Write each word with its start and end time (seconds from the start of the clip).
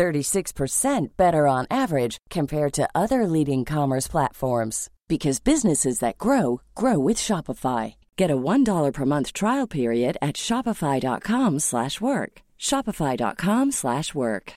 36% 0.00 1.08
better 1.18 1.46
on 1.46 1.66
average 1.70 2.16
compared 2.30 2.72
to 2.72 2.88
other 2.94 3.26
leading 3.26 3.66
commerce 3.66 4.08
platforms 4.08 4.88
because 5.08 5.40
businesses 5.40 5.98
that 5.98 6.16
grow 6.16 6.62
grow 6.74 6.98
with 6.98 7.18
Shopify. 7.18 7.96
Get 8.16 8.30
a 8.30 8.36
$1 8.36 8.92
per 8.94 9.04
month 9.04 9.34
trial 9.34 9.66
period 9.66 10.16
at 10.22 10.36
shopify.com/work. 10.36 12.32
shopify.com/work. 12.58 14.54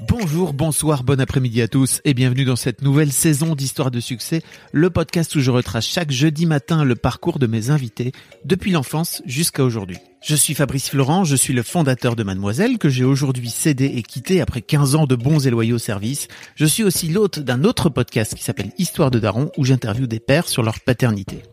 Bonjour, 0.00 0.52
bonsoir, 0.52 1.04
bon 1.04 1.18
après-midi 1.20 1.62
à 1.62 1.68
tous 1.68 2.02
et 2.04 2.12
bienvenue 2.12 2.44
dans 2.44 2.56
cette 2.56 2.82
nouvelle 2.82 3.12
saison 3.12 3.54
d'Histoire 3.54 3.90
de 3.90 4.00
succès, 4.00 4.42
le 4.72 4.90
podcast 4.90 5.34
où 5.36 5.40
je 5.40 5.50
retrace 5.50 5.86
chaque 5.86 6.10
jeudi 6.10 6.44
matin 6.44 6.84
le 6.84 6.96
parcours 6.96 7.38
de 7.38 7.46
mes 7.46 7.70
invités 7.70 8.12
depuis 8.44 8.72
l'enfance 8.72 9.22
jusqu'à 9.24 9.64
aujourd'hui. 9.64 9.96
Je 10.28 10.34
suis 10.34 10.54
Fabrice 10.54 10.90
Florent, 10.90 11.22
je 11.22 11.36
suis 11.36 11.52
le 11.52 11.62
fondateur 11.62 12.16
de 12.16 12.24
Mademoiselle 12.24 12.78
que 12.78 12.88
j'ai 12.88 13.04
aujourd'hui 13.04 13.48
cédé 13.48 13.84
et 13.94 14.02
quitté 14.02 14.40
après 14.40 14.60
15 14.60 14.96
ans 14.96 15.06
de 15.06 15.14
bons 15.14 15.46
et 15.46 15.50
loyaux 15.50 15.78
services. 15.78 16.26
Je 16.56 16.66
suis 16.66 16.82
aussi 16.82 17.06
l'hôte 17.06 17.38
d'un 17.38 17.62
autre 17.62 17.90
podcast 17.90 18.34
qui 18.34 18.42
s'appelle 18.42 18.72
Histoire 18.76 19.12
de 19.12 19.20
Daron 19.20 19.52
où 19.56 19.64
j'interviewe 19.64 20.08
des 20.08 20.18
pères 20.18 20.48
sur 20.48 20.64
leur 20.64 20.80
paternité. 20.80 21.44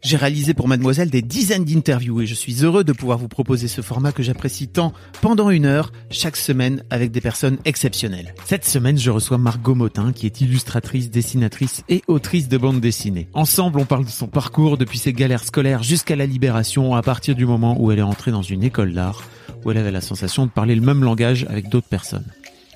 J'ai 0.00 0.16
réalisé 0.16 0.54
pour 0.54 0.68
Mademoiselle 0.68 1.10
des 1.10 1.22
dizaines 1.22 1.64
d'interviews 1.64 2.20
et 2.20 2.26
je 2.26 2.34
suis 2.34 2.64
heureux 2.64 2.84
de 2.84 2.92
pouvoir 2.92 3.18
vous 3.18 3.26
proposer 3.26 3.66
ce 3.66 3.80
format 3.80 4.12
que 4.12 4.22
j'apprécie 4.22 4.68
tant 4.68 4.92
pendant 5.20 5.50
une 5.50 5.66
heure 5.66 5.90
chaque 6.08 6.36
semaine 6.36 6.84
avec 6.88 7.10
des 7.10 7.20
personnes 7.20 7.58
exceptionnelles. 7.64 8.32
Cette 8.44 8.64
semaine, 8.64 8.96
je 8.96 9.10
reçois 9.10 9.38
Margot 9.38 9.74
Motin 9.74 10.12
qui 10.12 10.26
est 10.26 10.40
illustratrice, 10.40 11.10
dessinatrice 11.10 11.82
et 11.88 12.02
autrice 12.06 12.48
de 12.48 12.56
bande 12.58 12.80
dessinée. 12.80 13.28
Ensemble, 13.34 13.80
on 13.80 13.86
parle 13.86 14.04
de 14.04 14.10
son 14.10 14.28
parcours 14.28 14.78
depuis 14.78 14.98
ses 14.98 15.12
galères 15.12 15.44
scolaires 15.44 15.82
jusqu'à 15.82 16.14
la 16.14 16.26
libération 16.26 16.94
à 16.94 17.02
partir 17.02 17.34
du 17.34 17.44
moment 17.44 17.76
où 17.80 17.90
elle 17.90 17.98
est 17.98 18.02
entrée 18.02 18.30
dans 18.30 18.42
une 18.42 18.62
école 18.62 18.94
d'art 18.94 19.24
où 19.64 19.72
elle 19.72 19.78
avait 19.78 19.90
la 19.90 20.00
sensation 20.00 20.46
de 20.46 20.50
parler 20.50 20.76
le 20.76 20.80
même 20.80 21.02
langage 21.02 21.44
avec 21.50 21.68
d'autres 21.68 21.88
personnes. 21.88 22.24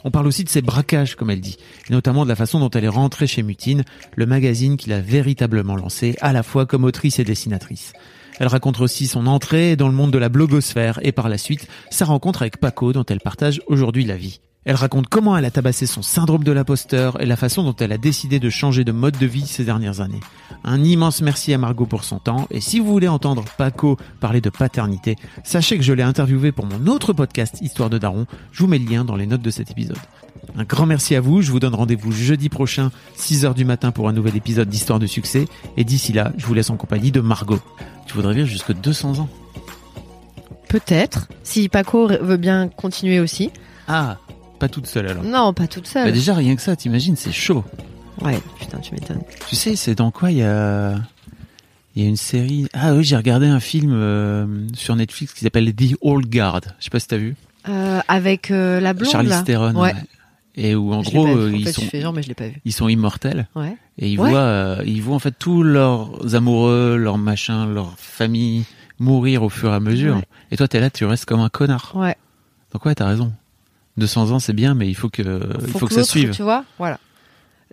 On 0.04 0.10
parle 0.10 0.26
aussi 0.26 0.44
de 0.44 0.48
ses 0.48 0.62
braquages, 0.62 1.14
comme 1.14 1.30
elle 1.30 1.40
dit, 1.40 1.56
et 1.88 1.92
notamment 1.92 2.24
de 2.24 2.28
la 2.28 2.36
façon 2.36 2.58
dont 2.60 2.70
elle 2.70 2.84
est 2.84 2.88
rentrée 2.88 3.26
chez 3.26 3.42
Mutine, 3.42 3.84
le 4.16 4.26
magazine 4.26 4.76
qu'il 4.76 4.92
a 4.92 5.00
véritablement 5.00 5.76
lancé, 5.76 6.16
à 6.20 6.32
la 6.32 6.42
fois 6.42 6.66
comme 6.66 6.84
autrice 6.84 7.18
et 7.18 7.24
dessinatrice. 7.24 7.92
Elle 8.38 8.48
raconte 8.48 8.80
aussi 8.80 9.06
son 9.06 9.26
entrée 9.26 9.76
dans 9.76 9.88
le 9.88 9.94
monde 9.94 10.10
de 10.10 10.18
la 10.18 10.28
blogosphère 10.28 10.98
et 11.02 11.12
par 11.12 11.28
la 11.28 11.38
suite 11.38 11.68
sa 11.90 12.06
rencontre 12.06 12.42
avec 12.42 12.58
Paco 12.58 12.92
dont 12.92 13.04
elle 13.08 13.20
partage 13.20 13.60
aujourd'hui 13.66 14.04
la 14.04 14.16
vie. 14.16 14.40
Elle 14.64 14.76
raconte 14.76 15.08
comment 15.08 15.36
elle 15.36 15.44
a 15.44 15.50
tabassé 15.50 15.86
son 15.86 16.02
syndrome 16.02 16.44
de 16.44 16.52
l'imposteur 16.52 17.20
et 17.20 17.26
la 17.26 17.34
façon 17.34 17.64
dont 17.64 17.74
elle 17.74 17.90
a 17.90 17.98
décidé 17.98 18.38
de 18.38 18.48
changer 18.48 18.84
de 18.84 18.92
mode 18.92 19.18
de 19.18 19.26
vie 19.26 19.44
ces 19.44 19.64
dernières 19.64 20.00
années. 20.00 20.20
Un 20.62 20.84
immense 20.84 21.20
merci 21.20 21.52
à 21.52 21.58
Margot 21.58 21.86
pour 21.86 22.04
son 22.04 22.20
temps 22.20 22.46
et 22.50 22.60
si 22.60 22.78
vous 22.78 22.86
voulez 22.86 23.08
entendre 23.08 23.44
Paco 23.58 23.96
parler 24.20 24.40
de 24.40 24.50
paternité, 24.50 25.16
sachez 25.42 25.78
que 25.78 25.82
je 25.82 25.92
l'ai 25.92 26.04
interviewé 26.04 26.52
pour 26.52 26.66
mon 26.66 26.86
autre 26.86 27.12
podcast 27.12 27.58
Histoire 27.60 27.90
de 27.90 27.98
Daron, 27.98 28.26
je 28.52 28.62
vous 28.62 28.68
mets 28.68 28.78
le 28.78 28.88
lien 28.88 29.04
dans 29.04 29.16
les 29.16 29.26
notes 29.26 29.42
de 29.42 29.50
cet 29.50 29.72
épisode. 29.72 29.98
Un 30.56 30.62
grand 30.62 30.86
merci 30.86 31.16
à 31.16 31.20
vous, 31.20 31.42
je 31.42 31.50
vous 31.50 31.58
donne 31.58 31.74
rendez-vous 31.74 32.12
jeudi 32.12 32.48
prochain 32.48 32.92
6h 33.18 33.54
du 33.54 33.64
matin 33.64 33.90
pour 33.90 34.08
un 34.08 34.12
nouvel 34.12 34.36
épisode 34.36 34.68
d'Histoire 34.68 35.00
de 35.00 35.08
succès 35.08 35.46
et 35.76 35.82
d'ici 35.82 36.12
là, 36.12 36.32
je 36.36 36.46
vous 36.46 36.54
laisse 36.54 36.70
en 36.70 36.76
compagnie 36.76 37.10
de 37.10 37.20
Margot. 37.20 37.60
Tu 38.06 38.14
voudrais 38.14 38.34
vivre 38.34 38.46
jusque 38.46 38.72
200 38.72 39.18
ans? 39.18 39.28
Peut-être, 40.68 41.26
si 41.42 41.68
Paco 41.68 42.06
veut 42.06 42.36
bien 42.36 42.68
continuer 42.68 43.18
aussi. 43.18 43.50
Ah, 43.88 44.18
pas 44.62 44.68
toute 44.68 44.86
seule 44.86 45.08
alors. 45.08 45.24
Non, 45.24 45.52
pas 45.52 45.66
toute 45.66 45.88
seule. 45.88 46.04
Bah 46.04 46.12
déjà 46.12 46.34
rien 46.34 46.54
que 46.54 46.62
ça, 46.62 46.76
t'imagines, 46.76 47.16
c'est 47.16 47.32
chaud. 47.32 47.64
Ouais, 48.20 48.38
putain, 48.60 48.78
tu 48.78 48.94
m'étonnes. 48.94 49.22
Tu 49.48 49.56
sais, 49.56 49.74
c'est 49.74 49.96
dans 49.96 50.12
quoi 50.12 50.30
il 50.30 50.36
y 50.38 50.42
a 50.44 50.94
il 51.96 52.02
y 52.02 52.06
a 52.06 52.08
une 52.08 52.16
série. 52.16 52.68
Ah 52.72 52.94
oui, 52.94 53.02
j'ai 53.02 53.16
regardé 53.16 53.46
un 53.48 53.58
film 53.58 53.90
euh, 53.92 54.46
sur 54.74 54.94
Netflix 54.94 55.34
qui 55.34 55.40
s'appelle 55.40 55.74
The 55.74 55.96
Old 56.00 56.30
Guard. 56.30 56.60
Je 56.78 56.84
sais 56.84 56.90
pas 56.90 57.00
si 57.00 57.08
t'as 57.08 57.16
vu. 57.16 57.34
Euh, 57.68 58.00
avec 58.06 58.52
euh, 58.52 58.78
la 58.78 58.92
blonde 58.94 59.10
Charlie. 59.10 59.30
Theron. 59.44 59.72
Ouais. 59.74 59.92
ouais. 59.92 59.94
Et 60.54 60.74
où 60.76 60.92
en 60.92 61.02
Je 61.02 61.10
gros 61.10 61.26
En 61.26 61.48
ils 61.48 61.64
fait, 61.64 61.72
sont 61.72 61.82
je 61.82 61.86
fais 61.88 62.00
genre, 62.00 62.12
mais 62.12 62.22
je 62.22 62.28
l'ai 62.28 62.34
pas 62.34 62.46
vu. 62.46 62.60
ils 62.64 62.72
sont 62.72 62.86
immortels 62.88 63.48
Ouais. 63.56 63.76
et 63.98 64.10
ils 64.12 64.20
Ouais. 64.20 64.30
voient 64.30 64.76
ils 64.86 65.02
voient 65.02 65.16
en 65.16 65.18
fait 65.18 65.34
tous 65.38 65.62
leurs 65.64 66.34
amoureux, 66.36 66.96
leurs 66.96 67.18
machins, 67.18 67.72
leurs 67.74 67.94
familles 67.98 68.64
mourir 69.00 69.42
au 69.42 69.48
fur 69.48 69.72
et 69.72 69.74
à 69.74 69.80
mesure. 69.80 70.20
Et 70.52 70.56
toi 70.56 70.68
t'es 70.68 70.78
là, 70.78 70.88
tu 70.90 71.04
restes 71.04 71.24
comme 71.24 71.40
un 71.40 71.48
connard. 71.48 71.92
Ouais. 71.96 72.14
Donc 72.72 72.84
ouais, 72.86 72.94
t'as 72.94 73.06
raison. 73.06 73.32
200 73.96 74.30
ans 74.30 74.38
c'est 74.38 74.52
bien, 74.52 74.74
mais 74.74 74.88
il 74.88 74.94
faut 74.94 75.08
que 75.08 75.22
il 75.22 75.72
faut, 75.72 75.86
que, 75.86 75.94
ça 75.94 76.04
suive. 76.04 76.30
Tu 76.30 76.42
vois, 76.42 76.64
voilà. 76.78 76.98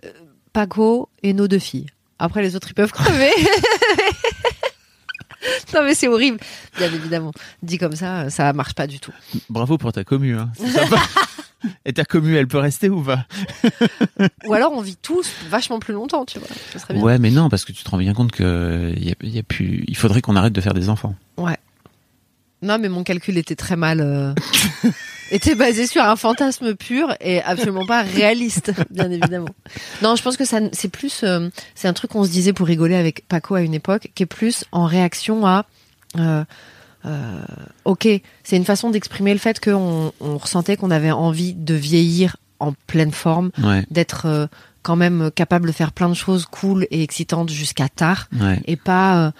Euh, 0.04 0.10
Paco 0.52 1.08
et 1.22 1.32
nos 1.32 1.48
deux 1.48 1.58
filles. 1.58 1.86
Après, 2.18 2.42
les 2.42 2.54
autres, 2.54 2.68
ils 2.70 2.74
peuvent 2.74 2.92
crever. 2.92 3.30
non, 5.74 5.82
mais 5.82 5.94
c'est 5.94 6.06
horrible. 6.06 6.38
Bien 6.76 6.92
évidemment. 6.92 7.32
Dit 7.62 7.78
comme 7.78 7.96
ça, 7.96 8.28
ça 8.28 8.52
marche 8.52 8.74
pas 8.74 8.86
du 8.86 9.00
tout. 9.00 9.12
Bravo 9.48 9.78
pour 9.78 9.92
ta 9.92 10.04
commu. 10.04 10.36
Hein. 10.36 10.50
Et 11.84 11.94
ta 11.94 12.04
commu, 12.04 12.36
elle 12.36 12.46
peut 12.46 12.58
rester 12.58 12.90
ou 12.90 13.02
pas? 13.02 13.26
Ou 14.46 14.54
alors, 14.54 14.72
on 14.72 14.80
vit 14.80 14.96
tous 14.96 15.30
vachement 15.48 15.78
plus 15.78 15.94
longtemps, 15.94 16.24
tu 16.24 16.38
vois. 16.38 16.48
Ça 16.72 16.78
serait 16.78 16.94
bien. 16.94 17.02
Ouais, 17.02 17.18
mais 17.18 17.30
non, 17.30 17.48
parce 17.48 17.64
que 17.64 17.72
tu 17.72 17.84
te 17.84 17.90
rends 17.90 17.98
bien 17.98 18.14
compte 18.14 18.32
que 18.32 18.94
a, 18.94 19.26
y 19.26 19.38
a 19.38 19.42
plus. 19.42 19.84
Il 19.86 19.96
faudrait 19.96 20.22
qu'on 20.22 20.36
arrête 20.36 20.52
de 20.52 20.60
faire 20.60 20.74
des 20.74 20.88
enfants. 20.88 21.14
Ouais. 21.36 21.58
Non, 22.62 22.78
mais 22.78 22.88
mon 22.88 23.04
calcul 23.04 23.38
était 23.38 23.56
très 23.56 23.76
mal. 23.76 24.00
euh, 24.00 24.34
était 25.30 25.54
basé 25.54 25.86
sur 25.86 26.02
un 26.02 26.16
fantasme 26.16 26.74
pur 26.74 27.14
et 27.20 27.40
absolument 27.42 27.86
pas 27.86 28.02
réaliste, 28.02 28.72
bien 28.90 29.10
évidemment. 29.10 29.48
Non, 30.02 30.16
je 30.16 30.22
pense 30.22 30.36
que 30.36 30.44
ça, 30.44 30.58
c'est 30.72 30.88
plus, 30.88 31.22
euh, 31.22 31.48
c'est 31.74 31.88
un 31.88 31.92
truc 31.92 32.10
qu'on 32.10 32.24
se 32.24 32.30
disait 32.30 32.52
pour 32.52 32.66
rigoler 32.66 32.96
avec 32.96 33.26
Paco 33.28 33.54
à 33.54 33.62
une 33.62 33.74
époque, 33.74 34.08
qui 34.14 34.22
est 34.24 34.26
plus 34.26 34.64
en 34.72 34.84
réaction 34.86 35.46
à. 35.46 35.64
euh, 36.18 36.44
euh, 37.06 37.42
ok, 37.86 38.06
c'est 38.44 38.56
une 38.56 38.64
façon 38.64 38.90
d'exprimer 38.90 39.32
le 39.32 39.38
fait 39.38 39.58
qu'on 39.58 40.12
on 40.20 40.36
ressentait 40.36 40.76
qu'on 40.76 40.90
avait 40.90 41.10
envie 41.12 41.54
de 41.54 41.74
vieillir 41.74 42.36
en 42.58 42.72
pleine 42.86 43.12
forme, 43.12 43.50
Ouais, 43.62 43.84
d'être 43.90 44.48
quand 44.82 44.96
même 44.96 45.30
capable 45.34 45.66
de 45.68 45.72
faire 45.72 45.92
plein 45.92 46.08
de 46.10 46.14
choses 46.14 46.44
cool 46.44 46.86
et 46.90 47.02
excitantes 47.02 47.48
jusqu'à 47.50 47.88
tard 47.88 48.28
ouais. 48.38 48.60
et 48.66 48.76
pas 48.76 49.32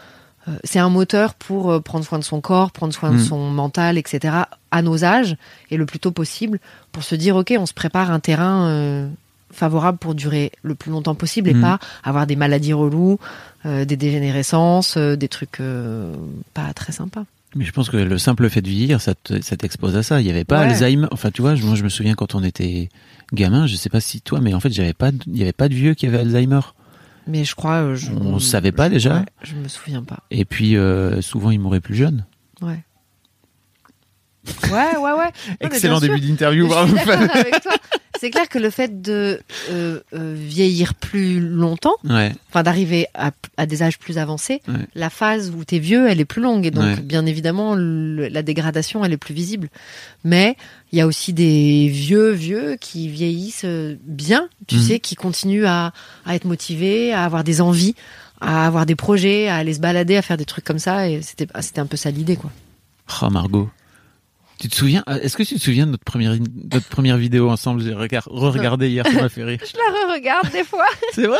c'est 0.64 0.78
un 0.78 0.88
moteur 0.88 1.34
pour 1.34 1.70
euh, 1.70 1.80
prendre 1.80 2.04
soin 2.04 2.18
de 2.18 2.24
son 2.24 2.40
corps, 2.40 2.70
prendre 2.70 2.92
soin 2.94 3.10
de 3.10 3.16
Mm. 3.16 3.24
son 3.24 3.50
mental, 3.50 3.98
etc. 3.98 4.34
à 4.70 4.82
nos 4.82 5.04
âges 5.04 5.36
et 5.70 5.76
le 5.76 5.86
plus 5.86 5.98
tôt 5.98 6.10
possible 6.12 6.58
pour 6.92 7.02
se 7.02 7.14
dire 7.14 7.36
ok 7.36 7.54
on 7.58 7.66
se 7.66 7.74
prépare 7.74 8.10
un 8.10 8.20
terrain 8.20 8.68
euh, 8.68 9.08
favorable 9.52 9.98
pour 9.98 10.14
durer 10.14 10.52
le 10.62 10.74
plus 10.74 10.90
longtemps 10.92 11.14
possible 11.16 11.48
et 11.48 11.54
Mm. 11.54 11.60
pas 11.60 11.78
avoir 12.04 12.26
des 12.26 12.36
maladies 12.36 12.72
reloues, 12.72 13.18
euh, 13.66 13.84
des 13.84 13.96
dégénérescences, 13.96 14.96
euh, 14.96 15.16
des 15.16 15.28
trucs 15.28 15.60
euh, 15.60 16.14
pas 16.54 16.72
très 16.74 16.92
sympas. 16.92 17.24
Mais 17.56 17.64
je 17.64 17.72
pense 17.72 17.90
que 17.90 17.96
le 17.96 18.16
simple 18.18 18.48
fait 18.48 18.62
de 18.62 18.68
vieillir, 18.68 19.00
ça 19.00 19.14
te- 19.16 19.40
ça 19.42 19.56
t'expose 19.56 19.96
à 19.96 20.04
ça. 20.04 20.20
Il 20.20 20.26
y 20.26 20.30
avait 20.30 20.44
pas 20.44 20.60
Ouais. 20.60 20.66
Alzheimer. 20.66 21.08
Enfin, 21.10 21.32
tu 21.32 21.42
vois, 21.42 21.56
moi, 21.56 21.74
je 21.74 21.82
me 21.82 21.88
souviens 21.88 22.14
quand 22.14 22.36
on 22.36 22.44
était 22.44 22.88
gamin, 23.32 23.66
je 23.66 23.74
sais 23.74 23.88
pas 23.90 24.00
si 24.00 24.20
toi, 24.20 24.40
mais 24.40 24.54
en 24.54 24.60
fait, 24.60 24.70
j'avais 24.70 24.92
pas, 24.92 25.10
de- 25.10 25.18
il 25.26 25.36
y 25.36 25.42
avait 25.42 25.52
pas 25.52 25.68
de 25.68 25.74
vieux 25.74 25.94
qui 25.94 26.06
avait 26.06 26.18
Alzheimer. 26.20 26.60
Mais 27.26 27.44
je 27.44 27.54
crois 27.54 27.74
euh, 27.82 27.94
je, 27.94 28.10
On 28.12 28.38
savait 28.38 28.72
pas 28.72 28.88
déjà 28.88 29.14
Ouais, 29.20 29.26
je 29.42 29.54
me 29.54 29.68
souviens 29.68 30.02
pas. 30.02 30.20
Et 30.30 30.44
puis, 30.44 30.76
euh, 30.76 31.20
souvent, 31.22 31.50
ils 31.50 31.60
mouraient 31.60 31.80
plus 31.80 31.94
jeunes. 31.94 32.24
Ouais. 32.62 32.84
Ouais, 34.72 34.96
ouais, 34.96 35.12
ouais. 35.12 35.30
Excellent 35.60 36.00
début 36.00 36.20
d'interview, 36.20 36.64
Je 36.64 36.68
bravo. 36.70 36.96
suis 36.96 37.10
avec 37.10 37.60
toi. 37.62 37.72
C'est 38.20 38.28
clair 38.30 38.50
que 38.50 38.58
le 38.58 38.68
fait 38.68 39.00
de 39.00 39.40
euh, 39.70 40.00
euh, 40.12 40.34
vieillir 40.36 40.92
plus 40.94 41.40
longtemps, 41.40 41.94
Ouais, 42.04 42.34
enfin 42.50 42.62
d'arriver 42.62 43.06
à, 43.14 43.30
à 43.56 43.64
des 43.64 43.82
âges 43.82 43.98
plus 43.98 44.18
avancés, 44.18 44.60
Ouais. 44.68 44.74
la 44.94 45.08
phase 45.08 45.50
où 45.56 45.64
t'es 45.64 45.78
vieux, 45.78 46.06
elle 46.06 46.20
est 46.20 46.26
plus 46.26 46.42
longue 46.42 46.66
et 46.66 46.70
donc 46.70 46.84
Ouais. 46.84 47.00
bien 47.00 47.24
évidemment 47.24 47.74
le- 47.74 48.28
la 48.28 48.42
dégradation 48.42 49.02
elle 49.06 49.14
est 49.14 49.16
plus 49.16 49.32
visible. 49.32 49.70
Mais 50.22 50.54
il 50.92 50.98
y 50.98 51.00
a 51.00 51.06
aussi 51.06 51.32
des 51.32 51.88
vieux 51.88 52.32
vieux 52.32 52.76
qui 52.78 53.08
vieillissent 53.08 53.62
euh, 53.64 53.96
bien, 54.04 54.50
tu 54.66 54.74
Mhm. 54.76 54.82
sais, 54.82 54.98
qui 55.00 55.14
continuent 55.14 55.64
à, 55.64 55.94
à 56.26 56.34
être 56.34 56.44
motivés, 56.44 57.14
à 57.14 57.24
avoir 57.24 57.42
des 57.42 57.62
envies, 57.62 57.94
à 58.42 58.66
avoir 58.66 58.84
des 58.84 58.96
projets, 58.96 59.48
à 59.48 59.56
aller 59.56 59.72
se 59.72 59.80
balader, 59.80 60.18
à 60.18 60.22
faire 60.22 60.36
des 60.36 60.44
trucs 60.44 60.64
comme 60.66 60.78
ça 60.78 61.08
et 61.08 61.22
c'était 61.22 61.46
c'était 61.62 61.80
un 61.80 61.86
peu 61.86 61.96
ça 61.96 62.10
l'idée 62.10 62.36
quoi. 62.36 62.50
Oh, 63.22 63.30
Margot. 63.30 63.70
Tu 64.60 64.68
te 64.68 64.74
souviens, 64.76 65.02
euh, 65.08 65.18
est-ce 65.22 65.36
que 65.38 65.42
tu 65.42 65.54
te 65.54 65.60
souviens 65.60 65.86
de 65.86 65.92
notre 65.92 66.04
première, 66.04 66.34
notre 66.72 66.86
première 66.88 67.16
vidéo 67.16 67.48
ensemble? 67.48 67.82
J'ai 67.82 67.94
regard- 67.94 68.28
re-regardé 68.30 68.90
hier, 68.90 69.06
ça 69.06 69.12
m'a 69.22 69.28
fait 69.30 69.42
rire. 69.42 69.58
Je 69.60 69.74
la 69.76 70.06
re-regarde 70.12 70.50
des 70.52 70.64
fois. 70.64 70.84
C'est 71.14 71.26
vrai? 71.26 71.38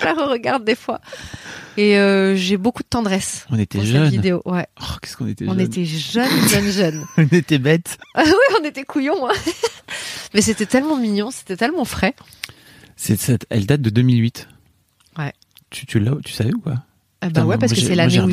je 0.00 0.04
la 0.04 0.12
re-regarde 0.14 0.64
des 0.64 0.76
fois. 0.76 1.00
Et 1.76 1.98
euh, 1.98 2.36
j'ai 2.36 2.56
beaucoup 2.56 2.82
de 2.84 2.88
tendresse 2.88 3.44
On 3.50 3.58
était 3.58 3.78
pour 3.78 3.84
cette 3.86 3.92
jeunes. 3.96 4.08
vidéo. 4.10 4.40
Ouais. 4.44 4.66
Oh, 4.80 4.84
qu'est-ce 5.02 5.16
qu'on 5.16 5.26
était 5.26 5.46
On 5.48 5.50
jeunes. 5.50 5.60
était 5.60 5.84
jeunes, 5.84 6.48
jeunes, 6.48 6.70
jeunes. 6.70 7.04
On 7.16 7.22
était 7.36 7.58
bêtes. 7.58 7.98
Ah 8.14 8.22
oui, 8.24 8.32
on 8.60 8.64
était 8.64 8.84
couillons. 8.84 9.28
hein. 9.28 9.32
Mais 10.34 10.40
c'était 10.42 10.66
tellement 10.66 10.96
mignon, 10.96 11.30
c'était 11.32 11.56
tellement 11.56 11.84
frais. 11.84 12.14
Cette, 12.96 13.46
elle 13.50 13.66
date 13.66 13.80
de 13.80 13.90
2008. 13.90 14.48
Ouais. 15.18 15.32
Tu, 15.70 15.86
tu 15.86 15.98
l'as, 16.00 16.14
tu 16.24 16.32
savais 16.32 16.52
ou 16.54 16.60
pas? 16.60 16.84
Ah 17.20 17.30
bah 17.30 17.44
ouais, 17.44 17.58
parce 17.58 17.72
que 17.72 17.80
c'est 17.80 17.94
l'année 17.96 18.20
où 18.20 18.30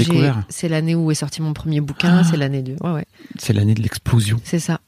c'est 0.49 0.69
l'année 0.69 0.93
où 0.95 1.09
est 1.11 1.15
sorti 1.15 1.41
mon 1.41 1.53
premier 1.53 1.81
bouquin, 1.81 2.19
Ah. 2.19 2.23
c'est 2.23 2.37
l'année 2.37 2.61
de, 2.61 2.75
ouais, 2.83 2.91
ouais, 2.91 3.05
C'est 3.39 3.53
l'année 3.53 3.73
de 3.73 3.81
l'explosion. 3.81 4.39
c'est 4.43 4.59
ça. 4.59 4.79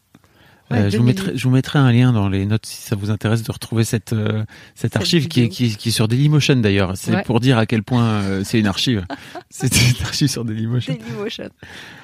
Ouais, 0.69 0.79
Euh, 0.79 0.89
je, 0.89 0.97
vous 0.97 1.03
2008. 1.03 1.05
mettrai, 1.05 1.38
je 1.38 1.44
vous 1.45 1.49
mettrai 1.49 1.79
un 1.79 1.91
lien 1.94 2.11
dans 2.11 2.27
les 2.27 2.45
notes 2.45 2.65
si 2.65 2.81
ça 2.81 2.97
vous 2.97 3.09
intéresse 3.09 3.41
de 3.41 3.51
retrouver 3.53 3.85
cette, 3.85 4.11
euh, 4.11 4.44
cette 4.75 4.91
Cette 4.91 4.95
archive 4.97 5.27
qui 5.29 5.44
est, 5.44 5.47
qui, 5.49 5.67
est, 5.67 5.77
qui 5.77 5.89
est 5.89 5.91
sur 5.94 6.09
Dailymotion 6.09 6.57
d'ailleurs. 6.57 6.91
C'est 6.97 7.15
Ouais. 7.15 7.23
pour 7.23 7.39
dire 7.39 7.57
à 7.57 7.65
quel 7.65 7.83
point 7.83 8.03
euh, 8.03 8.44
c'est 8.44 8.59
une 8.59 8.67
archive. 8.67 9.05
c'est 9.49 9.73
une 9.73 10.03
archive 10.03 10.27
sur 10.27 10.43
Dailymotion. 10.43 10.93
Dailymotion. 10.93 11.50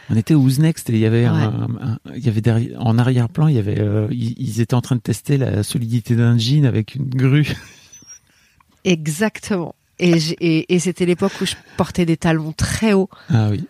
On 0.09 0.15
était 0.15 0.33
au 0.33 0.47
Next? 0.49 0.89
Et 0.89 0.93
il 0.93 0.99
y 0.99 1.05
avait, 1.05 1.25
un- 1.25 1.49
Ouais. 1.49 1.65
un- 1.81 1.99
il 2.15 2.25
y 2.25 2.29
avait 2.29 2.39
derrière, 2.39 2.81
en 2.81 2.97
arrière-plan, 2.97 3.49
il 3.49 3.55
y 3.55 3.59
avait, 3.59 3.79
euh, 3.81 4.07
ils, 4.11 4.33
ils 4.37 4.61
étaient 4.61 4.75
en 4.75 4.81
train 4.81 4.95
de 4.95 5.01
tester 5.01 5.37
la 5.37 5.61
solidité 5.63 6.15
d'un 6.15 6.37
jean 6.37 6.65
avec 6.65 6.95
une 6.95 7.09
grue. 7.09 7.53
Exactement. 8.85 9.75
Et, 10.03 10.19
j'ai- 10.19 10.37
et, 10.39 10.73
et 10.75 10.79
c'était 10.79 11.05
l'époque 11.05 11.31
où 11.41 11.45
je 11.45 11.55
portais 11.77 12.05
des 12.05 12.17
talons 12.17 12.51
très 12.51 12.93
hauts. 12.93 13.09
Ah 13.29 13.47
oui, 13.49 13.65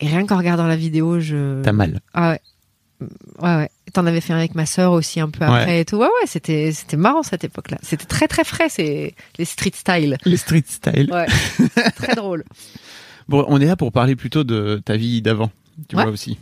Et 0.00 0.06
rien 0.08 0.26
qu'en 0.26 0.36
regardant 0.36 0.66
la 0.66 0.76
vidéo, 0.76 1.20
je. 1.20 1.62
t'as 1.62 1.72
mal. 1.72 2.00
Ah 2.14 2.30
ouais. 2.32 2.40
Ouais, 3.40 3.56
ouais. 3.56 3.70
Et 3.88 3.90
T'en 3.92 4.04
avais 4.04 4.20
fait 4.20 4.34
un 4.34 4.36
avec 4.36 4.54
ma 4.54 4.66
sœur 4.66 4.92
aussi 4.92 5.20
un 5.20 5.30
peu 5.30 5.44
Ouais. 5.44 5.50
après 5.50 5.80
et 5.80 5.84
tout. 5.86 5.96
Ouais, 5.96 6.04
ouais, 6.04 6.26
c'était, 6.26 6.70
c'était 6.72 6.98
marrant 6.98 7.22
cette 7.22 7.44
époque-là. 7.44 7.78
C'était 7.82 8.04
très, 8.04 8.28
très 8.28 8.44
frais, 8.44 8.68
c'est 8.68 9.14
les 9.38 9.44
street 9.46 9.72
style. 9.74 10.18
Les 10.26 10.36
street 10.36 10.64
style. 10.68 11.08
Ouais. 11.10 11.26
très 11.96 12.14
drôle. 12.14 12.44
Bon, 13.28 13.44
on 13.48 13.58
est 13.60 13.64
là 13.66 13.76
pour 13.76 13.90
parler 13.90 14.16
plutôt 14.16 14.44
de 14.44 14.82
ta 14.84 14.96
vie 14.98 15.22
d'avant. 15.22 15.50
Tu 15.88 15.96
Ouais. 15.96 16.02
vois 16.02 16.12
aussi. 16.12 16.38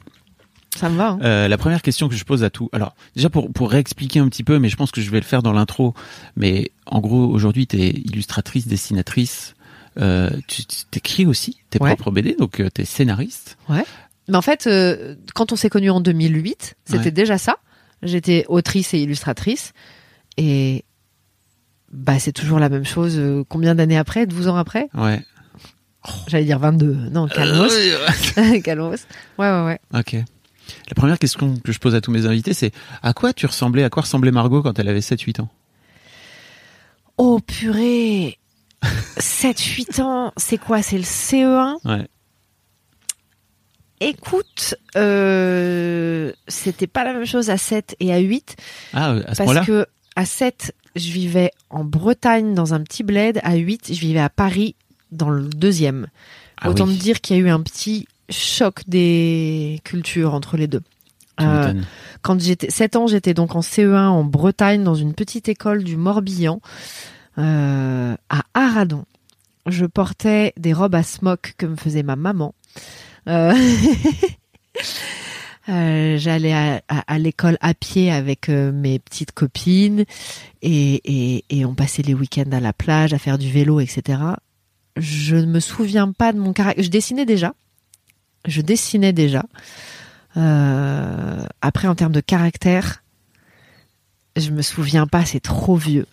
Ça 0.76 0.88
me 0.90 0.96
va. 0.96 1.10
hein. 1.10 1.18
Euh, 1.22 1.48
la 1.48 1.58
première 1.58 1.82
question 1.82 2.08
que 2.08 2.14
je 2.14 2.24
pose 2.24 2.44
à 2.44 2.50
tout. 2.50 2.68
Alors, 2.72 2.94
déjà 3.16 3.30
pour, 3.30 3.50
pour 3.52 3.70
réexpliquer 3.70 4.20
un 4.20 4.28
petit 4.28 4.44
peu, 4.44 4.58
mais 4.58 4.68
je 4.68 4.76
pense 4.76 4.90
que 4.90 5.00
je 5.00 5.10
vais 5.10 5.18
le 5.18 5.24
faire 5.24 5.42
dans 5.42 5.52
l'intro. 5.52 5.94
Mais 6.36 6.70
en 6.86 7.00
gros, 7.00 7.24
aujourd'hui, 7.26 7.66
tu 7.66 7.80
es 7.80 7.88
illustratrice, 7.90 8.66
dessinatrice. 8.68 9.54
Euh, 9.98 10.30
tu 10.46 10.62
t'écris 10.90 11.26
aussi 11.26 11.58
tes 11.70 11.82
Ouais. 11.82 11.88
propres 11.96 12.10
BD, 12.12 12.34
donc 12.38 12.62
tu 12.74 12.82
es 12.82 12.84
scénariste. 12.84 13.56
Mais 13.68 14.36
en 14.36 14.42
fait, 14.42 14.66
euh, 14.66 15.16
quand 15.34 15.52
on 15.52 15.56
s'est 15.56 15.70
connus 15.70 15.90
en 15.90 16.00
2008, 16.00 16.76
c'était 16.84 17.04
Ouais. 17.06 17.10
déjà 17.10 17.38
ça. 17.38 17.56
J'étais 18.02 18.44
autrice 18.48 18.94
et 18.94 18.98
illustratrice. 19.00 19.72
Et 20.36 20.84
bah, 21.90 22.18
c'est 22.20 22.32
toujours 22.32 22.58
la 22.60 22.68
même 22.68 22.84
chose. 22.84 23.14
euh, 23.18 23.42
Combien 23.48 23.74
d'années 23.74 23.96
après? 23.98 24.26
12 24.26 24.46
ans 24.48 24.56
après? 24.56 24.88
Ouais. 24.94 25.20
J'allais 26.28 26.44
dire 26.44 26.58
22. 26.60 26.94
Non, 27.10 27.26
calmos. 27.26 27.72
Euh, 27.74 28.60
calmos. 28.64 29.06
Ouais, 29.38 29.50
ouais, 29.50 29.64
ouais. 29.64 29.80
ok. 29.98 30.16
La 30.88 30.94
première 30.94 31.18
question 31.18 31.56
que 31.58 31.72
je 31.72 31.78
pose 31.78 31.94
à 31.94 32.00
tous 32.00 32.10
mes 32.10 32.26
invités, 32.26 32.54
c'est 32.54 32.72
à 33.02 33.12
quoi 33.12 33.32
tu 33.32 33.46
ressemblais, 33.46 33.84
à 33.84 33.90
quoi 33.90 34.02
ressemblait 34.02 34.30
Margot 34.30 34.62
quand 34.62 34.78
elle 34.78 34.88
avait 34.88 35.00
7-8 35.00 35.42
ans? 35.42 35.48
Oh 37.16 37.40
purée. 37.40 38.38
7-8 39.18 40.02
ans, 40.02 40.32
c'est 40.36 40.58
quoi? 40.58 40.82
C'est 40.82 40.98
le 40.98 41.04
CE1 41.04 41.76
Ouais. 41.84 42.06
Écoute, 44.00 44.76
euh, 44.96 46.32
c'était 46.46 46.86
pas 46.86 47.02
la 47.02 47.12
même 47.12 47.24
chose 47.24 47.50
à 47.50 47.58
7 47.58 47.96
et 47.98 48.12
à 48.12 48.18
8 48.18 48.56
Ah, 48.92 49.10
à 49.26 49.34
ce 49.34 49.42
parce 49.42 49.66
que 49.66 49.86
à 50.14 50.24
7, 50.24 50.72
je 50.94 51.10
vivais 51.10 51.50
en 51.70 51.84
Bretagne 51.84 52.54
dans 52.54 52.74
un 52.74 52.82
petit 52.82 53.02
bled, 53.02 53.40
à 53.42 53.56
8, 53.56 53.92
je 53.92 54.00
vivais 54.00 54.20
à 54.20 54.30
Paris 54.30 54.76
dans 55.10 55.30
le 55.30 55.48
deuxième. 55.48 56.06
Ah 56.60 56.70
Autant 56.70 56.86
oui, 56.86 56.94
me 56.94 56.98
dire 56.98 57.20
qu'il 57.20 57.36
y 57.36 57.40
a 57.40 57.42
eu 57.42 57.48
un 57.48 57.60
petit 57.60 58.06
choc 58.30 58.82
des 58.86 59.80
cultures 59.84 60.34
entre 60.34 60.56
les 60.56 60.66
deux. 60.66 60.82
Euh, 61.40 61.72
quand 62.22 62.40
j'étais 62.40 62.70
7 62.70 62.96
ans, 62.96 63.06
j'étais 63.06 63.32
donc 63.34 63.54
en 63.54 63.60
CE1 63.60 64.08
en 64.08 64.24
Bretagne 64.24 64.82
dans 64.82 64.96
une 64.96 65.14
petite 65.14 65.48
école 65.48 65.84
du 65.84 65.96
Morbihan 65.96 66.60
euh, 67.38 68.16
à 68.28 68.42
Aradon. 68.54 69.04
Je 69.66 69.86
portais 69.86 70.52
des 70.56 70.72
robes 70.72 70.94
à 70.96 71.02
smock 71.04 71.54
que 71.58 71.66
me 71.66 71.76
faisait 71.76 72.02
ma 72.02 72.16
maman. 72.16 72.54
Euh, 73.28 73.54
euh, 75.68 76.16
J'allais 76.18 76.52
à, 76.52 76.82
à- 76.88 77.04
à 77.14 77.18
l'école 77.18 77.58
à 77.60 77.74
pied 77.74 78.10
avec 78.10 78.48
euh, 78.48 78.72
mes 78.72 78.98
petites 78.98 79.32
copines 79.32 80.04
et, 80.62 81.34
et, 81.36 81.44
et 81.50 81.64
on 81.64 81.74
passait 81.74 82.02
les 82.02 82.14
week-ends 82.14 82.50
à 82.52 82.60
la 82.60 82.72
plage 82.72 83.12
à 83.12 83.18
faire 83.18 83.38
du 83.38 83.50
vélo, 83.50 83.80
etc. 83.80 84.20
Je 84.96 85.36
ne 85.36 85.46
me 85.46 85.60
souviens 85.60 86.12
pas 86.12 86.32
de 86.32 86.38
mon 86.38 86.52
caractère. 86.52 86.84
Je 86.84 86.90
dessinais 86.90 87.26
déjà. 87.26 87.54
Je 88.46 88.60
dessinais 88.60 89.12
déjà. 89.12 89.44
Euh, 90.36 91.44
après, 91.60 91.88
en 91.88 91.94
termes 91.94 92.12
de 92.12 92.20
caractère, 92.20 93.02
je 94.36 94.50
me 94.50 94.62
souviens 94.62 95.06
pas, 95.06 95.24
c'est 95.24 95.40
trop 95.40 95.76
vieux. 95.76 96.06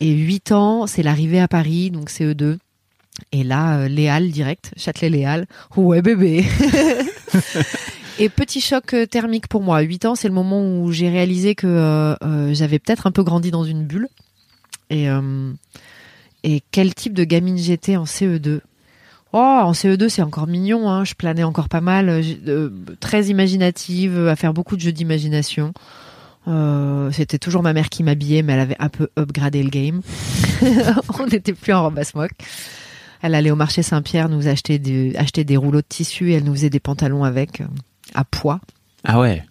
Et 0.00 0.12
8 0.12 0.52
ans, 0.52 0.86
c'est 0.86 1.02
l'arrivée 1.02 1.40
à 1.40 1.48
Paris, 1.48 1.90
donc 1.90 2.10
CE2. 2.10 2.58
Et 3.30 3.44
là, 3.44 3.78
euh, 3.78 3.88
Léal 3.88 4.30
direct, 4.30 4.72
Châtelet-Léal. 4.76 5.46
Ouais, 5.76 6.02
bébé. 6.02 6.44
Et 8.18 8.28
petit 8.28 8.60
choc 8.60 8.94
euh, 8.94 9.06
thermique 9.06 9.48
pour 9.48 9.62
moi. 9.62 9.80
8 9.80 10.04
ans, 10.06 10.14
c'est 10.14 10.28
le 10.28 10.34
moment 10.34 10.60
où 10.80 10.90
j'ai 10.90 11.08
réalisé 11.08 11.54
que 11.54 12.16
j'avais 12.52 12.78
peut-être 12.78 13.06
un 13.06 13.12
peu 13.12 13.22
grandi 13.22 13.50
dans 13.50 13.64
une 13.64 13.84
bulle. 13.84 14.08
Et, 14.90 15.06
et 16.42 16.62
quel 16.70 16.94
type 16.94 17.14
de 17.14 17.24
gamine 17.24 17.56
j'étais 17.56 17.96
en 17.96 18.04
CE2 18.04 18.60
Oh, 19.36 19.38
en 19.64 19.72
CE2, 19.72 20.08
c'est 20.08 20.22
encore 20.22 20.46
mignon. 20.46 20.88
Hein. 20.88 21.04
Je 21.04 21.14
planais 21.14 21.42
encore 21.42 21.68
pas 21.68 21.80
mal. 21.80 22.08
euh, 22.08 22.22
euh, 22.46 22.70
très 23.00 23.24
imaginative, 23.26 24.16
euh, 24.16 24.30
à 24.30 24.36
faire 24.36 24.54
beaucoup 24.54 24.76
de 24.76 24.80
jeux 24.80 24.92
d'imagination. 24.92 25.72
Euh, 26.46 27.10
C'était 27.10 27.38
toujours 27.38 27.62
ma 27.64 27.72
mère 27.72 27.88
qui 27.88 28.04
m'habillait, 28.04 28.42
mais 28.42 28.52
elle 28.52 28.60
avait 28.60 28.76
un 28.78 28.88
peu 28.88 29.08
upgradé 29.18 29.62
le 29.64 29.70
game. 29.70 30.02
On 31.18 31.26
n'était 31.26 31.52
plus 31.52 31.72
en 31.72 31.82
robe 31.82 31.98
à 31.98 32.04
smock. 32.04 32.30
Elle 33.22 33.34
allait 33.34 33.50
au 33.50 33.56
marché 33.56 33.82
Saint-Pierre 33.82 34.28
nous 34.28 34.46
acheter 34.46 34.78
des, 34.78 35.16
acheter 35.16 35.42
des 35.44 35.56
rouleaux 35.56 35.80
de 35.80 35.86
tissu 35.88 36.30
et 36.30 36.34
elle 36.34 36.44
nous 36.44 36.52
faisait 36.54 36.70
des 36.70 36.78
pantalons 36.80 37.24
avec, 37.24 37.60
euh, 37.60 37.66
à 38.14 38.22
poids. 38.24 38.60
Ah 39.02 39.18
ouais? 39.18 39.42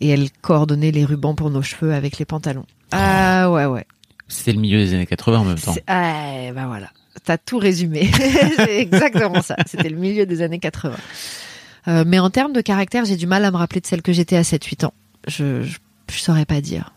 Et 0.00 0.08
elle 0.08 0.30
coordonnait 0.42 0.90
les 0.90 1.04
rubans 1.04 1.34
pour 1.36 1.50
nos 1.50 1.62
cheveux 1.62 1.92
avec 1.94 2.18
les 2.18 2.24
pantalons. 2.24 2.66
Ah 2.90 3.50
ouais, 3.52 3.66
ouais. 3.66 3.84
C'était 4.26 4.52
le 4.52 4.58
milieu 4.60 4.78
des 4.78 4.94
années 4.94 5.06
80 5.06 5.38
en 5.38 5.44
même 5.44 5.58
temps. 5.58 5.74
Ah, 5.86 6.50
bah 6.54 6.66
voilà. 6.66 6.90
T'as 7.24 7.38
tout 7.38 7.58
résumé. 7.58 8.10
c'est 8.56 8.78
exactement 8.80 9.42
ça. 9.42 9.56
C'était 9.66 9.88
le 9.88 9.96
milieu 9.96 10.26
des 10.26 10.42
années 10.42 10.58
80. 10.58 10.96
Euh, 11.88 12.04
mais 12.06 12.18
en 12.18 12.30
termes 12.30 12.52
de 12.52 12.60
caractère, 12.60 13.04
j'ai 13.04 13.16
du 13.16 13.26
mal 13.26 13.44
à 13.44 13.50
me 13.50 13.56
rappeler 13.56 13.80
de 13.80 13.86
celle 13.86 14.02
que 14.02 14.12
j'étais 14.12 14.36
à 14.36 14.42
7-8 14.42 14.86
ans. 14.86 14.94
Je, 15.26 15.62
je, 15.62 15.78
je 16.10 16.18
saurais 16.18 16.44
pas 16.46 16.60
dire. 16.60 16.92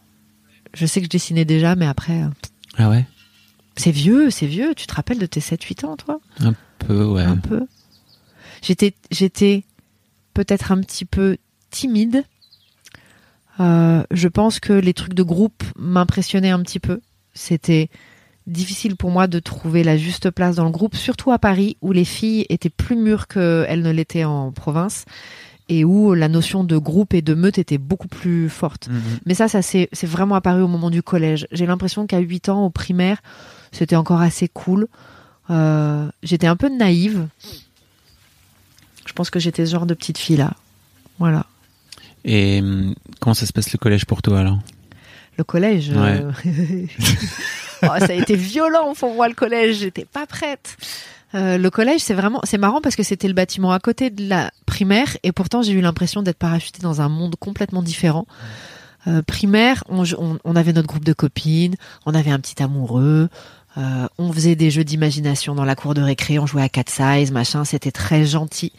Je 0.73 0.85
sais 0.85 0.99
que 0.99 1.05
je 1.05 1.09
dessinais 1.09 1.45
déjà, 1.45 1.75
mais 1.75 1.85
après, 1.87 2.23
euh, 2.23 2.27
Ah 2.77 2.89
ouais? 2.89 3.05
c'est 3.75 3.91
vieux, 3.91 4.29
c'est 4.29 4.45
vieux. 4.45 4.75
Tu 4.75 4.85
te 4.87 4.93
rappelles 4.93 5.19
de 5.19 5.25
tes 5.25 5.39
7-8 5.39 5.85
ans, 5.85 5.97
toi? 5.97 6.19
Peu, 6.79 7.05
ouais. 7.05 7.23
Un 7.23 7.37
peu. 7.37 7.65
J'étais, 8.61 8.93
j'étais 9.11 9.63
peut-être 10.33 10.71
un 10.71 10.79
petit 10.81 11.05
peu 11.05 11.37
timide. 11.71 12.23
Euh, 13.59 14.03
je 14.11 14.27
pense 14.27 14.59
que 14.59 14.73
les 14.73 14.93
trucs 14.93 15.13
de 15.13 15.23
groupe 15.23 15.63
m'impressionnaient 15.77 16.49
un 16.51 16.61
petit 16.61 16.79
peu. 16.79 17.01
C'était 17.33 17.89
difficile 18.47 18.95
pour 18.95 19.09
moi 19.11 19.27
de 19.27 19.39
trouver 19.39 19.83
la 19.83 19.97
juste 19.97 20.29
place 20.31 20.55
dans 20.57 20.65
le 20.65 20.71
groupe, 20.71 20.95
surtout 20.95 21.31
à 21.31 21.39
Paris, 21.39 21.77
où 21.81 21.91
les 21.91 22.05
filles 22.05 22.45
étaient 22.49 22.69
plus 22.69 22.95
mûres 22.95 23.27
qu'elles 23.27 23.81
ne 23.81 23.91
l'étaient 23.91 24.23
en 24.25 24.51
province, 24.51 25.05
et 25.69 25.85
où 25.85 26.13
la 26.13 26.27
notion 26.27 26.63
de 26.63 26.77
groupe 26.77 27.13
et 27.13 27.21
de 27.21 27.33
meute 27.33 27.57
était 27.57 27.77
beaucoup 27.77 28.09
plus 28.09 28.49
forte. 28.49 28.89
Mhm. 28.89 29.01
Mais 29.25 29.33
ça, 29.33 29.47
ça 29.47 29.61
c'est 29.61 29.89
vraiment 30.03 30.35
apparu 30.35 30.61
au 30.61 30.67
moment 30.67 30.89
du 30.89 31.01
collège. 31.01 31.47
J'ai 31.51 31.65
l'impression 31.65 32.05
qu'à 32.05 32.19
8 32.19 32.49
ans, 32.49 32.65
au 32.65 32.69
primaire, 32.69 33.21
c'était 33.71 33.95
encore 33.95 34.19
assez 34.21 34.47
cool. 34.49 34.87
Euh, 35.49 36.09
j'étais 36.21 36.47
un 36.47 36.55
peu 36.55 36.69
naïve. 36.69 37.27
Je 39.05 39.13
pense 39.13 39.29
que 39.29 39.39
j'étais 39.39 39.65
ce 39.65 39.71
genre 39.71 39.85
de 39.85 39.93
petite 39.93 40.17
fille 40.17 40.37
là. 40.37 40.53
Voilà. 41.19 41.45
Et 42.25 42.59
hum, 42.61 42.93
comment 43.19 43.33
ça 43.33 43.45
se 43.45 43.53
passe 43.53 43.71
le 43.71 43.77
collège 43.77 44.05
pour 44.05 44.21
toi 44.21 44.39
alors? 44.39 44.59
Le 45.37 45.43
collège. 45.43 45.91
euh, 45.95 46.31
oh, 47.83 47.99
ça 47.99 48.11
a 48.11 48.13
été 48.13 48.35
violent 48.35 48.93
pour 48.93 49.13
moi 49.13 49.27
le 49.27 49.35
collège. 49.35 49.77
J'étais 49.77 50.05
pas 50.05 50.25
prête. 50.25 50.77
Euh, 51.35 51.57
le 51.57 51.69
collège, 51.69 52.01
c'est 52.01 52.13
vraiment, 52.13 52.41
c'est 52.43 52.57
marrant 52.57 52.81
parce 52.81 52.95
que 52.95 53.03
c'était 53.03 53.27
le 53.27 53.33
bâtiment 53.33 53.71
à 53.71 53.79
côté 53.79 54.09
de 54.09 54.27
la 54.27 54.51
primaire 54.65 55.17
et 55.23 55.31
pourtant 55.31 55.61
j'ai 55.63 55.71
eu 55.73 55.81
l'impression 55.81 56.21
d'être 56.21 56.37
parachutée 56.37 56.81
dans 56.81 57.01
un 57.01 57.09
monde 57.09 57.35
complètement 57.39 57.81
différent. 57.81 58.27
Euh, 59.07 59.21
primaire, 59.21 59.83
on, 59.89 60.03
on, 60.17 60.37
on 60.43 60.55
avait 60.55 60.73
notre 60.73 60.87
groupe 60.87 61.03
de 61.03 61.13
copines, 61.13 61.75
on 62.05 62.13
avait 62.13 62.31
un 62.31 62.39
petit 62.39 62.61
amoureux, 62.61 63.29
euh, 63.77 64.07
on 64.17 64.31
faisait 64.31 64.55
des 64.55 64.69
jeux 64.69 64.83
d'imagination 64.83 65.55
dans 65.55 65.65
la 65.65 65.75
cour 65.75 65.93
de 65.95 66.01
récré, 66.01 66.37
on 66.37 66.45
jouait 66.45 66.61
à 66.61 66.69
cat 66.69 66.83
size, 66.87 67.31
machin, 67.31 67.65
c'était 67.65 67.91
très 67.91 68.25
gentil. 68.25 68.71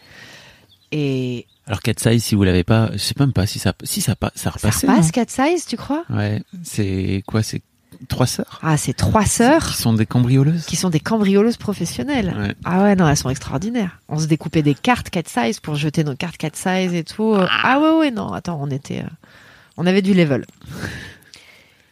Et 0.92 1.46
Alors 1.66 1.82
Cat 1.82 1.94
Size, 1.98 2.22
si 2.22 2.36
vous 2.36 2.44
l'avez 2.44 2.62
pas, 2.62 2.90
je 2.92 2.98
sais 2.98 3.14
même 3.18 3.32
pas 3.32 3.46
si 3.46 3.58
ça, 3.58 3.72
si 3.82 4.00
ça, 4.00 4.14
repasse 4.14 5.10
cat 5.10 5.24
size, 5.28 5.66
tu 5.66 5.76
crois? 5.76 6.04
Ouais. 6.08 6.40
C'est 6.62 7.24
quoi 7.26 7.42
C'est 7.42 7.62
trois 8.06 8.26
sœurs 8.26 8.58
Ah, 8.62 8.76
c'est 8.76 8.92
trois 8.92 9.24
sœurs 9.26 9.66
qui 9.66 9.74
sont 9.82 9.92
des 9.92 10.06
cambrioleuses. 10.06 10.64
qui 10.66 10.76
sont 10.76 10.90
des 10.90 11.00
cambrioleuses 11.00 11.56
professionnelles. 11.56 12.34
Ouais. 12.38 12.54
Ah 12.64 12.82
ouais, 12.82 12.96
non, 12.96 13.08
elles 13.08 13.16
sont 13.16 13.30
extraordinaires. 13.30 13.98
On 14.08 14.18
se 14.18 14.26
découpait 14.26 14.62
des 14.62 14.74
cartes 14.74 15.10
4 15.10 15.28
size 15.28 15.60
pour 15.60 15.74
jeter 15.74 16.04
nos 16.04 16.14
cartes 16.16 16.36
4 16.36 16.56
size 16.56 16.94
et 16.94 17.04
tout. 17.04 17.34
Ah 17.36 17.80
ouais, 17.80 17.98
ouais, 17.98 18.10
non, 18.10 18.32
attends, 18.32 18.58
on 18.60 18.70
était. 18.70 19.00
euh, 19.00 19.08
on 19.76 19.86
avait 19.86 20.02
du 20.02 20.14
level. 20.14 20.44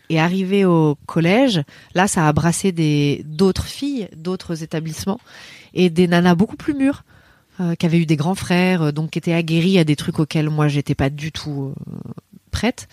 Et 0.09 0.21
arrivé 0.21 0.65
au 0.67 0.97
collège, 1.07 1.63
là, 1.95 2.07
ça 2.07 2.29
a 2.29 2.33
brassé 2.35 2.71
des 2.71 3.23
d'autres 3.27 3.65
filles, 3.65 4.09
d'autres 4.15 4.63
établissements 4.63 5.19
et 5.73 5.89
des 5.89 6.07
nanas 6.07 6.35
beaucoup 6.35 6.57
plus 6.57 6.75
mûres. 6.75 7.05
euh, 7.61 7.75
qui 7.75 7.85
avaient 7.87 7.99
eu 7.99 8.07
des 8.07 8.17
grands 8.17 8.35
frères, 8.35 8.83
euh, 8.83 8.93
donc 8.93 9.11
qui 9.11 9.19
étaient 9.19 9.33
aguerris 9.35 9.79
à 9.79 9.85
des 9.85 9.95
trucs 9.97 10.19
auxquels 10.19 10.49
moi 10.51 10.69
j'étais 10.69 10.95
pas 10.95 11.11
du 11.11 11.33
tout 11.33 11.75
euh, 11.87 11.93
prête. 12.51 12.89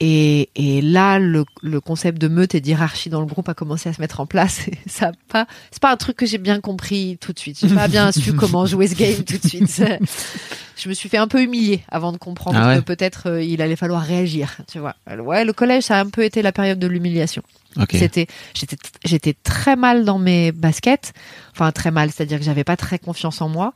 Et, 0.00 0.50
et 0.54 0.80
là, 0.80 1.18
le, 1.18 1.44
le 1.60 1.80
concept 1.80 2.20
de 2.20 2.28
meute 2.28 2.54
et 2.54 2.60
d'hierarchie 2.60 3.10
dans 3.10 3.20
le 3.20 3.26
groupe 3.26 3.48
a 3.48 3.54
commencé 3.54 3.88
à 3.88 3.92
se 3.92 4.00
mettre 4.00 4.20
en 4.20 4.26
place. 4.26 4.68
Et 4.68 4.78
ça 4.86 5.08
a 5.08 5.12
pas, 5.28 5.46
c'est 5.72 5.82
pas 5.82 5.90
un 5.90 5.96
truc 5.96 6.16
que 6.16 6.26
j'ai 6.26 6.38
bien 6.38 6.60
compris 6.60 7.18
tout 7.20 7.32
de 7.32 7.38
suite. 7.38 7.58
J'ai 7.60 7.74
pas 7.74 7.88
bien 7.88 8.12
su 8.12 8.32
comment 8.36 8.64
jouer 8.64 8.86
ce 8.86 8.94
game 8.94 9.24
tout 9.24 9.38
de 9.38 9.48
suite. 9.48 9.82
Je 10.76 10.88
me 10.88 10.94
suis 10.94 11.08
fait 11.08 11.16
un 11.16 11.26
peu 11.26 11.42
humilier 11.42 11.82
avant 11.88 12.12
de 12.12 12.18
comprendre 12.18 12.56
Ah 12.60 12.68
ouais 12.68 12.76
que 12.76 12.82
peut-être 12.82 13.28
euh, 13.28 13.42
il 13.42 13.60
allait 13.60 13.74
falloir 13.74 14.00
réagir. 14.00 14.56
Tu 14.70 14.78
vois. 14.78 14.94
Ouais, 15.08 15.44
le 15.44 15.52
collège, 15.52 15.84
ça 15.84 15.98
a 15.98 16.00
un 16.00 16.08
peu 16.10 16.22
été 16.22 16.42
la 16.42 16.52
période 16.52 16.78
de 16.78 16.86
l'humiliation. 16.86 17.42
Ok. 17.76 17.90
C'était, 17.94 18.28
j'étais, 18.54 18.76
j'étais 19.04 19.34
très 19.42 19.74
mal 19.74 20.04
dans 20.04 20.18
mes 20.20 20.52
baskets. 20.52 21.12
Enfin, 21.52 21.72
très 21.72 21.90
mal, 21.90 22.12
c'est-à-dire 22.12 22.38
que 22.38 22.44
j'avais 22.44 22.62
pas 22.62 22.76
très 22.76 23.00
confiance 23.00 23.40
en 23.40 23.48
moi. 23.48 23.74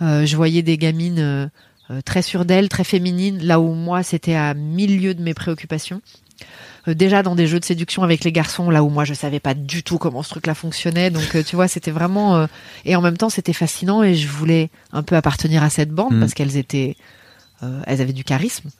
Euh, 0.00 0.24
je 0.24 0.34
voyais 0.36 0.62
des 0.62 0.78
gamines 0.78 1.18
euh, 1.18 1.46
très 2.04 2.22
sûres 2.22 2.44
d'elles, 2.44 2.68
très 2.68 2.84
féminines, 2.84 3.38
là 3.42 3.60
où 3.60 3.74
moi, 3.74 4.02
c'était 4.02 4.34
à 4.34 4.54
milieu 4.54 5.14
de 5.14 5.22
mes 5.22 5.34
préoccupations. 5.34 6.00
Euh, 6.88 6.94
déjà 6.94 7.22
dans 7.22 7.34
des 7.34 7.46
jeux 7.46 7.60
de 7.60 7.64
séduction 7.64 8.02
avec 8.02 8.24
les 8.24 8.32
garçons, 8.32 8.70
là 8.70 8.82
où 8.82 8.88
moi, 8.88 9.04
je 9.04 9.12
savais 9.12 9.40
pas 9.40 9.54
du 9.54 9.82
tout 9.82 9.98
comment 9.98 10.22
ce 10.22 10.30
truc-là 10.30 10.54
fonctionnait. 10.54 11.10
Donc, 11.10 11.34
euh, 11.34 11.42
tu 11.42 11.56
vois, 11.56 11.68
c'était 11.68 11.90
vraiment, 11.90 12.36
euh, 12.36 12.46
et 12.84 12.96
en 12.96 13.02
même 13.02 13.16
temps, 13.18 13.28
c'était 13.28 13.52
fascinant 13.52 14.02
et 14.02 14.14
je 14.14 14.28
voulais 14.28 14.70
un 14.92 15.02
peu 15.02 15.16
appartenir 15.16 15.62
à 15.62 15.68
cette 15.70 15.90
bande 15.90 16.14
Mm. 16.14 16.20
parce 16.20 16.32
qu'elles 16.34 16.56
étaient, 16.56 16.96
euh, 17.62 17.82
elles 17.86 18.00
avaient 18.00 18.14
du 18.14 18.24
charisme. 18.24 18.70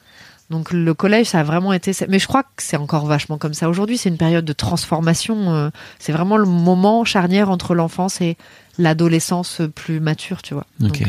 Donc 0.49 0.73
le 0.73 0.93
collège, 0.93 1.27
ça 1.27 1.39
a 1.39 1.43
vraiment 1.43 1.71
été. 1.71 1.93
Mais 2.09 2.19
je 2.19 2.27
crois 2.27 2.43
que 2.43 2.49
c'est 2.57 2.75
encore 2.75 3.05
vachement 3.05 3.37
comme 3.37 3.53
ça 3.53 3.69
aujourd'hui. 3.69 3.97
C'est 3.97 4.09
une 4.09 4.17
période 4.17 4.43
de 4.43 4.51
transformation. 4.51 5.53
euh, 5.53 5.69
C'est 5.97 6.11
vraiment 6.11 6.35
le 6.35 6.45
moment 6.45 7.05
charnière 7.05 7.49
entre 7.49 7.73
l'enfance 7.73 8.19
et 8.19 8.35
l'adolescence 8.77 9.61
plus 9.75 10.01
mature, 10.01 10.41
tu 10.41 10.53
vois. 10.53 10.65
Donc, 10.81 11.01
euh, 11.03 11.05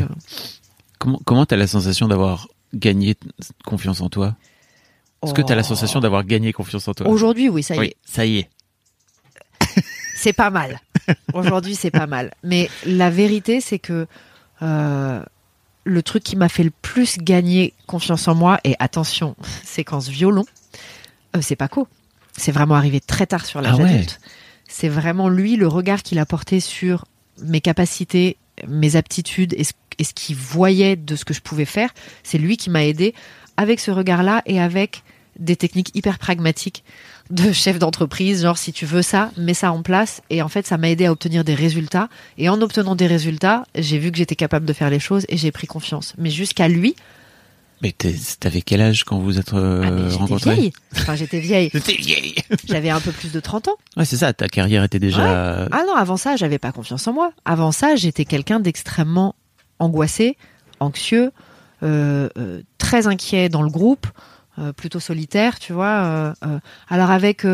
Comment 1.03 1.21
comment 1.25 1.47
t'as 1.47 1.57
la 1.57 1.67
sensation 1.67 2.07
d'avoir 2.07 2.47
gagné 2.73 3.17
confiance 3.65 4.01
en 4.01 4.09
toi? 4.09 4.37
Est-ce 5.25 5.35
que 5.35 5.43
t'as 5.43 5.57
la 5.57 5.63
oh. 5.63 5.65
sensation 5.65 5.99
d'avoir 5.99 6.23
gagné 6.23 6.53
confiance 6.53 6.87
en 6.87 6.95
toi? 6.95 7.09
Aujourd'hui, 7.09 7.49
oui, 7.49 7.65
ça 7.65 7.75
y 7.75 7.79
Oui, 7.81 7.87
est. 7.87 7.97
ça 8.05 8.25
y 8.25 8.39
est. 8.39 8.51
C'est 10.15 10.33
pas 10.33 10.51
mal. 10.51 10.81
Aujourd'hui, 11.35 11.75
c'est 11.75 11.91
pas 11.91 12.07
mal. 12.07 12.33
Mais 12.45 12.71
la 12.87 13.11
vérité, 13.11 13.61
c'est 13.61 13.81
que 13.81 14.07
euh, 14.63 15.23
le 15.83 16.03
truc 16.05 16.23
qui 16.23 16.37
m'a 16.37 16.49
fait 16.49 16.63
le 16.63 16.71
plus 16.71 17.19
gagner 17.19 17.75
confiance 17.89 18.29
en 18.29 18.37
moi, 18.37 18.61
et 18.63 18.77
attention, 18.79 19.35
séquence 19.65 20.09
violon, 20.09 20.45
euh, 21.35 21.41
c'est 21.43 21.57
Paco. 21.57 21.89
C'est 22.37 22.53
vraiment 22.53 22.77
arrivé 22.77 23.01
très 23.01 23.27
tard 23.27 23.45
sur 23.45 23.61
l'âge 23.61 23.75
Ah 23.79 23.83
ouais. 23.83 23.91
adulte. 23.91 24.21
C'est 24.69 24.89
vraiment 24.89 25.29
lui, 25.29 25.57
le 25.57 25.67
regard 25.67 26.05
qu'il 26.05 26.21
a 26.21 26.27
porté 26.27 26.61
sur 26.61 27.05
mes 27.43 27.61
capacités, 27.61 28.37
mes 28.69 28.95
aptitudes 28.95 29.55
et 29.59 29.65
ce, 29.65 29.73
et 29.99 30.05
ce 30.05 30.15
qu'il 30.15 30.37
voyait 30.37 30.97
de 30.97 31.17
ce 31.17 31.25
que 31.25 31.35
je 31.35 31.41
pouvais 31.41 31.65
faire. 31.65 31.91
C'est 32.23 32.39
lui 32.39 32.57
qui 32.57 32.71
m'a 32.71 32.85
aidé 32.85 33.15
avec 33.57 33.81
ce 33.81 33.91
regard-là 33.91 34.43
et 34.47 34.61
avec 34.61 35.03
des 35.39 35.57
techniques 35.57 35.91
hyper 35.95 36.19
pragmatiques 36.19 36.85
de 37.31 37.53
chef 37.53 37.79
d'entreprise, 37.79 38.43
genre 38.43 38.59
si 38.59 38.73
tu 38.73 38.87
veux 38.87 39.03
ça, 39.03 39.31
mets 39.37 39.55
ça 39.55 39.73
en 39.73 39.83
place. 39.83 40.23
Et 40.31 40.43
en 40.43 40.49
fait, 40.49 40.67
ça 40.67 40.79
m'a 40.79 40.91
aidé 40.91 41.07
à 41.07 41.13
obtenir 41.13 41.45
des 41.45 41.55
résultats. 41.55 42.09
Et 42.39 42.49
en 42.49 42.61
obtenant 42.61 42.95
des 42.95 43.07
résultats, 43.07 43.65
j'ai 43.75 43.99
vu 43.99 44.11
que 44.11 44.19
j'étais 44.19 44.37
capable 44.37 44.67
de 44.67 44.73
faire 44.73 44.91
les 44.91 45.01
choses 45.01 45.25
et 45.29 45.37
j'ai 45.37 45.51
pris 45.51 45.67
confiance. 45.67 46.15
Mais 46.19 46.31
jusqu'à 46.31 46.69
lui, 46.69 46.95
Mais 47.83 47.93
t'avais 48.39 48.63
quel 48.63 48.81
âge 48.81 49.05
quand 49.05 49.19
vous 49.19 49.39
êtes 49.39 49.55
euh, 49.55 50.09
ah, 50.13 50.17
rencontrés 50.17 50.55
vieille. 50.55 50.73
Enfin, 50.95 51.17
j'étais 51.17 51.41
vieille. 51.41 51.71
J'étais 51.75 51.95
vieille. 51.95 52.35
J'avais 52.69 52.91
un 52.91 53.01
peu 53.01 53.11
plus 53.11 53.33
de 53.33 53.41
30 53.41 53.69
ans. 53.69 53.77
Ouais, 53.97 54.05
c'est 54.05 54.19
ça. 54.19 54.33
Ta 54.33 54.49
carrière 54.49 54.85
était 54.85 55.01
déjà. 55.01 55.67
Ah 55.73 55.83
non, 55.87 55.95
avant 55.97 56.17
ça, 56.17 56.37
j'avais 56.37 56.59
pas 56.59 56.71
confiance 56.71 57.07
en 57.09 57.13
moi. 57.13 57.33
Avant 57.45 57.73
ça, 57.73 57.97
j'étais 57.97 58.25
quelqu'un 58.25 58.61
d'extrêmement 58.61 59.35
angoissé, 59.83 60.37
anxieux, 60.81 61.33
euh, 61.83 62.29
euh, 62.39 62.63
très 62.79 63.07
inquiet 63.07 63.49
dans 63.49 63.63
le 63.63 63.71
groupe, 63.71 64.07
euh, 64.59 64.73
plutôt 64.73 65.01
solitaire, 65.01 65.59
tu 65.59 65.73
vois. 65.73 66.35
alors 66.89 67.11
avec, 67.11 67.47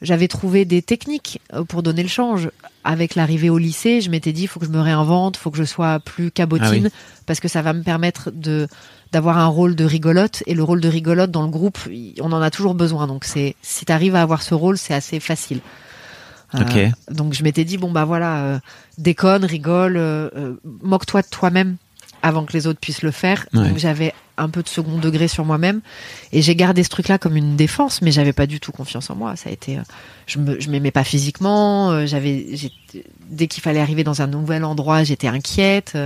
j'avais 0.00 0.28
trouvé 0.28 0.64
des 0.64 0.82
techniques 0.82 1.40
pour 1.68 1.82
donner 1.82 2.02
le 2.02 2.08
change. 2.08 2.50
Avec 2.84 3.14
l'arrivée 3.14 3.50
au 3.50 3.58
lycée, 3.58 4.00
je 4.00 4.10
m'étais 4.10 4.32
dit, 4.32 4.42
il 4.42 4.46
faut 4.46 4.60
que 4.60 4.66
je 4.66 4.70
me 4.70 4.80
réinvente, 4.80 5.36
faut 5.36 5.50
que 5.50 5.58
je 5.58 5.64
sois 5.64 6.00
plus 6.00 6.30
cabotine, 6.30 6.88
Ah 6.90 6.96
parce 7.26 7.40
que 7.40 7.48
ça 7.48 7.60
va 7.60 7.72
me 7.72 7.82
permettre 7.82 8.30
de 8.30 8.68
d'avoir 9.10 9.38
un 9.38 9.46
rôle 9.46 9.74
de 9.74 9.84
rigolote. 9.84 10.42
Et 10.46 10.54
le 10.54 10.62
rôle 10.62 10.80
de 10.80 10.88
rigolote 10.88 11.30
dans 11.30 11.42
le 11.42 11.48
groupe, 11.48 11.78
on 12.20 12.32
en 12.32 12.42
a 12.42 12.50
toujours 12.50 12.74
besoin. 12.74 13.06
Donc 13.06 13.24
c'est, 13.24 13.56
si 13.62 13.84
tu 13.84 13.92
arrives 13.92 14.14
à 14.14 14.22
avoir 14.22 14.42
ce 14.42 14.54
rôle, 14.54 14.76
c'est 14.78 14.94
assez 14.94 15.18
facile. 15.18 15.60
Euh, 16.54 16.88
donc 17.10 17.34
je 17.34 17.42
m'étais 17.42 17.64
dit 17.64 17.76
bon 17.76 17.90
bah 17.90 18.04
voilà, 18.04 18.38
euh, 18.38 18.58
déconne, 18.96 19.44
rigole, 19.44 19.96
euh, 19.96 20.54
moque-toi 20.82 21.22
de 21.22 21.26
toi-même 21.26 21.76
avant 22.22 22.44
que 22.44 22.52
les 22.52 22.66
autres 22.66 22.80
puissent 22.80 23.02
le 23.02 23.10
faire. 23.10 23.46
Ouais. 23.52 23.68
Donc 23.68 23.78
j'avais 23.78 24.14
un 24.38 24.48
peu 24.48 24.62
de 24.62 24.68
second 24.68 24.98
degré 24.98 25.28
sur 25.28 25.44
moi-même 25.44 25.80
et 26.32 26.42
j'ai 26.42 26.54
gardé 26.54 26.82
ce 26.82 26.88
truc-là 26.88 27.18
comme 27.18 27.36
une 27.36 27.56
défense, 27.56 28.02
mais 28.02 28.10
j'avais 28.10 28.32
pas 28.32 28.46
du 28.46 28.60
tout 28.60 28.72
confiance 28.72 29.10
en 29.10 29.16
moi. 29.16 29.36
Ça 29.36 29.50
a 29.50 29.52
été, 29.52 29.78
je 30.26 30.38
me, 30.38 30.60
je 30.60 30.70
m'aimais 30.70 30.90
pas 30.90 31.04
physiquement. 31.04 32.06
j'avais, 32.06 32.46
dès 33.28 33.46
qu'il 33.46 33.62
fallait 33.62 33.80
arriver 33.80 34.04
dans 34.04 34.22
un 34.22 34.26
nouvel 34.26 34.64
endroit, 34.64 35.04
j'étais 35.04 35.28
inquiète. 35.28 35.96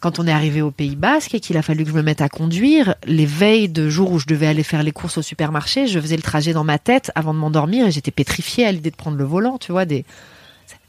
Quand 0.00 0.20
on 0.20 0.26
est 0.28 0.32
arrivé 0.32 0.62
au 0.62 0.70
Pays 0.70 0.94
Basque 0.94 1.34
et 1.34 1.40
qu'il 1.40 1.56
a 1.56 1.62
fallu 1.62 1.82
que 1.84 1.90
je 1.90 1.94
me 1.94 2.02
mette 2.02 2.20
à 2.20 2.28
conduire, 2.28 2.94
les 3.04 3.26
veilles 3.26 3.68
de 3.68 3.88
jour 3.88 4.12
où 4.12 4.18
je 4.20 4.26
devais 4.26 4.46
aller 4.46 4.62
faire 4.62 4.82
les 4.84 4.92
courses 4.92 5.18
au 5.18 5.22
supermarché, 5.22 5.88
je 5.88 5.98
faisais 5.98 6.14
le 6.16 6.22
trajet 6.22 6.52
dans 6.52 6.62
ma 6.64 6.78
tête 6.78 7.10
avant 7.16 7.34
de 7.34 7.38
m'endormir 7.40 7.86
et 7.86 7.90
j'étais 7.90 8.12
pétrifiée 8.12 8.64
à 8.64 8.70
l'idée 8.72 8.90
de 8.92 8.96
prendre 8.96 9.16
le 9.16 9.24
volant, 9.24 9.58
tu 9.58 9.72
vois, 9.72 9.86
des 9.86 10.04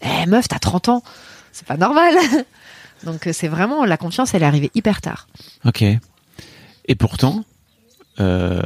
Eh 0.04 0.28
meuf, 0.28 0.48
t'as 0.48 0.60
30 0.60 0.90
ans, 0.90 1.04
c'est 1.52 1.66
pas 1.66 1.78
normal. 1.78 2.14
Donc 3.04 3.26
euh, 3.28 3.32
c'est 3.34 3.48
vraiment 3.48 3.84
la 3.86 3.98
confiance, 3.98 4.34
elle 4.36 4.44
est 4.44 4.46
arrivée 4.46 4.70
hyper 4.76 5.02
tard. 5.02 5.28
Ok. 5.66 5.84
Et 6.86 6.96
pourtant, 6.96 7.44
euh, 8.20 8.62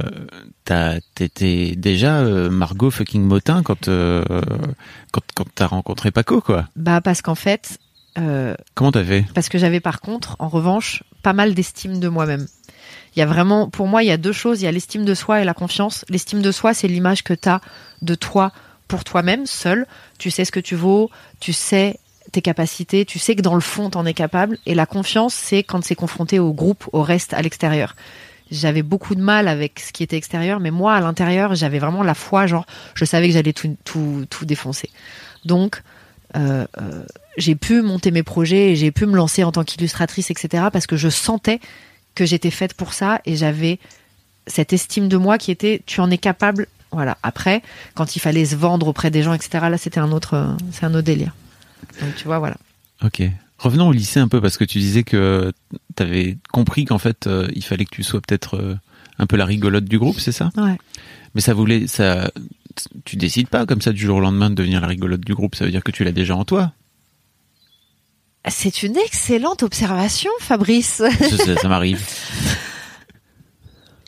t'as- 0.66 1.00
t'étais 1.16 1.74
déjà 1.78 2.18
euh, 2.20 2.50
Margot 2.50 2.90
fucking 2.92 3.24
Motin 3.24 3.62
quand 3.64 3.88
euh, 3.88 4.24
quand 5.12 5.22
quand 5.36 5.46
t'as 5.56 5.68
rencontré 5.68 6.10
Paco 6.12 6.42
quoi. 6.42 6.68
Bah 6.76 7.00
parce 7.02 7.22
qu'en 7.22 7.36
fait, 7.36 7.78
euh, 8.18 8.56
Comment 8.76 8.92
t'as 8.92 9.04
fait? 9.04 9.26
parce 9.34 9.50
que 9.50 9.58
j'avais 9.58 9.80
par 9.80 10.02
contre, 10.02 10.36
en 10.40 10.48
revanche, 10.50 11.04
pas 11.22 11.34
mal 11.34 11.54
d'estime 11.54 12.00
de 12.00 12.08
moi-même. 12.08 12.48
Il 13.16 13.20
y 13.20 13.22
a 13.22 13.26
vraiment, 13.26 13.70
pour 13.70 13.88
moi, 13.88 14.04
il 14.04 14.08
y 14.08 14.12
a 14.12 14.18
deux 14.18 14.32
choses. 14.32 14.62
Il 14.62 14.66
y 14.66 14.68
a 14.68 14.72
l'estime 14.72 15.06
de 15.06 15.14
soi 15.14 15.42
et 15.42 15.44
la 15.46 15.54
confiance. 15.54 16.04
L'estime 16.10 16.42
de 16.42 16.52
soi, 16.52 16.74
c'est 16.74 16.88
l'image 16.88 17.24
que 17.24 17.34
tu 17.34 17.48
as 17.48 17.62
de 18.02 18.16
toi 18.16 18.52
pour 18.88 19.04
toi-même, 19.04 19.46
seul. 19.46 19.86
Tu 20.18 20.32
sais 20.32 20.46
ce 20.46 20.52
que 20.52 20.60
tu 20.60 20.76
vaux, 20.76 21.12
tu 21.40 21.54
sais 21.54 22.00
tes 22.32 22.42
capacités, 22.42 23.06
tu 23.06 23.20
sais 23.20 23.36
que 23.36 23.42
dans 23.42 23.54
le 23.54 23.62
fond, 23.62 23.92
t'en 23.92 24.06
es 24.06 24.16
capable. 24.16 24.58
Et 24.66 24.74
la 24.74 24.88
confiance, 24.88 25.36
c'est 25.36 25.62
quand 25.62 25.84
c'est 25.84 25.96
confronté 25.96 26.40
au 26.40 26.54
groupe, 26.54 26.90
au 26.92 27.04
reste, 27.04 27.34
à 27.34 27.42
l'extérieur. 27.44 27.96
J'avais 28.50 28.82
beaucoup 28.82 29.14
de 29.14 29.22
mal 29.22 29.48
avec 29.48 29.80
ce 29.80 29.92
qui 29.94 30.02
était 30.04 30.18
extérieur, 30.18 30.60
mais 30.60 30.72
moi, 30.72 30.96
à 30.96 31.00
l'intérieur, 31.00 31.54
j'avais 31.54 31.80
vraiment 31.80 32.02
la 32.04 32.16
foi, 32.16 32.48
genre, 32.48 32.66
je 32.96 33.06
savais 33.06 33.28
que 33.28 33.34
j'allais 33.34 33.54
tout, 33.54 33.78
tout, 33.84 34.26
tout 34.30 34.46
défoncer. 34.46 34.90
Donc, 35.46 35.82
euh, 36.36 36.66
euh, 36.82 37.04
j'ai 37.38 37.56
pu 37.56 37.82
monter 37.82 38.12
mes 38.12 38.24
projets 38.24 38.72
et 38.72 38.76
j'ai 38.76 38.92
pu 38.92 39.06
me 39.06 39.16
lancer 39.16 39.44
en 39.44 39.52
tant 39.52 39.64
qu'illustratrice, 39.64 40.32
etc. 40.32 40.66
parce 40.72 40.88
que 40.88 40.98
je 40.98 41.10
sentais 41.10 41.60
que 42.16 42.26
j'étais 42.26 42.52
faite 42.52 42.74
pour 42.74 42.94
ça 42.94 43.22
et 43.26 43.36
j'avais 43.36 43.80
cette 44.48 44.74
estime 44.74 45.08
de 45.08 45.18
moi 45.18 45.38
qui 45.38 45.52
était 45.52 45.82
tu 45.86 46.02
en 46.02 46.12
es 46.12 46.18
capable. 46.18 46.68
Voilà. 46.92 47.18
Après, 47.24 47.64
quand 47.96 48.16
il 48.16 48.20
fallait 48.20 48.46
se 48.46 48.56
vendre 48.56 48.88
auprès 48.88 49.10
des 49.10 49.24
gens, 49.24 49.34
etc. 49.34 49.66
Là, 49.70 49.78
c'était 49.78 50.00
un 50.00 50.12
autre, 50.12 50.36
euh, 50.36 50.54
c'est 50.72 50.86
un 50.86 50.94
autre 50.94 51.06
délire. 51.06 51.34
Donc 52.02 52.16
tu 52.16 52.26
vois, 52.26 52.40
voilà. 52.40 52.58
Ok. 53.04 53.24
Revenons 53.58 53.88
au 53.88 53.92
lycée 53.92 54.20
un 54.20 54.28
peu 54.28 54.42
parce 54.42 54.58
que 54.58 54.64
tu 54.64 54.80
disais 54.80 55.04
que 55.04 55.52
t'avais 55.96 56.38
compris 56.52 56.86
qu'en 56.86 56.98
fait 56.98 57.28
euh, 57.28 57.48
il 57.56 57.64
fallait 57.64 57.86
que 57.86 57.96
tu 57.96 58.04
sois 58.04 58.20
peut-être 58.20 58.58
euh, 58.58 58.76
un 59.20 59.26
peu 59.26 59.38
la 59.38 59.46
rigolote 59.46 59.86
du 59.86 59.98
groupe, 60.00 60.20
c'est 60.20 60.32
ça? 60.32 60.52
Ouais. 60.58 60.78
Mais 61.34 61.42
ça 61.42 61.54
voulait 61.54 61.88
ça. 61.88 62.30
Tu 63.06 63.16
décides 63.16 63.48
pas 63.48 63.66
comme 63.66 63.82
ça 63.82 63.92
du 63.92 64.02
jour 64.02 64.18
au 64.18 64.20
lendemain 64.20 64.50
de 64.50 64.56
devenir 64.56 64.82
la 64.82 64.88
rigolote 64.88 65.22
du 65.22 65.34
groupe. 65.34 65.56
Ça 65.56 65.66
veut 65.66 65.72
dire 65.72 65.84
que 65.84 65.92
tu 65.92 66.04
l'as 66.04 66.12
déjà 66.12 66.36
en 66.36 66.46
toi. 66.46 66.74
C'est 68.50 68.84
une 68.84 68.98
excellente 68.98 69.64
observation, 69.64 70.30
Fabrice. 70.40 70.96
Ça, 71.02 71.10
ça- 71.38 71.56
ça 71.58 71.68
m'arrive. 71.70 72.06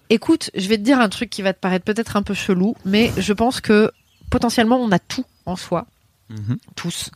Écoute, 0.09 0.51
je 0.53 0.67
vais 0.67 0.77
te 0.77 0.83
dire 0.83 0.99
un 0.99 1.09
truc 1.09 1.29
qui 1.29 1.41
va 1.41 1.53
te 1.53 1.59
paraître 1.59 1.85
peut-être 1.85 2.15
un 2.15 2.21
peu 2.21 2.33
chelou, 2.33 2.75
mais 2.85 3.11
je 3.17 3.33
pense 3.33 3.59
que 3.59 3.91
potentiellement 4.29 4.77
on 4.77 4.91
a 4.91 4.99
tout 4.99 5.25
en 5.45 5.55
soi, 5.55 5.85
Mhm. 6.29 6.57
tous. 6.75 7.09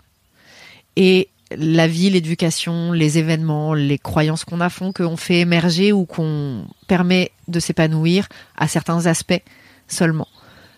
Et 0.95 1.29
la 1.55 1.87
vie, 1.87 2.09
l'éducation, 2.09 2.91
les 2.91 3.17
événements, 3.17 3.73
les 3.73 3.97
croyances 3.97 4.43
qu'on 4.45 4.61
a 4.61 4.69
font 4.69 4.91
qu'on 4.91 5.17
fait 5.17 5.39
émerger 5.39 5.91
ou 5.91 6.05
qu'on 6.05 6.65
permet 6.87 7.31
de 7.47 7.59
s'épanouir 7.59 8.27
à 8.57 8.67
certains 8.67 9.05
aspects 9.05 9.41
seulement. 9.87 10.27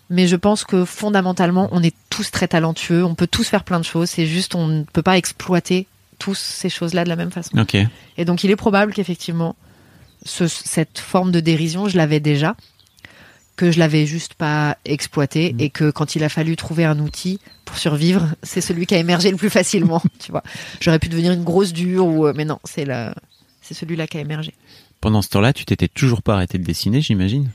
Mais 0.09 0.27
je 0.27 0.35
pense 0.35 0.63
que 0.65 0.83
fondamentalement, 0.85 1.69
on 1.71 1.81
est 1.83 1.95
tous 2.09 2.31
très 2.31 2.47
talentueux, 2.49 3.03
on 3.05 3.15
peut 3.15 3.27
tous 3.27 3.47
faire 3.47 3.63
plein 3.63 3.79
de 3.79 3.85
choses, 3.85 4.09
c'est 4.09 4.27
juste 4.27 4.55
on 4.55 4.67
ne 4.67 4.83
peut 4.83 5.01
pas 5.01 5.17
exploiter 5.17 5.87
tous 6.21 6.37
ces 6.37 6.69
choses-là 6.69 7.03
de 7.03 7.09
la 7.09 7.15
même 7.15 7.31
façon. 7.31 7.57
Et 8.17 8.25
donc, 8.25 8.43
il 8.43 8.51
est 8.51 8.55
probable 8.55 8.93
qu'effectivement, 8.93 9.55
ce- 10.25 10.47
cette 10.47 10.99
forme 10.99 11.31
de 11.31 11.39
dérision, 11.39 11.87
je 11.89 11.97
l'avais 11.97 12.19
déjà. 12.19 12.55
que 13.57 13.69
je 13.69 13.77
l'avais 13.77 14.07
juste 14.07 14.33
pas 14.33 14.77
exploité 14.85 15.53
Mm. 15.53 15.59
et 15.59 15.69
que 15.69 15.91
quand 15.91 16.15
il 16.15 16.23
a 16.23 16.29
fallu 16.29 16.55
trouver 16.55 16.83
un 16.85 16.97
outil 16.99 17.39
pour 17.65 17.77
survivre, 17.77 18.29
c'est 18.41 18.61
celui 18.61 18.87
qui 18.87 18.95
a 18.95 18.97
émergé 18.97 19.29
le 19.29 19.37
plus 19.37 19.51
facilement, 19.51 20.01
tu 20.19 20.31
vois. 20.31 20.41
J'aurais 20.79 20.97
pu 20.97 21.09
devenir 21.09 21.31
une 21.33 21.43
grosse 21.43 21.71
dure 21.73 22.07
ou 22.07 22.25
euh, 22.25 22.33
mais 22.35 22.45
non, 22.45 22.57
c'est 22.63 22.85
la 22.85 23.13
c'est 23.61 23.75
celui-là 23.75 24.07
qui 24.07 24.17
a 24.17 24.21
émergé. 24.21 24.53
Pendant 24.99 25.21
ce 25.21 25.29
temps-là, 25.29 25.53
tu 25.53 25.65
t'étais 25.65 25.89
toujours 25.89 26.23
pas 26.23 26.35
arrêté 26.35 26.57
de 26.57 26.63
dessiner, 26.63 27.01
j'imagine? 27.01 27.51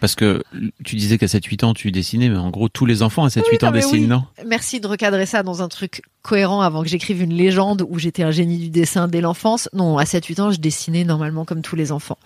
Parce 0.00 0.14
que 0.14 0.42
tu 0.84 0.94
disais 0.96 1.18
qu'à 1.18 1.26
7-8 1.26 1.64
ans, 1.64 1.74
tu 1.74 1.90
dessinais, 1.90 2.28
mais 2.28 2.36
en 2.36 2.50
gros, 2.50 2.68
tous 2.68 2.86
les 2.86 3.02
enfants 3.02 3.24
à 3.24 3.28
7-8 3.28 3.64
ans 3.64 3.66
non, 3.66 3.72
dessinent, 3.72 4.00
oui. 4.02 4.06
non? 4.06 4.24
Merci 4.46 4.78
de 4.80 4.86
recadrer 4.86 5.26
ça 5.26 5.42
dans 5.42 5.60
un 5.60 5.68
truc 5.68 6.02
cohérent 6.22 6.60
avant 6.60 6.82
que 6.82 6.88
j'écrive 6.88 7.20
une 7.20 7.32
légende 7.34 7.84
où 7.88 7.98
j'étais 7.98 8.22
un 8.22 8.30
génie 8.30 8.58
du 8.58 8.70
dessin 8.70 9.08
dès 9.08 9.20
l'enfance. 9.20 9.68
Non, 9.72 9.98
à 9.98 10.04
7-8 10.04 10.40
ans, 10.40 10.50
je 10.52 10.60
dessinais 10.60 11.02
normalement 11.04 11.44
comme 11.44 11.62
tous 11.62 11.74
les 11.74 11.90
enfants. 11.90 12.18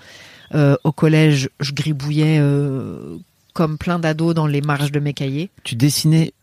Euh, 0.55 0.77
au 0.85 0.93
collège, 0.93 1.49
je 1.61 1.73
gribouillais 1.73 2.37
euh, 2.39 3.17
comme 3.55 3.79
plein 3.79 3.99
d'ados 3.99 4.35
dans 4.35 4.47
les 4.47 4.61
marges 4.61 4.93
de 4.93 5.01
mes 5.01 5.15
cahiers. 5.15 5.49
Tu 5.65 5.75
dessinais... 5.75 6.35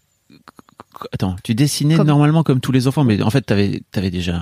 Attends, 1.14 1.36
tu 1.44 1.54
dessinais 1.54 1.96
Comme- 1.96 2.08
normalement 2.08 2.42
comme 2.44 2.60
tous 2.60 2.72
les 2.72 2.88
enfants, 2.88 3.04
mais 3.04 3.22
en 3.22 3.30
fait, 3.30 3.42
t'avais 3.42 3.82
avais 3.94 4.10
déjà, 4.10 4.42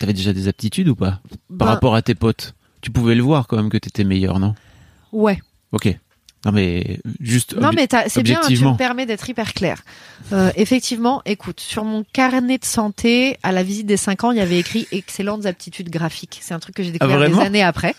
avais 0.00 0.12
déjà 0.12 0.32
des 0.34 0.46
aptitudes 0.46 0.88
ou 0.88 0.94
pas? 0.94 1.20
Par 1.48 1.56
Ben, 1.58 1.66
rapport 1.66 1.94
à 1.94 2.02
tes 2.02 2.14
potes 2.14 2.54
Tu 2.82 2.90
pouvais 2.90 3.14
le 3.14 3.22
voir 3.22 3.46
quand 3.46 3.56
même 3.56 3.70
que 3.70 3.78
t'étais 3.78 4.04
meilleur, 4.04 4.38
non? 4.38 4.54
Ouais. 5.12 5.40
Ok. 5.72 5.94
Non 6.44 6.50
mais 6.50 6.98
juste... 7.20 7.54
Non, 7.56 7.70
mais 7.72 7.86
c'est 8.08 8.22
bien, 8.24 8.34
tu 8.40 8.40
objectivement. 8.46 8.72
me 8.72 8.76
permets 8.76 9.06
d'être 9.06 9.28
hyper 9.30 9.54
clair. 9.54 9.80
Euh, 10.32 10.50
effectivement, 10.56 11.22
écoute, 11.24 11.60
sur 11.60 11.84
mon 11.84 12.04
carnet 12.12 12.58
de 12.58 12.64
santé, 12.64 13.38
à 13.44 13.52
la 13.52 13.62
visite 13.62 13.86
des 13.86 13.96
5 13.96 14.24
ans, 14.24 14.32
il 14.32 14.38
y 14.38 14.40
avait 14.40 14.58
écrit 14.58 14.88
excellentes 14.90 15.46
aptitudes 15.46 15.88
graphiques. 15.88 16.40
C'est 16.42 16.52
un 16.54 16.58
truc 16.58 16.74
que 16.74 16.82
j'ai 16.82 16.90
découvert 16.90 17.18
des 17.18 17.24
Ah, 17.26 17.28
vraiment? 17.28 17.42
années 17.42 17.62
après. 17.62 17.94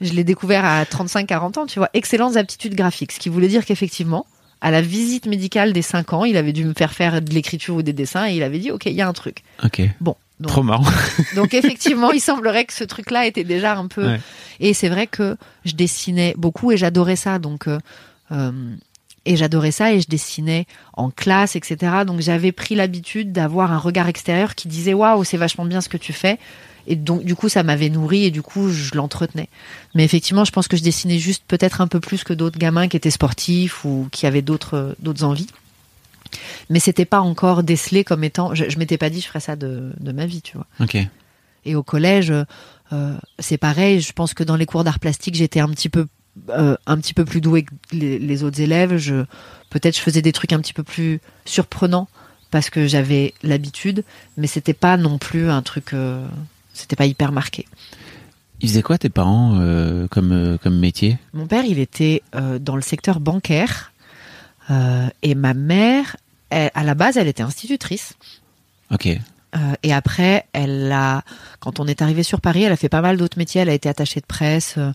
Je 0.00 0.12
l'ai 0.12 0.24
découvert 0.24 0.64
à 0.64 0.82
35-40 0.82 1.58
ans, 1.60 1.66
tu 1.66 1.78
vois. 1.78 1.88
Excellentes 1.94 2.36
aptitudes 2.36 2.74
graphiques. 2.74 3.12
Ce 3.12 3.20
qui 3.20 3.28
voulait 3.28 3.46
dire 3.46 3.64
qu'effectivement, 3.64 4.26
à 4.60 4.72
la 4.72 4.80
visite 4.82 5.26
médicale 5.26 5.72
des 5.72 5.82
5 5.82 6.12
ans, 6.14 6.24
il 6.24 6.36
avait 6.36 6.52
dû 6.52 6.64
me 6.64 6.74
faire 6.74 6.92
faire 6.92 7.22
de 7.22 7.32
l'écriture 7.32 7.76
ou 7.76 7.82
des 7.82 7.92
dessins 7.92 8.26
et 8.28 8.34
il 8.34 8.42
avait 8.42 8.58
dit, 8.58 8.72
OK, 8.72 8.86
il 8.86 8.92
y 8.94 9.00
a 9.02 9.06
un 9.06 9.12
truc. 9.12 9.44
Ok. 9.62 9.82
Bon. 10.00 10.16
Donc, 10.40 10.50
Trop 10.50 10.62
marrant. 10.62 10.90
donc 11.36 11.54
effectivement, 11.54 12.10
il 12.10 12.20
semblerait 12.22 12.64
que 12.64 12.72
ce 12.72 12.84
truc-là 12.84 13.26
était 13.26 13.44
déjà 13.44 13.76
un 13.76 13.86
peu. 13.86 14.06
Ouais. 14.06 14.20
Et 14.60 14.74
c'est 14.74 14.88
vrai 14.88 15.06
que 15.06 15.36
je 15.64 15.74
dessinais 15.74 16.34
beaucoup 16.36 16.72
et 16.72 16.76
j'adorais 16.76 17.16
ça. 17.16 17.38
Donc 17.38 17.68
euh, 17.68 17.78
euh, 18.32 18.52
et 19.24 19.36
j'adorais 19.36 19.70
ça 19.70 19.92
et 19.92 20.00
je 20.00 20.08
dessinais 20.08 20.66
en 20.94 21.10
classe, 21.10 21.54
etc. 21.54 21.76
Donc 22.06 22.20
j'avais 22.20 22.52
pris 22.52 22.74
l'habitude 22.74 23.32
d'avoir 23.32 23.72
un 23.72 23.78
regard 23.78 24.08
extérieur 24.08 24.54
qui 24.54 24.68
disait 24.68 24.94
waouh, 24.94 25.24
c'est 25.24 25.36
vachement 25.36 25.64
bien 25.64 25.80
ce 25.80 25.88
que 25.88 25.96
tu 25.96 26.12
fais. 26.12 26.38
Et 26.88 26.96
donc 26.96 27.24
du 27.24 27.36
coup, 27.36 27.48
ça 27.48 27.62
m'avait 27.62 27.90
nourri 27.90 28.24
et 28.24 28.30
du 28.32 28.42
coup, 28.42 28.68
je 28.70 28.96
l'entretenais. 28.96 29.48
Mais 29.94 30.04
effectivement, 30.04 30.44
je 30.44 30.50
pense 30.50 30.66
que 30.66 30.76
je 30.76 30.82
dessinais 30.82 31.18
juste 31.18 31.44
peut-être 31.46 31.80
un 31.80 31.86
peu 31.86 32.00
plus 32.00 32.24
que 32.24 32.32
d'autres 32.32 32.58
gamins 32.58 32.88
qui 32.88 32.96
étaient 32.96 33.10
sportifs 33.10 33.84
ou 33.84 34.08
qui 34.10 34.26
avaient 34.26 34.42
d'autres 34.42 34.96
d'autres 34.98 35.22
envies. 35.22 35.46
Mais 36.70 36.78
c'était 36.80 37.04
pas 37.04 37.20
encore 37.20 37.62
décelé 37.62 38.04
comme 38.04 38.24
étant. 38.24 38.54
Je, 38.54 38.68
je 38.68 38.78
m'étais 38.78 38.98
pas 38.98 39.10
dit 39.10 39.20
je 39.20 39.26
ferais 39.26 39.40
ça 39.40 39.56
de, 39.56 39.92
de 39.98 40.12
ma 40.12 40.26
vie, 40.26 40.42
tu 40.42 40.56
vois. 40.56 40.66
Ok. 40.80 40.96
Et 41.64 41.74
au 41.74 41.82
collège, 41.82 42.32
euh, 42.92 43.14
c'est 43.38 43.58
pareil. 43.58 44.00
Je 44.00 44.12
pense 44.12 44.34
que 44.34 44.42
dans 44.44 44.56
les 44.56 44.66
cours 44.66 44.84
d'art 44.84 44.98
plastique, 44.98 45.34
j'étais 45.34 45.60
un 45.60 45.68
petit 45.68 45.88
peu, 45.88 46.08
euh, 46.50 46.76
un 46.86 46.98
petit 46.98 47.14
peu 47.14 47.24
plus 47.24 47.40
douée 47.40 47.62
que 47.62 47.72
les, 47.92 48.18
les 48.18 48.42
autres 48.42 48.60
élèves. 48.60 48.96
Je, 48.96 49.24
peut-être, 49.70 49.96
je 49.96 50.02
faisais 50.02 50.22
des 50.22 50.32
trucs 50.32 50.52
un 50.52 50.60
petit 50.60 50.72
peu 50.74 50.82
plus 50.82 51.20
surprenants 51.44 52.08
parce 52.50 52.68
que 52.68 52.86
j'avais 52.86 53.32
l'habitude, 53.42 54.04
mais 54.36 54.46
c'était 54.46 54.74
pas 54.74 54.96
non 54.96 55.18
plus 55.18 55.48
un 55.50 55.62
truc. 55.62 55.92
euh, 55.94 56.26
c'était 56.74 56.96
pas 56.96 57.06
hyper 57.06 57.32
marqué. 57.32 57.66
Ils 58.60 58.68
faisaient 58.68 58.82
quoi 58.82 58.96
tes 58.96 59.08
parents 59.08 59.58
euh, 59.60 60.06
comme, 60.08 60.56
comme 60.62 60.78
métier? 60.78 61.18
Mon 61.32 61.46
père, 61.46 61.64
il 61.64 61.78
était 61.78 62.22
euh, 62.34 62.58
dans 62.58 62.76
le 62.76 62.82
secteur 62.82 63.18
bancaire 63.20 63.92
euh, 64.70 65.08
et 65.22 65.34
ma 65.34 65.52
mère, 65.52 66.16
elle- 66.52 66.70
à 66.74 66.84
la 66.84 66.94
base, 66.94 67.16
elle 67.16 67.28
était 67.28 67.42
institutrice. 67.42 68.14
Ok. 68.90 69.06
Euh, 69.54 69.58
et 69.82 69.92
après, 69.92 70.46
elle 70.54 70.90
a, 70.92 71.22
quand 71.60 71.78
on 71.78 71.86
est 71.86 72.00
arrivé 72.00 72.22
sur 72.22 72.40
Paris, 72.40 72.62
elle 72.62 72.72
a 72.72 72.76
fait 72.76 72.88
pas 72.88 73.02
mal 73.02 73.16
d'autres 73.18 73.36
métiers. 73.38 73.60
Elle 73.60 73.68
a 73.68 73.74
été 73.74 73.88
attachée 73.88 74.20
de 74.20 74.26
presse. 74.26 74.74
euh, 74.78 74.92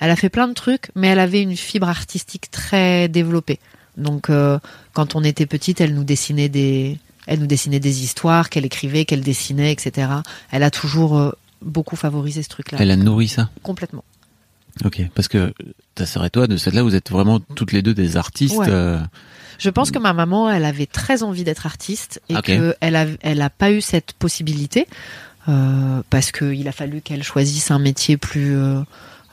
elle 0.00 0.10
a 0.10 0.16
fait 0.16 0.28
plein 0.30 0.48
de 0.48 0.52
trucs, 0.54 0.90
mais 0.96 1.08
elle 1.08 1.18
avait 1.20 1.42
une 1.42 1.56
fibre 1.56 1.88
artistique 1.88 2.50
très 2.50 3.08
développée. 3.08 3.58
Donc, 3.96 4.30
euh, 4.30 4.58
quand 4.94 5.14
on 5.14 5.22
était 5.22 5.46
petite, 5.46 5.80
elle 5.80 5.94
nous 5.94 6.04
dessinait 6.04 6.48
des, 6.48 6.98
elle 7.26 7.38
nous 7.38 7.46
dessinait 7.46 7.80
des 7.80 8.02
histoires 8.02 8.50
qu'elle 8.50 8.64
écrivait, 8.64 9.04
qu'elle 9.04 9.20
dessinait, 9.22 9.70
etc. 9.72 10.08
Elle 10.50 10.62
a 10.64 10.70
toujours 10.70 11.34
beaucoup 11.62 11.96
favorisé 11.96 12.42
ce 12.42 12.48
truc-là. 12.48 12.78
Elle 12.80 12.90
a 12.90 12.96
nourri 12.96 13.28
ça 13.28 13.50
Complètement. 13.62 14.04
Ok. 14.84 15.02
Parce 15.14 15.28
que 15.28 15.52
ta 15.94 16.06
sœur 16.06 16.24
et 16.24 16.30
toi, 16.30 16.46
de 16.46 16.56
celle-là, 16.56 16.82
vous 16.82 16.94
êtes 16.94 17.10
vraiment 17.10 17.38
toutes 17.54 17.72
les 17.72 17.82
deux 17.82 17.94
des 17.94 18.16
artistes. 18.16 18.56
Ouais. 18.56 18.66
Je 19.60 19.68
pense 19.68 19.90
que 19.90 19.98
ma 19.98 20.14
maman, 20.14 20.50
elle 20.50 20.64
avait 20.64 20.86
très 20.86 21.22
envie 21.22 21.44
d'être 21.44 21.66
artiste 21.66 22.20
et 22.30 22.40
qu'elle 22.40 22.96
a, 22.96 23.06
elle 23.20 23.42
a 23.42 23.50
pas 23.50 23.70
eu 23.70 23.82
cette 23.82 24.14
possibilité 24.14 24.88
euh, 25.48 26.02
parce 26.08 26.32
qu'il 26.32 26.66
a 26.66 26.72
fallu 26.72 27.02
qu'elle 27.02 27.22
choisisse 27.22 27.70
un 27.70 27.78
métier 27.78 28.16
plus 28.16 28.56
euh, 28.56 28.80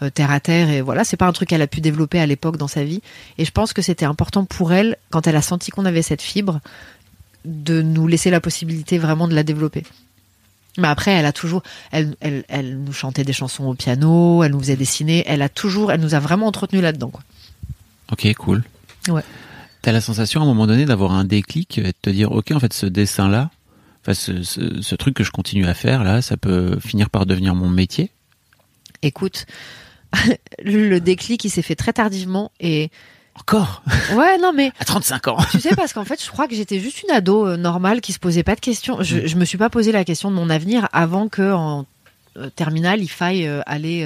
euh, 0.02 0.10
terre 0.10 0.32
à 0.32 0.42
terre 0.42 0.70
et 0.70 0.82
voilà, 0.82 1.06
c'est 1.06 1.16
pas 1.16 1.28
un 1.28 1.32
truc 1.32 1.50
qu'elle 1.50 1.62
a 1.62 1.68
pu 1.68 1.80
développer 1.80 2.20
à 2.20 2.26
l'époque 2.26 2.58
dans 2.58 2.68
sa 2.68 2.84
vie. 2.84 3.02
Et 3.38 3.46
je 3.46 3.52
pense 3.52 3.72
que 3.72 3.82
c'était 3.82 4.06
important 4.06 4.44
pour 4.44 4.74
elle, 4.74 4.98
quand 5.12 5.28
elle 5.28 5.38
a 5.38 5.42
senti 5.42 5.72
qu'on 5.72 5.86
avait 5.86 6.02
cette 6.02 6.22
fibre, 6.22 6.60
de 7.46 7.82
nous 7.82 8.06
laisser 8.06 8.30
la 8.30 8.42
possibilité 8.42 8.98
vraiment 8.98 9.30
de 9.30 9.34
la 9.34 9.44
développer. 9.44 9.84
Mais 10.78 10.90
après, 10.90 11.12
elle 11.12 11.26
a 11.26 11.32
toujours, 11.32 11.64
elle, 11.92 12.18
elle, 12.20 12.44
elle 12.50 12.78
nous 12.78 12.94
chantait 12.94 13.24
des 13.24 13.34
chansons 13.34 13.66
au 13.66 13.76
piano, 13.76 14.44
elle 14.44 14.52
nous 14.52 14.60
faisait 14.60 14.76
dessiner, 14.76 15.24
elle 15.26 15.42
a 15.42 15.50
toujours, 15.50 15.94
elle 15.94 16.02
nous 16.02 16.16
a 16.16 16.20
vraiment 16.20 16.48
entretenu 16.48 16.82
là-dedans. 16.82 17.10
Quoi. 17.10 17.24
Ok, 18.12 18.32
cool. 18.36 18.64
Ouais. 19.08 19.24
T'as 19.88 19.94
la 19.94 20.02
sensation 20.02 20.42
à 20.42 20.44
un 20.44 20.48
moment 20.48 20.68
donné 20.68 20.84
d'avoir 20.84 21.14
un 21.14 21.24
déclic 21.24 21.78
et 21.78 21.82
de 21.82 21.94
te 22.02 22.10
dire, 22.10 22.34
ok, 22.34 22.52
en 22.52 22.60
fait, 22.60 22.74
ce 22.74 22.86
dessin-là, 22.86 23.52
enfin, 24.02 24.14
ce, 24.14 24.44
ce, 24.44 24.82
ce 24.82 24.96
truc 24.96 25.14
que 25.16 25.24
je 25.24 25.32
continue 25.32 25.66
à 25.66 25.74
faire 25.74 26.04
là, 26.04 26.22
ça 26.22 26.36
peut 26.36 26.78
finir 26.82 27.10
par 27.10 27.26
devenir 27.26 27.56
mon 27.56 27.70
métier? 27.70 28.12
Écoute, 29.02 29.46
le 30.62 31.00
déclic, 31.00 31.46
il 31.46 31.50
s'est 31.50 31.62
fait 31.62 31.76
très 31.76 31.94
tardivement 31.94 32.52
et 32.60 32.92
Encore? 33.40 33.82
Ouais, 34.14 34.38
non 34.40 34.52
mais 34.54 34.74
à 34.78 34.84
35 34.84 35.30
ans. 35.30 35.38
tu 35.52 35.62
sais 35.62 35.74
parce 35.74 35.94
qu'en 35.94 36.04
fait, 36.04 36.22
je 36.22 36.30
crois 36.30 36.50
que 36.50 36.56
j'étais 36.56 36.82
juste 36.82 37.04
une 37.04 37.16
ado 37.16 37.48
euh, 37.48 37.56
normale 37.56 38.02
qui 38.02 38.12
se 38.12 38.20
posait 38.20 38.44
pas 38.44 38.56
de 38.56 38.60
questions. 38.60 39.04
Je, 39.04 39.26
je 39.26 39.36
me 39.38 39.46
suis 39.46 39.58
pas 39.58 39.70
posé 39.70 39.94
la 39.94 40.04
question 40.04 40.30
de 40.30 40.36
mon 40.36 40.50
avenir 40.50 40.90
avant 40.92 41.30
que 41.30 41.54
en 41.54 41.86
euh, 42.36 42.50
terminale, 42.50 43.02
il 43.02 43.08
faille 43.08 43.48
euh, 43.48 43.62
aller 43.66 44.04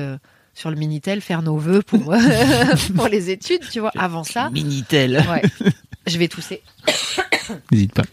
sur 0.61 0.69
le 0.69 0.75
minitel 0.75 1.21
faire 1.21 1.41
nos 1.41 1.57
vœux 1.57 1.81
pour 1.81 2.13
pour 2.95 3.07
les 3.07 3.31
études, 3.31 3.67
tu 3.71 3.79
vois. 3.79 3.91
Avant 3.97 4.23
ça, 4.23 4.51
Minitel. 4.51 5.25
ouais, 5.27 5.41
je 6.05 6.17
vais 6.19 6.27
tousser. 6.27 6.61
N'hésite 7.71 7.93
pas. 7.93 8.03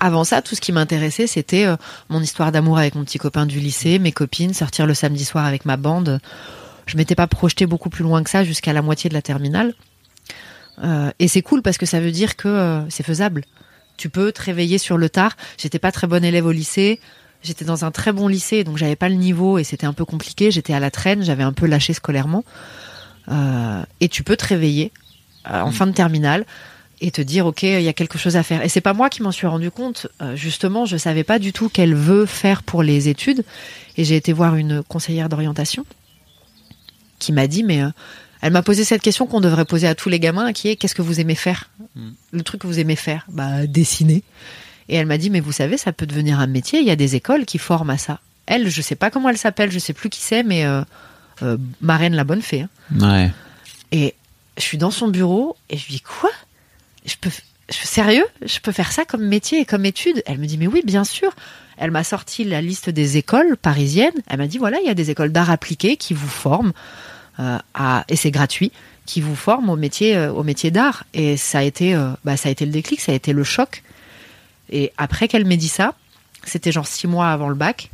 Avant 0.00 0.24
ça, 0.24 0.42
tout 0.42 0.56
ce 0.56 0.60
qui 0.60 0.72
m'intéressait, 0.72 1.28
c'était 1.28 1.64
euh, 1.64 1.76
mon 2.08 2.20
histoire 2.20 2.50
d'amour 2.50 2.76
avec 2.76 2.96
mon 2.96 3.04
petit 3.04 3.18
copain 3.18 3.46
du 3.46 3.60
lycée, 3.60 4.00
mes 4.00 4.10
copines, 4.10 4.52
sortir 4.52 4.84
le 4.84 4.94
samedi 4.94 5.24
soir 5.24 5.44
avec 5.44 5.64
ma 5.64 5.76
bande. 5.76 6.20
Je 6.86 6.96
m'étais 6.96 7.14
pas 7.14 7.28
projetée 7.28 7.66
beaucoup 7.66 7.88
plus 7.88 8.02
loin 8.02 8.24
que 8.24 8.30
ça 8.30 8.42
jusqu'à 8.42 8.72
la 8.72 8.82
moitié 8.82 9.08
de 9.08 9.14
la 9.14 9.22
terminale. 9.22 9.74
Euh, 10.82 11.10
et 11.20 11.28
c'est 11.28 11.42
cool 11.42 11.62
parce 11.62 11.78
que 11.78 11.86
ça 11.86 12.00
veut 12.00 12.12
dire 12.12 12.36
que 12.36 12.48
euh, 12.48 12.88
c'est 12.90 13.04
faisable. 13.04 13.44
Tu 13.96 14.08
peux 14.08 14.32
te 14.32 14.42
réveiller 14.42 14.78
sur 14.78 14.98
le 14.98 15.08
tard. 15.08 15.36
J'étais 15.56 15.78
pas 15.78 15.92
très 15.92 16.08
bonne 16.08 16.24
élève 16.24 16.46
au 16.46 16.52
lycée. 16.52 17.00
J'étais 17.42 17.64
dans 17.64 17.84
un 17.84 17.90
très 17.90 18.12
bon 18.12 18.28
lycée, 18.28 18.64
donc 18.64 18.76
j'avais 18.76 18.96
pas 18.96 19.08
le 19.08 19.14
niveau 19.14 19.58
et 19.58 19.64
c'était 19.64 19.86
un 19.86 19.92
peu 19.92 20.04
compliqué. 20.04 20.50
J'étais 20.50 20.74
à 20.74 20.80
la 20.80 20.90
traîne, 20.90 21.22
j'avais 21.22 21.44
un 21.44 21.52
peu 21.52 21.66
lâché 21.66 21.92
scolairement. 21.92 22.44
Euh, 23.28 23.82
et 24.00 24.08
tu 24.08 24.22
peux 24.24 24.36
te 24.36 24.46
réveiller 24.46 24.90
euh, 25.50 25.60
en 25.60 25.70
fin 25.70 25.86
de 25.86 25.92
terminale 25.92 26.44
et 27.00 27.10
te 27.10 27.20
dire 27.20 27.46
ok 27.46 27.62
il 27.62 27.82
y 27.82 27.88
a 27.88 27.92
quelque 27.92 28.18
chose 28.18 28.36
à 28.36 28.42
faire. 28.42 28.62
Et 28.64 28.68
c'est 28.68 28.80
pas 28.80 28.92
moi 28.92 29.08
qui 29.08 29.22
m'en 29.22 29.32
suis 29.32 29.46
rendu 29.46 29.70
compte. 29.70 30.08
Euh, 30.20 30.34
justement 30.34 30.84
je 30.84 30.96
savais 30.96 31.24
pas 31.24 31.38
du 31.38 31.52
tout 31.52 31.68
qu'elle 31.68 31.94
veut 31.94 32.26
faire 32.26 32.62
pour 32.62 32.82
les 32.82 33.08
études. 33.08 33.44
Et 33.96 34.04
j'ai 34.04 34.16
été 34.16 34.32
voir 34.32 34.56
une 34.56 34.82
conseillère 34.82 35.28
d'orientation 35.28 35.86
qui 37.18 37.32
m'a 37.32 37.46
dit 37.46 37.62
mais 37.62 37.82
euh, 37.82 37.90
elle 38.40 38.52
m'a 38.52 38.62
posé 38.62 38.84
cette 38.84 39.02
question 39.02 39.26
qu'on 39.26 39.40
devrait 39.40 39.64
poser 39.64 39.86
à 39.86 39.94
tous 39.94 40.08
les 40.08 40.20
gamins 40.20 40.52
qui 40.52 40.68
est 40.68 40.76
qu'est-ce 40.76 40.94
que 40.94 41.02
vous 41.02 41.20
aimez 41.20 41.34
faire? 41.34 41.70
Le 42.32 42.42
truc 42.42 42.62
que 42.62 42.66
vous 42.66 42.78
aimez 42.78 42.96
faire? 42.96 43.26
Bah 43.28 43.66
dessiner 43.66 44.22
et 44.88 44.96
elle 44.96 45.06
m'a 45.06 45.18
dit 45.18 45.30
mais 45.30 45.40
vous 45.40 45.52
savez 45.52 45.76
ça 45.76 45.92
peut 45.92 46.06
devenir 46.06 46.40
un 46.40 46.46
métier 46.46 46.80
il 46.80 46.86
y 46.86 46.90
a 46.90 46.96
des 46.96 47.16
écoles 47.16 47.44
qui 47.44 47.58
forment 47.58 47.90
à 47.90 47.98
ça 47.98 48.20
elle 48.46 48.68
je 48.68 48.82
sais 48.82 48.96
pas 48.96 49.10
comment 49.10 49.28
elle 49.28 49.38
s'appelle 49.38 49.70
je 49.70 49.78
sais 49.78 49.92
plus 49.92 50.08
qui 50.10 50.20
c'est 50.20 50.42
mais 50.42 50.64
euh, 50.64 50.82
euh, 51.42 51.56
Marraine 51.80 52.14
la 52.14 52.24
bonne 52.24 52.42
fée 52.42 52.62
hein. 52.62 52.68
Ouais. 52.98 53.30
Et 53.92 54.14
je 54.56 54.62
suis 54.62 54.78
dans 54.78 54.90
son 54.90 55.08
bureau 55.08 55.56
et 55.70 55.76
je 55.76 55.86
lui 55.86 55.94
dis 55.94 56.00
quoi? 56.00 56.30
Je 57.06 57.14
peux 57.20 57.30
je 57.70 57.86
sérieux? 57.86 58.24
Je 58.44 58.60
peux 58.60 58.72
faire 58.72 58.92
ça 58.92 59.04
comme 59.04 59.26
métier 59.26 59.60
et 59.60 59.64
comme 59.64 59.84
étude? 59.84 60.22
Elle 60.26 60.38
me 60.38 60.46
dit 60.46 60.58
mais 60.58 60.66
oui, 60.66 60.82
bien 60.84 61.04
sûr. 61.04 61.30
Elle 61.76 61.90
m'a 61.90 62.02
sorti 62.02 62.44
la 62.44 62.60
liste 62.60 62.90
des 62.90 63.18
écoles 63.18 63.56
parisiennes. 63.56 64.14
Elle 64.26 64.38
m'a 64.38 64.46
dit 64.46 64.58
voilà, 64.58 64.78
il 64.80 64.86
y 64.86 64.90
a 64.90 64.94
des 64.94 65.10
écoles 65.10 65.32
d'art 65.32 65.50
appliqué 65.50 65.96
qui 65.96 66.14
vous 66.14 66.28
forment 66.28 66.72
euh, 67.38 67.58
à 67.74 68.04
et 68.08 68.16
c'est 68.16 68.30
gratuit, 68.30 68.72
qui 69.06 69.20
vous 69.20 69.36
forment 69.36 69.70
au 69.70 69.76
métier 69.76 70.18
au 70.18 70.42
métier 70.42 70.70
d'art. 70.70 71.04
Et 71.14 71.36
ça 71.36 71.58
a 71.58 71.62
été 71.62 71.94
bah 72.24 72.36
ça 72.36 72.48
a 72.48 72.52
été 72.52 72.64
le 72.66 72.72
déclic, 72.72 73.00
ça 73.00 73.12
a 73.12 73.14
été 73.14 73.32
le 73.32 73.44
choc. 73.44 73.82
Et 74.70 74.92
après 74.96 75.28
qu'elle 75.28 75.44
m'ait 75.44 75.56
dit 75.56 75.68
ça, 75.68 75.94
c'était 76.44 76.72
genre 76.72 76.86
six 76.86 77.06
mois 77.06 77.28
avant 77.28 77.48
le 77.48 77.54
bac. 77.54 77.90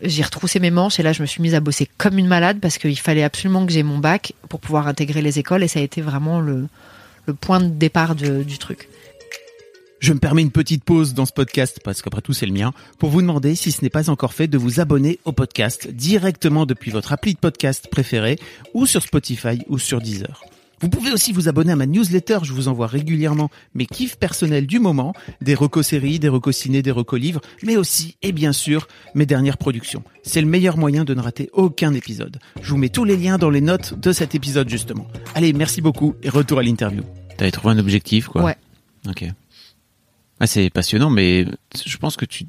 j'ai 0.00 0.22
retroussé 0.22 0.60
mes 0.60 0.70
manches 0.70 0.98
et 0.98 1.02
là 1.02 1.12
je 1.12 1.22
me 1.22 1.26
suis 1.26 1.42
mise 1.42 1.54
à 1.54 1.60
bosser 1.60 1.88
comme 1.98 2.18
une 2.18 2.26
malade 2.26 2.58
parce 2.60 2.78
qu'il 2.78 2.98
fallait 2.98 3.22
absolument 3.22 3.64
que 3.66 3.72
j'ai 3.72 3.82
mon 3.82 3.98
bac 3.98 4.32
pour 4.48 4.60
pouvoir 4.60 4.88
intégrer 4.88 5.22
les 5.22 5.38
écoles 5.38 5.62
et 5.62 5.68
ça 5.68 5.80
a 5.80 5.82
été 5.82 6.00
vraiment 6.00 6.40
le, 6.40 6.66
point 7.40 7.60
de 7.60 7.68
départ 7.68 8.14
du 8.14 8.58
truc. 8.58 8.88
Je 10.04 10.12
me 10.12 10.18
permets 10.18 10.42
une 10.42 10.50
petite 10.50 10.84
pause 10.84 11.14
dans 11.14 11.24
ce 11.24 11.32
podcast, 11.32 11.80
parce 11.82 12.02
qu'après 12.02 12.20
tout 12.20 12.34
c'est 12.34 12.44
le 12.44 12.52
mien, 12.52 12.74
pour 12.98 13.08
vous 13.08 13.22
demander 13.22 13.54
si 13.54 13.72
ce 13.72 13.80
n'est 13.80 13.88
pas 13.88 14.10
encore 14.10 14.34
fait 14.34 14.48
de 14.48 14.58
vous 14.58 14.78
abonner 14.78 15.18
au 15.24 15.32
podcast 15.32 15.88
directement 15.88 16.66
depuis 16.66 16.90
votre 16.90 17.14
appli 17.14 17.32
de 17.32 17.38
podcast 17.38 17.88
préféré 17.90 18.38
ou 18.74 18.84
sur 18.84 19.02
Spotify 19.02 19.60
ou 19.68 19.78
sur 19.78 20.02
Deezer. 20.02 20.44
Vous 20.84 20.90
pouvez 20.90 21.12
aussi 21.12 21.32
vous 21.32 21.48
abonner 21.48 21.72
à 21.72 21.76
ma 21.76 21.86
newsletter, 21.86 22.40
je 22.42 22.52
vous 22.52 22.68
envoie 22.68 22.86
régulièrement 22.86 23.48
mes 23.74 23.86
kiffs 23.86 24.16
personnels 24.16 24.66
du 24.66 24.80
moment, 24.80 25.14
des 25.40 25.54
recos 25.54 25.86
séries, 25.86 26.18
des 26.18 26.28
recos 26.28 26.54
ciné, 26.54 26.82
des 26.82 26.90
recos 26.90 27.18
livres, 27.18 27.40
mais 27.62 27.78
aussi, 27.78 28.18
et 28.20 28.32
bien 28.32 28.52
sûr, 28.52 28.86
mes 29.14 29.24
dernières 29.24 29.56
productions. 29.56 30.04
C'est 30.24 30.42
le 30.42 30.46
meilleur 30.46 30.76
moyen 30.76 31.04
de 31.04 31.14
ne 31.14 31.22
rater 31.22 31.48
aucun 31.54 31.94
épisode. 31.94 32.38
Je 32.60 32.68
vous 32.68 32.76
mets 32.76 32.90
tous 32.90 33.04
les 33.04 33.16
liens 33.16 33.38
dans 33.38 33.48
les 33.48 33.62
notes 33.62 33.98
de 33.98 34.12
cet 34.12 34.34
épisode 34.34 34.68
justement. 34.68 35.06
Allez, 35.34 35.54
merci 35.54 35.80
beaucoup 35.80 36.16
et 36.22 36.28
retour 36.28 36.58
à 36.58 36.62
l'interview. 36.62 37.02
T'avais 37.38 37.50
trouvé 37.50 37.72
un 37.72 37.78
objectif 37.78 38.28
quoi 38.28 38.42
Ouais. 38.42 38.56
Ok. 39.08 39.24
Ah, 40.38 40.46
c'est 40.46 40.68
passionnant, 40.68 41.08
mais 41.08 41.46
je 41.82 41.96
pense 41.96 42.18
que 42.18 42.26
tu. 42.26 42.44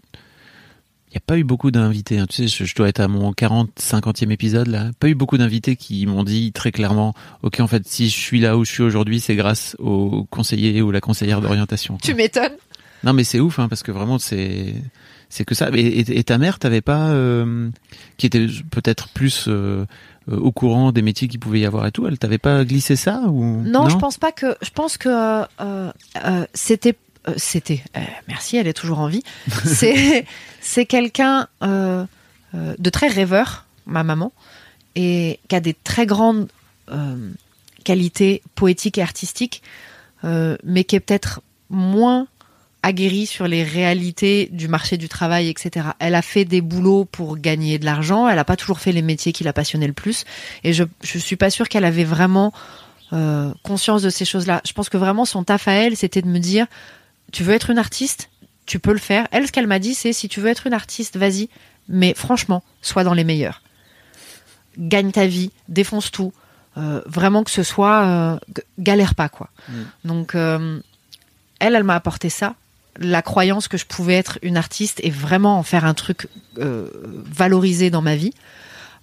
Il 1.15 1.19
n'y 1.19 1.21
a 1.21 1.27
pas 1.27 1.37
eu 1.37 1.45
beaucoup 1.45 1.71
d'invités. 1.71 2.17
hein. 2.19 2.25
Tu 2.29 2.35
sais, 2.35 2.47
je, 2.49 2.65
je 2.69 2.75
dois 2.75 2.89
être 2.89 2.99
à 2.99 3.07
mon 3.07 3.31
40, 3.31 3.69
50e 3.79 4.31
épisode 4.31 4.67
là. 4.67 4.91
Pas 4.99 5.07
eu 5.07 5.15
beaucoup 5.15 5.37
d'invités 5.37 5.77
qui 5.77 6.05
m'ont 6.07 6.25
dit 6.25 6.51
très 6.51 6.73
clairement 6.73 7.13
Ok, 7.41 7.61
en 7.61 7.67
fait, 7.67 7.87
si 7.87 8.09
je 8.09 8.17
suis 8.19 8.41
là 8.41 8.57
où 8.57 8.65
je 8.65 8.71
suis 8.73 8.83
aujourd'hui, 8.83 9.21
c'est 9.21 9.37
grâce 9.37 9.77
au 9.79 10.25
conseiller 10.29 10.81
ou 10.81 10.91
la 10.91 10.99
conseillère 10.99 11.39
d'orientation. 11.39 11.97
Tu 12.03 12.13
m'étonnes 12.15 12.51
Non, 13.05 13.13
mais 13.13 13.23
c'est 13.23 13.39
ouf, 13.39 13.59
hein, 13.59 13.69
parce 13.69 13.81
que 13.81 13.93
vraiment, 13.93 14.19
c'est. 14.19 14.73
C'est 15.29 15.45
que 15.45 15.55
ça. 15.55 15.69
Et, 15.73 15.79
et- 15.79 16.19
et 16.19 16.23
ta 16.25 16.37
mère, 16.37 16.59
t'avais 16.59 16.81
pas. 16.81 17.07
euh, 17.11 17.69
qui 18.17 18.25
était 18.25 18.47
peut-être 18.69 19.07
plus. 19.07 19.45
euh, 19.47 19.85
au 20.29 20.51
courant 20.51 20.91
des 20.91 21.01
métiers 21.03 21.27
qu'il 21.29 21.39
pouvait 21.39 21.59
y 21.61 21.65
avoir 21.65 21.85
et 21.85 21.91
tout, 21.91 22.07
elle 22.07 22.17
t'avait 22.17 22.39
pas 22.39 22.65
glissé 22.65 22.95
ça 22.95 23.21
ou 23.27 23.61
Non, 23.63 23.87
je 23.89 23.95
pense 23.97 24.17
pas 24.17 24.31
que. 24.33 24.55
Je 24.61 24.69
pense 24.71 24.97
que 24.97 25.07
euh, 25.09 25.45
euh, 26.25 26.45
c'était. 26.53 26.95
Euh, 27.27 27.33
c'était. 27.37 27.83
euh, 27.97 28.01
merci, 28.27 28.57
elle 28.57 28.67
est 28.67 28.73
toujours 28.73 28.99
en 28.99 29.07
vie. 29.07 29.23
c'est 30.61 30.85
quelqu'un 30.85 31.47
euh, 31.63 32.05
de 32.53 32.89
très 32.89 33.07
rêveur, 33.07 33.65
ma 33.85 34.03
maman, 34.03 34.31
et 34.95 35.39
qui 35.47 35.55
a 35.55 35.59
des 35.59 35.73
très 35.73 36.05
grandes 36.05 36.47
qualités 37.83 38.43
poétiques 38.53 38.99
et 38.99 39.01
artistiques, 39.01 39.63
mais 40.23 40.83
qui 40.83 40.95
est 40.95 40.99
peut-être 40.99 41.41
moins 41.69 42.27
aguerrie 42.83 43.25
sur 43.25 43.47
les 43.47 43.63
réalités 43.63 44.47
du 44.51 44.67
marché 44.67 44.97
du 44.97 45.09
travail, 45.09 45.49
etc. 45.49 45.87
Elle 45.97 46.13
a 46.13 46.21
fait 46.21 46.45
des 46.45 46.61
boulots 46.61 47.05
pour 47.05 47.37
gagner 47.37 47.79
de 47.79 47.85
l'argent. 47.85 48.27
Elle 48.27 48.35
n'a 48.35 48.43
pas 48.43 48.55
toujours 48.55 48.79
fait 48.79 48.91
les 48.91 49.01
métiers 49.01 49.33
qui 49.33 49.43
la 49.43 49.51
passionnaient 49.53 49.87
le 49.87 49.93
plus. 49.93 50.25
Et 50.63 50.73
je 50.73 50.83
je 51.01 51.17
suis 51.17 51.35
pas 51.35 51.49
sûre 51.49 51.67
qu'elle 51.69 51.85
avait 51.85 52.03
vraiment 52.03 52.53
conscience 53.63 54.03
de 54.03 54.09
ces 54.09 54.25
choses-là. 54.25 54.61
Je 54.65 54.73
pense 54.73 54.89
que 54.89 54.97
vraiment 54.97 55.25
son 55.25 55.43
taf 55.43 55.67
à 55.67 55.73
elle, 55.73 55.97
c'était 55.97 56.21
de 56.21 56.27
me 56.27 56.39
dire, 56.39 56.67
tu 57.35 57.43
veux 57.43 57.53
être 57.53 57.69
une 57.69 57.77
artiste, 57.77 58.29
tu 58.65 58.79
peux 58.79 58.93
le 58.93 58.97
faire. 58.97 59.27
Elle, 59.31 59.45
ce 59.45 59.51
qu'elle 59.51 59.67
m'a 59.67 59.79
dit, 59.79 59.93
c'est 59.93 60.13
si 60.13 60.29
tu 60.29 60.39
veux 60.39 60.47
être 60.49 60.67
une 60.67 60.73
artiste, 60.73 61.17
vas-y, 61.17 61.49
mais 61.89 62.13
franchement, 62.15 62.63
sois 62.81 63.03
dans 63.03 63.13
les 63.13 63.25
meilleurs. 63.25 63.61
Gagne 64.77 65.11
ta 65.11 65.27
vie, 65.27 65.51
défonce 65.67 66.11
tout. 66.11 66.31
Euh, 66.77 67.01
vraiment 67.05 67.43
que 67.43 67.51
ce 67.51 67.61
soit 67.63 68.03
euh, 68.05 68.37
galère 68.79 69.15
pas 69.15 69.27
quoi. 69.27 69.49
Donc 70.05 70.33
euh, 70.33 70.79
elle, 71.59 71.75
elle 71.75 71.83
m'a 71.83 71.95
apporté 71.95 72.29
ça, 72.29 72.55
la 72.99 73.21
croyance 73.21 73.67
que 73.67 73.77
je 73.77 73.85
pouvais 73.85 74.15
être 74.15 74.39
une 74.41 74.55
artiste 74.55 75.01
et 75.03 75.09
vraiment 75.09 75.57
en 75.59 75.63
faire 75.63 75.83
un 75.83 75.93
truc 75.93 76.29
valorisé 76.55 77.89
dans 77.89 78.01
ma 78.01 78.15
vie. 78.15 78.33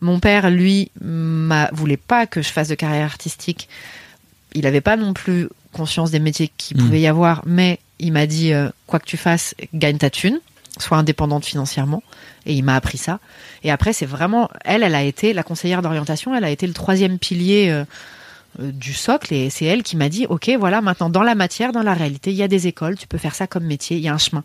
Mon 0.01 0.21
père, 0.21 0.51
lui, 0.51 0.91
voulait 1.73 1.97
pas 1.99 2.27
que 2.27 2.41
je 2.41 2.49
fasse 2.49 2.69
de 2.69 2.75
carrière 2.75 3.05
artistique. 3.05 3.69
Il 4.55 4.63
n'avait 4.63 4.81
pas 4.81 4.97
non 4.97 5.13
plus 5.13 5.49
conscience 5.73 6.11
des 6.11 6.19
métiers 6.19 6.51
qu'il 6.57 6.77
Mm. 6.79 6.81
pouvait 6.81 7.01
y 7.01 7.07
avoir, 7.07 7.43
mais 7.47 7.79
il 8.03 8.13
m'a 8.13 8.27
dit 8.27 8.53
euh, 8.53 8.69
quoi 8.87 8.99
que 8.99 9.07
tu 9.07 9.17
fasses, 9.17 9.55
gagne 9.73 9.97
ta 9.97 10.11
thune, 10.11 10.41
sois 10.79 10.99
indépendante 10.99 11.47
financièrement. 11.47 12.03
Et 12.45 12.53
il 12.55 12.63
m'a 12.63 12.75
appris 12.75 12.99
ça. 12.99 13.21
Et 13.63 13.71
après, 13.71 13.93
c'est 13.93 14.07
vraiment 14.07 14.51
elle, 14.65 14.83
elle 14.83 14.97
a 14.97 15.03
été 15.03 15.33
la 15.33 15.43
conseillère 15.43 15.81
d'orientation. 15.81 16.35
Elle 16.35 16.45
a 16.45 16.51
été 16.51 16.67
le 16.67 16.73
troisième 16.73 17.19
pilier 17.19 17.69
euh, 17.71 17.85
euh, 18.61 18.73
du 18.73 18.93
socle, 18.93 19.33
et 19.33 19.49
c'est 19.49 19.65
elle 19.65 19.83
qui 19.83 19.97
m'a 19.97 20.09
dit 20.09 20.27
ok, 20.29 20.51
voilà, 20.59 20.83
maintenant 20.83 21.09
dans 21.09 21.23
la 21.23 21.35
matière, 21.35 21.73
dans 21.73 21.83
la 21.83 21.95
réalité, 21.95 22.33
il 22.33 22.37
y 22.37 22.43
a 22.43 22.49
des 22.49 22.67
écoles, 22.67 22.99
tu 22.99 23.07
peux 23.07 23.19
faire 23.19 23.35
ça 23.35 23.47
comme 23.47 23.65
métier, 23.65 23.97
il 23.97 24.03
y 24.03 24.09
a 24.09 24.15
un 24.15 24.19
chemin. 24.19 24.45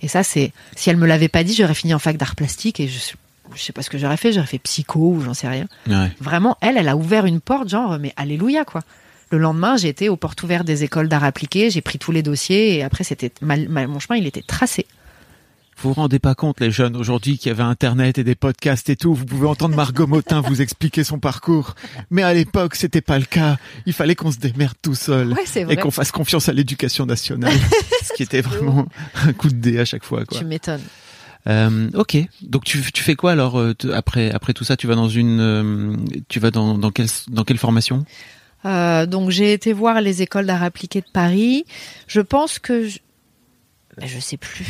Et 0.00 0.08
ça, 0.08 0.22
c'est 0.22 0.52
si 0.74 0.90
elle 0.90 0.96
me 0.96 1.06
l'avait 1.06 1.28
pas 1.28 1.44
dit, 1.44 1.54
j'aurais 1.54 1.74
fini 1.74 1.92
en 1.92 1.98
fac 1.98 2.16
d'art 2.16 2.34
plastique 2.34 2.80
et 2.80 2.88
je 2.88 2.98
je 3.54 3.62
sais 3.62 3.72
pas 3.72 3.82
ce 3.82 3.88
que 3.88 3.96
j'aurais 3.96 4.18
fait, 4.18 4.32
j'aurais 4.32 4.46
fait 4.46 4.58
psycho 4.58 5.00
ou 5.00 5.22
j'en 5.22 5.32
sais 5.32 5.48
rien. 5.48 5.66
Ouais. 5.86 6.10
Vraiment, 6.20 6.58
elle, 6.60 6.76
elle 6.76 6.88
a 6.88 6.96
ouvert 6.96 7.24
une 7.24 7.40
porte, 7.40 7.68
genre, 7.68 7.98
mais 7.98 8.12
alléluia, 8.16 8.64
quoi. 8.64 8.82
Le 9.30 9.38
lendemain, 9.38 9.76
j'ai 9.76 9.88
été 9.88 10.08
aux 10.08 10.16
portes 10.16 10.42
ouvertes 10.42 10.66
des 10.66 10.84
écoles 10.84 11.08
d'art 11.08 11.24
appliqué, 11.24 11.70
j'ai 11.70 11.80
pris 11.82 11.98
tous 11.98 12.12
les 12.12 12.22
dossiers 12.22 12.76
et 12.76 12.82
après, 12.82 13.04
c'était 13.04 13.30
mal- 13.42 13.68
mal- 13.68 13.88
mon 13.88 13.98
chemin, 13.98 14.18
il 14.18 14.26
était 14.26 14.42
tracé. 14.42 14.86
Vous 15.80 15.90
vous 15.90 15.94
rendez 15.94 16.18
pas 16.18 16.34
compte, 16.34 16.58
les 16.60 16.72
jeunes, 16.72 16.96
aujourd'hui, 16.96 17.38
qu'il 17.38 17.50
y 17.50 17.52
avait 17.52 17.62
Internet 17.62 18.18
et 18.18 18.24
des 18.24 18.34
podcasts 18.34 18.88
et 18.90 18.96
tout. 18.96 19.14
Vous 19.14 19.24
pouvez 19.24 19.46
entendre 19.46 19.76
Margot 19.76 20.08
Motin 20.08 20.40
vous 20.40 20.60
expliquer 20.60 21.04
son 21.04 21.20
parcours. 21.20 21.76
Mais 22.10 22.22
à 22.24 22.34
l'époque, 22.34 22.74
c'était 22.74 23.00
pas 23.00 23.16
le 23.18 23.26
cas. 23.26 23.58
Il 23.86 23.92
fallait 23.92 24.16
qu'on 24.16 24.32
se 24.32 24.38
démerde 24.38 24.74
tout 24.82 24.96
seul. 24.96 25.32
Ouais, 25.34 25.44
c'est 25.46 25.60
et 25.60 25.64
vrai. 25.64 25.76
qu'on 25.76 25.92
fasse 25.92 26.10
confiance 26.10 26.48
à 26.48 26.52
l'éducation 26.52 27.06
nationale. 27.06 27.52
ce 28.02 28.12
qui 28.14 28.24
était 28.24 28.40
vraiment 28.40 28.88
un 29.24 29.32
coup 29.32 29.48
de 29.50 29.54
dé 29.54 29.78
à 29.78 29.84
chaque 29.84 30.02
fois, 30.04 30.24
quoi. 30.24 30.36
Tu 30.38 30.44
m'étonnes. 30.44 30.82
Euh, 31.46 31.88
ok. 31.94 32.16
Donc 32.42 32.64
tu, 32.64 32.82
tu 32.92 33.04
fais 33.04 33.14
quoi 33.14 33.30
alors 33.30 33.60
euh, 33.60 33.72
après 33.94 34.32
après 34.32 34.54
tout 34.54 34.64
ça? 34.64 34.76
Tu 34.76 34.88
vas 34.88 34.96
dans 34.96 35.08
une 35.08 35.38
euh, 35.40 35.96
tu 36.28 36.40
vas 36.40 36.50
dans 36.50 36.76
dans 36.76 36.90
quelle 36.90 37.06
dans 37.28 37.44
quelle 37.44 37.56
formation? 37.58 38.04
Euh, 38.64 39.06
donc, 39.06 39.30
j'ai 39.30 39.52
été 39.52 39.72
voir 39.72 40.00
les 40.00 40.22
écoles 40.22 40.46
d'art 40.46 40.62
appliqué 40.62 41.00
de 41.00 41.06
Paris. 41.12 41.64
Je 42.06 42.20
pense 42.20 42.58
que. 42.58 42.88
Je... 42.88 42.98
Mais 43.98 44.08
je 44.08 44.18
sais 44.18 44.36
plus. 44.36 44.66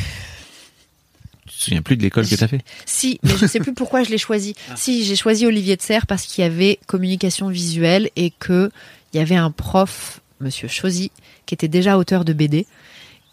Tu 1.47 1.57
te 1.57 1.63
souviens 1.63 1.81
plus 1.81 1.97
de 1.97 2.03
l'école 2.03 2.27
que 2.27 2.35
t'as 2.35 2.47
fait? 2.47 2.61
Si, 2.85 3.19
mais 3.23 3.35
je 3.35 3.45
sais 3.45 3.59
plus 3.59 3.73
pourquoi 3.73 4.03
je 4.03 4.09
l'ai 4.09 4.17
choisi. 4.17 4.55
Si, 4.75 5.03
j'ai 5.03 5.15
choisi 5.15 5.45
Olivier 5.45 5.75
de 5.75 5.81
Serre 5.81 6.07
parce 6.07 6.25
qu'il 6.25 6.43
y 6.43 6.47
avait 6.47 6.79
communication 6.85 7.49
visuelle 7.49 8.09
et 8.15 8.31
que 8.31 8.71
il 9.13 9.17
y 9.17 9.19
avait 9.19 9.35
un 9.35 9.51
prof, 9.51 10.21
Monsieur 10.39 10.67
Chosy, 10.67 11.11
qui 11.45 11.55
était 11.55 11.67
déjà 11.67 11.97
auteur 11.97 12.23
de 12.23 12.33
BD. 12.33 12.67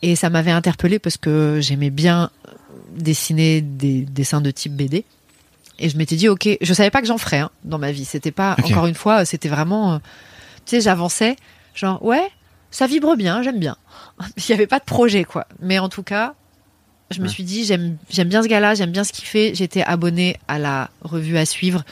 Et 0.03 0.17
ça 0.17 0.31
m'avait 0.31 0.51
interpellé 0.51 0.99
parce 0.99 1.17
que 1.17 1.59
j'aimais 1.61 1.91
bien 1.91 2.31
dessiner 2.97 3.61
des 3.61 4.03
dessins 4.03 4.41
de 4.41 4.51
type 4.51 4.73
BD. 4.73 5.05
Et 5.79 5.89
je 5.91 5.99
m'étais 5.99 6.17
dit, 6.17 6.29
ok, 6.29 6.49
je 6.61 6.75
savais 6.75 6.91
pas 6.91 7.03
que 7.03 7.07
j'en 7.07 7.19
ferais 7.19 7.41
hein, 7.41 7.51
dans 7.65 7.79
ma 7.79 7.93
vie. 7.93 8.05
C'était 8.05 8.31
pas, 8.31 8.57
encore 8.65 8.87
une 8.87 8.95
fois, 8.95 9.25
c'était 9.25 9.49
vraiment, 9.49 9.95
euh, 9.95 9.99
tu 10.67 10.77
sais, 10.77 10.81
j'avançais, 10.81 11.37
genre, 11.75 12.05
ouais, 12.05 12.29
ça 12.71 12.87
vibre 12.87 13.17
bien, 13.17 13.43
j'aime 13.43 13.59
bien. 13.59 13.77
Il 14.37 14.45
n'y 14.49 14.55
avait 14.55 14.67
pas 14.67 14.79
de 14.79 14.85
projet, 14.85 15.25
quoi. 15.25 15.47
Mais 15.61 15.79
en 15.79 15.89
tout 15.89 16.03
cas, 16.03 16.35
je 17.11 17.21
me 17.23 17.29
suis 17.29 17.45
dit, 17.45 17.65
j'aime, 17.65 17.97
j'aime 18.11 18.29
bien 18.29 18.43
ce 18.43 18.49
gars-là, 18.49 18.75
j'aime 18.75 18.91
bien 18.91 19.05
ce 19.05 19.13
qu'il 19.13 19.25
fait. 19.25 19.55
J'étais 19.55 19.83
abonnée 19.83 20.37
à 20.49 20.59
la 20.59 20.91
revue 21.03 21.39
à 21.39 21.47
suivre. 21.47 21.85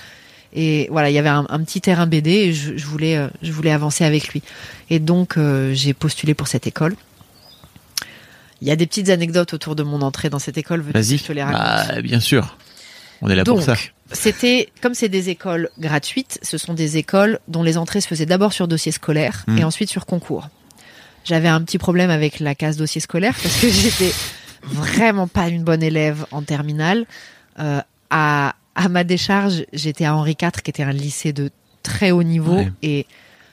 Et 0.52 0.88
voilà, 0.90 1.10
il 1.10 1.14
y 1.14 1.18
avait 1.18 1.28
un, 1.28 1.46
un 1.48 1.62
petit 1.62 1.80
terrain 1.80 2.06
BD 2.06 2.30
et 2.30 2.52
je, 2.52 2.76
je 2.76 2.86
voulais, 2.86 3.16
euh, 3.16 3.28
je 3.42 3.50
voulais 3.52 3.72
avancer 3.72 4.04
avec 4.04 4.28
lui. 4.28 4.42
Et 4.90 4.98
donc, 5.00 5.36
euh, 5.36 5.72
j'ai 5.74 5.94
postulé 5.94 6.34
pour 6.34 6.48
cette 6.48 6.66
école. 6.66 6.96
Il 8.60 8.68
y 8.68 8.70
a 8.70 8.76
des 8.76 8.86
petites 8.86 9.08
anecdotes 9.08 9.52
autour 9.52 9.74
de 9.74 9.82
mon 9.82 10.00
entrée 10.00 10.30
dans 10.30 10.38
cette 10.38 10.56
école. 10.56 10.80
Vas-y. 10.80 11.18
Je 11.18 11.24
te 11.24 11.32
les 11.32 11.42
raconte. 11.42 11.88
Bah, 11.88 12.02
bien 12.02 12.20
sûr. 12.20 12.56
On 13.24 13.28
est 13.30 13.34
là 13.34 13.42
Donc, 13.42 13.56
pour 13.56 13.64
ça. 13.64 13.74
c'était 14.12 14.68
comme 14.82 14.94
c'est 14.94 15.08
des 15.08 15.30
écoles 15.30 15.70
gratuites, 15.78 16.38
ce 16.42 16.58
sont 16.58 16.74
des 16.74 16.98
écoles 16.98 17.40
dont 17.48 17.62
les 17.62 17.76
entrées 17.78 18.00
se 18.00 18.06
faisaient 18.06 18.26
d'abord 18.26 18.52
sur 18.52 18.68
dossier 18.68 18.92
scolaire 18.92 19.44
Mm. 19.48 19.58
et 19.58 19.64
ensuite 19.64 19.90
sur 19.90 20.04
concours. 20.06 20.48
J'avais 21.24 21.48
un 21.48 21.62
petit 21.62 21.78
problème 21.78 22.10
avec 22.10 22.38
la 22.38 22.54
case 22.54 22.76
dossier 22.76 23.00
scolaire 23.00 23.34
parce 23.42 23.56
que 23.60 23.68
j'étais 23.80 24.12
vraiment 24.62 25.26
pas 25.26 25.48
une 25.48 25.64
bonne 25.64 25.82
élève 25.82 26.26
en 26.30 26.42
terminale. 26.42 27.06
Euh, 27.58 27.80
à, 28.10 28.54
à 28.74 28.88
ma 28.88 29.04
décharge, 29.04 29.64
j'étais 29.72 30.04
à 30.04 30.14
Henri 30.14 30.36
IV, 30.40 30.50
qui 30.62 30.70
était 30.70 30.82
un 30.82 30.92
lycée 30.92 31.32
de 31.32 31.50
très 31.82 32.10
haut 32.10 32.22
niveau, 32.22 32.56
Ouais. 32.56 32.72
et 32.82 33.06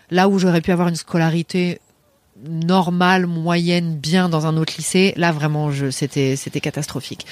là 0.10 0.28
où 0.28 0.38
j'aurais 0.40 0.62
pu 0.62 0.72
avoir 0.72 0.88
une 0.90 0.96
scolarité 0.96 1.80
normale, 2.44 3.26
moyenne, 3.28 3.96
bien 3.98 4.28
dans 4.30 4.48
un 4.48 4.58
autre 4.58 4.74
lycée, 4.78 5.14
là 5.16 5.32
vraiment, 5.32 5.70
c'était 5.92 6.36
catastrophique. 6.62 7.26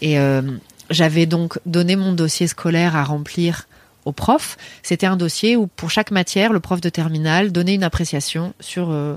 Et 0.00 0.18
euh, 0.18 0.42
j'avais 0.90 1.26
donc 1.26 1.58
donné 1.66 1.96
mon 1.96 2.12
dossier 2.12 2.46
scolaire 2.46 2.96
à 2.96 3.04
remplir 3.04 3.66
au 4.04 4.12
prof. 4.12 4.56
C'était 4.82 5.06
un 5.06 5.16
dossier 5.16 5.56
où 5.56 5.66
pour 5.66 5.90
chaque 5.90 6.10
matière, 6.10 6.52
le 6.52 6.60
prof 6.60 6.80
de 6.80 6.88
terminale 6.90 7.52
donnait 7.52 7.74
une 7.74 7.82
appréciation 7.84 8.52
sur 8.60 8.90
euh, 8.90 9.16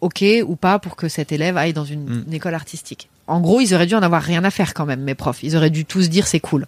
OK 0.00 0.24
ou 0.46 0.56
pas 0.56 0.78
pour 0.78 0.96
que 0.96 1.08
cet 1.08 1.30
élève 1.32 1.56
aille 1.56 1.72
dans 1.72 1.84
une, 1.84 2.04
Mm. 2.04 2.24
une 2.26 2.34
école 2.34 2.54
artistique. 2.54 3.08
En 3.28 3.40
gros, 3.40 3.60
ils 3.60 3.74
auraient 3.74 3.86
dû 3.86 3.94
en 3.94 4.02
avoir 4.02 4.22
rien 4.22 4.44
à 4.44 4.50
faire 4.50 4.74
quand 4.74 4.86
même, 4.86 5.00
mes 5.00 5.14
profs. 5.14 5.42
Ils 5.42 5.56
auraient 5.56 5.70
dû 5.70 5.84
tous 5.84 6.08
dire 6.08 6.26
c'est 6.26 6.40
cool. 6.40 6.66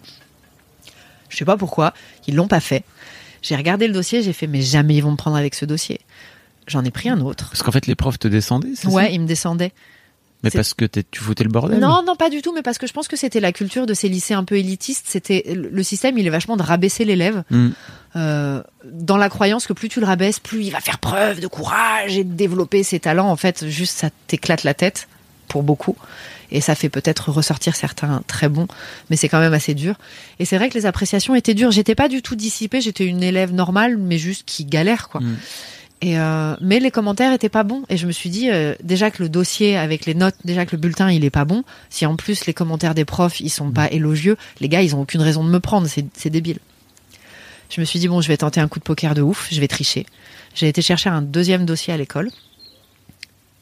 Je 1.28 1.36
sais 1.36 1.44
pas 1.44 1.56
pourquoi, 1.56 1.92
ils 2.26 2.34
l'ont 2.34 2.48
pas 2.48 2.60
fait. 2.60 2.84
J'ai 3.42 3.54
regardé 3.54 3.86
le 3.86 3.92
dossier, 3.92 4.22
j'ai 4.22 4.32
fait 4.32 4.46
mais 4.46 4.62
jamais 4.62 4.96
ils 4.96 5.00
vont 5.02 5.12
me 5.12 5.16
prendre 5.16 5.36
avec 5.36 5.54
ce 5.54 5.64
dossier. 5.64 6.00
J'en 6.66 6.84
ai 6.84 6.90
pris 6.90 7.08
un 7.08 7.20
autre. 7.20 7.48
Parce 7.50 7.62
qu'en 7.62 7.70
fait, 7.72 7.86
les 7.86 7.94
profs 7.94 8.18
te 8.18 8.28
descendaient, 8.28 8.72
c'est 8.74 8.88
Ouais, 8.88 9.04
ça? 9.04 9.10
ils 9.10 9.20
me 9.20 9.26
descendaient. 9.26 9.72
Mais 10.44 10.50
parce 10.50 10.72
que 10.74 10.84
tu 10.84 11.20
foutais 11.20 11.42
le 11.42 11.50
bordel 11.50 11.80
Non, 11.80 12.02
non, 12.06 12.14
pas 12.14 12.30
du 12.30 12.42
tout, 12.42 12.52
mais 12.54 12.62
parce 12.62 12.78
que 12.78 12.86
je 12.86 12.92
pense 12.92 13.08
que 13.08 13.16
c'était 13.16 13.40
la 13.40 13.52
culture 13.52 13.86
de 13.86 13.94
ces 13.94 14.08
lycées 14.08 14.34
un 14.34 14.44
peu 14.44 14.56
élitistes. 14.56 15.06
C'était 15.08 15.42
le 15.52 15.82
système, 15.82 16.16
il 16.16 16.26
est 16.26 16.30
vachement 16.30 16.56
de 16.56 16.62
rabaisser 16.62 17.04
l'élève 17.04 17.42
Hmm. 17.50 17.70
euh, 18.16 18.62
dans 18.84 19.16
la 19.16 19.28
croyance 19.28 19.66
que 19.66 19.72
plus 19.72 19.88
tu 19.88 20.00
le 20.00 20.06
rabaisses, 20.06 20.38
plus 20.38 20.64
il 20.64 20.70
va 20.70 20.80
faire 20.80 20.98
preuve 20.98 21.40
de 21.40 21.46
courage 21.48 22.16
et 22.16 22.24
de 22.24 22.32
développer 22.32 22.82
ses 22.82 23.00
talents. 23.00 23.28
En 23.28 23.36
fait, 23.36 23.66
juste 23.68 23.96
ça 23.98 24.10
t'éclate 24.28 24.62
la 24.64 24.74
tête 24.74 25.08
pour 25.48 25.62
beaucoup. 25.62 25.96
Et 26.50 26.60
ça 26.62 26.74
fait 26.74 26.88
peut-être 26.88 27.30
ressortir 27.30 27.76
certains 27.76 28.22
très 28.26 28.48
bons, 28.48 28.68
mais 29.10 29.16
c'est 29.16 29.28
quand 29.28 29.40
même 29.40 29.52
assez 29.52 29.74
dur. 29.74 29.96
Et 30.38 30.44
c'est 30.46 30.56
vrai 30.56 30.70
que 30.70 30.74
les 30.74 30.86
appréciations 30.86 31.34
étaient 31.34 31.52
dures. 31.54 31.70
J'étais 31.72 31.94
pas 31.94 32.08
du 32.08 32.22
tout 32.22 32.36
dissipée, 32.36 32.80
j'étais 32.80 33.04
une 33.04 33.22
élève 33.22 33.52
normale, 33.52 33.98
mais 33.98 34.16
juste 34.18 34.44
qui 34.46 34.64
galère, 34.64 35.08
quoi. 35.10 35.20
Mm. 35.20 35.36
Et 36.00 36.18
euh, 36.18 36.54
mais 36.60 36.78
les 36.78 36.90
commentaires 36.90 37.32
étaient 37.32 37.48
pas 37.48 37.64
bons. 37.64 37.84
Et 37.88 37.96
je 37.96 38.06
me 38.06 38.12
suis 38.12 38.30
dit, 38.30 38.50
euh, 38.50 38.74
déjà 38.82 39.10
que 39.10 39.22
le 39.22 39.28
dossier 39.28 39.76
avec 39.76 40.06
les 40.06 40.14
notes, 40.14 40.36
déjà 40.44 40.64
que 40.64 40.76
le 40.76 40.80
bulletin 40.80 41.10
il 41.10 41.24
est 41.24 41.30
pas 41.30 41.44
bon, 41.44 41.64
si 41.90 42.06
en 42.06 42.16
plus 42.16 42.46
les 42.46 42.54
commentaires 42.54 42.94
des 42.94 43.04
profs 43.04 43.40
ils 43.40 43.50
sont 43.50 43.70
pas 43.72 43.90
élogieux, 43.90 44.36
les 44.60 44.68
gars 44.68 44.82
ils 44.82 44.94
ont 44.94 45.00
aucune 45.00 45.22
raison 45.22 45.42
de 45.42 45.50
me 45.50 45.60
prendre, 45.60 45.88
c'est 45.88 46.06
c'est 46.14 46.30
débile. 46.30 46.58
Je 47.70 47.80
me 47.80 47.84
suis 47.84 47.98
dit, 47.98 48.08
bon, 48.08 48.20
je 48.20 48.28
vais 48.28 48.36
tenter 48.36 48.60
un 48.60 48.68
coup 48.68 48.78
de 48.78 48.84
poker 48.84 49.14
de 49.14 49.22
ouf, 49.22 49.48
je 49.50 49.60
vais 49.60 49.68
tricher. 49.68 50.06
J'ai 50.54 50.68
été 50.68 50.80
chercher 50.80 51.10
un 51.10 51.22
deuxième 51.22 51.66
dossier 51.66 51.92
à 51.92 51.96
l'école. 51.96 52.30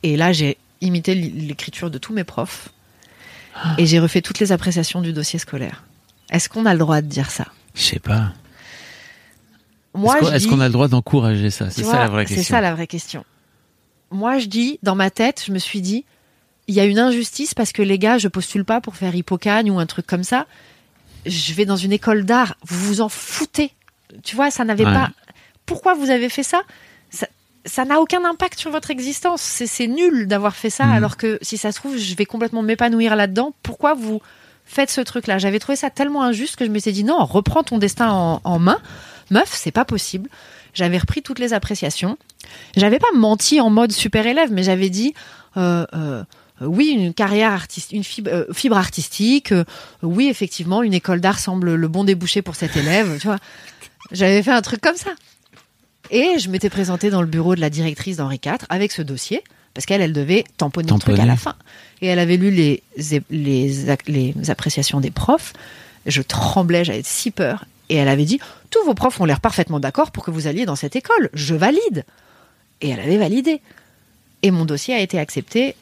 Et 0.02 0.16
là, 0.16 0.32
j'ai 0.32 0.58
imité 0.80 1.14
l'écriture 1.14 1.90
de 1.90 1.98
tous 1.98 2.12
mes 2.12 2.24
profs. 2.24 2.68
Et 3.78 3.86
j'ai 3.86 3.98
refait 3.98 4.20
toutes 4.20 4.38
les 4.38 4.52
appréciations 4.52 5.00
du 5.00 5.12
dossier 5.12 5.38
scolaire. 5.38 5.82
Est-ce 6.30 6.48
qu'on 6.48 6.66
a 6.66 6.72
le 6.72 6.78
droit 6.78 7.00
de 7.00 7.06
dire 7.06 7.30
ça? 7.30 7.46
Je 7.74 7.82
sais 7.82 7.98
pas. 7.98 8.32
Moi, 9.96 10.18
Est-ce 10.34 10.46
qu'on 10.48 10.60
a 10.60 10.66
le 10.66 10.72
droit 10.72 10.88
d'encourager 10.88 11.50
ça? 11.50 11.70
C'est 11.70 11.84
ça 11.84 11.98
la 11.98 12.08
vraie 12.08 12.24
question. 12.24 12.42
C'est 12.42 12.48
ça 12.50 12.60
la 12.60 12.74
vraie 12.74 12.86
question. 12.86 13.24
Moi, 14.10 14.38
je 14.38 14.46
dis, 14.46 14.78
dans 14.82 14.94
ma 14.94 15.10
tête, 15.10 15.42
je 15.46 15.52
me 15.52 15.58
suis 15.58 15.80
dit, 15.80 16.04
il 16.68 16.74
y 16.74 16.80
a 16.80 16.84
une 16.84 16.98
injustice 16.98 17.54
parce 17.54 17.72
que 17.72 17.82
les 17.82 17.98
gars, 17.98 18.18
je 18.18 18.28
postule 18.28 18.64
pas 18.64 18.80
pour 18.80 18.96
faire 18.96 19.14
Hippocagne 19.14 19.70
ou 19.70 19.78
un 19.78 19.86
truc 19.86 20.06
comme 20.06 20.24
ça. 20.24 20.46
Je 21.24 21.52
vais 21.54 21.64
dans 21.64 21.76
une 21.76 21.92
école 21.92 22.24
d'art. 22.24 22.56
Vous 22.64 22.78
vous 22.86 23.00
en 23.00 23.08
foutez. 23.08 23.72
Tu 24.22 24.36
vois, 24.36 24.50
ça 24.50 24.64
n'avait 24.64 24.84
Ouais. 24.86 24.92
pas. 24.92 25.10
Pourquoi 25.64 25.94
vous 25.94 26.10
avez 26.10 26.28
fait 26.28 26.44
ça? 26.44 26.62
Ça- 27.10 27.84
n'a 27.84 28.00
aucun 28.00 28.24
impact 28.24 28.60
sur 28.60 28.70
votre 28.70 28.92
existence. 28.92 29.40
C'est 29.42 29.88
nul 29.88 30.28
d'avoir 30.28 30.54
fait 30.54 30.70
ça, 30.70 30.84
Mhm. 30.84 30.92
alors 30.92 31.16
que 31.16 31.38
si 31.42 31.58
ça 31.58 31.72
se 31.72 31.78
trouve, 31.78 31.96
je 31.98 32.14
vais 32.14 32.24
complètement 32.26 32.62
m'épanouir 32.62 33.16
là-dedans. 33.16 33.54
Pourquoi 33.64 33.94
vous 33.94 34.20
faites 34.64 34.88
ce 34.90 35.00
truc-là? 35.00 35.38
J'avais 35.38 35.58
trouvé 35.58 35.74
ça 35.74 35.90
tellement 35.90 36.22
injuste 36.22 36.54
que 36.54 36.64
je 36.64 36.70
me 36.70 36.78
suis 36.78 36.92
dit 36.92 37.02
non, 37.02 37.24
reprends 37.24 37.64
ton 37.64 37.78
destin 37.78 38.08
en, 38.10 38.40
en 38.44 38.58
main. 38.60 38.78
Meuf, 39.30 39.52
c'est 39.52 39.72
pas 39.72 39.84
possible. 39.84 40.28
J'avais 40.74 40.98
repris 40.98 41.22
toutes 41.22 41.38
les 41.38 41.52
appréciations. 41.52 42.16
J'avais 42.76 42.98
pas 42.98 43.06
menti 43.14 43.60
en 43.60 43.70
mode 43.70 43.92
super 43.92 44.26
élève, 44.26 44.50
mais 44.52 44.62
j'avais 44.62 44.90
dit 44.90 45.14
euh, 45.56 45.86
euh, 45.94 46.22
oui, 46.60 46.88
une 46.90 47.12
carrière 47.14 47.52
artistique, 47.52 47.96
une 47.96 48.04
fibre, 48.04 48.30
euh, 48.32 48.44
fibre 48.52 48.76
artistique. 48.76 49.52
oui, 50.02 50.28
effectivement, 50.28 50.82
une 50.82 50.94
école 50.94 51.20
d'art 51.20 51.38
semble 51.38 51.74
le 51.74 51.88
bon 51.88 52.04
débouché 52.04 52.42
pour 52.42 52.54
cet 52.56 52.76
élève. 52.76 53.18
Tu 53.20 53.26
vois, 53.26 53.38
j'avais 54.12 54.42
fait 54.42 54.52
un 54.52 54.62
truc 54.62 54.80
comme 54.80 54.96
ça. 54.96 55.10
Et 56.10 56.38
je 56.38 56.48
m'étais 56.50 56.70
présentée 56.70 57.10
dans 57.10 57.20
le 57.20 57.26
bureau 57.26 57.56
de 57.56 57.60
la 57.60 57.68
directrice 57.70 58.18
d'Henri 58.18 58.38
IV 58.44 58.58
avec 58.68 58.92
ce 58.92 59.02
dossier, 59.02 59.42
parce 59.74 59.86
qu'elle, 59.86 60.00
elle 60.00 60.12
devait 60.12 60.44
tamponner, 60.56 60.92
le 60.92 60.98
truc 60.98 61.14
à 61.14 61.16
Tamponner. 61.16 61.26
la 61.32 61.36
fin. 61.36 61.56
Et 62.00 62.06
elle 62.06 62.20
avait 62.20 62.36
lu 62.36 62.50
les, 62.50 62.82
les, 63.30 63.86
ac- 63.90 64.06
les 64.06 64.34
appréciations 64.50 65.00
des 65.00 65.10
profs. 65.10 65.52
Je 66.06 66.22
tremblais, 66.22 66.84
j'avais 66.84 67.02
si 67.04 67.30
peur. 67.32 67.64
Et 67.88 67.96
elle 67.96 68.08
avait 68.08 68.24
dit 68.24 68.40
Tous 68.70 68.84
vos 68.84 68.94
profs 68.94 69.20
ont 69.20 69.24
l'air 69.24 69.40
parfaitement 69.40 69.80
d'accord 69.80 70.10
pour 70.10 70.24
que 70.24 70.30
vous 70.30 70.46
alliez 70.46 70.66
dans 70.66 70.76
cette 70.76 70.96
école. 70.96 71.30
Je 71.34 71.54
valide. 71.54 72.04
Et 72.80 72.90
elle 72.90 73.00
avait 73.00 73.16
validé. 73.18 73.60
Et 74.42 74.50
mon 74.50 74.64
dossier 74.64 74.94
a 74.94 75.00
été 75.00 75.18
accepté 75.18 75.74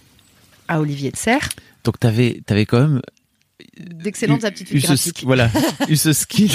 à 0.68 0.80
Olivier 0.80 1.10
de 1.10 1.16
Serres. 1.16 1.48
Donc 1.84 1.98
t'avais 1.98 2.40
avais 2.48 2.66
quand 2.66 2.80
même 2.80 3.02
D'excellentes 3.78 4.42
eu- 4.42 4.46
aptitudes 4.46 4.76
eu 4.76 4.80
ce, 4.80 4.86
graphiques. 4.86 5.22
voilà, 5.24 5.50
eu 5.88 5.96
ce 5.96 6.12
skill. 6.12 6.50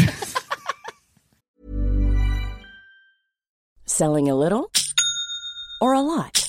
Selling 3.85 4.29
a 4.29 4.35
little 4.35 4.67
or 5.81 5.93
a 5.93 6.01
lot? 6.01 6.48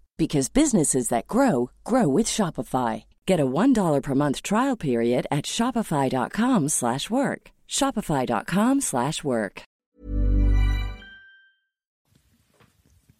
because 0.21 0.49
businesses 0.49 1.07
that 1.09 1.23
grow 1.27 1.71
grow 1.83 2.07
with 2.07 2.27
Shopify. 2.27 3.03
Get 3.25 3.39
a 3.39 3.45
$1 3.45 4.01
per 4.01 4.13
month 4.13 4.41
trial 4.43 4.75
period 4.77 5.25
at 5.31 5.45
shopify.com/work. 5.45 6.69
slash 6.69 7.09
work. 7.09 7.41
shopify.com/work. 7.67 8.81
slash 8.81 9.23
work. 9.23 9.63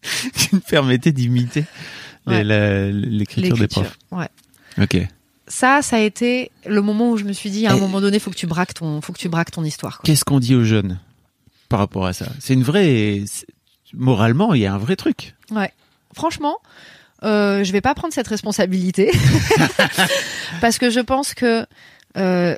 qui 0.34 0.54
me 0.54 0.60
permettait 0.60 1.12
d'imiter 1.12 1.64
Ouais. 2.26 2.44
l'écriture 2.44 3.56
des 3.56 3.66
profs. 3.68 3.98
Ouais. 4.12 4.28
Ok. 4.80 4.96
Ça, 5.48 5.82
ça 5.82 5.96
a 5.96 6.00
été 6.00 6.50
le 6.66 6.80
moment 6.80 7.10
où 7.10 7.16
je 7.16 7.24
me 7.24 7.32
suis 7.32 7.50
dit, 7.50 7.66
à 7.66 7.72
un 7.72 7.76
Et- 7.76 7.80
moment 7.80 8.00
donné, 8.00 8.18
faut 8.20 8.30
que 8.30 8.36
tu 8.36 8.46
braques 8.46 8.74
ton, 8.74 9.00
faut 9.00 9.12
que 9.12 9.18
tu 9.18 9.28
braques 9.28 9.50
ton 9.50 9.64
histoire. 9.64 10.00
Qu'est-ce 10.04 10.24
qu'on 10.24 10.38
dit 10.40 10.54
aux 10.54 10.62
jeunes 10.64 11.00
par 11.68 11.80
rapport 11.80 12.06
à 12.06 12.12
ça? 12.12 12.26
C'est 12.38 12.54
une 12.54 12.62
vraie. 12.62 13.24
Moralement, 13.94 14.54
il 14.54 14.60
y 14.62 14.66
a 14.66 14.72
un 14.74 14.78
vrai 14.78 14.94
truc. 14.96 15.34
Ouais. 15.50 15.72
Franchement, 16.14 16.58
euh, 17.24 17.62
je 17.64 17.72
vais 17.72 17.80
pas 17.80 17.94
prendre 17.94 18.12
cette 18.12 18.28
responsabilité 18.28 19.10
parce 20.60 20.78
que 20.78 20.90
je 20.90 21.00
pense 21.00 21.34
que 21.34 21.66
euh, 22.16 22.56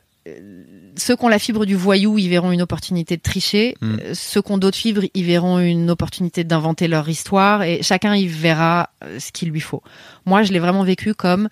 ceux 0.97 1.17
qui 1.17 1.25
ont 1.25 1.29
la 1.29 1.39
fibre 1.39 1.67
du 1.67 1.75
voyou, 1.75 2.19
ils 2.19 2.29
verront 2.29 2.53
une 2.53 2.63
opportunité 2.63 3.17
de 3.17 3.23
tricher. 3.23 3.75
Mm. 3.81 3.97
Ceux 4.15 4.43
qui 4.43 4.53
ont 4.53 4.59
d'autres 4.59 4.77
fibres, 4.77 5.03
ils 5.13 5.25
verront 5.25 5.59
une 5.59 5.91
opportunité 5.91 6.45
d'inventer 6.45 6.89
leur 6.89 7.09
histoire 7.09 7.63
et 7.63 7.83
chacun 7.83 8.15
il 8.15 8.29
verra 8.29 8.91
euh, 9.03 9.19
ce 9.19 9.33
qu'il 9.33 9.51
lui 9.51 9.61
faut. 9.61 9.83
Moi, 10.25 10.43
je 10.43 10.53
l'ai 10.53 10.59
vraiment 10.59 10.85
vécu 10.85 11.15
comme 11.15 11.49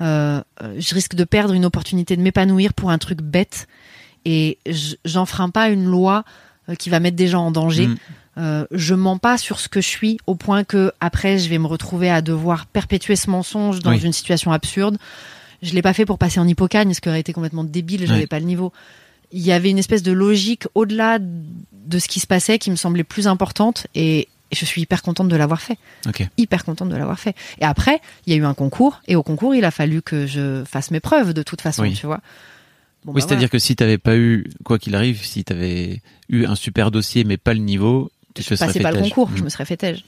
euh, 0.00 0.40
je 0.78 0.94
risque 0.94 1.14
de 1.14 1.24
perdre 1.24 1.54
une 1.54 1.64
opportunité 1.64 2.16
de 2.16 2.22
m'épanouir 2.22 2.72
pour 2.72 2.90
un 2.90 2.98
truc 2.98 3.20
bête 3.20 3.68
et 4.24 4.58
j'enfreins 5.04 5.50
pas 5.50 5.68
une 5.68 5.84
loi 5.84 6.24
qui 6.78 6.88
va 6.88 6.98
mettre 6.98 7.16
des 7.16 7.28
gens 7.28 7.46
en 7.46 7.50
danger. 7.50 7.88
Mm. 7.88 7.96
Euh, 8.36 8.66
je 8.72 8.94
mens 8.94 9.18
pas 9.18 9.38
sur 9.38 9.60
ce 9.60 9.68
que 9.68 9.80
je 9.80 9.86
suis 9.86 10.18
au 10.26 10.34
point 10.34 10.64
que 10.64 10.92
après 11.00 11.38
je 11.38 11.48
vais 11.48 11.58
me 11.58 11.66
retrouver 11.68 12.10
à 12.10 12.20
devoir 12.20 12.66
perpétuer 12.66 13.14
ce 13.14 13.30
mensonge 13.30 13.78
dans 13.78 13.90
Oui. 13.92 14.00
une 14.04 14.12
situation 14.12 14.50
absurde. 14.50 14.98
Je 15.62 15.72
l'ai 15.72 15.82
pas 15.82 15.92
fait 15.92 16.04
pour 16.04 16.18
passer 16.18 16.40
en 16.40 16.48
hippocagne, 16.48 16.92
ce 16.94 17.00
qui 17.00 17.08
aurait 17.08 17.20
été 17.20 17.32
complètement 17.32 17.64
débile, 17.64 18.06
j'avais 18.06 18.20
Ouais. 18.22 18.26
pas 18.26 18.40
le 18.40 18.44
niveau. 18.46 18.72
Il 19.32 19.40
y 19.40 19.52
avait 19.52 19.70
une 19.70 19.78
espèce 19.78 20.02
de 20.02 20.12
logique 20.12 20.64
au-delà 20.74 21.18
de 21.20 21.98
ce 21.98 22.08
qui 22.08 22.18
se 22.20 22.26
passait 22.26 22.58
qui 22.58 22.70
me 22.70 22.76
semblait 22.76 23.04
plus 23.04 23.26
importante 23.28 23.86
et 23.94 24.28
et 24.50 24.56
je 24.56 24.66
suis 24.66 24.82
hyper 24.82 25.02
contente 25.02 25.28
de 25.28 25.34
l'avoir 25.36 25.60
fait. 25.60 25.78
Ok. 26.06 26.28
Hyper 26.36 26.64
contente 26.64 26.88
de 26.88 26.94
l'avoir 26.96 27.18
fait. 27.18 27.34
Et 27.60 27.64
après, 27.64 28.00
il 28.26 28.32
y 28.32 28.36
a 28.36 28.38
eu 28.38 28.44
un 28.44 28.54
concours 28.54 29.00
et 29.08 29.16
au 29.16 29.22
concours, 29.24 29.54
il 29.54 29.64
a 29.64 29.70
fallu 29.72 30.00
que 30.02 30.26
je 30.26 30.62
fasse 30.64 30.90
mes 30.92 31.00
preuves 31.00 31.32
de 31.32 31.42
toute 31.42 31.60
façon, 31.60 31.82
Oui. 31.82 31.94
tu 31.94 32.06
vois. 32.06 32.20
Bon, 33.04 33.12
oui, 33.12 33.20
bah 33.20 33.26
c'est-à-dire 33.26 33.50
que 33.50 33.58
si 33.58 33.74
t'avais 33.74 33.98
pas 33.98 34.16
eu, 34.16 34.44
quoi 34.62 34.78
qu'il 34.78 34.94
arrive, 34.94 35.24
si 35.24 35.42
t'avais 35.42 36.02
eu 36.28 36.44
un 36.44 36.54
super 36.54 36.90
dossier 36.92 37.24
mais 37.24 37.36
pas 37.36 37.52
le 37.52 37.60
niveau, 37.60 38.12
je 38.38 38.54
passais 38.56 38.80
pas 38.80 38.90
le 38.92 39.00
concours, 39.00 39.30
Mm. 39.30 39.36
je 39.36 39.42
me 39.44 39.48
serais 39.48 39.64
fait 39.64 39.76
têche. 39.76 40.04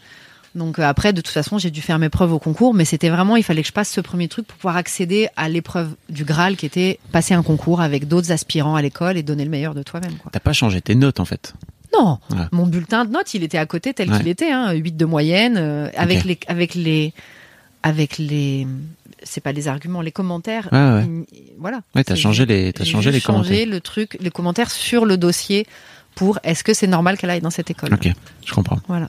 Donc 0.54 0.78
euh, 0.78 0.82
après, 0.84 1.12
de 1.12 1.20
toute 1.20 1.32
façon, 1.34 1.58
j'ai 1.58 1.70
dû 1.70 1.82
faire 1.82 1.98
mes 1.98 2.08
preuves 2.08 2.32
au 2.32 2.38
concours, 2.38 2.72
mais 2.72 2.84
c'était 2.86 3.10
vraiment, 3.10 3.36
il 3.36 3.42
fallait 3.42 3.60
que 3.62 3.68
je 3.68 3.72
passe 3.74 3.90
ce 3.90 4.00
premier 4.00 4.26
truc 4.28 4.46
pour 4.46 4.56
pouvoir 4.56 4.76
accéder 4.78 5.28
à 5.36 5.48
l'épreuve 5.50 5.90
du 6.08 6.24
Graal, 6.24 6.56
qui 6.56 6.64
était 6.64 6.98
passer 7.12 7.34
un 7.34 7.42
concours 7.42 7.80
avec 7.82 8.08
d'autres 8.08 8.32
aspirants 8.32 8.74
à 8.74 8.80
l'école 8.82 9.18
et 9.18 9.22
donner 9.22 9.44
le 9.44 9.50
meilleur 9.50 9.74
de 9.74 9.82
toi-même. 9.82 10.14
T'as 10.32 10.40
pas 10.40 10.54
changé 10.54 10.80
tes 10.80 10.94
notes 10.94 11.20
en 11.20 11.24
fait. 11.26 11.52
Non, 11.98 12.18
Ouais. 12.30 12.38
mon 12.52 12.66
bulletin 12.66 13.04
de 13.04 13.10
notes, 13.12 13.34
il 13.34 13.42
était 13.42 13.58
à 13.58 13.66
côté 13.66 13.92
tel 13.94 14.10
Ouais. 14.10 14.16
qu'il 14.18 14.28
était, 14.28 14.50
hein, 14.50 14.72
8 14.72 14.96
de 14.96 15.04
moyenne, 15.04 15.56
euh, 15.58 15.88
avec 15.96 16.24
les, 16.24 16.38
avec 16.48 16.74
les, 16.74 17.12
avec 17.82 18.18
les, 18.18 18.66
c'est 19.22 19.40
pas 19.42 19.52
les 19.52 19.68
arguments, 19.68 20.00
les 20.00 20.12
commentaires. 20.12 20.68
Ouais, 20.72 20.78
ouais. 20.78 21.06
il- 21.32 21.42
voilà. 21.58 21.80
Ouais, 21.94 22.02
t'as 22.04 22.14
changé 22.16 22.44
les, 22.46 22.72
t'as 22.72 22.84
changé 22.84 23.10
les 23.12 23.20
changé 23.20 23.48
commentaires. 23.48 23.66
le 23.68 23.80
truc, 23.80 24.16
les 24.20 24.30
commentaires 24.30 24.70
sur 24.70 25.04
le 25.04 25.16
dossier 25.16 25.66
pour 26.16 26.40
est-ce 26.42 26.64
que 26.64 26.74
c'est 26.74 26.88
normal 26.88 27.16
qu'elle 27.16 27.30
aille 27.30 27.40
dans 27.40 27.50
cette 27.50 27.70
école. 27.70 27.94
Ok, 27.94 28.08
je 28.44 28.52
comprends. 28.52 28.80
Voilà. 28.88 29.08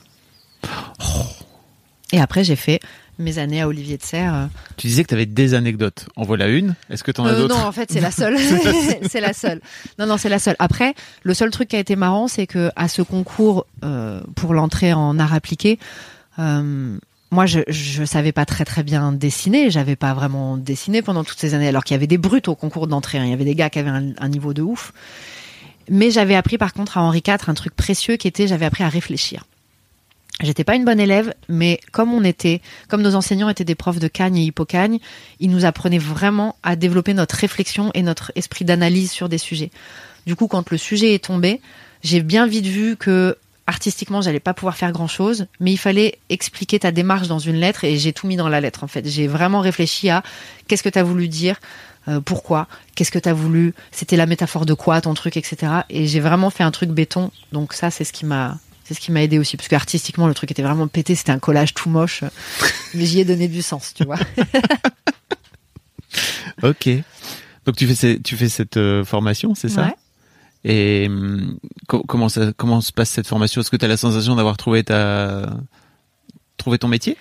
Et 2.13 2.21
après, 2.21 2.43
j'ai 2.43 2.55
fait 2.55 2.79
mes 3.19 3.39
années 3.39 3.61
à 3.61 3.67
Olivier 3.67 3.97
de 3.97 4.03
Serres. 4.03 4.33
euh, 4.35 4.45
Tu 4.77 4.87
disais 4.87 5.03
que 5.03 5.09
t'avais 5.09 5.25
des 5.25 5.53
anecdotes. 5.55 6.07
En 6.15 6.23
voilà 6.23 6.47
une. 6.47 6.75
Est-ce 6.89 7.03
que 7.03 7.11
t'en 7.11 7.25
as 7.25 7.31
Euh, 7.33 7.37
d'autres 7.39 7.57
non, 7.57 7.65
en 7.65 7.71
fait, 7.71 7.91
c'est 7.91 7.99
la 7.99 8.11
seule. 8.21 8.37
c'est 9.09 9.19
la 9.19 9.33
seule. 9.33 9.59
Non, 9.99 10.05
non, 10.05 10.17
c'est 10.17 10.29
la 10.29 10.39
seule. 10.39 10.55
Après, 10.59 10.93
le 11.23 11.33
seul 11.33 11.49
truc 11.49 11.69
qui 11.69 11.75
a 11.75 11.79
été 11.79 11.95
marrant, 11.95 12.27
c'est 12.27 12.47
que 12.47 12.71
à 12.75 12.87
ce 12.87 13.01
concours 13.01 13.65
euh, 13.83 14.21
pour 14.35 14.53
l'entrée 14.53 14.93
en 14.93 15.17
art 15.19 15.33
appliqué, 15.33 15.79
euh, 16.39 16.97
moi, 17.31 17.45
je, 17.45 17.59
je 17.67 18.05
savais 18.05 18.31
pas 18.31 18.45
très 18.45 18.63
très 18.63 18.83
bien 18.83 19.11
dessiner. 19.11 19.69
J'avais 19.71 19.95
pas 19.97 20.13
vraiment 20.13 20.55
dessiné 20.55 21.01
pendant 21.01 21.23
toutes 21.25 21.39
ces 21.39 21.55
années, 21.55 21.67
alors 21.67 21.83
qu'il 21.83 21.93
y 21.95 21.97
avait 21.97 22.07
des 22.07 22.17
brutes 22.19 22.47
au 22.47 22.55
concours 22.55 22.87
d'entrée. 22.87 23.17
hein. 23.17 23.23
Il 23.25 23.31
y 23.31 23.33
avait 23.33 23.43
des 23.45 23.55
gars 23.55 23.69
qui 23.69 23.79
avaient 23.79 23.89
un, 23.89 24.11
un 24.17 24.29
niveau 24.29 24.53
de 24.53 24.61
ouf. 24.61 24.93
Mais 25.89 26.11
j'avais 26.11 26.35
appris 26.35 26.57
par 26.57 26.73
contre 26.73 26.97
à 26.97 27.01
Henri 27.01 27.23
IV 27.25 27.37
un 27.47 27.53
truc 27.53 27.75
précieux 27.75 28.17
qui 28.17 28.27
était 28.27 28.47
j'avais 28.47 28.65
appris 28.65 28.83
à 28.83 28.89
réfléchir. 28.89 29.45
J'étais 30.41 30.63
pas 30.63 30.75
une 30.75 30.85
bonne 30.85 30.99
élève, 30.99 31.33
mais 31.49 31.79
comme 31.91 32.13
on 32.13 32.23
était, 32.23 32.61
comme 32.89 33.01
nos 33.01 33.15
enseignants 33.15 33.49
étaient 33.49 33.63
des 33.63 33.73
profs 33.73 33.97
de 33.97 34.07
Cagne 34.07 34.37
et 34.37 34.43
Hippocagne, 34.43 34.99
ils 35.39 35.49
nous 35.49 35.65
apprenaient 35.65 35.97
vraiment 35.97 36.55
à 36.61 36.75
développer 36.75 37.15
notre 37.15 37.35
réflexion 37.35 37.89
et 37.95 38.03
notre 38.03 38.31
esprit 38.35 38.63
d'analyse 38.63 39.11
sur 39.11 39.29
des 39.29 39.39
sujets. 39.39 39.71
Du 40.27 40.35
coup, 40.35 40.47
quand 40.47 40.69
le 40.69 40.77
sujet 40.77 41.15
est 41.15 41.23
tombé, 41.23 41.59
j'ai 42.03 42.21
bien 42.21 42.45
vite 42.45 42.67
vu 42.67 42.97
que 42.97 43.35
artistiquement, 43.65 44.21
j'allais 44.21 44.39
pas 44.39 44.53
pouvoir 44.53 44.77
faire 44.77 44.91
grand 44.91 45.07
chose, 45.07 45.47
mais 45.59 45.71
il 45.73 45.77
fallait 45.77 46.19
expliquer 46.29 46.79
ta 46.79 46.91
démarche 46.91 47.27
dans 47.27 47.39
une 47.39 47.57
lettre 47.57 47.83
et 47.83 47.97
j'ai 47.97 48.13
tout 48.13 48.27
mis 48.27 48.37
dans 48.37 48.47
la 48.47 48.61
lettre 48.61 48.83
en 48.83 48.87
fait. 48.87 49.07
J'ai 49.07 49.27
vraiment 49.27 49.59
réfléchi 49.59 50.09
à 50.09 50.23
qu'est-ce 50.67 50.83
que 50.83 50.89
tu 50.89 50.99
as 50.99 51.03
voulu 51.03 51.27
dire, 51.27 51.59
euh, 52.07 52.19
pourquoi, 52.21 52.67
qu'est-ce 52.95 53.11
que 53.11 53.19
tu 53.19 53.27
as 53.29 53.33
voulu, 53.33 53.73
c'était 53.91 54.15
la 54.17 54.25
métaphore 54.25 54.65
de 54.65 54.73
quoi 54.73 55.01
ton 55.01 55.13
truc, 55.13 55.37
etc. 55.37 55.57
Et 55.89 56.07
j'ai 56.07 56.19
vraiment 56.19 56.49
fait 56.49 56.63
un 56.63 56.71
truc 56.71 56.89
béton, 56.91 57.31
donc 57.51 57.73
ça 57.73 57.91
c'est 57.91 58.03
ce 58.03 58.13
qui 58.13 58.25
m'a 58.25 58.57
c'est 58.85 58.93
ce 58.93 58.99
qui 59.01 59.11
m'a 59.11 59.21
aidé 59.21 59.37
aussi. 59.37 59.57
Parce 59.57 59.67
que 59.67 59.75
artistiquement 59.75 60.27
le 60.27 60.33
truc 60.33 60.49
était 60.51 60.61
vraiment 60.63 60.87
pété, 60.87 61.13
c'était 61.15 61.33
un 61.33 61.39
collage 61.39 61.73
tout 61.73 61.89
moche, 61.89 62.23
mais 62.93 63.05
j'y 63.05 63.19
ai 63.19 63.25
donné 63.25 63.47
du 63.49 63.61
sens, 63.61 63.93
tu 63.93 64.05
vois. 64.05 64.17
Ok. 66.63 66.89
Donc 67.65 67.75
tu 67.75 67.85
fais 67.87 67.95
ces- 67.95 68.19
tu 68.21 68.35
fais 68.37 68.49
cette 68.49 68.77
euh, 68.77 69.03
formation, 69.03 69.53
c'est 69.55 69.69
ça? 69.69 69.85
Ouais. 69.85 69.95
Et 70.63 71.07
hum, 71.07 71.57
co- 71.87 72.03
comment 72.07 72.29
ça 72.29 72.51
comment 72.55 72.81
se 72.81 72.91
passe 72.91 73.09
cette 73.09 73.27
formation? 73.27 73.61
Est-ce 73.61 73.69
que 73.69 73.75
tu 73.77 73.85
as 73.85 73.89
la 73.89 73.97
sensation 73.97 74.35
d'avoir 74.35 74.57
trouvé 74.57 74.83
ta 74.83 75.49
trouvé 76.57 76.77
ton 76.79 76.87
métier? 76.87 77.17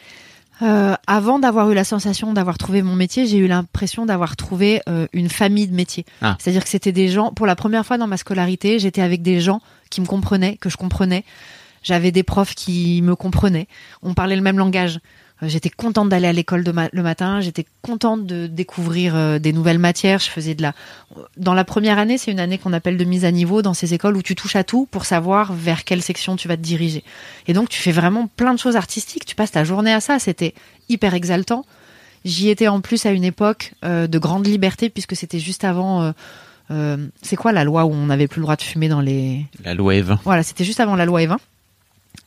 Euh, 0.62 0.94
avant 1.06 1.38
d'avoir 1.38 1.70
eu 1.70 1.74
la 1.74 1.84
sensation 1.84 2.32
d'avoir 2.32 2.56
trouvé 2.58 2.82
mon 2.82 2.94
métier, 2.94 3.26
j'ai 3.26 3.38
eu 3.38 3.46
l'impression 3.46 4.06
d'avoir 4.06 4.36
trouvé 4.36 4.80
euh, 4.88 5.06
une 5.12 5.28
famille 5.28 5.66
de 5.66 5.74
métiers. 5.74 6.06
Ah. 6.22 6.36
C'est-à-dire 6.38 6.64
que 6.64 6.70
c'était 6.70 6.92
des 6.92 7.08
gens, 7.08 7.32
pour 7.32 7.46
la 7.46 7.56
première 7.56 7.84
fois 7.84 7.98
dans 7.98 8.06
ma 8.06 8.16
scolarité, 8.16 8.78
j'étais 8.78 9.02
avec 9.02 9.22
des 9.22 9.40
gens 9.40 9.60
qui 9.90 10.00
me 10.00 10.06
comprenaient, 10.06 10.56
que 10.56 10.70
je 10.70 10.76
comprenais. 10.76 11.24
J'avais 11.82 12.10
des 12.10 12.22
profs 12.22 12.54
qui 12.54 13.00
me 13.02 13.14
comprenaient. 13.14 13.68
On 14.02 14.14
parlait 14.14 14.36
le 14.36 14.42
même 14.42 14.58
langage. 14.58 14.98
Euh, 15.42 15.48
J'étais 15.48 15.68
contente 15.70 16.08
d'aller 16.08 16.26
à 16.28 16.32
l'école 16.32 16.64
ma- 16.72 16.88
le 16.92 17.02
matin. 17.02 17.40
J'étais 17.40 17.66
contente 17.82 18.24
de 18.26 18.46
découvrir 18.46 19.14
euh, 19.14 19.38
des 19.38 19.52
nouvelles 19.52 19.78
matières. 19.78 20.18
Je 20.18 20.30
faisais 20.30 20.54
de 20.54 20.62
la. 20.62 20.72
Dans 21.36 21.52
la 21.54 21.64
première 21.64 21.98
année, 21.98 22.16
c'est 22.18 22.30
une 22.30 22.40
année 22.40 22.56
qu'on 22.58 22.72
appelle 22.72 22.96
de 22.96 23.04
mise 23.04 23.24
à 23.24 23.30
niveau 23.30 23.60
dans 23.62 23.74
ces 23.74 23.92
écoles 23.94 24.16
où 24.16 24.22
tu 24.22 24.34
touches 24.34 24.56
à 24.56 24.64
tout 24.64 24.86
pour 24.90 25.04
savoir 25.04 25.52
vers 25.52 25.84
quelle 25.84 26.02
section 26.02 26.36
tu 26.36 26.48
vas 26.48 26.56
te 26.56 26.62
diriger. 26.62 27.04
Et 27.46 27.52
donc, 27.52 27.68
tu 27.68 27.80
fais 27.80 27.92
vraiment 27.92 28.28
plein 28.28 28.54
de 28.54 28.58
choses 28.58 28.76
artistiques. 28.76 29.26
Tu 29.26 29.34
passes 29.34 29.52
ta 29.52 29.64
journée 29.64 29.92
à 29.92 30.00
ça. 30.00 30.18
C'était 30.18 30.54
hyper 30.88 31.12
exaltant. 31.14 31.64
J'y 32.24 32.48
étais 32.48 32.68
en 32.68 32.80
plus 32.80 33.06
à 33.06 33.10
une 33.10 33.22
époque 33.24 33.74
euh, 33.84 34.06
de 34.06 34.18
grande 34.18 34.46
liberté 34.46 34.88
puisque 34.90 35.14
c'était 35.14 35.38
juste 35.38 35.64
avant. 35.64 36.02
euh, 36.02 36.12
euh, 36.72 36.96
c'est 37.22 37.36
quoi 37.36 37.52
la 37.52 37.62
loi 37.62 37.84
où 37.84 37.92
on 37.92 38.06
n'avait 38.06 38.26
plus 38.26 38.40
le 38.40 38.44
droit 38.44 38.56
de 38.56 38.62
fumer 38.62 38.88
dans 38.88 39.00
les. 39.00 39.44
La 39.64 39.74
loi 39.74 39.94
Eve. 39.94 40.16
Voilà, 40.24 40.42
c'était 40.42 40.64
juste 40.64 40.80
avant 40.80 40.96
la 40.96 41.04
loi 41.04 41.22
Evin. 41.22 41.38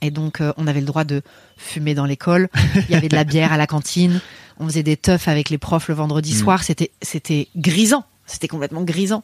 Et 0.02 0.12
donc, 0.12 0.42
euh, 0.42 0.54
on 0.58 0.68
avait 0.68 0.80
le 0.80 0.86
droit 0.86 1.04
de 1.04 1.22
fumer 1.58 1.94
dans 1.94 2.06
l'école. 2.06 2.50
Il 2.76 2.92
y 2.92 2.96
avait 2.96 3.10
de 3.10 3.16
la 3.16 3.24
bière 3.24 3.52
à 3.54 3.58
la 3.58 3.68
cantine. 3.68 4.22
On 4.60 4.66
faisait 4.68 4.84
des 4.84 4.98
teufs 4.98 5.28
avec 5.28 5.50
les 5.50 5.58
profs 5.58 5.88
le 5.88 5.94
vendredi 5.96 6.34
Mm. 6.34 6.38
soir. 6.38 6.64
C'était, 6.64 6.92
c'était 7.02 7.48
grisant. 7.56 8.06
C'était 8.26 8.48
complètement 8.48 8.84
grisant. 8.84 9.24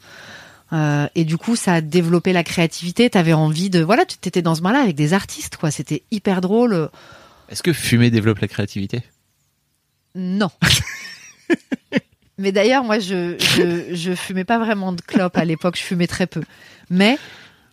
Euh, 0.74 1.08
et 1.16 1.26
du 1.26 1.38
coup, 1.38 1.56
ça 1.56 1.74
a 1.76 1.82
développé 1.82 2.34
la 2.34 2.44
créativité. 2.44 3.10
T'avais 3.10 3.34
envie 3.34 3.70
de, 3.70 3.82
voilà, 3.82 4.06
tu 4.06 4.16
étais 4.28 4.42
dans 4.42 4.56
ce 4.56 4.62
bain-là 4.62 4.80
avec 4.82 4.96
des 4.96 5.14
artistes, 5.14 5.58
quoi. 5.58 5.70
C'était 5.72 6.04
hyper 6.12 6.42
drôle. 6.42 6.90
Est-ce 7.50 7.62
que 7.62 7.74
fumer 7.74 8.10
développe 8.10 8.40
la 8.40 8.48
créativité? 8.48 9.04
Non. 10.16 10.50
Mais 12.38 12.52
d'ailleurs, 12.52 12.84
moi, 12.84 13.00
je, 13.00 13.36
je, 13.40 13.96
je 13.96 14.14
fumais 14.14 14.44
pas 14.44 14.60
vraiment 14.60 14.92
de 14.92 15.02
clope 15.02 15.38
à 15.38 15.46
l'époque, 15.46 15.78
je 15.78 15.84
fumais 15.84 16.08
très 16.08 16.28
peu. 16.28 16.42
Mais 16.90 17.18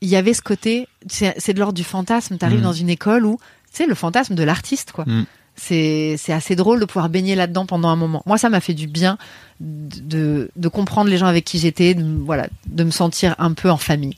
il 0.02 0.08
y 0.08 0.16
avait 0.16 0.34
ce 0.34 0.42
côté, 0.42 0.86
c'est 1.08 1.34
c'est 1.38 1.54
de 1.54 1.58
l'ordre 1.60 1.74
du 1.74 1.84
fantasme. 1.84 2.36
T'arrives 2.36 2.60
Mm. 2.60 2.64
dans 2.64 2.72
une 2.74 2.90
école 2.90 3.24
où, 3.24 3.38
c'est 3.72 3.86
le 3.86 3.94
fantasme 3.94 4.34
de 4.34 4.42
l'artiste, 4.42 4.92
quoi. 4.92 5.04
Mm. 5.06 5.24
C'est 5.56 6.16
c'est 6.18 6.32
assez 6.32 6.56
drôle 6.56 6.80
de 6.80 6.84
pouvoir 6.84 7.08
baigner 7.08 7.34
là-dedans 7.34 7.64
pendant 7.66 7.88
un 7.88 7.96
moment. 7.96 8.22
Moi, 8.26 8.36
ça 8.38 8.50
m'a 8.50 8.60
fait 8.60 8.74
du 8.74 8.86
bien 8.86 9.16
de, 9.60 10.50
de 10.56 10.68
comprendre 10.68 11.08
les 11.10 11.18
gens 11.18 11.26
avec 11.26 11.44
qui 11.44 11.58
j'étais, 11.58 11.94
de, 11.94 12.04
voilà, 12.24 12.48
de 12.66 12.84
me 12.84 12.90
sentir 12.90 13.34
un 13.38 13.52
peu 13.52 13.70
en 13.70 13.76
famille. 13.76 14.16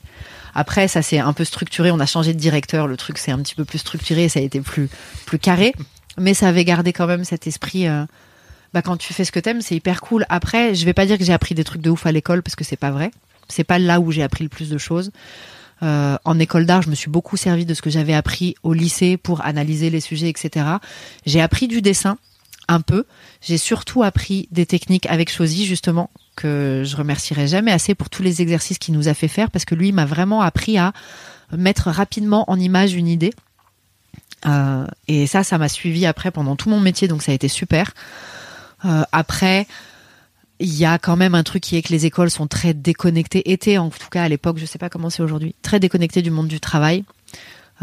Après, 0.55 0.87
ça 0.89 1.03
s'est 1.03 1.19
un 1.19 1.33
peu 1.33 1.45
structuré. 1.45 1.91
On 1.91 1.99
a 2.01 2.07
changé 2.07 2.33
de 2.35 2.39
directeur. 2.39 2.87
Le 2.87 2.97
truc 2.97 3.19
s'est 3.19 3.33
un 3.33 3.39
petit 3.39 3.57
peu 3.57 3.65
plus 3.65 3.79
structuré. 3.79 4.29
Ça 4.29 4.39
a 4.39 4.43
été 4.43 4.61
plus, 4.61 4.89
plus 5.27 5.39
carré. 5.41 5.75
Mais 6.17 6.33
ça 6.35 6.47
avait 6.49 6.65
gardé 6.65 6.93
quand 6.93 7.09
même 7.09 7.25
cet 7.25 7.49
esprit. 7.49 7.89
euh, 7.89 8.05
bah, 8.73 8.81
quand 8.83 8.97
tu 8.97 9.13
fais 9.13 9.25
ce 9.25 9.33
que 9.33 9.41
t'aimes, 9.41 9.61
c'est 9.61 9.75
hyper 9.75 10.01
cool. 10.01 10.25
Après, 10.29 10.75
je 10.77 10.85
vais 10.85 10.93
pas 10.93 11.07
dire 11.07 11.19
que 11.19 11.25
j'ai 11.25 11.33
appris 11.33 11.57
des 11.57 11.65
trucs 11.65 11.83
de 11.83 11.91
ouf 11.91 12.07
à 12.07 12.13
l'école 12.13 12.43
parce 12.43 12.55
que 12.55 12.63
c'est 12.65 12.77
pas 12.77 12.93
vrai. 12.93 13.11
C'est 13.49 13.65
pas 13.65 13.81
là 13.81 13.99
où 14.01 14.13
j'ai 14.13 14.23
appris 14.23 14.45
le 14.45 14.49
plus 14.49 14.71
de 14.71 14.79
choses. 14.79 15.11
Euh, 15.85 16.17
en 16.25 16.39
école 16.39 16.67
d'art, 16.67 16.83
je 16.83 16.89
me 16.89 16.95
suis 16.95 17.11
beaucoup 17.11 17.37
servi 17.37 17.67
de 17.67 17.75
ce 17.75 17.83
que 17.83 17.91
j'avais 17.91 18.15
appris 18.15 18.55
au 18.63 18.73
lycée 18.73 19.17
pour 19.17 19.45
analyser 19.45 19.91
les 19.91 20.01
sujets, 20.01 20.31
etc. 20.31 20.67
J'ai 21.27 21.41
appris 21.41 21.69
du 21.69 21.83
dessin 21.83 22.17
un 22.69 22.81
peu. 22.81 23.05
J'ai 23.43 23.59
surtout 23.59 24.03
appris 24.03 24.49
des 24.51 24.65
techniques 24.65 25.07
avec 25.07 25.31
Chosy, 25.31 25.67
justement, 25.67 26.11
que 26.37 26.83
je 26.85 26.97
remercierai 26.97 27.47
jamais 27.47 27.71
assez 27.71 27.95
pour 27.95 28.09
tous 28.09 28.23
les 28.23 28.41
exercices 28.41 28.79
qu'il 28.79 28.95
nous 28.95 29.09
a 29.09 29.15
fait 29.15 29.29
faire, 29.29 29.51
parce 29.51 29.67
que 29.67 29.75
lui 29.75 29.93
m'a 29.93 30.07
vraiment 30.07 30.41
appris 30.41 30.79
à 30.79 30.93
mettre 31.53 31.91
rapidement 31.91 32.51
en 32.51 32.59
image 32.59 32.95
une 32.95 33.09
idée. 33.09 33.35
Euh, 34.47 34.87
et 35.09 35.27
ça, 35.27 35.45
ça 35.45 35.59
m'a 35.59 35.69
suivi 35.69 36.07
après 36.07 36.31
pendant 36.31 36.57
tout 36.57 36.71
mon 36.71 36.81
métier, 36.81 37.09
donc 37.09 37.23
ça 37.23 37.33
a 37.33 37.35
été 37.35 37.49
super. 37.49 37.93
Euh, 38.85 39.03
après, 39.13 39.67
il 40.61 40.75
y 40.75 40.85
a 40.85 40.99
quand 40.99 41.17
même 41.17 41.35
un 41.35 41.43
truc 41.43 41.63
qui 41.63 41.77
est 41.77 41.83
que 41.83 41.93
les 41.93 42.07
écoles 42.07 42.31
sont 42.31 42.47
très 42.47 42.75
déconnectées, 42.75 43.51
étaient 43.51 43.79
en 43.79 43.91
tout 43.91 44.09
cas 44.11 44.23
à 44.23 44.29
l'époque, 44.29 44.59
je 44.59 44.67
sais 44.67 44.79
pas 44.79 44.89
comment 44.89 45.11
c'est 45.11 45.23
aujourd'hui, 45.23 45.55
très 45.63 45.81
déconnectées 45.81 46.23
du 46.23 46.31
monde 46.31 46.49
du 46.49 46.61
travail. 46.61 47.05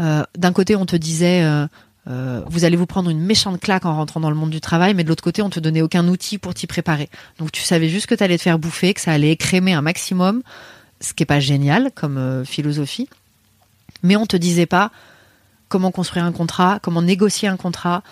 Euh, 0.00 0.24
D'un 0.36 0.52
côté, 0.52 0.74
on 0.74 0.86
te 0.86 0.96
disait, 0.96 1.42
euh, 1.42 1.66
euh, 2.08 2.42
vous 2.46 2.64
allez 2.64 2.76
vous 2.76 2.86
prendre 2.86 3.10
une 3.10 3.20
méchante 3.20 3.60
claque 3.60 3.84
en 3.84 3.94
rentrant 3.94 4.20
dans 4.20 4.30
le 4.30 4.36
monde 4.36 4.50
du 4.50 4.60
travail, 4.60 4.94
mais 4.94 5.04
de 5.04 5.08
l'autre 5.08 5.22
côté, 5.22 5.42
on 5.42 5.50
te 5.50 5.60
donnait 5.60 5.82
aucun 5.82 6.08
outil 6.08 6.38
pour 6.38 6.54
t'y 6.54 6.66
préparer. 6.66 7.10
Donc 7.38 7.52
tu 7.52 7.62
savais 7.62 7.88
juste 7.88 8.06
que 8.06 8.14
tu 8.14 8.24
allais 8.24 8.38
te 8.38 8.42
faire 8.42 8.58
bouffer, 8.58 8.94
que 8.94 9.00
ça 9.00 9.12
allait 9.12 9.32
écrémer 9.32 9.74
un 9.74 9.82
maximum, 9.82 10.42
ce 11.00 11.12
qui 11.12 11.22
est 11.22 11.26
pas 11.26 11.40
génial 11.40 11.90
comme 11.94 12.44
philosophie. 12.46 13.08
Mais 14.02 14.16
on 14.16 14.26
te 14.26 14.36
disait 14.36 14.66
pas 14.66 14.90
comment 15.68 15.90
construire 15.90 16.24
un 16.24 16.32
contrat, 16.32 16.78
comment 16.82 17.02
négocier 17.02 17.48
un 17.48 17.56
contrat, 17.56 18.02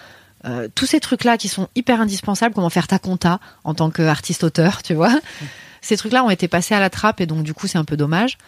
euh, 0.44 0.68
tous 0.74 0.86
ces 0.86 1.00
trucs-là 1.00 1.36
qui 1.36 1.48
sont 1.48 1.68
hyper 1.74 2.00
indispensables, 2.00 2.54
comment 2.54 2.70
faire 2.70 2.86
ta 2.86 2.98
compta 2.98 3.40
en 3.64 3.74
tant 3.74 3.90
qu'artiste-auteur, 3.90 4.82
tu 4.82 4.94
vois. 4.94 5.20
Ces 5.82 5.96
trucs-là 5.96 6.24
ont 6.24 6.30
été 6.30 6.48
passés 6.48 6.74
à 6.74 6.80
la 6.80 6.90
trappe 6.90 7.20
et 7.20 7.26
donc 7.26 7.42
du 7.42 7.54
coup 7.54 7.66
c'est 7.66 7.78
un 7.78 7.84
peu 7.84 7.96
dommage. 7.96 8.38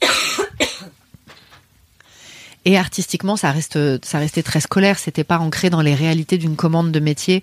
Et 2.64 2.78
artistiquement, 2.78 3.36
ça 3.36 3.50
reste, 3.50 3.76
ça 4.04 4.20
restait 4.20 4.44
très 4.44 4.60
scolaire. 4.60 4.96
C'était 4.96 5.24
pas 5.24 5.40
ancré 5.40 5.68
dans 5.68 5.80
les 5.80 5.96
réalités 5.96 6.38
d'une 6.38 6.54
commande 6.54 6.92
de 6.92 7.00
métier. 7.00 7.42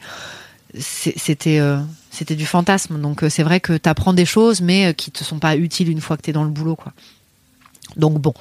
C'était, 0.79 1.59
euh, 1.59 1.77
c'était 2.09 2.35
du 2.35 2.45
fantasme. 2.45 3.01
Donc 3.01 3.23
euh, 3.23 3.29
c'est 3.29 3.43
vrai 3.43 3.59
que 3.59 3.75
t'apprends 3.75 4.13
des 4.13 4.25
choses, 4.25 4.61
mais 4.61 4.93
qui 4.93 5.11
te 5.11 5.25
sont 5.25 5.39
pas 5.39 5.57
utiles 5.57 5.89
une 5.89 5.99
fois 5.99 6.15
que 6.15 6.21
t'es 6.21 6.31
dans 6.31 6.45
le 6.45 6.49
boulot, 6.49 6.77
quoi. 6.77 6.93
Donc 7.97 8.19
bon. 8.19 8.33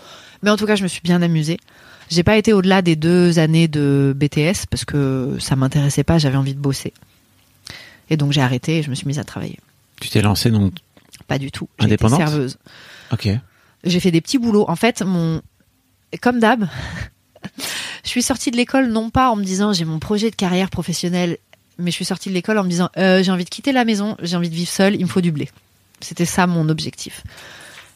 Mais 0.43 0.51
en 0.51 0.57
tout 0.57 0.67
cas, 0.67 0.77
je 0.77 0.83
me 0.83 0.89
suis 0.89 1.01
bien 1.01 1.23
amusée. 1.23 1.59
J'ai 2.11 2.23
pas 2.23 2.37
été 2.37 2.53
au-delà 2.53 2.81
des 2.81 2.97
deux 2.97 3.39
années 3.39 3.69
de 3.69 4.15
BTS 4.17 4.67
parce 4.71 4.85
que 4.85 5.37
ça 5.41 5.57
m'intéressait 5.57 6.05
pas. 6.05 6.19
J'avais 6.19 6.37
envie 6.37 6.55
de 6.55 6.61
bosser. 6.61 6.93
Et 8.11 8.17
donc 8.17 8.33
j'ai 8.33 8.41
arrêté 8.41 8.79
et 8.79 8.83
je 8.83 8.91
me 8.91 8.95
suis 8.95 9.07
mise 9.07 9.19
à 9.19 9.25
travailler. 9.25 9.59
Tu 10.01 10.09
t'es 10.09 10.23
lancé 10.23 10.51
donc 10.51 10.73
Pas 11.27 11.39
du 11.39 11.51
tout. 11.51 11.69
Été 11.79 11.87
Indépendante 11.87 12.21
serveuse. 12.21 12.57
OK. 13.13 13.29
J'ai 13.85 14.01
fait 14.01 14.11
des 14.11 14.21
petits 14.21 14.39
boulots. 14.39 14.65
En 14.69 14.77
fait, 14.77 15.03
mon 15.03 15.43
comme 16.23 16.41
d'hab, 16.41 16.67
je 18.05 18.09
suis 18.09 18.23
sortie 18.23 18.51
de 18.51 18.57
l'école 18.57 18.89
non 18.89 19.11
pas 19.11 19.31
en 19.31 19.37
me 19.37 19.45
disant 19.45 19.73
j'ai 19.73 19.85
mon 19.85 19.99
projet 19.99 20.31
de 20.31 20.37
carrière 20.37 20.71
professionnelle, 20.71 21.37
mais 21.79 21.91
je 21.91 21.97
suis 21.97 22.05
sortie 22.07 22.31
de 22.31 22.35
l'école 22.35 22.59
en 22.59 22.65
me 22.65 22.71
disant 22.71 22.89
euh, 22.97 23.23
j'ai 23.23 23.31
envie 23.31 23.45
de 23.45 23.51
quitter 23.51 23.73
la 23.73 23.85
maison, 23.85 24.17
j'ai 24.23 24.37
envie 24.37 24.49
de 24.49 24.55
vivre 24.55 24.71
seule, 24.71 24.95
il 24.95 25.03
me 25.03 25.11
faut 25.11 25.21
du 25.21 25.33
blé. 25.33 25.51
C'était 26.01 26.25
ça 26.25 26.47
mon 26.47 26.69
objectif. 26.69 27.23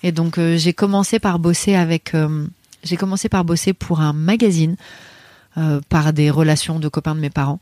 Et 0.03 0.13
donc 0.13 0.39
euh, 0.39 0.57
j'ai 0.57 0.73
commencé 0.73 1.19
par 1.19 1.39
bosser 1.39 1.75
avec, 1.75 2.15
euh, 2.15 2.47
j'ai 2.83 2.97
commencé 2.97 3.29
par 3.29 3.45
bosser 3.45 3.73
pour 3.73 4.01
un 4.01 4.13
magazine 4.13 4.77
euh, 5.59 5.81
par 5.89 6.13
des 6.13 6.31
relations 6.31 6.79
de 6.79 6.89
copains 6.89 7.15
de 7.15 7.21
mes 7.21 7.31
parents. 7.31 7.61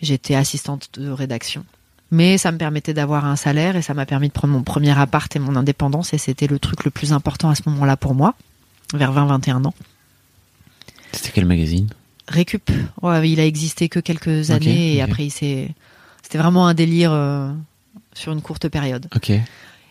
J'étais 0.00 0.34
assistante 0.34 0.90
de 0.94 1.10
rédaction. 1.10 1.64
Mais 2.10 2.38
ça 2.38 2.50
me 2.50 2.58
permettait 2.58 2.94
d'avoir 2.94 3.24
un 3.24 3.36
salaire 3.36 3.76
et 3.76 3.82
ça 3.82 3.94
m'a 3.94 4.04
permis 4.04 4.28
de 4.28 4.32
prendre 4.32 4.52
mon 4.52 4.62
premier 4.62 4.98
appart 4.98 5.34
et 5.36 5.38
mon 5.38 5.54
indépendance 5.54 6.12
et 6.12 6.18
c'était 6.18 6.48
le 6.48 6.58
truc 6.58 6.84
le 6.84 6.90
plus 6.90 7.12
important 7.12 7.50
à 7.50 7.54
ce 7.54 7.62
moment-là 7.66 7.96
pour 7.96 8.14
moi, 8.14 8.34
vers 8.94 9.12
20-21 9.12 9.64
ans. 9.66 9.74
C'était 11.12 11.30
quel 11.32 11.46
magazine? 11.46 11.88
Récup, 12.26 12.70
ouais, 13.02 13.30
il 13.30 13.40
a 13.40 13.46
existé 13.46 13.88
que 13.88 14.00
quelques 14.00 14.50
années 14.50 14.94
et 14.94 15.02
après 15.02 15.26
il 15.26 15.30
s'est, 15.30 15.74
c'était 16.22 16.38
vraiment 16.38 16.66
un 16.66 16.74
délire 16.74 17.12
euh, 17.12 17.52
sur 18.14 18.32
une 18.32 18.42
courte 18.42 18.68
période. 18.68 19.06
OK. 19.14 19.32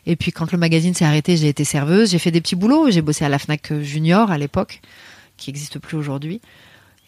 Et 0.06 0.16
puis 0.16 0.32
quand 0.32 0.52
le 0.52 0.58
magazine 0.58 0.94
s'est 0.94 1.06
arrêté, 1.06 1.38
j'ai 1.38 1.50
été 1.50 1.64
serveuse, 1.64 2.12
j'ai 2.12 2.20
fait 2.20 2.32
des 2.32 2.42
petits 2.42 2.56
boulots, 2.56 2.90
j'ai 2.90 3.02
bossé 3.02 3.26
à 3.26 3.30
la 3.30 3.40
Fnac 3.40 3.74
Junior 3.82 4.32
à 4.32 4.38
l'époque, 4.38 4.82
qui 5.38 5.50
n'existe 5.50 5.80
plus 5.80 5.98
aujourd'hui. 5.98 6.42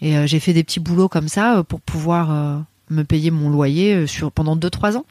Et 0.01 0.17
euh, 0.17 0.27
j'ai 0.27 0.39
fait 0.39 0.53
des 0.53 0.63
petits 0.63 0.79
boulots 0.79 1.09
comme 1.09 1.27
ça 1.27 1.57
euh, 1.57 1.63
pour 1.63 1.79
pouvoir 1.79 2.31
euh, 2.31 2.59
me 2.89 3.03
payer 3.03 3.31
mon 3.31 3.49
loyer 3.49 3.93
euh, 3.93 4.07
sur 4.07 4.31
pendant 4.31 4.55
2-3 4.55 4.97
ans. 4.97 5.05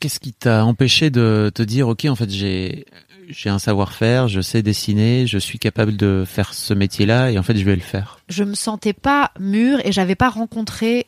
Qu'est-ce 0.00 0.20
qui 0.20 0.32
t'a 0.32 0.64
empêché 0.64 1.10
de 1.10 1.50
te 1.54 1.62
dire, 1.62 1.88
ok, 1.88 2.06
en 2.06 2.16
fait, 2.16 2.30
j'ai 2.30 2.86
j'ai 3.28 3.50
un 3.50 3.58
savoir-faire, 3.58 4.28
je 4.28 4.40
sais 4.40 4.62
dessiner, 4.62 5.26
je 5.26 5.38
suis 5.38 5.58
capable 5.58 5.96
de 5.96 6.24
faire 6.26 6.54
ce 6.54 6.74
métier-là, 6.74 7.30
et 7.30 7.38
en 7.38 7.42
fait, 7.42 7.56
je 7.56 7.64
vais 7.64 7.76
le 7.76 7.82
faire? 7.82 8.18
Je 8.28 8.44
me 8.44 8.54
sentais 8.54 8.92
pas 8.92 9.30
mûre 9.38 9.78
et 9.84 9.92
j'avais 9.92 10.14
pas 10.14 10.28
rencontré 10.28 11.06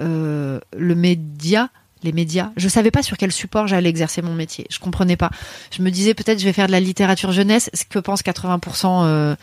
euh, 0.00 0.58
le 0.76 0.94
média, 0.94 1.70
les 2.04 2.12
médias. 2.12 2.50
Je 2.56 2.68
savais 2.68 2.90
pas 2.90 3.02
sur 3.02 3.16
quel 3.16 3.32
support 3.32 3.66
j'allais 3.66 3.88
exercer 3.88 4.22
mon 4.22 4.34
métier. 4.34 4.66
Je 4.70 4.78
comprenais 4.78 5.16
pas. 5.16 5.30
Je 5.76 5.82
me 5.82 5.90
disais 5.90 6.14
peut-être 6.14 6.38
je 6.38 6.44
vais 6.44 6.52
faire 6.52 6.66
de 6.66 6.72
la 6.72 6.80
littérature 6.80 7.32
jeunesse, 7.32 7.70
ce 7.74 7.84
que 7.84 7.98
pensent 7.98 8.22
80% 8.22 9.04
euh, 9.04 9.36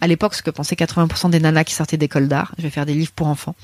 à 0.00 0.06
l'époque, 0.06 0.34
ce 0.34 0.42
que 0.42 0.50
pensaient 0.50 0.76
80% 0.76 1.30
des 1.30 1.40
nanas 1.40 1.64
qui 1.64 1.74
sortaient 1.74 1.96
d'école 1.96 2.28
d'art. 2.28 2.52
Je 2.58 2.62
vais 2.62 2.70
faire 2.70 2.86
des 2.86 2.94
livres 2.94 3.12
pour 3.14 3.26
enfants. 3.26 3.54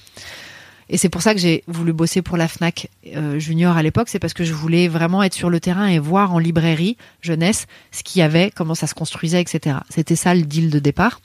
Et 0.91 0.97
c'est 0.97 1.11
pour 1.11 1.21
ça 1.21 1.35
que 1.35 1.41
j'ai 1.41 1.65
voulu 1.67 1.93
bosser 1.93 2.23
pour 2.23 2.37
la 2.37 2.49
Fnac 2.49 2.89
euh, 3.15 3.39
Junior 3.39 3.77
à 3.77 3.83
l'époque, 3.83 4.09
c'est 4.09 4.19
parce 4.19 4.33
que 4.33 4.45
je 4.45 4.55
voulais 4.55 4.89
vraiment 4.89 5.23
être 5.23 5.35
sur 5.35 5.51
le 5.51 5.61
terrain 5.61 5.87
et 5.87 5.99
voir 5.99 6.33
en 6.33 6.39
librairie 6.39 6.97
jeunesse 7.21 7.67
ce 7.93 8.03
qu'il 8.03 8.21
y 8.21 8.23
avait, 8.23 8.51
comment 8.51 8.75
ça 8.75 8.87
se 8.87 8.95
construisait, 8.95 9.41
etc. 9.41 9.77
C'était 9.91 10.17
ça 10.17 10.35
le 10.35 10.43
deal 10.43 10.71
de 10.71 10.79
départ. 10.79 11.21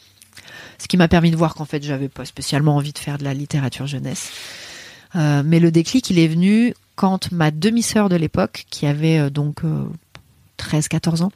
Ce 0.79 0.87
qui 0.87 0.97
m'a 0.97 1.07
permis 1.07 1.31
de 1.31 1.37
voir 1.37 1.55
qu'en 1.55 1.63
fait, 1.63 1.81
j'avais 1.81 2.09
pas 2.09 2.25
spécialement 2.25 2.75
envie 2.75 2.91
de 2.91 2.97
faire 2.97 3.17
de 3.17 3.23
la 3.23 3.33
littérature 3.33 3.87
jeunesse. 3.87 4.31
Euh, 5.15 5.43
mais 5.45 5.59
le 5.59 5.71
déclic, 5.71 6.09
il 6.09 6.19
est 6.19 6.27
venu 6.27 6.73
quand 6.95 7.31
ma 7.31 7.51
demi-sœur 7.51 8.09
de 8.09 8.15
l'époque, 8.15 8.65
qui 8.69 8.85
avait 8.85 9.19
euh, 9.19 9.29
donc 9.29 9.61
13-14 10.57 11.23
ans, 11.23 11.31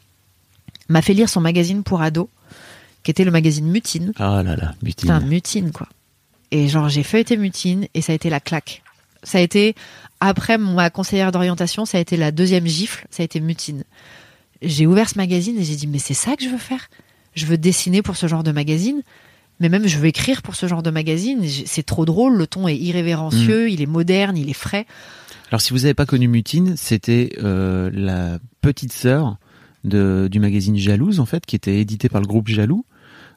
m'a 0.89 1.01
fait 1.01 1.13
lire 1.13 1.29
son 1.29 1.41
magazine 1.41 1.83
pour 1.83 2.01
ados, 2.01 2.27
qui 3.03 3.11
était 3.11 3.23
le 3.23 3.31
magazine 3.31 3.67
Mutine. 3.67 4.13
Ah 4.17 4.43
là 4.43 4.55
là, 4.55 4.73
butine. 4.81 5.09
Putain, 5.09 5.19
Mutine, 5.21 5.71
quoi. 5.71 5.87
Et 6.51 6.67
genre, 6.67 6.89
j'ai 6.89 7.03
feuilleté 7.03 7.37
Mutine 7.37 7.87
et 7.93 8.01
ça 8.01 8.11
a 8.13 8.15
été 8.15 8.29
la 8.29 8.39
claque. 8.39 8.83
Ça 9.23 9.39
a 9.39 9.41
été, 9.41 9.75
après 10.19 10.57
ma 10.57 10.89
conseillère 10.89 11.31
d'orientation, 11.31 11.85
ça 11.85 11.97
a 11.97 12.01
été 12.01 12.17
la 12.17 12.31
deuxième 12.31 12.67
gifle, 12.67 13.05
ça 13.09 13.23
a 13.23 13.25
été 13.25 13.39
Mutine. 13.39 13.83
J'ai 14.61 14.87
ouvert 14.87 15.09
ce 15.09 15.17
magazine 15.17 15.57
et 15.59 15.63
j'ai 15.63 15.75
dit, 15.75 15.87
mais 15.87 15.99
c'est 15.99 16.13
ça 16.13 16.35
que 16.35 16.43
je 16.43 16.49
veux 16.49 16.57
faire? 16.57 16.89
Je 17.35 17.45
veux 17.45 17.57
dessiner 17.57 18.01
pour 18.01 18.15
ce 18.15 18.27
genre 18.27 18.43
de 18.43 18.51
magazine, 18.51 19.03
mais 19.59 19.69
même 19.69 19.87
je 19.87 19.97
veux 19.97 20.05
écrire 20.07 20.41
pour 20.41 20.55
ce 20.55 20.67
genre 20.67 20.83
de 20.83 20.89
magazine. 20.91 21.43
C'est 21.65 21.83
trop 21.85 22.05
drôle, 22.05 22.35
le 22.37 22.47
ton 22.47 22.67
est 22.67 22.77
irrévérencieux, 22.77 23.69
il 23.69 23.81
est 23.81 23.85
moderne, 23.87 24.37
il 24.37 24.49
est 24.49 24.53
frais. 24.53 24.85
Alors, 25.51 25.61
si 25.61 25.71
vous 25.71 25.79
n'avez 25.79 25.93
pas 25.93 26.05
connu 26.05 26.27
Mutine, 26.27 26.75
c'était 26.75 27.31
euh, 27.41 27.89
la 27.93 28.37
petite 28.61 28.91
sœur 28.91 29.37
de, 29.85 30.27
du 30.29 30.39
magazine 30.39 30.75
Jalouse, 30.77 31.19
en 31.21 31.25
fait, 31.25 31.45
qui 31.45 31.55
était 31.55 31.79
édité 31.79 32.09
par 32.09 32.19
le 32.19 32.27
groupe 32.27 32.49
Jaloux. 32.49 32.85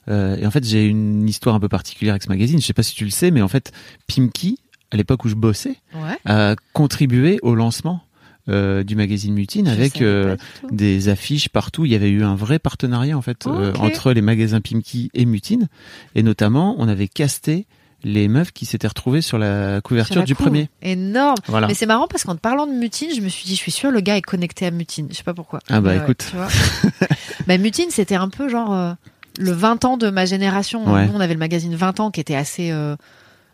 Euh, 0.08 0.36
et 0.36 0.44
en 0.46 0.50
fait, 0.50 0.64
j'ai 0.64 0.86
une 0.86 1.28
histoire 1.28 1.54
un 1.54 1.60
peu 1.60 1.68
particulière 1.68 2.14
avec 2.14 2.22
ce 2.24 2.28
magazine. 2.28 2.60
Je 2.60 2.66
sais 2.66 2.72
pas 2.72 2.82
si 2.82 2.94
tu 2.96 3.04
le 3.04 3.10
sais, 3.10 3.30
mais 3.30 3.42
en 3.42 3.48
fait, 3.48 3.70
Pimki, 4.08 4.58
à 4.90 4.96
l'époque 4.96 5.24
où 5.24 5.28
je 5.28 5.36
bossais, 5.36 5.76
Ouais. 5.94 6.16
a 6.24 6.56
contribué 6.72 7.38
au 7.42 7.54
lancement 7.54 8.00
euh, 8.49 8.82
du 8.82 8.97
magazine 8.97 9.34
Mutine 9.34 9.66
Je 9.66 9.72
avec 9.72 10.01
euh, 10.03 10.36
des 10.72 11.09
affiches 11.09 11.49
partout. 11.49 11.84
Il 11.84 11.93
y 11.93 11.95
avait 11.95 12.11
eu 12.11 12.22
un 12.24 12.34
vrai 12.34 12.59
partenariat 12.59 13.16
en 13.16 13.22
fait 13.22 13.47
euh, 13.47 13.72
entre 13.74 14.12
les 14.12 14.22
magasins 14.22 14.61
Pimki 14.61 15.11
et 15.14 15.24
Mutine, 15.26 15.68
et 16.14 16.22
notamment 16.22 16.74
on 16.78 16.88
avait 16.88 17.09
casté 17.09 17.66
les 18.03 18.28
meufs 18.28 18.51
qui 18.53 18.64
s'étaient 18.64 18.86
retrouvées 18.88 19.20
sur 19.20 19.36
la 19.36 19.82
couverture 19.82 20.14
Sur 20.14 20.20
la 20.22 20.26
du 20.26 20.34
cour. 20.34 20.47
premier. 20.47 20.70
Énorme. 20.80 21.36
Voilà. 21.49 21.66
Mais 21.66 21.74
c'est 21.74 21.84
marrant 21.84 22.07
parce 22.09 22.24
qu'en 22.24 22.34
parlant 22.36 22.66
de 22.66 22.72
Mutine, 22.72 23.11
je 23.14 23.20
me 23.20 23.28
suis 23.28 23.45
dit, 23.45 23.53
je 23.55 23.61
suis 23.61 23.70
sûre, 23.72 23.91
le 23.91 24.01
gars 24.01 24.16
est 24.16 24.22
connecté 24.22 24.64
à 24.64 24.70
Mutine. 24.70 25.07
Je 25.11 25.16
sais 25.16 25.22
pas 25.22 25.34
pourquoi. 25.34 25.59
Ah 25.68 25.82
bah, 25.82 25.91
Mais 25.93 25.99
ouais, 25.99 26.05
écoute. 26.05 26.24
tu 26.30 26.36
vois. 26.36 26.49
bah, 27.47 27.59
Mutine, 27.59 27.91
c'était 27.91 28.14
un 28.14 28.30
peu 28.30 28.49
genre 28.49 28.97
le 29.38 29.53
20 29.53 29.84
ans 29.84 29.97
de 29.99 30.09
ma 30.09 30.24
génération. 30.24 30.91
Ouais. 30.91 31.07
Nous, 31.09 31.12
on 31.14 31.20
avait 31.20 31.34
le 31.34 31.38
magazine 31.38 31.74
20 31.74 32.01
ans 32.01 32.11
qui 32.11 32.20
était 32.20 32.34
assez. 32.36 32.72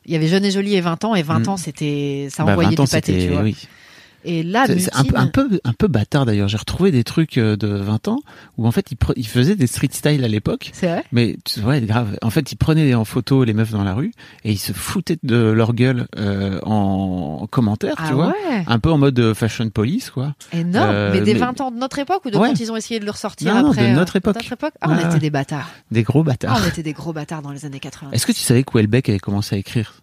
Il 0.09 0.12
y 0.12 0.14
avait 0.14 0.28
Jeune 0.28 0.45
et 0.45 0.53
Jolie 0.53 0.76
et 0.76 0.80
20 0.80 1.05
ans, 1.05 1.16
et 1.16 1.22
20 1.24 1.41
Mm. 1.41 1.49
ans, 1.49 1.57
c'était. 1.57 2.28
Ça 2.30 2.45
Bah, 2.45 2.53
envoyait 2.53 2.70
20 2.76 2.80
ans, 2.82 2.84
du 2.84 2.91
pâté, 2.91 3.12
tu 3.14 3.20
c'était- 3.22 3.32
vois. 3.32 3.43
oui. 3.43 3.57
Et 4.29 4.43
là, 4.43 4.64
C'est- 4.66 4.95
un, 4.95 5.05
peu- 5.05 5.16
un 5.16 5.27
peu 5.29 5.61
un 5.64 5.72
peu 5.72 5.87
bâtard 5.89 6.27
d'ailleurs. 6.27 6.49
J'ai 6.49 6.57
retrouvé 6.57 6.91
des 6.91 7.05
trucs 7.05 7.39
euh, 7.39 7.57
de 7.57 7.68
20 7.68 8.09
ans 8.09 8.18
où 8.59 8.66
en 8.66 8.72
fait 8.72 8.91
ils, 8.91 8.97
pre- 8.97 9.12
ils 9.16 9.27
faisaient 9.27 9.55
des 9.57 9.66
street 9.68 9.89
style 9.93 10.24
à 10.24 10.29
l'époque. 10.29 10.70
C'est 10.72 10.89
vrai? 10.89 11.05
Mais 11.12 11.37
tu- 11.45 11.61
ouais, 11.61 11.81
grave. 11.83 12.18
En 12.22 12.31
fait, 12.31 12.51
ils 12.53 12.57
prenaient 12.57 12.93
en 12.95 13.05
photo 13.05 13.45
les 13.45 13.55
meufs 13.55 13.70
dans 13.70 13.85
la 13.85 13.95
rue 13.95 14.12
et 14.45 14.53
ils 14.53 14.59
se 14.59 14.72
foutaient 14.72 15.18
de 15.22 15.37
leur 15.37 15.72
gueule 15.74 16.09
euh, 16.18 16.59
en 16.64 17.47
commentaire, 17.51 17.95
tu 17.97 18.03
Ah 18.09 18.14
vois. 18.14 18.27
ouais? 18.29 18.64
Un 18.66 18.79
peu 18.79 18.91
en 18.91 18.99
mode 18.99 19.18
euh, 19.18 19.33
fashion 19.35 19.70
police, 19.70 20.11
quoi. 20.11 20.35
Énorme. 20.53 20.91
Euh, 20.93 21.11
mais 21.12 21.20
des 21.20 21.35
mais- 21.35 21.41
20 21.41 21.61
ans 21.61 21.70
de 21.70 21.77
notre 21.79 21.99
époque 21.99 22.24
ou 22.24 22.31
de 22.31 22.37
Ouais. 22.37 22.49
quand 22.49 22.61
ils 22.61 22.72
ont 22.72 22.77
essayé 22.77 22.99
de 23.01 23.05
le 23.05 23.11
ressortir 23.12 23.55
Non, 23.55 23.62
non, 23.62 23.70
après 23.70 23.89
de 23.91 23.95
notre 23.95 24.16
époque. 24.16 24.35
notre 24.35 24.53
époque? 24.53 24.74
Ah, 24.81 24.89
on 24.91 24.99
était 25.09 25.18
des 25.20 25.31
bâtards. 25.31 25.70
Des 25.91 26.03
gros 26.03 26.20
Ah, 26.20 26.24
bâtards. 26.24 26.61
on 26.64 26.68
était 26.68 26.83
des 26.83 26.93
gros 26.93 27.12
bâtards 27.12 27.43
dans 27.43 27.53
les 27.53 27.64
années 27.64 27.81
80. 27.81 28.11
Est-ce 28.12 28.27
que 28.27 28.33
tu 28.33 28.41
savais 28.41 28.64
que 28.64 28.72
Houellebecq 28.74 29.09
avait 29.09 29.18
commencé 29.18 29.55
à 29.55 29.59
écrire? 29.59 29.95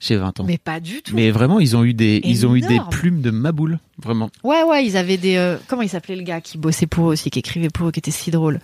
Chez 0.00 0.16
20 0.16 0.40
ans 0.40 0.44
Mais 0.46 0.58
pas 0.58 0.80
du 0.80 1.02
tout. 1.02 1.14
Mais 1.14 1.30
vraiment, 1.30 1.60
ils 1.60 1.76
ont 1.76 1.84
eu 1.84 1.94
des, 1.94 2.20
ils 2.24 2.46
ont 2.46 2.56
eu 2.56 2.62
des 2.62 2.80
plumes 2.90 3.20
de 3.20 3.30
maboule, 3.30 3.78
vraiment. 4.02 4.30
Ouais, 4.42 4.62
ouais, 4.64 4.84
ils 4.84 4.96
avaient 4.96 5.18
des. 5.18 5.36
euh, 5.36 5.56
comment 5.68 5.82
il 5.82 5.88
s'appelait 5.90 6.16
le 6.16 6.22
gars 6.22 6.40
qui 6.40 6.58
bossait 6.58 6.86
pour 6.86 7.06
eux 7.10 7.12
aussi, 7.12 7.30
qui 7.30 7.38
écrivait 7.38 7.68
pour 7.70 7.88
eux, 7.88 7.92
qui 7.92 8.00
était 8.00 8.10
si 8.10 8.30
drôle? 8.30 8.60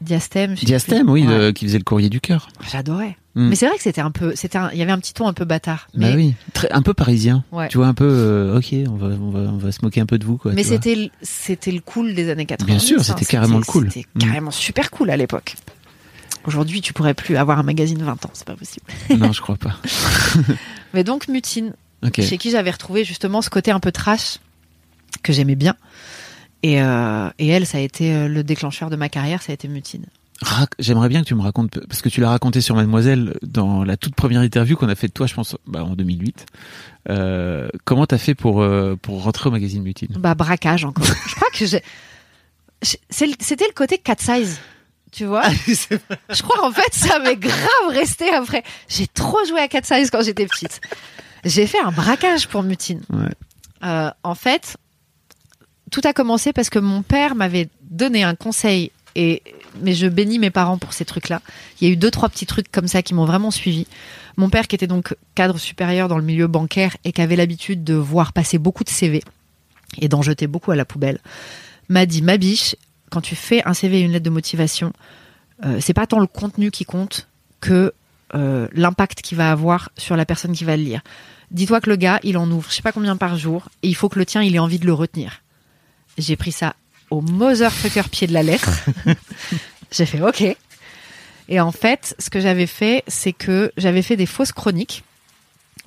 Diastème. 0.00 0.54
Diastème, 0.54 1.08
oui, 1.08 1.24
Ouais. 1.26 1.52
qui 1.52 1.64
faisait 1.64 1.78
le 1.78 1.84
courrier 1.84 2.08
du 2.08 2.20
cœur. 2.20 2.48
J'adorais. 2.72 3.16
Mm. 3.36 3.48
Mais 3.50 3.54
c'est 3.54 3.66
vrai 3.68 3.76
que 3.76 3.82
c'était 3.82 4.00
un 4.00 4.10
peu. 4.10 4.32
C'était 4.34 4.58
Il 4.72 4.78
y 4.78 4.82
avait 4.82 4.90
un 4.90 4.98
petit 4.98 5.14
ton 5.14 5.28
un 5.28 5.32
peu 5.32 5.44
bâtard. 5.44 5.86
Bah 5.94 6.08
Mais, 6.08 6.16
oui, 6.16 6.34
Très, 6.52 6.70
un 6.72 6.82
peu 6.82 6.92
parisien. 6.92 7.44
Ouais. 7.52 7.68
Tu 7.68 7.76
vois, 7.78 7.86
un 7.86 7.94
peu, 7.94 8.04
euh, 8.08 8.58
ok, 8.58 8.74
on 8.88 8.96
va, 8.96 9.06
on 9.06 9.30
va, 9.30 9.38
on 9.52 9.58
va 9.58 9.70
se 9.72 9.78
moquer 9.82 10.00
un 10.00 10.06
peu 10.06 10.18
de 10.18 10.24
vous, 10.24 10.38
quoi. 10.38 10.52
mais 10.54 10.64
c'était 10.64 10.96
le- 10.96 11.08
c'était 11.22 11.70
le 11.70 11.80
cool 11.80 12.14
des 12.14 12.30
années 12.30 12.46
80. 12.46 12.66
Bien 12.66 12.78
sûr, 12.80 13.02
c'était 13.04 13.24
carrément 13.24 13.58
le 13.58 13.64
cool. 13.64 13.90
C'était 13.92 14.06
Mm. 14.16 14.18
carrément 14.18 14.50
super 14.50 14.90
cool 14.90 15.10
à 15.10 15.16
l'époque. 15.16 15.54
Aujourd'hui, 16.44 16.80
tu 16.80 16.92
pourrais 16.92 17.14
plus 17.14 17.36
avoir 17.36 17.58
un 17.58 17.62
magazine 17.62 18.02
20 18.02 18.26
ans, 18.26 18.30
c'est 18.32 18.46
pas 18.46 18.56
possible. 18.56 18.86
Non, 19.16 19.32
je 19.32 19.40
crois 19.40 19.56
pas. 19.56 19.76
Mais 20.94 21.04
donc, 21.04 21.28
Mutine, 21.28 21.74
chez 22.18 22.38
qui 22.38 22.50
j'avais 22.50 22.70
retrouvé 22.70 23.04
justement 23.04 23.42
ce 23.42 23.50
côté 23.50 23.70
un 23.70 23.80
peu 23.80 23.92
trash 23.92 24.38
que 25.22 25.32
j'aimais 25.32 25.54
bien. 25.54 25.76
Et, 26.62 26.82
euh, 26.82 27.28
et 27.38 27.48
elle, 27.48 27.66
ça 27.66 27.78
a 27.78 27.80
été 27.80 28.14
euh, 28.14 28.28
le 28.28 28.44
déclencheur 28.44 28.90
de 28.90 28.96
ma 28.96 29.08
carrière, 29.08 29.42
ça 29.42 29.52
a 29.52 29.54
été 29.54 29.68
Mutine. 29.68 30.06
J'aimerais 30.78 31.08
bien 31.08 31.22
que 31.22 31.26
tu 31.26 31.34
me 31.34 31.42
racontes, 31.42 31.78
parce 31.86 32.02
que 32.02 32.08
tu 32.08 32.20
l'as 32.20 32.30
raconté 32.30 32.60
sur 32.60 32.74
Mademoiselle 32.74 33.34
dans 33.42 33.84
la 33.84 33.96
toute 33.96 34.14
première 34.14 34.42
interview 34.42 34.76
qu'on 34.76 34.88
a 34.88 34.94
fait 34.94 35.08
de 35.08 35.12
toi, 35.12 35.26
je 35.26 35.34
pense, 35.34 35.56
bah, 35.66 35.84
en 35.84 35.94
2008. 35.94 36.46
Euh, 37.10 37.68
comment 37.84 38.06
t'as 38.06 38.18
fait 38.18 38.34
pour, 38.34 38.62
euh, 38.62 38.96
pour 39.00 39.22
rentrer 39.22 39.48
au 39.48 39.52
magazine 39.52 39.82
Mutine? 39.82 40.14
Bah, 40.18 40.34
braquage 40.34 40.84
encore. 40.84 41.04
je 41.04 41.34
crois 41.34 41.50
que 41.52 41.66
j'ai. 41.66 41.82
C'était 43.10 43.66
le 43.66 43.74
côté 43.74 43.98
cat 43.98 44.16
size. 44.18 44.58
Tu 45.12 45.26
vois 45.26 45.44
Je 45.48 46.42
crois 46.42 46.66
en 46.66 46.72
fait 46.72 46.92
ça 46.92 47.18
m'est 47.18 47.36
grave 47.36 47.88
resté 47.88 48.30
après. 48.30 48.64
J'ai 48.88 49.06
trop 49.06 49.44
joué 49.46 49.60
à 49.60 49.68
cat 49.68 49.82
size 49.82 50.10
quand 50.10 50.22
j'étais 50.22 50.46
petite. 50.46 50.80
J'ai 51.44 51.66
fait 51.66 51.80
un 51.80 51.92
braquage 51.92 52.48
pour 52.48 52.62
Mutine. 52.62 53.02
Ouais. 53.12 53.28
Euh, 53.84 54.10
en 54.22 54.34
fait, 54.34 54.76
tout 55.90 56.00
a 56.04 56.12
commencé 56.12 56.52
parce 56.52 56.70
que 56.70 56.78
mon 56.78 57.02
père 57.02 57.34
m'avait 57.34 57.68
donné 57.82 58.22
un 58.22 58.34
conseil 58.34 58.90
et 59.14 59.42
mais 59.80 59.94
je 59.94 60.06
bénis 60.06 60.38
mes 60.38 60.50
parents 60.50 60.78
pour 60.78 60.92
ces 60.92 61.04
trucs-là. 61.04 61.40
Il 61.80 61.88
y 61.88 61.90
a 61.90 61.92
eu 61.94 61.96
deux 61.96 62.10
trois 62.10 62.28
petits 62.28 62.46
trucs 62.46 62.70
comme 62.70 62.88
ça 62.88 63.02
qui 63.02 63.14
m'ont 63.14 63.24
vraiment 63.24 63.50
suivi. 63.50 63.86
Mon 64.36 64.48
père 64.48 64.66
qui 64.66 64.74
était 64.74 64.86
donc 64.86 65.14
cadre 65.34 65.58
supérieur 65.58 66.08
dans 66.08 66.18
le 66.18 66.24
milieu 66.24 66.46
bancaire 66.46 66.96
et 67.04 67.12
qui 67.12 67.20
avait 67.20 67.36
l'habitude 67.36 67.84
de 67.84 67.94
voir 67.94 68.32
passer 68.32 68.58
beaucoup 68.58 68.84
de 68.84 68.88
CV 68.88 69.22
et 70.00 70.08
d'en 70.08 70.22
jeter 70.22 70.46
beaucoup 70.46 70.70
à 70.70 70.76
la 70.76 70.84
poubelle, 70.84 71.18
m'a 71.88 72.06
dit 72.06 72.22
ma 72.22 72.38
biche, 72.38 72.76
quand 73.12 73.20
tu 73.20 73.36
fais 73.36 73.62
un 73.66 73.74
CV 73.74 74.00
et 74.00 74.02
une 74.02 74.12
lettre 74.12 74.24
de 74.24 74.30
motivation, 74.30 74.94
euh, 75.66 75.78
c'est 75.80 75.92
pas 75.92 76.06
tant 76.06 76.18
le 76.18 76.26
contenu 76.26 76.70
qui 76.70 76.86
compte 76.86 77.28
que 77.60 77.92
euh, 78.34 78.66
l'impact 78.72 79.20
qu'il 79.20 79.36
va 79.36 79.52
avoir 79.52 79.90
sur 79.98 80.16
la 80.16 80.24
personne 80.24 80.52
qui 80.52 80.64
va 80.64 80.78
le 80.78 80.82
lire. 80.82 81.02
Dis-toi 81.50 81.82
que 81.82 81.90
le 81.90 81.96
gars, 81.96 82.20
il 82.22 82.38
en 82.38 82.50
ouvre 82.50 82.70
je 82.70 82.76
sais 82.76 82.82
pas 82.82 82.92
combien 82.92 83.18
par 83.18 83.36
jour 83.36 83.68
et 83.82 83.88
il 83.88 83.94
faut 83.94 84.08
que 84.08 84.18
le 84.18 84.24
tien, 84.24 84.42
il 84.42 84.54
ait 84.56 84.58
envie 84.58 84.78
de 84.78 84.86
le 84.86 84.94
retenir. 84.94 85.42
J'ai 86.16 86.36
pris 86.36 86.52
ça 86.52 86.74
au 87.10 87.20
motherfucker 87.20 88.08
pied 88.10 88.26
de 88.26 88.32
la 88.32 88.42
lettre. 88.42 88.70
J'ai 89.90 90.06
fait 90.06 90.22
OK. 90.22 90.42
Et 91.48 91.60
en 91.60 91.72
fait, 91.72 92.16
ce 92.18 92.30
que 92.30 92.40
j'avais 92.40 92.66
fait, 92.66 93.04
c'est 93.08 93.34
que 93.34 93.72
j'avais 93.76 94.00
fait 94.00 94.16
des 94.16 94.24
fausses 94.24 94.52
chroniques 94.52 95.04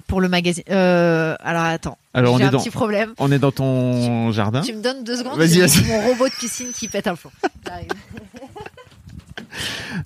pour 0.06 0.22
le 0.22 0.30
magazine. 0.30 0.64
Euh, 0.70 1.36
alors 1.40 1.64
attends, 1.64 1.98
Alors, 2.16 2.34
on 2.36 2.40
est 2.40 2.44
un 2.44 2.50
dans- 2.52 2.60
petit 2.60 2.72
problème. 2.72 3.14
On 3.20 3.32
est 3.32 3.40
dans 3.40 3.52
ton 3.52 4.32
jardin. 4.32 4.62
Tu 4.62 4.74
me 4.74 4.82
donnes 4.82 5.04
deux 5.04 5.18
secondes. 5.18 5.38
Vas-y, 5.38 5.60
vas-y. 5.60 5.84
mon 5.86 6.02
robot 6.08 6.28
de 6.30 6.34
piscine 6.34 6.72
qui 6.74 6.88
pète 6.88 7.08
un 7.08 7.16
plomb. 7.16 7.32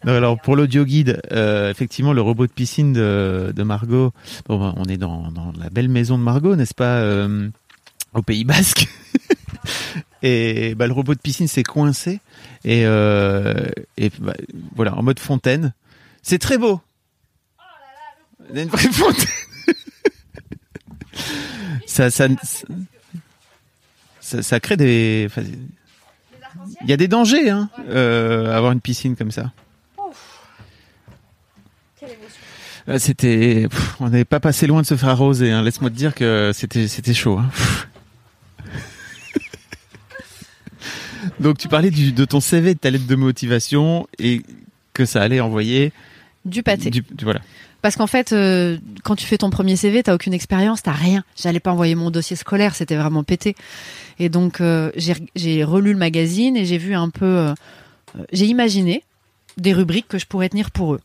Non, 0.05 0.13
alors 0.13 0.39
pour 0.39 0.55
l'audio 0.55 0.85
guide, 0.85 1.21
euh, 1.31 1.71
effectivement, 1.71 2.13
le 2.13 2.21
robot 2.21 2.45
de 2.45 2.51
piscine 2.51 2.93
de, 2.93 3.51
de 3.55 3.63
Margot. 3.63 4.13
Bon, 4.47 4.59
bah, 4.59 4.73
on 4.77 4.85
est 4.85 4.97
dans, 4.97 5.31
dans 5.31 5.51
la 5.59 5.69
belle 5.69 5.89
maison 5.89 6.17
de 6.19 6.23
Margot, 6.23 6.55
n'est-ce 6.55 6.75
pas, 6.75 6.97
euh, 6.99 7.49
au 8.13 8.21
Pays 8.21 8.43
Basque? 8.43 8.87
et 10.23 10.75
bah, 10.75 10.85
le 10.87 10.93
robot 10.93 11.15
de 11.15 11.19
piscine 11.19 11.47
s'est 11.47 11.63
coincé 11.63 12.19
et, 12.63 12.85
euh, 12.85 13.69
et 13.97 14.11
bah, 14.19 14.35
voilà 14.75 14.95
en 14.95 15.01
mode 15.03 15.19
fontaine. 15.19 15.73
C'est 16.21 16.39
très 16.39 16.57
beau. 16.59 16.79
Il 18.51 18.55
y 18.55 18.59
a 18.59 18.63
une 18.63 18.69
vraie 18.69 18.91
fontaine. 18.91 19.25
ça, 21.85 22.09
ça, 22.11 22.27
ça, 24.19 24.41
ça 24.43 24.59
crée 24.59 24.77
des. 24.77 25.27
Il 26.81 26.89
y 26.89 26.93
a 26.93 26.97
des 26.97 27.07
dangers, 27.07 27.49
hein, 27.49 27.69
euh, 27.89 28.55
avoir 28.55 28.71
une 28.71 28.81
piscine 28.81 29.15
comme 29.15 29.31
ça. 29.31 29.51
Là, 32.87 32.97
C'était, 32.97 33.67
on 33.99 34.05
n'avait 34.05 34.25
pas 34.25 34.39
passé 34.39 34.65
loin 34.65 34.81
de 34.81 34.87
se 34.87 34.95
faire 34.97 35.09
arroser. 35.09 35.51
Hein. 35.51 35.61
Laisse-moi 35.61 35.91
te 35.91 35.95
dire 35.95 36.15
que 36.15 36.51
c'était, 36.53 36.87
c'était 36.87 37.13
chaud. 37.13 37.37
hein. 37.37 37.49
Donc, 41.39 41.57
tu 41.57 41.67
parlais 41.67 41.91
du, 41.91 42.11
de 42.11 42.25
ton 42.25 42.39
CV, 42.39 42.73
de 42.73 42.79
ta 42.79 42.89
lettre 42.89 43.05
de 43.05 43.15
motivation 43.15 44.07
et 44.17 44.41
que 44.93 45.05
ça 45.05 45.21
allait 45.21 45.39
envoyer. 45.39 45.91
Du 46.45 46.63
pâté. 46.63 46.89
Du, 46.89 47.01
du- 47.01 47.23
voilà. 47.23 47.41
Parce 47.81 47.95
qu'en 47.95 48.07
fait, 48.07 48.33
euh, 48.33 48.77
quand 49.03 49.15
tu 49.15 49.25
fais 49.25 49.37
ton 49.37 49.49
premier 49.49 49.75
CV, 49.75 50.03
t'as 50.03 50.13
aucune 50.13 50.33
expérience, 50.33 50.83
t'as 50.83 50.91
rien. 50.91 51.23
J'allais 51.35 51.59
pas 51.59 51.71
envoyer 51.71 51.95
mon 51.95 52.11
dossier 52.11 52.35
scolaire, 52.35 52.75
c'était 52.75 52.97
vraiment 52.97 53.23
pété. 53.23 53.55
Et 54.19 54.29
donc 54.29 54.61
euh, 54.61 54.91
j'ai 55.35 55.63
relu 55.63 55.93
le 55.93 55.97
magazine 55.97 56.57
et 56.57 56.65
j'ai 56.65 56.77
vu 56.77 56.93
un 56.93 57.09
peu, 57.09 57.25
euh, 57.25 57.53
euh, 58.17 58.23
j'ai 58.33 58.45
imaginé 58.45 59.03
des 59.57 59.73
rubriques 59.73 60.07
que 60.07 60.19
je 60.19 60.25
pourrais 60.25 60.49
tenir 60.49 60.71
pour 60.71 60.93
eux. 60.93 60.99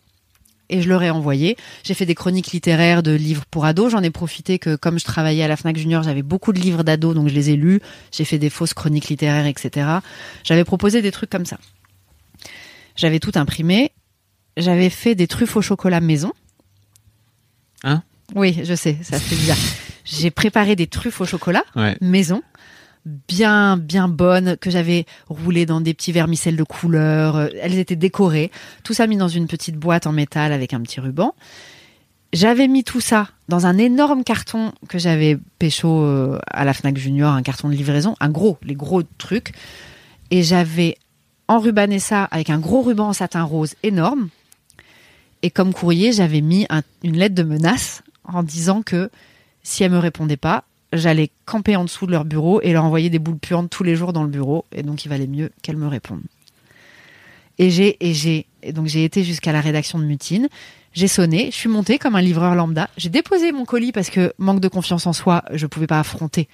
Et 0.71 0.81
je 0.81 0.89
leur 0.89 1.03
ai 1.03 1.11
envoyé. 1.11 1.57
J'ai 1.85 1.95
fait 1.95 2.07
des 2.07 2.15
chroniques 2.15 2.53
littéraires 2.53 3.03
de 3.03 3.13
livres 3.13 3.45
pour 3.51 3.67
ados. 3.67 3.93
J'en 3.93 4.03
ai 4.03 4.11
profité 4.11 4.59
que 4.59 4.77
comme 4.77 4.99
je 4.99 5.05
travaillais 5.05 5.45
à 5.45 5.49
la 5.49 5.57
Fnac 5.57 5.77
Junior, 5.77 6.03
j'avais 6.03 6.23
beaucoup 6.23 6.53
de 6.53 6.59
livres 6.59 6.83
d'ados, 6.83 7.15
donc 7.15 7.29
je 7.29 7.35
les 7.35 7.51
ai 7.51 7.57
lus. 7.57 7.81
J'ai 8.11 8.25
fait 8.25 8.39
des 8.39 8.49
fausses 8.49 8.73
chroniques 8.73 9.09
littéraires, 9.09 9.47
etc. 9.47 9.87
J'avais 10.43 10.65
proposé 10.65 11.03
des 11.03 11.13
trucs 11.13 11.29
comme 11.29 11.45
ça. 11.45 11.59
J'avais 12.97 13.21
tout 13.21 13.33
imprimé. 13.35 13.93
J'avais 14.57 14.89
fait 14.89 15.15
des 15.15 15.27
truffes 15.27 15.55
au 15.57 15.63
chocolat 15.63 16.01
maison. 16.01 16.33
Hein 17.85 18.03
Oui, 18.35 18.59
je 18.65 18.75
sais, 18.75 18.97
ça 19.03 19.19
fait 19.21 19.37
bizarre. 19.37 19.57
J'ai 20.05 20.31
préparé 20.31 20.75
des 20.77 20.87
truffes 20.89 21.21
au 21.21 21.27
chocolat 21.27 21.63
Ouais. 21.77 21.97
maison, 22.01 22.43
bien 23.29 23.77
bien 23.77 24.09
bonnes 24.09 24.57
que 24.57 24.71
j'avais 24.71 25.05
roulées 25.29 25.67
dans 25.67 25.81
des 25.81 25.95
petits 25.95 26.13
vermicelles 26.13 26.57
de 26.57 26.63
couleurs. 26.65 27.37
euh, 27.37 27.49
Elles 27.63 27.79
étaient 27.79 27.97
décorées, 27.97 28.51
tout 28.83 28.95
ça 28.95 29.07
mis 29.07 29.17
dans 29.17 29.29
une 29.29 29.47
petite 29.47 29.77
boîte 29.77 30.07
en 30.07 30.13
métal 30.13 30.53
avec 30.53 30.73
un 30.75 30.81
petit 30.81 31.01
ruban. 31.01 31.35
J'avais 32.33 32.67
mis 32.67 32.83
tout 32.83 33.01
ça 33.01 33.29
dans 33.49 33.67
un 33.67 33.79
énorme 33.79 34.25
carton 34.25 34.73
que 34.89 34.99
j'avais 34.99 35.39
pécho 35.61 36.03
euh, 36.03 36.39
à 36.51 36.65
la 36.65 36.73
Fnac 36.75 36.97
Junior, 36.99 37.33
un 37.33 37.43
carton 37.43 37.69
de 37.69 37.75
livraison, 37.75 38.17
un 38.19 38.29
gros, 38.29 38.59
les 38.63 38.75
gros 38.75 39.03
trucs, 39.19 39.53
et 40.33 40.43
j'avais 40.43 40.97
enrubanné 41.47 41.99
ça 42.01 42.25
avec 42.25 42.51
un 42.51 42.59
gros 42.59 42.83
ruban 42.83 43.09
en 43.09 43.13
satin 43.13 43.43
rose 43.45 43.75
énorme. 43.85 44.31
Et 45.45 45.51
comme 45.51 45.75
courrier, 45.75 46.13
j'avais 46.13 46.41
mis 46.41 46.65
un- 46.71 46.81
une 47.03 47.19
lettre 47.19 47.35
de 47.35 47.43
menace 47.43 48.03
en 48.25 48.43
disant 48.43 48.81
que 48.83 49.11
si 49.63 49.85
elles 49.85 49.91
me 49.93 49.99
répondaient 49.99 50.39
pas, 50.39 50.65
j'allais 50.95 51.31
camper 51.45 51.77
en 51.77 51.85
dessous 51.85 52.07
de 52.07 52.13
leur 52.13 52.25
bureau 52.25 52.63
et 52.63 52.73
leur 52.73 52.85
envoyer 52.85 53.11
des 53.11 53.19
boules 53.19 53.37
puantes 53.39 53.69
tous 53.69 53.83
les 53.85 53.95
jours 53.95 54.13
dans 54.15 54.23
le 54.23 54.31
bureau. 54.31 54.65
Et 54.75 54.83
donc, 54.83 55.05
il 55.05 55.09
valait 55.11 55.27
mieux 55.27 55.51
qu'elles 55.63 55.77
me 55.77 55.87
répondent. 55.87 56.23
Et 57.59 57.69
j'ai, 57.71 57.97
et 58.01 58.15
j'ai, 58.15 58.47
et 58.63 58.73
donc 58.73 58.87
j'ai 58.87 59.05
été 59.05 59.23
jusqu'à 59.23 59.53
la 59.53 59.61
rédaction 59.61 59.99
de 59.99 60.05
Mutine. 60.05 60.49
J'ai 60.95 61.09
sonné, 61.09 61.51
je 61.51 61.57
suis 61.57 61.69
montée 61.69 61.99
comme 61.99 62.15
un 62.17 62.21
livreur 62.23 62.55
lambda. 62.55 62.89
J'ai 62.97 63.09
déposé 63.11 63.53
mon 63.53 63.65
colis 63.65 63.93
parce 63.93 64.11
que 64.11 64.33
manque 64.39 64.61
de 64.61 64.69
confiance 64.69 65.07
en 65.07 65.13
soi, 65.13 65.43
je 65.53 65.67
pouvais 65.67 65.87
pas 65.89 65.99
affronter 66.01 66.49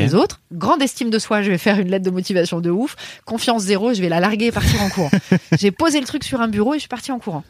les 0.00 0.14
autres. 0.14 0.40
Grande 0.52 0.82
estime 0.82 1.10
de 1.10 1.18
soi, 1.18 1.42
je 1.42 1.50
vais 1.50 1.58
faire 1.58 1.78
une 1.78 1.88
lettre 1.88 2.04
de 2.04 2.10
motivation 2.10 2.60
de 2.60 2.70
ouf. 2.70 2.96
Confiance 3.24 3.62
zéro, 3.62 3.92
je 3.94 4.00
vais 4.00 4.08
la 4.08 4.18
larguer 4.20 4.46
et 4.46 4.52
partir 4.52 4.82
en 4.82 4.88
courant. 4.88 5.10
J'ai 5.60 5.70
posé 5.70 6.00
le 6.00 6.06
truc 6.06 6.24
sur 6.24 6.40
un 6.40 6.48
bureau 6.48 6.72
et 6.74 6.78
je 6.78 6.80
suis 6.80 6.88
partie 6.88 7.12
en 7.12 7.18
courant. 7.18 7.44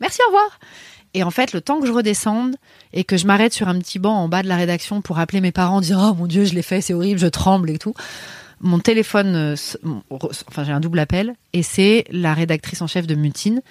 Merci, 0.00 0.20
au 0.26 0.30
revoir. 0.32 0.58
Et 1.14 1.22
en 1.22 1.30
fait, 1.30 1.52
le 1.52 1.60
temps 1.60 1.80
que 1.80 1.86
je 1.86 1.92
redescende 1.92 2.56
et 2.92 3.04
que 3.04 3.16
je 3.16 3.26
m'arrête 3.26 3.52
sur 3.52 3.68
un 3.68 3.78
petit 3.78 3.98
banc 4.00 4.14
en 4.14 4.28
bas 4.28 4.42
de 4.42 4.48
la 4.48 4.56
rédaction 4.56 5.00
pour 5.00 5.18
appeler 5.18 5.40
mes 5.40 5.52
parents, 5.52 5.80
dire 5.80 5.98
oh 6.00 6.14
mon 6.14 6.26
dieu, 6.26 6.44
je 6.44 6.54
l'ai 6.54 6.62
fait, 6.62 6.80
c'est 6.80 6.92
horrible, 6.94 7.20
je 7.20 7.28
tremble 7.28 7.70
et 7.70 7.78
tout. 7.78 7.94
Mon 8.60 8.78
téléphone, 8.80 9.34
euh, 9.36 9.56
enfin 10.48 10.64
j'ai 10.64 10.72
un 10.72 10.80
double 10.80 10.98
appel 10.98 11.34
et 11.52 11.62
c'est 11.62 12.04
la 12.10 12.34
rédactrice 12.34 12.82
en 12.82 12.86
chef 12.88 13.06
de 13.06 13.14
Mutine 13.14 13.62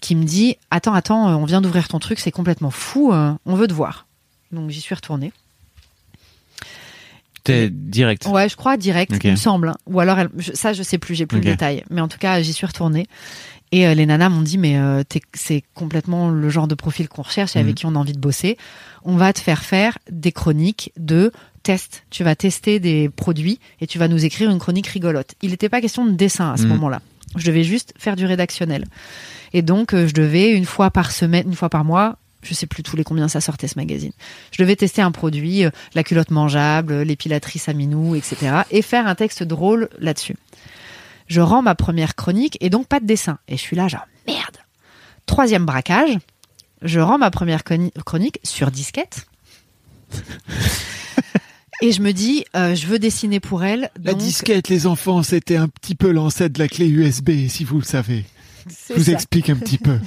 qui 0.00 0.16
me 0.16 0.24
dit 0.24 0.56
attends 0.72 0.94
attends, 0.94 1.28
euh, 1.28 1.34
on 1.34 1.44
vient 1.44 1.60
d'ouvrir 1.60 1.86
ton 1.86 2.00
truc, 2.00 2.18
c'est 2.18 2.30
complètement 2.32 2.70
fou, 2.70 3.12
euh, 3.12 3.32
on 3.46 3.54
veut 3.54 3.68
te 3.68 3.72
voir. 3.74 4.06
Donc 4.50 4.70
j'y 4.70 4.80
suis 4.80 4.94
retournée. 4.94 5.32
T'es 7.44 7.70
direct. 7.70 8.26
Ouais, 8.26 8.48
je 8.48 8.54
crois 8.54 8.76
direct, 8.76 9.12
Ok. 9.14 9.24
il 9.24 9.32
me 9.32 9.36
semble. 9.36 9.68
hein. 9.70 9.76
Ou 9.86 9.98
alors, 9.98 10.16
elle, 10.20 10.28
je- 10.36 10.52
ça, 10.52 10.72
je 10.72 10.82
sais 10.84 10.98
plus, 10.98 11.16
j'ai 11.16 11.26
plus 11.26 11.38
Ok. 11.38 11.44
le 11.44 11.50
détail. 11.50 11.82
Mais 11.90 12.00
en 12.00 12.06
tout 12.06 12.18
cas, 12.18 12.40
j'y 12.40 12.52
suis 12.52 12.66
retournée. 12.66 13.08
Et 13.72 13.86
euh, 13.86 13.94
les 13.94 14.04
nanas 14.06 14.28
m'ont 14.28 14.42
dit, 14.42 14.58
mais 14.58 14.78
euh, 14.78 15.02
c'est 15.34 15.64
complètement 15.74 16.28
le 16.30 16.48
genre 16.50 16.68
de 16.68 16.74
profil 16.74 17.08
qu'on 17.08 17.22
recherche 17.22 17.56
et 17.56 17.58
avec 17.58 17.70
Mhm. 17.70 17.74
qui 17.74 17.86
on 17.86 17.94
a 17.94 17.98
envie 17.98 18.12
de 18.12 18.18
bosser. 18.18 18.58
On 19.04 19.16
va 19.16 19.32
te 19.32 19.40
faire 19.40 19.62
faire 19.64 19.98
des 20.10 20.30
chroniques 20.30 20.92
de 20.98 21.32
tests. 21.62 22.04
Tu 22.10 22.22
vas 22.22 22.36
tester 22.36 22.80
des 22.80 23.08
produits 23.08 23.58
et 23.80 23.86
tu 23.86 23.98
vas 23.98 24.08
nous 24.08 24.24
écrire 24.24 24.50
une 24.50 24.58
chronique 24.58 24.86
rigolote. 24.88 25.34
Il 25.42 25.50
n'était 25.50 25.68
pas 25.70 25.80
question 25.80 26.04
de 26.04 26.12
dessin 26.12 26.52
à 26.52 26.56
ce 26.58 26.64
Mhm. 26.64 26.68
moment-là. 26.70 27.00
Je 27.36 27.46
devais 27.46 27.64
juste 27.64 27.94
faire 27.98 28.14
du 28.14 28.26
rédactionnel. 28.26 28.84
Et 29.54 29.62
donc, 29.62 29.94
euh, 29.94 30.06
je 30.06 30.12
devais 30.12 30.50
une 30.50 30.66
fois 30.66 30.90
par 30.90 31.10
semaine, 31.10 31.46
une 31.48 31.54
fois 31.54 31.70
par 31.70 31.82
mois, 31.84 32.18
je 32.42 32.52
sais 32.54 32.66
plus 32.66 32.82
tous 32.82 32.96
les 32.96 33.04
combien 33.04 33.28
ça 33.28 33.40
sortait 33.40 33.68
ce 33.68 33.78
magazine. 33.78 34.12
Je 34.50 34.62
devais 34.62 34.76
tester 34.76 35.00
un 35.00 35.12
produit, 35.12 35.64
euh, 35.64 35.70
la 35.94 36.02
culotte 36.04 36.30
mangeable, 36.30 36.92
euh, 36.92 37.04
l'épilatrice 37.04 37.68
à 37.70 37.72
minou, 37.72 38.16
etc. 38.16 38.62
et 38.70 38.82
faire 38.82 39.06
un 39.06 39.14
texte 39.14 39.42
drôle 39.44 39.88
là-dessus. 39.98 40.34
Je 41.32 41.40
rends 41.40 41.62
ma 41.62 41.74
première 41.74 42.14
chronique 42.14 42.58
et 42.60 42.68
donc 42.68 42.86
pas 42.88 43.00
de 43.00 43.06
dessin. 43.06 43.38
Et 43.48 43.56
je 43.56 43.62
suis 43.62 43.74
là, 43.74 43.88
genre, 43.88 44.06
merde. 44.26 44.58
Troisième 45.24 45.64
braquage, 45.64 46.18
je 46.82 47.00
rends 47.00 47.16
ma 47.16 47.30
première 47.30 47.62
chroni- 47.62 47.90
chronique 48.04 48.38
sur 48.44 48.70
disquette. 48.70 49.24
et 51.80 51.90
je 51.90 52.02
me 52.02 52.12
dis, 52.12 52.44
euh, 52.54 52.74
je 52.74 52.86
veux 52.86 52.98
dessiner 52.98 53.40
pour 53.40 53.64
elle. 53.64 53.90
La 54.04 54.12
donc 54.12 54.20
disquette, 54.20 54.68
les 54.68 54.86
enfants, 54.86 55.22
c'était 55.22 55.56
un 55.56 55.68
petit 55.68 55.94
peu 55.94 56.10
l'ancêtre 56.10 56.52
de 56.52 56.58
la 56.58 56.68
clé 56.68 56.86
USB, 56.86 57.48
si 57.48 57.64
vous 57.64 57.78
le 57.78 57.84
savez. 57.84 58.26
Je 58.90 58.92
vous 58.92 59.04
ça. 59.04 59.12
explique 59.12 59.48
un 59.48 59.56
petit 59.56 59.78
peu. 59.78 59.98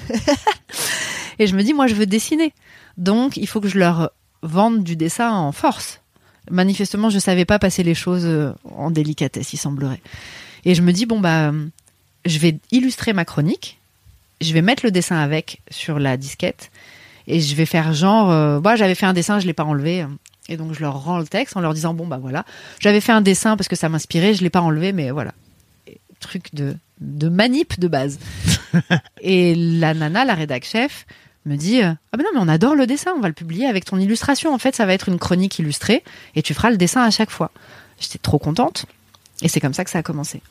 Et 1.39 1.47
je 1.47 1.55
me 1.55 1.63
dis, 1.63 1.73
moi, 1.73 1.88
je 1.88 1.95
veux 1.95 2.05
dessiner. 2.05 2.53
Donc, 2.97 3.36
il 3.36 3.47
faut 3.47 3.61
que 3.61 3.67
je 3.67 3.80
leur 3.80 4.11
vende 4.43 4.84
du 4.84 4.95
dessin 4.95 5.32
en 5.32 5.51
force. 5.51 6.01
Manifestement, 6.51 7.09
je 7.09 7.17
savais 7.17 7.45
pas 7.45 7.57
passer 7.57 7.82
les 7.82 7.95
choses 7.95 8.26
euh, 8.28 8.53
en 8.65 8.91
délicatesse, 8.91 9.53
il 9.53 9.57
semblerait. 9.57 10.01
Et 10.66 10.76
je 10.76 10.82
me 10.82 10.91
dis, 10.91 11.05
bon, 11.05 11.20
bah, 11.20 11.53
je 12.26 12.39
vais 12.39 12.57
illustrer 12.72 13.13
ma 13.13 13.26
chronique. 13.26 13.80
Je 14.41 14.53
vais 14.53 14.61
mettre 14.61 14.86
le 14.86 14.91
dessin 14.91 15.18
avec 15.18 15.61
sur 15.72 15.99
la 15.99 16.18
disquette. 16.18 16.72
Et 17.28 17.39
je 17.39 17.55
vais 17.55 17.66
faire 17.66 17.93
genre, 17.93 18.32
euh, 18.32 18.59
bah, 18.59 18.76
j'avais 18.76 18.95
fait 18.95 19.05
un 19.05 19.13
dessin, 19.13 19.39
je 19.39 19.47
l'ai 19.47 19.53
pas 19.53 19.63
enlevé. 19.63 20.05
Et 20.49 20.57
donc, 20.57 20.74
je 20.74 20.82
leur 20.82 21.03
rends 21.03 21.18
le 21.18 21.26
texte 21.26 21.57
en 21.57 21.61
leur 21.61 21.74
disant, 21.74 21.93
bon, 21.93 22.05
bah 22.05 22.20
voilà. 22.22 22.45
J'avais 22.80 23.01
fait 23.01 23.11
un 23.11 23.22
dessin 23.22 23.57
parce 23.57 23.68
que 23.68 23.76
ça 23.76 23.89
m'inspirait, 23.89 24.34
je 24.34 24.43
l'ai 24.43 24.49
pas 24.49 24.61
enlevé, 24.61 24.91
mais 24.91 25.11
voilà. 25.11 25.34
Et 25.88 25.99
Truc 26.20 26.53
de, 26.53 26.76
de 27.01 27.30
manip 27.30 27.80
de 27.80 27.88
base. 27.88 28.20
Et 29.22 29.55
la 29.55 29.93
nana, 29.93 30.26
la 30.26 30.36
rédac 30.36 30.66
chef, 30.66 31.05
me 31.45 31.55
dit 31.55 31.82
euh, 31.82 31.93
Ah 32.11 32.18
ben 32.18 32.24
non, 32.24 32.30
mais 32.34 32.39
on 32.41 32.47
adore 32.47 32.76
le 32.76 32.88
dessin, 32.88 33.11
on 33.16 33.22
va 33.22 33.28
le 33.28 33.34
publier 33.34 33.66
avec 33.66 33.86
ton 33.86 33.97
illustration. 33.97 34.53
En 34.53 34.57
fait, 34.57 34.76
ça 34.76 34.86
va 34.86 34.93
être 34.93 35.09
une 35.09 35.20
chronique 35.20 35.59
illustrée 35.59 36.03
et 36.36 36.41
tu 36.41 36.53
feras 36.53 36.70
le 36.70 36.78
dessin 36.78 37.03
à 37.03 37.11
chaque 37.11 37.30
fois. 37.30 37.51
J'étais 37.99 38.18
trop 38.18 38.39
contente. 38.39 38.86
Et 39.41 39.47
c'est 39.47 39.59
comme 39.59 39.73
ça 39.73 39.83
que 39.83 39.89
ça 39.89 39.99
a 39.99 40.03
commencé. 40.03 40.41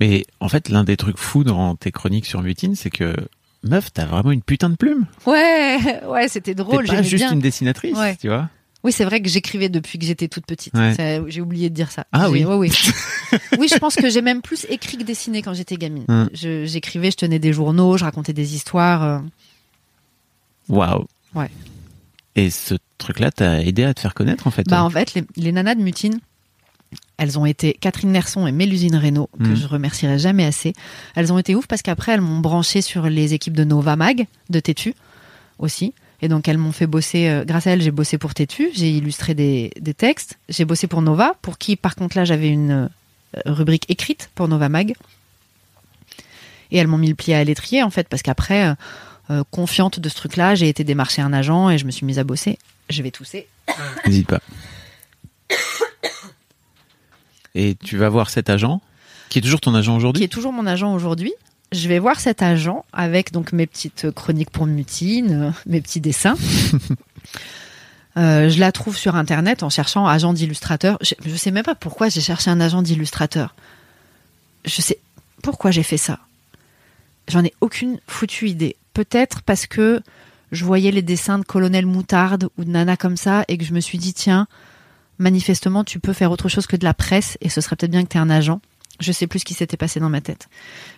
Mais 0.00 0.24
en 0.40 0.48
fait, 0.48 0.68
l'un 0.68 0.84
des 0.84 0.96
trucs 0.96 1.18
fous 1.18 1.44
dans 1.44 1.76
tes 1.76 1.92
chroniques 1.92 2.26
sur 2.26 2.42
Mutine, 2.42 2.74
c'est 2.74 2.90
que 2.90 3.14
meuf, 3.62 3.92
t'as 3.92 4.06
vraiment 4.06 4.32
une 4.32 4.42
putain 4.42 4.68
de 4.70 4.76
plume. 4.76 5.06
Ouais, 5.26 6.00
ouais, 6.08 6.28
c'était 6.28 6.52
T'es 6.52 6.54
drôle. 6.54 6.86
pas 6.86 6.92
j'aimais 6.96 7.02
juste 7.04 7.24
bien. 7.24 7.32
une 7.32 7.40
dessinatrice, 7.40 7.96
Ouais. 7.96 8.16
tu 8.16 8.28
vois. 8.28 8.48
Oui, 8.84 8.90
c'est 8.90 9.04
vrai 9.04 9.22
que 9.22 9.28
j'écrivais 9.28 9.68
depuis 9.68 9.96
que 10.00 10.04
j'étais 10.04 10.26
toute 10.26 10.44
petite. 10.44 10.74
Ouais. 10.74 11.22
J'ai 11.28 11.40
oublié 11.40 11.70
de 11.70 11.74
dire 11.74 11.92
ça. 11.92 12.04
Ah 12.10 12.28
oui. 12.30 12.44
ouais, 12.44 12.56
oui. 12.56 12.72
oui, 13.58 13.68
je 13.72 13.76
pense 13.78 13.94
que 13.94 14.10
j'ai 14.10 14.22
même 14.22 14.42
plus 14.42 14.66
écrit 14.70 14.96
que 14.98 15.04
dessiné 15.04 15.40
quand 15.40 15.54
j'étais 15.54 15.76
gamine. 15.76 16.04
Hum. 16.08 16.28
Je- 16.32 16.64
J'écrivais, 16.64 17.12
je 17.12 17.16
tenais 17.16 17.38
des 17.38 17.52
journaux, 17.52 17.96
je 17.96 18.02
racontais 18.02 18.32
des 18.32 18.56
histoires. 18.56 19.04
euh. 19.04 19.18
Waouh. 20.68 21.06
Ouais. 21.34 21.48
Et 22.34 22.50
ce 22.50 22.74
truc-là 22.98 23.30
t'a 23.30 23.62
aidé 23.62 23.84
à 23.84 23.94
te 23.94 24.00
faire 24.00 24.14
connaître, 24.14 24.48
en 24.48 24.50
fait. 24.50 24.66
Bah, 24.68 24.82
en 24.82 24.90
fait, 24.90 25.14
les, 25.14 25.22
les 25.36 25.52
nanas 25.52 25.76
de 25.76 25.82
Mutine, 25.82 26.18
elles 27.22 27.38
ont 27.38 27.46
été 27.46 27.74
Catherine 27.74 28.10
Nerson 28.10 28.48
et 28.48 28.52
Mélusine 28.52 28.96
Reynaud, 28.96 29.28
que 29.38 29.48
Mhm. 29.50 29.54
je 29.56 29.66
remercierai 29.68 30.18
jamais 30.18 30.44
assez. 30.44 30.72
Elles 31.14 31.32
ont 31.32 31.38
été 31.38 31.54
ouf 31.54 31.68
parce 31.68 31.80
qu'après, 31.80 32.12
elles 32.12 32.20
m'ont 32.20 32.40
branché 32.40 32.82
sur 32.82 33.08
les 33.08 33.32
équipes 33.32 33.54
de 33.54 33.62
Nova 33.62 33.94
Mag, 33.94 34.26
de 34.50 34.58
Tétu 34.60 34.94
aussi. 35.60 35.94
Et 36.20 36.26
donc, 36.28 36.48
elles 36.48 36.58
m'ont 36.58 36.72
fait 36.72 36.88
bosser, 36.88 37.28
euh, 37.28 37.44
grâce 37.44 37.68
à 37.68 37.70
elles, 37.70 37.82
j'ai 37.82 37.92
bossé 37.92 38.18
pour 38.18 38.34
Tétu, 38.34 38.70
j'ai 38.74 38.90
illustré 38.90 39.34
des, 39.34 39.70
des 39.80 39.94
textes. 39.94 40.36
J'ai 40.48 40.64
bossé 40.64 40.88
pour 40.88 41.00
Nova, 41.00 41.34
pour 41.42 41.58
qui, 41.58 41.76
par 41.76 41.94
contre, 41.94 42.16
là, 42.16 42.24
j'avais 42.24 42.48
une 42.48 42.70
euh, 43.36 43.40
rubrique 43.46 43.84
écrite 43.88 44.28
pour 44.34 44.48
Nova 44.48 44.68
Mag. 44.68 44.94
Et 46.72 46.78
elles 46.78 46.88
m'ont 46.88 46.98
mis 46.98 47.08
le 47.08 47.14
pied 47.14 47.34
à 47.36 47.44
l'étrier, 47.44 47.82
en 47.84 47.90
fait, 47.90 48.08
parce 48.08 48.22
qu'après, 48.22 48.66
euh, 48.66 48.74
euh, 49.30 49.44
confiante 49.52 50.00
de 50.00 50.08
ce 50.08 50.14
truc-là, 50.16 50.54
j'ai 50.56 50.68
été 50.68 50.82
démarcher 50.82 51.22
un 51.22 51.32
agent 51.32 51.70
et 51.70 51.78
je 51.78 51.84
me 51.86 51.92
suis 51.92 52.04
mise 52.04 52.18
à 52.18 52.24
bosser. 52.24 52.58
Je 52.90 53.00
vais 53.02 53.12
tousser. 53.12 53.46
N'hésite 54.06 54.26
pas. 54.26 54.40
Et 57.54 57.76
tu 57.82 57.96
vas 57.96 58.08
voir 58.08 58.30
cet 58.30 58.50
agent, 58.50 58.80
qui 59.28 59.38
est 59.38 59.42
toujours 59.42 59.60
ton 59.60 59.74
agent 59.74 59.92
qui 59.92 59.96
aujourd'hui 59.96 60.24
est 60.24 60.28
toujours 60.28 60.52
mon 60.52 60.66
agent 60.66 60.92
aujourd'hui. 60.92 61.32
Je 61.72 61.88
vais 61.88 61.98
voir 61.98 62.20
cet 62.20 62.42
agent 62.42 62.84
avec 62.92 63.32
donc 63.32 63.52
mes 63.52 63.66
petites 63.66 64.10
chroniques 64.10 64.50
pour 64.50 64.66
Mutine, 64.66 65.54
mes 65.66 65.80
petits 65.80 66.00
dessins. 66.00 66.36
Euh, 68.18 68.50
je 68.50 68.60
la 68.60 68.72
trouve 68.72 68.94
sur 68.94 69.16
internet 69.16 69.62
en 69.62 69.70
cherchant 69.70 70.06
agent 70.06 70.34
d'illustrateur. 70.34 70.98
Je, 71.00 71.14
je 71.24 71.34
sais 71.34 71.50
même 71.50 71.64
pas 71.64 71.74
pourquoi 71.74 72.10
j'ai 72.10 72.20
cherché 72.20 72.50
un 72.50 72.60
agent 72.60 72.82
d'illustrateur. 72.82 73.54
Je 74.66 74.82
sais 74.82 74.98
pourquoi 75.42 75.70
j'ai 75.70 75.82
fait 75.82 75.96
ça. 75.96 76.18
J'en 77.28 77.42
ai 77.42 77.54
aucune 77.62 78.00
foutue 78.06 78.48
idée. 78.48 78.76
peut-être 78.92 79.40
parce 79.40 79.66
que 79.66 80.02
je 80.50 80.64
voyais 80.66 80.90
les 80.90 81.00
dessins 81.00 81.38
de 81.38 81.44
colonel 81.44 81.86
Moutarde 81.86 82.50
ou 82.58 82.64
de 82.64 82.70
Nana 82.70 82.98
comme 82.98 83.16
ça 83.16 83.44
et 83.48 83.56
que 83.56 83.64
je 83.64 83.72
me 83.72 83.80
suis 83.80 83.96
dit 83.96 84.12
tiens, 84.12 84.46
manifestement 85.18 85.84
tu 85.84 85.98
peux 85.98 86.12
faire 86.12 86.30
autre 86.30 86.48
chose 86.48 86.66
que 86.66 86.76
de 86.76 86.84
la 86.84 86.94
presse 86.94 87.38
et 87.40 87.48
ce 87.48 87.60
serait 87.60 87.76
peut-être 87.76 87.90
bien 87.90 88.02
que 88.04 88.08
tu 88.08 88.16
aies 88.16 88.20
un 88.20 88.30
agent. 88.30 88.60
Je 89.00 89.10
sais 89.12 89.26
plus 89.26 89.40
ce 89.40 89.44
qui 89.44 89.54
s'était 89.54 89.76
passé 89.76 90.00
dans 90.00 90.10
ma 90.10 90.20
tête. 90.20 90.48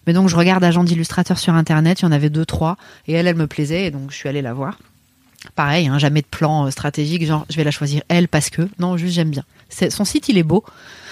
Mais 0.07 0.13
donc 0.13 0.29
je 0.29 0.37
regarde 0.37 0.63
agent 0.65 0.85
d'illustrateur 0.85 1.39
sur 1.39 1.55
internet, 1.55 2.01
il 2.01 2.05
y 2.05 2.07
en 2.07 2.13
avait 2.13 2.31
deux 2.31 2.45
trois 2.47 2.77
et 3.07 3.13
elle 3.15 3.27
elle 3.27 3.37
me 3.37 3.47
plaisait 3.47 3.87
et 3.87 3.91
donc 3.91 4.11
je 4.11 4.17
suis 4.17 4.29
allée 4.29 4.43
la 4.43 4.53
voir. 4.53 4.79
Pareil, 5.55 5.89
hein, 5.89 5.99
jamais 5.99 6.23
de 6.23 6.27
plan 6.27 6.67
euh, 6.67 6.71
stratégique, 6.71 7.25
genre 7.27 7.47
je 7.51 7.57
vais 7.57 7.65
la 7.65 7.71
choisir 7.71 8.03
elle 8.09 8.29
parce 8.29 8.51
que 8.51 8.69
non, 8.79 8.97
juste 8.97 9.15
j'aime 9.15 9.31
bien. 9.31 9.45
C'est- 9.69 9.91
Son 9.91 10.05
site 10.05 10.29
il 10.29 10.39
est 10.39 10.43
beau 10.43 10.65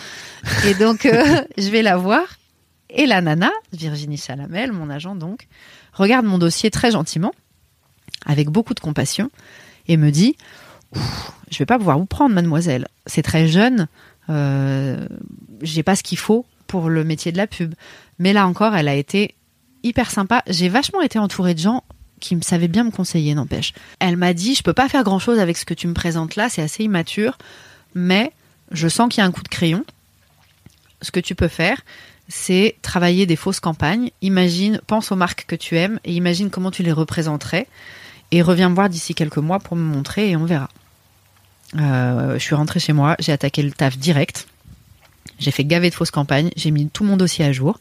et 0.66 0.74
donc 0.74 1.06
euh, 1.06 1.42
je 1.56 1.68
vais 1.68 1.82
la 1.82 1.96
voir 1.96 2.22
et 2.90 3.06
la 3.06 3.20
nana, 3.22 3.50
Virginie 3.72 4.18
Chalamel, 4.18 4.72
mon 4.72 4.90
agent 4.90 5.14
donc, 5.14 5.46
regarde 5.94 6.26
mon 6.26 6.36
dossier 6.36 6.70
très 6.70 6.90
gentiment, 6.90 7.32
avec 8.26 8.50
beaucoup 8.50 8.74
de 8.74 8.80
compassion, 8.80 9.30
et 9.88 9.96
me 9.96 10.10
dit 10.10 10.36
Je 11.50 11.58
vais 11.58 11.66
pas 11.66 11.78
pouvoir 11.78 11.98
vous 11.98 12.06
prendre, 12.06 12.34
mademoiselle. 12.34 12.88
C'est 13.06 13.22
très 13.22 13.46
jeune, 13.46 13.88
euh, 14.30 15.06
j'ai 15.60 15.82
pas 15.82 15.96
ce 15.96 16.02
qu'il 16.02 16.18
faut 16.18 16.46
pour 16.66 16.88
le 16.88 17.04
métier 17.04 17.32
de 17.32 17.36
la 17.36 17.46
pub. 17.46 17.74
Mais 18.18 18.32
là 18.32 18.46
encore, 18.46 18.74
elle 18.74 18.88
a 18.88 18.94
été 18.94 19.34
hyper 19.82 20.10
sympa. 20.10 20.42
J'ai 20.46 20.68
vachement 20.68 21.00
été 21.02 21.18
entourée 21.18 21.54
de 21.54 21.58
gens 21.58 21.84
qui 22.20 22.36
me 22.36 22.40
savaient 22.40 22.68
bien 22.68 22.84
me 22.84 22.90
conseiller, 22.90 23.34
n'empêche. 23.34 23.74
Elle 23.98 24.16
m'a 24.16 24.32
dit 24.32 24.54
Je 24.54 24.62
peux 24.62 24.72
pas 24.72 24.88
faire 24.88 25.02
grand 25.02 25.18
chose 25.18 25.38
avec 25.38 25.56
ce 25.56 25.64
que 25.64 25.74
tu 25.74 25.88
me 25.88 25.94
présentes 25.94 26.36
là, 26.36 26.48
c'est 26.48 26.62
assez 26.62 26.84
immature, 26.84 27.36
mais 27.94 28.32
je 28.70 28.88
sens 28.88 29.08
qu'il 29.08 29.20
y 29.20 29.24
a 29.24 29.26
un 29.26 29.32
coup 29.32 29.42
de 29.42 29.48
crayon. 29.48 29.84
Ce 31.02 31.10
que 31.10 31.20
tu 31.20 31.34
peux 31.34 31.48
faire, 31.48 31.82
c'est 32.28 32.76
travailler 32.80 33.26
des 33.26 33.36
fausses 33.36 33.60
campagnes. 33.60 34.10
Imagine, 34.22 34.80
pense 34.86 35.10
aux 35.10 35.16
marques 35.16 35.46
que 35.46 35.56
tu 35.56 35.76
aimes 35.76 35.98
et 36.04 36.12
imagine 36.12 36.48
comment 36.48 36.70
tu 36.70 36.82
les 36.82 36.92
représenterais. 36.92 37.66
Et 38.30 38.40
reviens 38.40 38.70
me 38.70 38.74
voir 38.74 38.88
d'ici 38.88 39.14
quelques 39.14 39.38
mois 39.38 39.58
pour 39.58 39.76
me 39.76 39.82
montrer 39.82 40.30
et 40.30 40.36
on 40.36 40.44
verra. 40.44 40.68
Euh, 41.78 42.34
je 42.34 42.38
suis 42.38 42.54
rentrée 42.54 42.80
chez 42.80 42.92
moi, 42.92 43.16
j'ai 43.18 43.32
attaqué 43.32 43.62
le 43.62 43.72
taf 43.72 43.96
direct. 43.96 44.46
J'ai 45.38 45.50
fait 45.50 45.64
gaver 45.64 45.90
de 45.90 45.94
fausses 45.94 46.10
campagnes, 46.10 46.50
j'ai 46.56 46.70
mis 46.70 46.88
tout 46.88 47.04
mon 47.04 47.16
dossier 47.16 47.44
à 47.44 47.52
jour. 47.52 47.80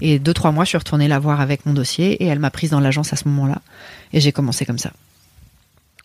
Et 0.00 0.18
deux, 0.18 0.32
trois 0.32 0.52
mois, 0.52 0.64
je 0.64 0.70
suis 0.70 0.78
retournée 0.78 1.08
la 1.08 1.18
voir 1.18 1.40
avec 1.40 1.66
mon 1.66 1.74
dossier 1.74 2.22
et 2.22 2.26
elle 2.26 2.38
m'a 2.38 2.50
prise 2.50 2.70
dans 2.70 2.80
l'agence 2.80 3.12
à 3.12 3.16
ce 3.16 3.26
moment-là. 3.28 3.60
Et 4.12 4.20
j'ai 4.20 4.32
commencé 4.32 4.64
comme 4.64 4.78
ça. 4.78 4.92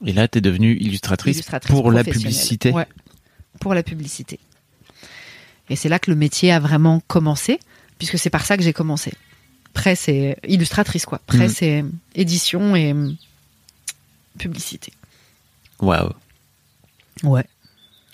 Et 0.05 0.13
là, 0.13 0.27
t'es 0.27 0.41
devenue 0.41 0.75
illustratrice, 0.79 1.37
Illustratrice 1.37 1.75
pour 1.75 1.91
la 1.91 2.03
publicité. 2.03 2.71
Ouais, 2.71 2.87
pour 3.59 3.73
la 3.73 3.83
publicité. 3.83 4.39
Et 5.69 5.75
c'est 5.75 5.89
là 5.89 5.99
que 5.99 6.09
le 6.09 6.17
métier 6.17 6.51
a 6.51 6.59
vraiment 6.59 7.01
commencé, 7.07 7.59
puisque 7.97 8.17
c'est 8.17 8.29
par 8.29 8.45
ça 8.45 8.57
que 8.57 8.63
j'ai 8.63 8.73
commencé. 8.73 9.13
Presse 9.73 10.09
et 10.09 10.35
illustratrice, 10.47 11.05
quoi. 11.05 11.19
Presse 11.25 11.61
et 11.61 11.85
édition 12.15 12.75
et 12.75 12.93
publicité. 14.37 14.91
Waouh. 15.79 16.11
Ouais. 17.21 17.45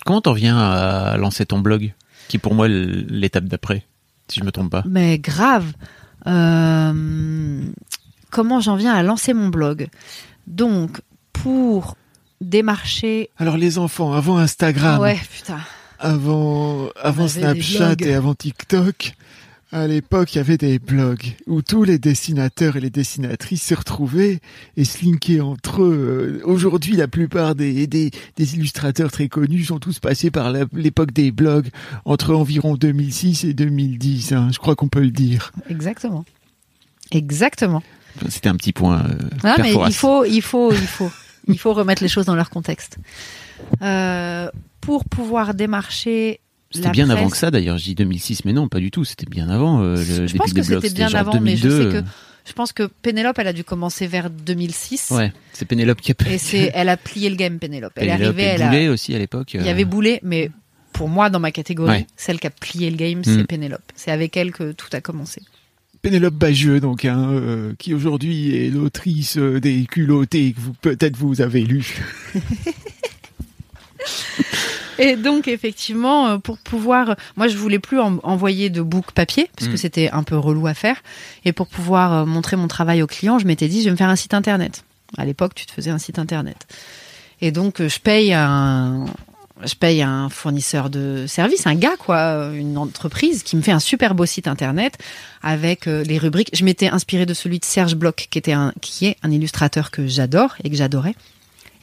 Comment 0.06 0.22
t'en 0.22 0.34
viens 0.34 0.58
à 0.58 1.18
lancer 1.18 1.45
ton 1.45 1.60
blog, 1.60 1.93
qui 2.28 2.38
pour 2.38 2.54
moi 2.56 2.68
est 2.68 2.70
l'étape 2.70 3.45
d'après, 3.45 3.86
si 4.28 4.39
je 4.39 4.45
me 4.45 4.52
trompe 4.52 4.72
pas? 4.72 4.84
Mais 4.86 5.20
grave. 5.20 5.72
Euh, 6.28 7.62
comment 8.30 8.60
j'en 8.60 8.76
viens 8.76 8.93
à 8.93 9.04
lancer 9.04 9.34
mon 9.34 9.47
blog? 9.50 9.88
Donc, 10.47 11.02
pour 11.34 11.95
démarcher. 12.41 13.30
Alors 13.38 13.58
les 13.58 13.78
enfants, 13.78 14.14
avant 14.14 14.38
Instagram, 14.38 15.00
Ouais, 15.00 15.20
putain. 15.32 15.60
avant, 16.00 16.89
avant 17.02 17.28
Snapchat 17.28 17.95
et 18.00 18.14
avant 18.14 18.34
TikTok, 18.36 19.14
à 19.72 19.86
l'époque, 19.88 20.34
il 20.34 20.38
y 20.38 20.41
avait 20.41 20.57
des 20.57 20.80
blogs 20.80 21.36
où 21.45 21.61
tous 21.61 21.84
les 21.84 21.99
dessinateurs 21.99 22.76
et 22.76 22.80
les 22.80 22.89
dessinatrices 22.89 23.61
se 23.63 23.76
retrouvaient 23.76 24.39
et 24.78 24.84
se 24.84 25.03
linkaient 25.05 25.41
entre 25.41 25.84
eux. 25.84 26.41
Euh, 26.43 26.47
Aujourd'hui, 26.47 26.95
la 26.95 27.07
plupart 27.07 27.53
des, 27.53 27.86
des, 27.86 28.09
des 28.36 28.55
illustrateurs 28.55 29.11
très 29.11 29.28
connus 29.28 29.65
sont 29.65 29.78
tous 29.80 29.99
passés 29.99 30.32
par 30.32 30.51
l'époque 30.74 31.11
des 31.11 31.32
blogs 31.32 31.70
entre 32.05 32.34
environ 32.34 32.76
2006 32.76 33.43
et 33.43 33.53
2010. 33.53 34.32
hein, 34.34 34.49
je 34.51 34.57
crois 34.57 34.76
qu'on 34.76 34.88
peut 34.89 35.01
le 35.01 35.11
dire. 35.11 35.51
Exactement. 35.70 36.26
Exactement. 37.11 37.84
C'était 38.28 38.49
un 38.49 38.55
petit 38.55 38.74
point. 38.74 39.03
euh, 39.05 39.13
Ah, 39.43 39.55
mais 39.59 39.74
il 39.88 39.93
faut, 39.93 40.26
il 40.26 40.41
faut, 40.41 40.72
il 40.74 40.88
faut, 40.88 41.11
il 41.47 41.59
faut 41.59 41.74
remettre 41.74 42.01
les 42.01 42.09
choses 42.09 42.26
dans 42.26 42.36
leur 42.36 42.49
contexte. 42.49 42.97
Euh, 43.82 44.49
pour 44.82 45.05
pouvoir 45.05 45.53
démarcher. 45.53 46.39
C'était 46.72 46.89
bien 46.91 47.05
presse- 47.07 47.17
avant 47.17 47.30
que 47.30 47.38
ça 47.38 47.51
d'ailleurs. 47.51 47.78
Je 47.78 47.84
dis 47.84 47.95
2006, 47.95 48.45
mais 48.45 48.53
non, 48.53 48.67
pas 48.67 48.80
du 48.80 48.91
tout. 48.91 49.03
C'était 49.05 49.26
bien 49.26 49.49
avant 49.49 49.82
euh, 49.82 49.95
le 49.95 50.03
Je 50.03 50.13
début 50.34 50.38
pense 50.38 50.53
des 50.53 50.61
que 50.61 50.67
blogs. 50.67 50.82
c'était 50.84 50.93
bien 50.95 51.13
avant, 51.13 51.39
mais 51.41 51.55
je 51.57 51.67
2002, 51.67 51.91
sais 51.91 52.01
que 52.01 52.07
je 52.45 52.53
pense 52.53 52.72
que 52.74 52.84
Pénélope, 53.01 53.38
elle 53.39 53.47
a 53.47 53.53
dû 53.53 53.63
commencer 53.63 54.07
vers 54.07 54.30
2006. 54.30 55.09
euh, 55.11 55.15
Ouais, 55.17 55.34
c'est 55.53 55.65
Pénélope 55.65 56.01
qui 56.01 56.11
a 56.11 56.15
Et 56.30 56.38
c'est, 56.38 56.72
elle 56.76 56.89
a 56.89 56.97
plié 56.97 57.30
le 57.30 57.36
game, 57.36 57.59
Pénélope. 57.59 57.93
Elle 57.95 58.07
est 58.07 58.11
arrivée, 58.11 58.43
et 58.43 58.45
elle 58.45 58.61
a, 58.63 58.67
Boulet 58.70 58.88
aussi 58.88 59.13
à 59.15 59.20
l'époque. 59.20 59.53
il 59.55 59.61
y 59.61 59.67
euh, 59.67 59.72
avait 59.72 59.86
Boulet, 59.86 60.20
mais 60.24 60.49
pour 60.93 61.09
moi, 61.09 61.30
dans 61.30 61.39
ma 61.39 61.51
catégorie, 61.51 61.89
Ouais. 61.91 62.07
celle 62.17 62.39
qui 62.39 62.47
a 62.47 62.49
plié 62.51 62.89
le 62.89 62.97
game, 62.97 63.24
c'est 63.24 63.38
Mm. 63.43 63.45
Pénélope. 63.45 63.82
C'est 63.95 64.11
avec 64.11 64.36
elle 64.38 64.51
que 64.51 64.72
tout 64.72 64.88
a 64.93 65.01
commencé. 65.01 65.41
Pénélope 66.01 66.34
Bagieux, 66.36 66.80
donc, 66.80 67.03
hein, 67.05 67.30
euh, 67.32 67.74
qui 67.78 67.93
aujourd'hui 67.93 68.55
est 68.55 68.70
l'autrice 68.70 69.38
euh, 69.38 69.59
des 69.59 69.86
culottés 69.86 70.53
que 70.53 70.59
vous 70.61 70.74
peut-être 70.74 71.17
vous 71.17 71.41
avez 71.41 71.61
lu. 71.61 71.97
Et 75.00 75.16
donc 75.16 75.47
effectivement, 75.47 76.28
euh, 76.28 76.38
pour 76.38 76.58
pouvoir, 76.58 77.16
moi 77.38 77.47
je 77.47 77.58
voulais 77.58 77.80
plus 77.80 78.00
en- 78.00 78.20
envoyer 78.24 78.70
de 78.70 78.82
book 78.82 79.12
papier 79.14 79.50
parce 79.56 79.68
que 79.70 79.74
Mm. 79.76 79.78
c'était 79.78 80.10
un 80.12 80.24
peu 80.24 80.38
relou 80.38 80.68
à 80.68 80.74
faire. 80.74 80.97
Et 81.45 81.54
pour 81.54 81.68
pouvoir 81.68 82.14
euh, 82.14 82.26
montrer 82.26 82.56
mon 82.58 82.68
travail 82.68 83.02
aux 83.02 83.08
clients, 83.08 83.39
je 83.39 83.45
m'étais 83.47 83.68
dit 83.68 83.80
je 83.80 83.86
vais 83.86 83.91
me 83.91 83.95
faire 83.97 84.10
un 84.10 84.16
site 84.16 84.34
internet. 84.34 84.84
À 85.18 85.26
l'époque, 85.26 85.56
tu 85.56 85.66
te 85.66 85.72
faisais 85.72 85.89
un 85.89 85.97
site 85.97 86.20
internet. 86.20 86.68
Et 87.41 87.52
donc 87.52 87.80
euh, 87.82 87.88
je 87.89 88.00
paye 88.00 88.34
un, 88.34 89.06
je 89.66 89.74
paye 89.76 90.02
un 90.02 90.30
fournisseur 90.30 90.89
de 90.89 91.26
services, 91.28 91.66
un 91.68 91.76
gars 91.76 91.95
quoi, 91.97 92.50
une 92.54 92.78
entreprise 92.78 93.43
qui 93.43 93.56
me 93.56 93.62
fait 93.62 93.72
un 93.72 93.80
super 93.80 94.14
beau 94.16 94.26
site 94.26 94.47
internet 94.47 94.97
avec 95.41 95.88
euh, 95.88 96.04
les 96.04 96.18
rubriques. 96.18 96.50
Je 96.54 96.66
m'étais 96.66 96.89
inspirée 96.89 97.26
de 97.26 97.34
celui 97.34 97.60
de 97.60 97.66
Serge 97.66 97.95
Bloch 97.95 98.28
qui 98.30 98.38
était 98.38 98.52
un, 98.54 98.74
qui 98.82 99.06
est 99.08 99.18
un 99.24 99.32
illustrateur 99.32 99.91
que 99.91 100.06
j'adore 100.08 100.56
et 100.64 100.70
que 100.70 100.76
j'adorais, 100.76 101.16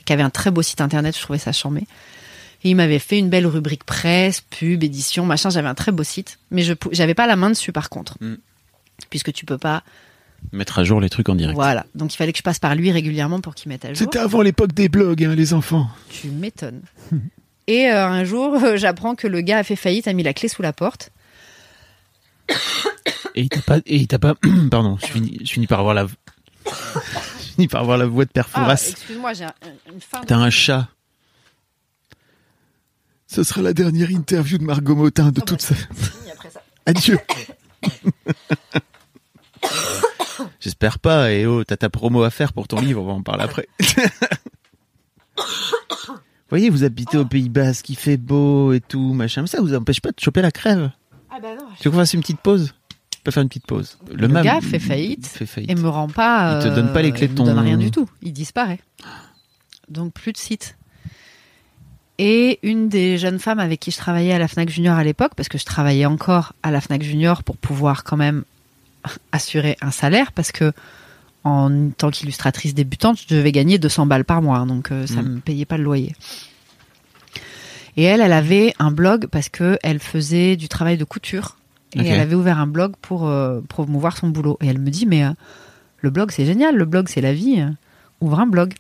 et 0.01 0.03
qui 0.05 0.13
avait 0.13 0.23
un 0.23 0.31
très 0.31 0.51
beau 0.51 0.61
site 0.63 0.81
internet. 0.83 1.17
Je 1.17 1.23
trouvais 1.23 1.39
ça 1.39 1.53
charmé. 1.53 1.87
Et 2.67 2.71
il 2.71 2.75
m'avait 2.75 2.99
fait 2.99 3.19
une 3.21 3.29
belle 3.31 3.47
rubrique 3.47 3.85
presse, 3.85 4.41
pub, 4.41 4.83
édition, 4.83 5.25
machin. 5.25 5.51
J'avais 5.51 5.69
un 5.69 5.75
très 5.77 5.93
beau 5.93 6.03
site, 6.03 6.39
mais 6.51 6.63
je 6.63 6.73
j'avais 6.91 7.15
pas 7.15 7.29
la 7.29 7.37
main 7.37 7.51
dessus 7.51 7.71
par 7.71 7.91
contre, 7.91 8.17
Mm. 8.21 8.35
puisque 9.09 9.33
tu 9.33 9.45
peux 9.45 9.59
pas. 9.59 9.85
Mettre 10.53 10.79
à 10.81 10.85
jour 10.85 11.01
les 11.01 11.09
trucs 11.09 11.29
en 11.29 11.35
direct. 11.37 11.55
Voilà. 11.55 11.87
Donc 11.95 12.13
il 12.13 12.17
fallait 12.17 12.33
que 12.33 12.39
je 12.39 12.43
passe 12.43 12.59
par 12.59 12.75
lui 12.75 12.91
régulièrement 12.91 13.41
pour 13.41 13.55
qu'il 13.55 13.69
mette 13.69 13.85
à 13.85 13.89
jour. 13.89 13.99
C'était 13.99 14.19
avant 14.19 14.43
l'époque 14.43 14.73
des 14.73 14.89
blogs, 14.89 15.23
hein, 15.25 15.35
les 15.37 15.55
enfants. 15.55 15.89
Tu 16.11 16.29
m'étonnes. 16.29 16.83
Et 17.69 17.87
euh, 17.89 18.07
un 18.07 18.25
jour, 18.25 18.55
euh, 18.63 18.77
j'apprends 18.77 19.15
que 19.15 19.27
le 19.29 19.41
gars 19.43 19.59
a 19.59 19.63
fait 19.65 19.77
faillite, 19.77 20.09
a 20.09 20.13
mis 20.13 20.23
la 20.23 20.35
clé 20.35 20.49
sous 20.49 20.63
la 20.63 20.73
porte. 20.73 21.11
Et 23.35 23.43
il 23.43 23.49
t'a 23.49 23.61
pas, 23.61 23.79
et 23.79 23.97
il 23.97 24.07
t'a 24.07 24.19
pas, 24.19 24.35
pardon, 24.71 24.97
je 25.01 25.07
finis, 25.07 25.39
je 25.45 25.53
finis 25.53 25.67
par 25.67 25.81
avoir 25.81 25.95
la, 25.95 26.07
je 26.67 26.71
finis 27.55 27.69
par 27.69 27.83
avoir 27.83 27.99
la 27.99 28.07
voix 28.07 28.25
de 28.25 28.31
Père 28.31 28.49
Ah, 28.55 28.73
excuse-moi, 28.73 29.33
j'ai 29.35 29.45
un- 29.45 29.55
une 29.93 30.01
fin. 30.01 30.21
T'as 30.27 30.37
un 30.37 30.51
chat. 30.51 30.89
Ce 33.27 33.43
sera 33.43 33.61
la 33.63 33.73
dernière 33.73 34.11
interview 34.11 34.59
de 34.59 34.65
Margot 34.65 34.95
Motin 34.95 35.31
de 35.33 35.41
Ah 35.43 35.45
toute 35.45 35.69
bah, 35.69 35.77
sa... 35.77 36.31
après. 36.33 36.51
Adieu. 36.87 37.19
J'espère 40.61 40.99
pas. 40.99 41.33
Et 41.33 41.47
oh, 41.47 41.65
t'as 41.65 41.77
ta 41.77 41.91
promo 41.91 42.23
à 42.23 42.31
faire 42.31 42.53
pour 42.53 42.69
ton 42.69 42.81
livre. 42.81 43.03
On 43.03 43.07
va 43.07 43.13
en 43.13 43.23
parler 43.23 43.45
après. 43.45 43.69
Vous 45.37 45.45
voyez, 46.51 46.71
vous 46.71 46.85
habitez 46.85 47.17
au 47.19 47.25
Pays 47.25 47.49
Basque, 47.49 47.89
il 47.91 47.97
fait 47.97 48.17
beau 48.17 48.73
et 48.73 48.81
tout, 48.81 49.13
machin. 49.13 49.43
Mais 49.43 49.49
ça 49.49 49.61
vous 49.61 49.75
empêche 49.75 50.01
pas 50.01 50.11
de 50.11 50.21
choper 50.21 50.43
la 50.43 50.51
crève. 50.51 50.91
Ah 51.31 51.39
bah 51.41 51.49
non. 51.59 51.67
Tu 51.79 51.85
veux 51.85 51.91
qu'on 51.91 51.99
fasse 51.99 52.15
une 52.15 52.21
petite 52.21 52.41
pause? 52.41 52.75
On 53.21 53.23
peut 53.25 53.31
faire 53.33 53.43
une 53.43 53.49
petite 53.49 53.67
pause. 53.67 53.99
Le 54.15 54.29
mam- 54.29 54.45
gars 54.45 54.61
fait 54.61 54.79
faillite 54.79 55.27
Fait 55.27 55.47
faillite. 55.47 55.71
Et 55.71 55.75
me 55.75 55.89
rend 55.89 56.09
pas. 56.09 56.61
Il 56.63 56.71
te 56.71 56.75
donne 56.75 56.93
pas 56.93 57.03
les 57.03 57.11
clés 57.13 57.27
de 57.27 57.33
il 57.33 57.41
me 57.41 57.45
donne 57.47 57.57
ton- 57.57 57.63
rien 57.63 57.77
du 57.77 57.91
tout. 57.91 58.09
Il 58.23 58.33
disparaît. 58.33 58.79
Donc 59.89 60.13
plus 60.13 60.33
de 60.33 60.37
site. 60.39 60.77
Et 62.19 62.59
une 62.63 62.89
des 62.89 63.19
jeunes 63.19 63.39
femmes 63.39 63.59
avec 63.59 63.81
qui 63.81 63.91
je 63.91 63.99
travaillais 63.99 64.33
à 64.33 64.39
la 64.39 64.49
Fnac 64.49 64.69
Junior 64.71 64.97
à 64.97 65.05
l'époque, 65.05 65.33
parce 65.37 65.49
que 65.49 65.59
je 65.59 65.65
travaillais 65.65 66.07
encore 66.07 66.55
à 66.63 66.71
la 66.71 66.81
Fnac 66.81 67.03
Junior 67.03 67.43
pour 67.43 67.57
pouvoir 67.59 68.05
quand 68.05 68.17
même 68.17 68.45
assurer 69.33 69.77
un 69.83 69.91
salaire, 69.91 70.33
parce 70.33 70.51
que 70.53 70.73
en 71.45 71.91
tant 71.91 72.11
qu'illustratrice 72.11 72.75
débutante, 72.75 73.19
je 73.21 73.35
devais 73.35 73.53
gagner 73.53 73.79
200 73.79 74.07
balles 74.07 74.25
par 74.25 74.43
mois, 74.43 74.65
donc 74.67 74.91
euh, 74.91 75.07
ça 75.07 75.23
Mm. 75.23 75.29
me 75.29 75.41
payait 75.41 75.65
pas 75.67 75.77
le 75.77 75.85
loyer. 75.85 76.15
Et 77.97 78.03
elle, 78.03 78.21
elle 78.21 78.33
avait 78.33 78.75
un 78.79 78.91
blog 78.91 79.27
parce 79.29 79.49
que 79.49 79.79
elle 79.83 80.01
faisait 80.01 80.57
du 80.57 80.69
travail 80.69 80.97
de 80.99 81.05
couture 81.05 81.57
et 81.95 82.01
elle 82.07 82.21
avait 82.21 82.35
ouvert 82.35 82.59
un 82.59 82.67
blog 82.67 82.95
pour 83.01 83.27
euh, 83.27 83.61
promouvoir 83.69 84.17
son 84.17 84.29
boulot. 84.29 84.59
Et 84.61 84.67
elle 84.67 84.79
me 84.79 84.91
dit 84.91 85.07
mais 85.07 85.25
euh, 85.25 85.31
le 86.01 86.11
blog 86.11 86.31
c'est 86.31 86.45
génial, 86.45 86.77
le 86.77 86.85
blog 86.85 87.09
c'est 87.09 87.21
la 87.23 87.33
vie, 87.33 87.65
ouvre 88.21 88.41
un 88.41 88.47
blog. 88.47 88.75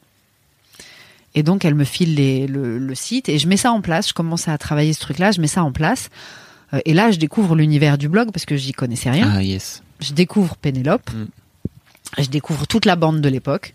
Et 1.36 1.42
donc 1.44 1.64
elle 1.64 1.74
me 1.76 1.84
file 1.84 2.14
les- 2.16 2.46
le, 2.48 2.78
le 2.78 2.94
site 2.96 3.28
et 3.28 3.38
je 3.38 3.46
mets 3.46 3.56
ça 3.56 3.70
en 3.70 3.80
place. 3.82 4.08
Je 4.08 4.14
commence 4.14 4.48
à 4.48 4.58
travailler 4.58 4.92
ce 4.92 5.00
truc-là, 5.00 5.30
je 5.30 5.40
mets 5.40 5.46
ça 5.46 5.62
en 5.62 5.70
place. 5.70 6.08
Euh, 6.74 6.80
et 6.84 6.94
là 6.94 7.12
je 7.12 7.18
découvre 7.18 7.54
l'univers 7.54 7.96
du 7.98 8.08
blog 8.08 8.30
parce 8.32 8.44
que 8.46 8.56
j'y 8.56 8.72
connaissais 8.72 9.10
rien 9.10 9.30
Ah 9.36 9.42
yes. 9.42 9.82
je 10.00 10.12
découvre 10.12 10.56
Pénélope. 10.56 11.08
Mm. 11.12 11.26
Je 12.18 12.26
découvre 12.28 12.66
toute 12.66 12.84
la 12.86 12.96
bande 12.96 13.20
de 13.20 13.28
l'époque 13.28 13.74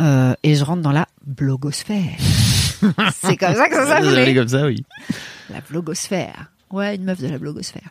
euh, 0.00 0.34
et 0.42 0.54
je 0.56 0.64
rentre 0.64 0.82
dans 0.82 0.90
la 0.92 1.06
blogosphère. 1.26 2.16
C'est 3.22 3.36
comme 3.36 3.54
ça 3.54 3.68
que 3.68 3.74
ça 3.76 3.86
s'appelait. 3.86 4.34
comme 4.34 4.48
ça, 4.48 4.66
oui. 4.66 4.84
La 5.50 5.60
blogosphère. 5.60 6.50
Ouais, 6.70 6.96
une 6.96 7.04
meuf 7.04 7.20
de 7.20 7.28
la 7.28 7.38
blogosphère. 7.38 7.88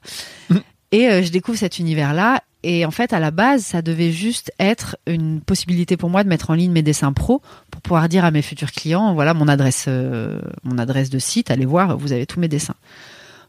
Et 0.92 1.08
euh, 1.08 1.24
je 1.24 1.30
découvre 1.30 1.58
cet 1.58 1.80
univers-là. 1.80 2.42
Et 2.64 2.86
en 2.86 2.92
fait, 2.92 3.12
à 3.14 3.20
la 3.20 3.32
base, 3.32 3.64
ça 3.66 3.82
devait 3.82 4.12
juste 4.12 4.52
être 4.60 4.96
une 5.08 5.42
possibilité 5.42 5.98
pour 5.98 6.10
moi 6.12 6.24
de 6.24 6.30
mettre 6.30 6.52
en 6.52 6.54
ligne 6.54 6.72
mes 6.72 6.84
dessins 6.84 7.12
pro 7.12 7.42
pour 7.72 7.82
pouvoir 7.82 8.08
dire 8.08 8.24
à 8.24 8.30
mes 8.32 8.44
futurs 8.44 8.72
clients, 8.72 9.14
voilà 9.16 9.34
mon 9.34 9.48
adresse, 9.48 9.86
euh, 9.88 10.40
mon 10.64 10.78
adresse 10.78 11.10
de 11.10 11.18
site, 11.18 11.50
allez 11.50 11.66
voir, 11.66 11.98
vous 11.98 12.12
avez 12.12 12.28
tous 12.28 12.40
mes 12.40 12.48
dessins. 12.48 12.76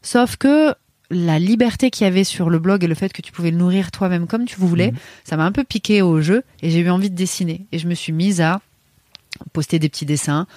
Sauf 0.01 0.35
que 0.37 0.73
la 1.11 1.37
liberté 1.37 1.91
qu'il 1.91 2.05
y 2.05 2.07
avait 2.07 2.23
sur 2.23 2.49
le 2.49 2.57
blog 2.57 2.83
et 2.83 2.87
le 2.87 2.95
fait 2.95 3.13
que 3.13 3.21
tu 3.21 3.31
pouvais 3.31 3.51
le 3.51 3.57
nourrir 3.57 3.91
toi-même 3.91 4.25
comme 4.25 4.45
tu 4.45 4.55
voulais, 4.59 4.91
Mhm. 4.91 4.97
ça 5.25 5.37
m'a 5.37 5.45
un 5.45 5.51
peu 5.51 5.63
piqué 5.63 6.01
au 6.01 6.19
jeu 6.21 6.43
et 6.63 6.71
j'ai 6.71 6.79
eu 6.79 6.89
envie 6.89 7.11
de 7.11 7.15
dessiner. 7.15 7.67
Et 7.71 7.77
je 7.77 7.87
me 7.87 7.93
suis 7.93 8.13
mise 8.13 8.41
à 8.41 8.61
poster 9.51 9.77
des 9.77 9.89
petits 9.89 10.07
dessins 10.07 10.47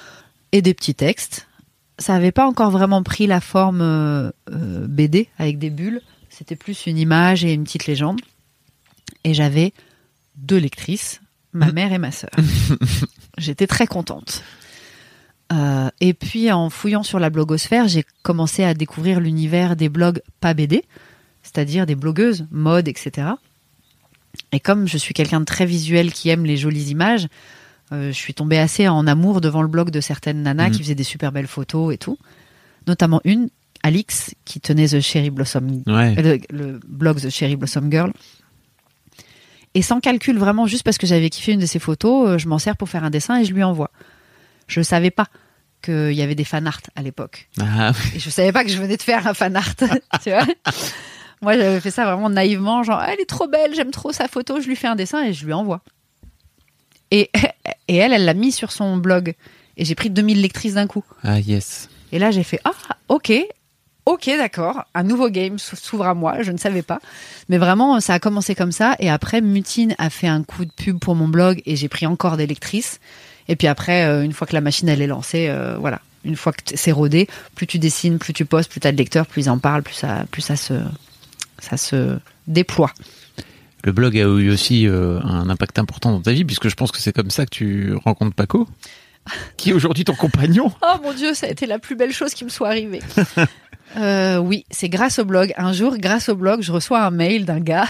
et 0.53 0.63
des 0.63 0.73
petits 0.73 0.95
textes. 0.95 1.47
Ça 1.99 2.15
n'avait 2.15 2.33
pas 2.33 2.47
encore 2.47 2.71
vraiment 2.71 3.03
pris 3.03 3.27
la 3.27 3.41
forme 3.43 3.81
euh, 3.83 4.31
euh, 4.51 4.87
BD 4.89 5.29
avec 5.39 5.59
des 5.59 5.69
bulles. 5.71 6.01
C'était 6.31 6.57
plus 6.57 6.87
une 6.87 6.97
image 6.99 7.45
et 7.45 7.53
une 7.53 7.65
petite 7.65 7.87
légende. 7.87 8.21
Et 9.27 9.35
j'avais 9.35 9.73
deux 10.37 10.57
lectrices, 10.57 11.21
ma 11.53 11.73
mère 11.73 11.93
et 11.93 11.99
ma 11.99 12.13
sœur. 12.13 12.31
J'étais 13.39 13.67
très 13.67 13.87
contente. 13.89 14.43
Euh, 15.53 15.91
et 16.01 16.15
puis 16.15 16.51
en 16.53 16.71
fouillant 16.71 17.03
sur 17.03 17.19
la 17.19 17.29
blogosphère, 17.29 17.89
j'ai 17.89 18.05
commencé 18.23 18.63
à 18.65 18.73
découvrir 18.73 19.19
l'univers 19.21 19.75
des 19.77 19.89
blogs 19.89 20.21
pas 20.41 20.55
BD, 20.55 20.85
c'est-à-dire 21.43 21.87
des 21.87 21.97
blogueuses, 21.97 22.47
mode, 22.53 22.87
etc. 22.89 23.29
Et 24.53 24.61
comme 24.61 24.87
je 24.87 24.97
suis 24.97 25.13
quelqu'un 25.13 25.41
de 25.41 25.45
très 25.45 25.67
visuel 25.67 26.13
qui 26.13 26.29
aime 26.29 26.45
les 26.45 26.57
jolies 26.57 26.91
images, 26.91 27.27
euh, 27.93 28.09
je 28.09 28.17
suis 28.17 28.35
tombée 28.35 28.59
assez 28.59 28.87
en 28.87 29.07
amour 29.09 29.41
devant 29.41 29.63
le 29.63 29.69
blog 29.69 29.91
de 29.91 30.01
certaines 30.01 30.43
nanas 30.43 30.69
Mhm. 30.69 30.73
qui 30.73 30.83
faisaient 30.83 30.95
des 30.95 31.05
super 31.05 31.33
belles 31.33 31.47
photos 31.49 31.93
et 31.95 31.99
tout. 31.99 32.17
Notamment 32.87 33.21
une, 33.25 33.49
Alix, 33.83 34.35
qui 34.45 34.61
tenait 34.61 34.87
The 34.89 35.01
Cherry 35.01 35.31
Blossom, 35.31 35.83
Ouais. 35.87 36.15
euh, 36.19 36.39
le, 36.51 36.57
le 36.57 36.81
blog 36.87 37.21
The 37.21 37.31
Cherry 37.31 37.57
Blossom 37.57 37.91
Girl. 37.91 38.13
Et 39.77 39.83
sans 39.83 40.01
calcul, 40.01 40.39
vraiment, 40.39 40.67
juste 40.67 40.85
parce 40.85 40.97
que 40.97 41.07
j'avais 41.07 41.29
kiffé 41.29 41.53
une 41.53 41.61
de 41.61 41.67
ses 41.67 41.79
photos, 41.79 42.31
euh, 42.31 42.39
je 42.39 42.49
m'en 42.49 42.59
sers 42.59 42.79
pour 42.79 42.89
faire 42.89 43.05
un 43.05 43.11
dessin 43.11 43.39
et 43.41 43.45
je 43.45 43.53
lui 43.53 43.63
envoie. 43.63 43.91
Je 44.69 44.81
savais 44.81 45.11
pas 45.11 45.27
qu'il 45.83 46.13
y 46.15 46.23
avait 46.23 46.35
des 46.35 46.45
fan 46.45 46.67
art 46.67 46.81
à 46.95 47.03
l'époque. 47.03 47.51
Ah, 47.61 47.93
Et 48.15 48.19
je 48.19 48.31
savais 48.31 48.53
pas 48.53 48.65
que 48.65 48.71
je 48.71 48.79
venais 48.79 48.97
de 48.97 49.03
faire 49.03 49.27
un 49.27 49.35
fan 49.35 49.55
art. 49.55 49.77
tu 50.25 50.31
vois 50.31 50.47
Moi, 51.43 51.57
j'avais 51.59 51.81
fait 51.81 51.91
ça 51.91 52.07
vraiment 52.07 52.31
naïvement, 52.31 52.83
genre, 52.85 53.03
elle 53.03 53.21
est 53.21 53.29
trop 53.29 53.49
belle, 53.49 53.75
j'aime 53.75 53.91
trop 53.91 54.13
sa 54.13 54.29
photo, 54.29 54.63
je 54.63 54.67
lui 54.67 54.77
fais 54.77 54.87
un 54.87 54.97
dessin 54.97 55.23
et 55.23 55.35
je 55.35 55.45
lui 55.45 55.53
envoie. 55.53 55.83
Et, 57.11 57.31
et 57.89 57.97
elle, 57.97 58.15
elle 58.15 58.25
l'a 58.25 58.33
mis 58.35 58.53
sur 58.53 58.73
son 58.73 58.97
blog. 58.97 59.35
Et 59.77 59.85
j'ai 59.85 59.95
pris 59.95 60.09
2000 60.09 60.41
lectrices 60.41 60.73
d'un 60.75 60.87
coup. 60.87 61.05
ah, 61.23 61.39
yes. 61.39 61.91
Et 62.13 62.19
là, 62.19 62.31
j'ai 62.31 62.45
fait 62.45 62.61
Ah, 62.65 62.73
ok, 63.09 63.31
ok, 64.07 64.27
d'accord. 64.39 64.85
Un 64.95 65.03
nouveau 65.03 65.29
game 65.29 65.59
s'ouvre 65.59 66.07
à 66.07 66.15
moi. 66.15 66.43
Je 66.43 66.53
ne 66.53 66.57
savais 66.57 66.83
pas. 66.83 67.01
Mais 67.49 67.59
vraiment, 67.59 68.01
ça 68.01 68.15
a 68.15 68.19
commencé 68.19 68.55
comme 68.55 68.73
ça. 68.73 68.97
Et 68.99 69.11
après, 69.11 69.41
Mutine 69.41 69.95
a 69.99 70.11
fait 70.11 70.29
un 70.29 70.43
coup 70.43 70.65
de 70.65 70.73
pub 70.73 70.99
pour 70.99 71.15
mon 71.15 71.29
blog 71.29 71.61
et 71.67 71.77
j'ai 71.77 71.89
pris 71.89 72.07
encore 72.07 72.37
des 72.37 72.47
lectrices. 72.47 73.01
Et 73.49 73.57
puis 73.57 73.67
après, 73.67 74.07
euh, 74.07 74.23
une 74.25 74.33
fois 74.33 74.47
que 74.47 74.55
la 74.55 74.61
machine 74.61 74.89
elle 74.89 75.03
est 75.03 75.07
lancée, 75.07 75.49
euh, 75.49 75.77
voilà. 75.79 76.01
Une 76.25 76.35
fois 76.35 76.53
que 76.53 76.61
c'est 76.75 76.91
rodé, 76.91 77.29
plus 77.55 77.69
tu 77.69 77.79
dessines, 77.79 78.19
plus 78.19 78.33
tu 78.33 78.45
postes, 78.45 78.69
plus 78.71 78.81
tu 78.81 78.89
as 78.89 78.93
de 78.93 78.97
lecteurs, 78.97 79.27
plus 79.27 79.43
ils 79.43 79.51
en 79.51 79.59
parlent, 79.59 79.85
plus 79.85 79.95
ça, 79.95 80.25
plus 80.33 80.43
ça 80.43 80.57
se, 80.57 80.75
ça 81.61 81.77
se 81.77 82.19
déploie. 82.49 82.93
Le 83.85 83.93
blog 83.93 84.17
a 84.17 84.23
eu 84.23 84.51
aussi 84.51 84.89
euh, 84.89 85.21
un 85.23 85.49
impact 85.49 85.79
important 85.79 86.11
dans 86.11 86.21
ta 86.21 86.33
vie, 86.33 86.45
puisque 86.45 86.69
je 86.69 86.75
pense 86.75 86.91
que 86.91 86.99
c'est 86.99 87.13
comme 87.13 87.31
ça 87.31 87.45
que 87.45 87.51
tu 87.51 87.95
rencontres 88.05 88.35
Paco, 88.35 88.67
qui 89.57 89.71
est 89.71 89.73
aujourd'hui 89.73 90.05
ton 90.05 90.15
compagnon. 90.15 90.73
Oh 90.83 90.97
mon 91.03 91.13
dieu, 91.13 91.35
ça 91.35 91.47
a 91.47 91.51
été 91.51 91.67
la 91.67 91.79
plus 91.79 91.95
belle 91.95 92.13
chose 92.13 92.35
qui 92.35 92.45
me 92.45 92.51
soit 92.51 92.69
arrivée. 92.69 93.01
Euh, 93.97 94.39
oui, 94.39 94.65
c'est 94.71 94.89
grâce 94.89 95.19
au 95.19 95.25
blog. 95.25 95.53
Un 95.57 95.73
jour, 95.73 95.97
grâce 95.99 96.29
au 96.29 96.37
blog, 96.37 96.63
je 96.63 96.73
reçois 96.73 97.03
un 97.03 97.11
mail 97.11 97.45
d'un 97.45 97.61
gars 97.61 97.89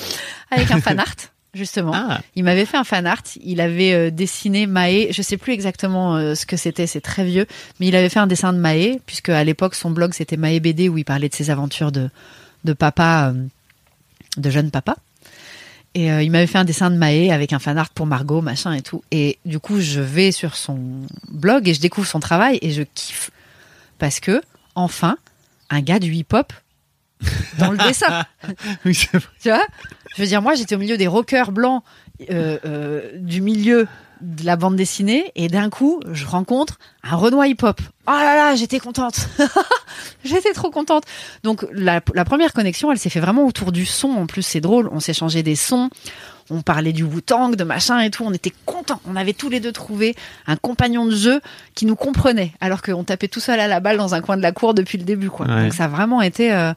avec 0.50 0.70
un 0.70 0.80
fan 0.80 0.98
art, 0.98 1.14
justement. 1.52 1.92
Ah, 1.94 2.20
Il 2.34 2.44
m'avait 2.44 2.64
fait 2.64 2.76
un 2.76 2.84
fan 2.84 3.06
art. 3.06 3.22
Il 3.42 3.60
avait 3.60 3.92
euh, 3.92 4.10
dessiné 4.10 4.66
Maë. 4.66 5.08
Je 5.12 5.22
sais 5.22 5.36
plus 5.36 5.52
exactement 5.52 6.16
euh, 6.16 6.34
ce 6.34 6.46
que 6.46 6.56
c'était. 6.56 6.86
C'est 6.86 7.00
très 7.00 7.24
vieux, 7.24 7.46
mais 7.78 7.88
il 7.88 7.96
avait 7.96 8.08
fait 8.08 8.20
un 8.20 8.26
dessin 8.26 8.52
de 8.52 8.58
Maë, 8.58 9.00
puisque 9.06 9.28
à 9.28 9.44
l'époque 9.44 9.74
son 9.74 9.90
blog 9.90 10.14
c'était 10.14 10.36
Maë 10.36 10.60
BD 10.60 10.88
où 10.88 10.98
il 10.98 11.04
parlait 11.04 11.28
de 11.28 11.34
ses 11.34 11.50
aventures 11.50 11.92
de 11.92 12.10
de 12.64 12.72
papa, 12.72 13.32
euh, 13.32 13.46
de 14.36 14.50
jeune 14.50 14.70
papa. 14.70 14.96
Et 15.94 16.10
euh, 16.10 16.22
il 16.22 16.30
m'avait 16.30 16.48
fait 16.48 16.58
un 16.58 16.64
dessin 16.64 16.90
de 16.90 16.96
Maë 16.96 17.30
avec 17.30 17.52
un 17.52 17.60
fan 17.60 17.78
art 17.78 17.90
pour 17.90 18.06
Margot, 18.06 18.40
machin 18.40 18.72
et 18.72 18.82
tout. 18.82 19.04
Et 19.12 19.38
du 19.44 19.60
coup, 19.60 19.80
je 19.80 20.00
vais 20.00 20.32
sur 20.32 20.56
son 20.56 20.78
blog 21.28 21.68
et 21.68 21.74
je 21.74 21.80
découvre 21.80 22.06
son 22.06 22.18
travail 22.18 22.58
et 22.62 22.72
je 22.72 22.82
kiffe 22.82 23.30
parce 23.98 24.18
que 24.18 24.42
enfin 24.74 25.16
un 25.74 25.80
gars 25.80 25.98
du 25.98 26.12
hip-hop 26.12 26.52
dans 27.58 27.70
le 27.70 27.78
dessin. 27.78 28.24
oui, 28.84 28.94
c'est 28.94 29.16
vrai. 29.16 29.28
Tu 29.40 29.48
vois? 29.48 29.66
Je 30.16 30.22
veux 30.22 30.28
dire, 30.28 30.42
moi, 30.42 30.54
j'étais 30.54 30.74
au 30.74 30.78
milieu 30.78 30.96
des 30.96 31.06
rockers 31.06 31.52
blancs 31.52 31.82
euh, 32.30 32.58
euh, 32.64 33.10
du 33.16 33.40
milieu 33.40 33.88
de 34.24 34.44
la 34.44 34.56
bande 34.56 34.76
dessinée 34.76 35.30
et 35.34 35.48
d'un 35.48 35.70
coup, 35.70 36.00
je 36.10 36.26
rencontre 36.26 36.78
un 37.02 37.16
Renoir 37.16 37.46
hip-hop. 37.46 37.80
Oh 38.06 38.10
là 38.10 38.34
là, 38.34 38.54
j'étais 38.54 38.78
contente. 38.78 39.28
j'étais 40.24 40.52
trop 40.52 40.70
contente. 40.70 41.04
Donc, 41.42 41.66
la, 41.72 42.00
la 42.14 42.24
première 42.24 42.52
connexion, 42.52 42.90
elle 42.90 42.98
s'est 42.98 43.10
fait 43.10 43.20
vraiment 43.20 43.46
autour 43.46 43.72
du 43.72 43.84
son. 43.84 44.08
En 44.08 44.26
plus, 44.26 44.42
c'est 44.42 44.60
drôle. 44.60 44.88
On 44.92 45.00
s'échangeait 45.00 45.42
des 45.42 45.56
sons. 45.56 45.90
On 46.50 46.62
parlait 46.62 46.92
du 46.92 47.02
Wu-Tang, 47.02 47.54
de 47.56 47.64
machin 47.64 48.00
et 48.00 48.10
tout. 48.10 48.24
On 48.24 48.32
était 48.32 48.52
contents. 48.64 49.00
On 49.06 49.16
avait 49.16 49.32
tous 49.32 49.48
les 49.48 49.60
deux 49.60 49.72
trouvé 49.72 50.14
un 50.46 50.56
compagnon 50.56 51.06
de 51.06 51.14
jeu 51.14 51.40
qui 51.74 51.86
nous 51.86 51.96
comprenait, 51.96 52.52
alors 52.60 52.82
qu'on 52.82 53.04
tapait 53.04 53.28
tout 53.28 53.40
seul 53.40 53.60
à 53.60 53.68
la 53.68 53.80
balle 53.80 53.96
dans 53.96 54.14
un 54.14 54.20
coin 54.20 54.36
de 54.36 54.42
la 54.42 54.52
cour 54.52 54.74
depuis 54.74 54.98
le 54.98 55.04
début. 55.04 55.30
Quoi. 55.30 55.46
Ouais. 55.46 55.64
Donc, 55.64 55.74
ça 55.74 55.84
a 55.84 55.88
vraiment 55.88 56.22
été 56.22 56.52
euh, 56.52 56.72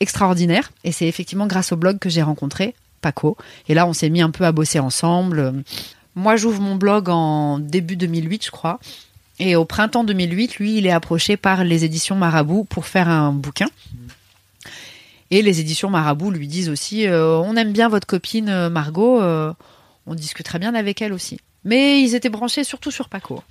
extraordinaire. 0.00 0.70
Et 0.84 0.92
c'est 0.92 1.06
effectivement 1.06 1.46
grâce 1.46 1.72
au 1.72 1.76
blog 1.76 1.98
que 1.98 2.08
j'ai 2.08 2.22
rencontré 2.22 2.74
Paco. 3.00 3.36
Et 3.68 3.74
là, 3.74 3.86
on 3.86 3.92
s'est 3.92 4.10
mis 4.10 4.22
un 4.22 4.30
peu 4.30 4.44
à 4.44 4.52
bosser 4.52 4.78
ensemble. 4.78 5.62
Moi, 6.14 6.36
j'ouvre 6.36 6.60
mon 6.60 6.76
blog 6.76 7.08
en 7.08 7.58
début 7.58 7.96
2008, 7.96 8.46
je 8.46 8.50
crois. 8.50 8.78
Et 9.38 9.56
au 9.56 9.64
printemps 9.64 10.04
2008, 10.04 10.56
lui, 10.56 10.78
il 10.78 10.86
est 10.86 10.92
approché 10.92 11.36
par 11.36 11.64
les 11.64 11.84
éditions 11.84 12.14
Marabout 12.14 12.64
pour 12.64 12.86
faire 12.86 13.08
un 13.08 13.32
bouquin. 13.32 13.66
Et 15.30 15.42
les 15.42 15.58
éditions 15.60 15.90
Marabout 15.90 16.30
lui 16.30 16.46
disent 16.46 16.68
aussi 16.68 17.08
euh, 17.08 17.38
On 17.38 17.56
aime 17.56 17.72
bien 17.72 17.88
votre 17.88 18.06
copine 18.06 18.48
euh, 18.48 18.70
Margot, 18.70 19.20
euh, 19.20 19.52
on 20.06 20.14
discuterait 20.14 20.60
bien 20.60 20.74
avec 20.74 21.02
elle 21.02 21.12
aussi. 21.12 21.40
Mais 21.64 22.00
ils 22.00 22.14
étaient 22.14 22.28
branchés 22.28 22.62
surtout 22.62 22.92
sur 22.92 23.08
Paco. 23.08 23.42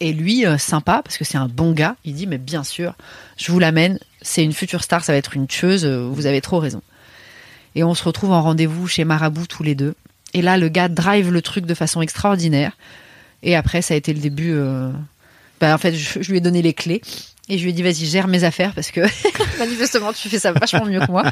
Et 0.00 0.12
lui, 0.12 0.44
sympa, 0.58 1.02
parce 1.04 1.18
que 1.18 1.24
c'est 1.24 1.38
un 1.38 1.48
bon 1.48 1.72
gars, 1.72 1.96
il 2.04 2.14
dit 2.14 2.26
Mais 2.26 2.38
bien 2.38 2.64
sûr, 2.64 2.94
je 3.36 3.52
vous 3.52 3.58
l'amène, 3.58 3.98
c'est 4.22 4.42
une 4.42 4.52
future 4.52 4.82
star, 4.82 5.04
ça 5.04 5.12
va 5.12 5.18
être 5.18 5.36
une 5.36 5.46
tueuse, 5.46 5.86
vous 5.86 6.26
avez 6.26 6.40
trop 6.40 6.58
raison. 6.58 6.82
Et 7.74 7.84
on 7.84 7.94
se 7.94 8.04
retrouve 8.04 8.32
en 8.32 8.42
rendez-vous 8.42 8.86
chez 8.86 9.04
Marabout 9.04 9.46
tous 9.46 9.62
les 9.62 9.74
deux. 9.74 9.94
Et 10.34 10.42
là, 10.42 10.58
le 10.58 10.68
gars 10.68 10.88
drive 10.88 11.32
le 11.32 11.40
truc 11.40 11.64
de 11.64 11.74
façon 11.74 12.02
extraordinaire. 12.02 12.72
Et 13.44 13.54
après, 13.54 13.82
ça 13.82 13.94
a 13.94 13.96
été 13.96 14.12
le 14.12 14.20
début. 14.20 14.52
euh, 14.52 14.90
bah, 15.60 15.72
en 15.74 15.78
fait, 15.78 15.94
je, 15.94 16.18
lui 16.30 16.38
ai 16.38 16.40
donné 16.40 16.60
les 16.60 16.74
clés. 16.74 17.00
Et 17.48 17.56
je 17.56 17.62
lui 17.62 17.70
ai 17.70 17.72
dit, 17.72 17.82
vas-y, 17.82 18.06
gère 18.06 18.26
mes 18.26 18.42
affaires 18.42 18.72
parce 18.74 18.90
que 18.90 19.00
manifestement, 19.58 20.12
tu 20.12 20.28
fais 20.28 20.40
ça 20.40 20.52
vachement 20.52 20.86
mieux 20.86 21.00
que 21.00 21.10
moi. 21.10 21.24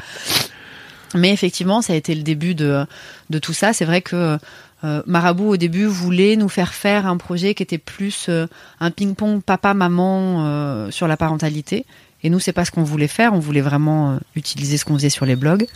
Mais 1.15 1.31
effectivement, 1.31 1.81
ça 1.81 1.93
a 1.93 1.95
été 1.95 2.15
le 2.15 2.23
début 2.23 2.55
de, 2.55 2.85
de 3.29 3.39
tout 3.39 3.53
ça. 3.53 3.73
C'est 3.73 3.85
vrai 3.85 4.01
que 4.01 4.37
euh, 4.83 5.03
Marabout, 5.05 5.49
au 5.49 5.57
début, 5.57 5.85
voulait 5.85 6.35
nous 6.35 6.49
faire 6.49 6.73
faire 6.73 7.05
un 7.05 7.17
projet 7.17 7.55
qui 7.55 7.63
était 7.63 7.77
plus 7.77 8.27
euh, 8.29 8.47
un 8.79 8.89
ping-pong 8.89 9.41
papa-maman 9.41 10.89
sur 10.91 11.07
la 11.07 11.17
parentalité. 11.17 11.85
Et 12.23 12.29
nous, 12.29 12.39
c'est 12.39 12.53
pas 12.53 12.63
ce 12.63 12.71
qu'on 12.71 12.83
voulait 12.83 13.07
faire. 13.07 13.33
On 13.33 13.39
voulait 13.39 13.61
vraiment 13.61 14.17
utiliser 14.35 14.77
ce 14.77 14.85
qu'on 14.85 14.93
faisait 14.93 15.09
sur 15.09 15.25
les 15.25 15.35
blogs. 15.35 15.67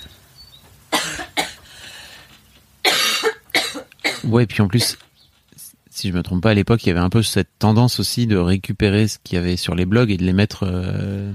Ouais, 4.28 4.46
puis 4.46 4.62
en 4.62 4.68
plus, 4.68 4.98
si 5.90 6.10
je 6.10 6.14
me 6.14 6.22
trompe 6.24 6.44
pas, 6.44 6.52
à 6.52 6.54
l'époque, 6.54 6.84
il 6.84 6.88
y 6.88 6.92
avait 6.92 7.00
un 7.00 7.10
peu 7.10 7.24
cette 7.24 7.50
tendance 7.60 8.00
aussi 8.00 8.28
de 8.28 8.38
récupérer 8.38 9.08
ce 9.08 9.18
qu'il 9.24 9.36
y 9.36 9.40
avait 9.40 9.58
sur 9.58 9.74
les 9.76 9.86
blogs 9.86 10.12
et 10.12 10.18
de 10.18 10.24
les 10.24 10.34
mettre, 10.34 10.64
euh, 10.64 11.32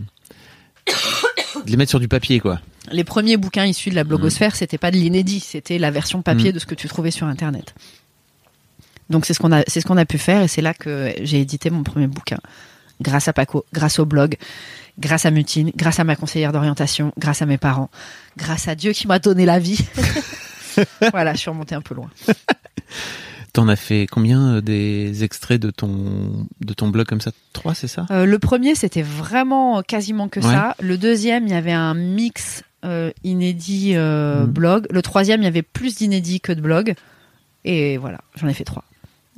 de 1.66 1.70
les 1.70 1.76
mettre 1.76 1.90
sur 1.90 2.01
du 2.01 2.09
papier, 2.09 2.40
quoi. 2.40 2.61
les 2.90 3.05
premiers 3.05 3.36
bouquins 3.36 3.64
issus 3.66 3.90
de 3.90 3.95
la 3.95 4.05
blogosphère, 4.05 4.55
c'était 4.57 4.78
pas 4.78 4.90
de 4.90 4.97
l'inédit, 4.97 5.40
c'était 5.40 5.78
la 5.78 5.90
version 5.90 6.22
papier 6.22 6.51
Mm. 6.51 6.55
de 6.55 6.59
ce 6.59 6.66
que 6.66 6.74
tu 6.74 6.88
trouvais 6.88 7.11
sur 7.11 7.26
Internet. 7.26 7.74
Donc 9.11 9.26
c'est 9.26 9.34
ce 9.34 9.40
qu'on 9.40 9.53
a, 9.53 9.62
c'est 9.66 9.80
ce 9.80 9.86
qu'on 9.86 9.97
a 9.99 10.05
pu 10.07 10.18
faire 10.18 10.43
et 10.43 10.49
c'est 10.49 10.62
là 10.62 10.74
que 10.74 11.12
j'ai 11.22 11.40
édité 11.40 11.70
mon 11.70 11.82
premier 11.82 12.07
bouquin, 12.07 12.38
grâce 13.01 13.28
à 13.28 13.32
Paco, 13.32 13.64
grâce 13.72 13.99
au 13.99 14.07
blog, 14.07 14.36
grâce 14.99 15.26
à 15.26 15.30
Mutine, 15.30 15.70
grâce 15.76 16.01
à 16.01 16.05
ma 16.05 16.16
conseillère 16.16 16.53
d'orientation, 16.53 17.12
grâce 17.18 17.43
à 17.43 17.47
mes 17.47 17.59
parents, 17.59 17.90
grâce 18.36 18.68
à 18.68 18.74
Dieu 18.74 18.93
qui 18.93 19.07
m'a 19.07 19.18
donné 19.18 19.45
la 19.45 19.59
vie. 19.59 19.78
voilà, 21.12 21.32
je 21.34 21.38
suis 21.38 21.50
remontée 21.50 21.74
un 21.74 21.80
peu 21.82 21.94
loin. 21.94 22.10
T'en 23.52 23.68
as 23.68 23.76
fait 23.76 24.06
combien 24.10 24.54
euh, 24.54 24.60
des 24.62 25.24
extraits 25.24 25.60
de 25.60 25.70
ton, 25.70 26.46
de 26.62 26.72
ton 26.72 26.88
blog 26.88 27.06
comme 27.06 27.20
ça? 27.20 27.32
Trois, 27.52 27.74
c'est 27.74 27.86
ça? 27.88 28.06
Euh, 28.10 28.24
le 28.24 28.38
premier, 28.38 28.74
c'était 28.74 29.02
vraiment 29.02 29.82
quasiment 29.82 30.28
que 30.28 30.40
Ouais. 30.40 30.46
ça. 30.46 30.74
Le 30.80 30.96
deuxième, 30.96 31.46
il 31.46 31.50
y 31.50 31.54
avait 31.56 31.72
un 31.72 31.92
mix 31.92 32.62
euh, 32.84 33.10
inédits 33.24 33.92
euh, 33.94 34.46
Mm. 34.46 34.50
blog. 34.50 34.86
Le 34.90 35.02
troisième, 35.02 35.42
il 35.42 35.44
y 35.44 35.48
avait 35.48 35.60
plus 35.62 35.96
d'inédits 35.96 36.40
que 36.40 36.52
de 36.52 36.62
blogs. 36.62 36.94
Et 37.64 37.98
voilà, 37.98 38.20
j'en 38.36 38.48
ai 38.48 38.54
fait 38.54 38.64
trois. 38.64 38.84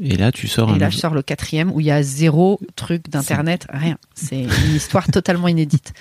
Et 0.01 0.17
là, 0.17 0.31
tu 0.33 0.47
sors 0.49 0.71
Et 0.71 0.75
un 0.75 0.79
là, 0.79 0.91
je 0.91 0.97
sors 0.97 1.13
le 1.15 1.23
quatrième 1.23 1.71
où 1.73 1.81
il 1.81 1.87
y 1.87 1.91
a 1.91 2.03
zéro 2.03 2.61
truc 2.77 3.09
d'internet, 3.11 3.67
rien. 3.69 3.97
C'est 4.15 4.43
une 4.43 4.75
histoire 4.77 5.07
totalement 5.13 5.49
inédite 5.49 5.93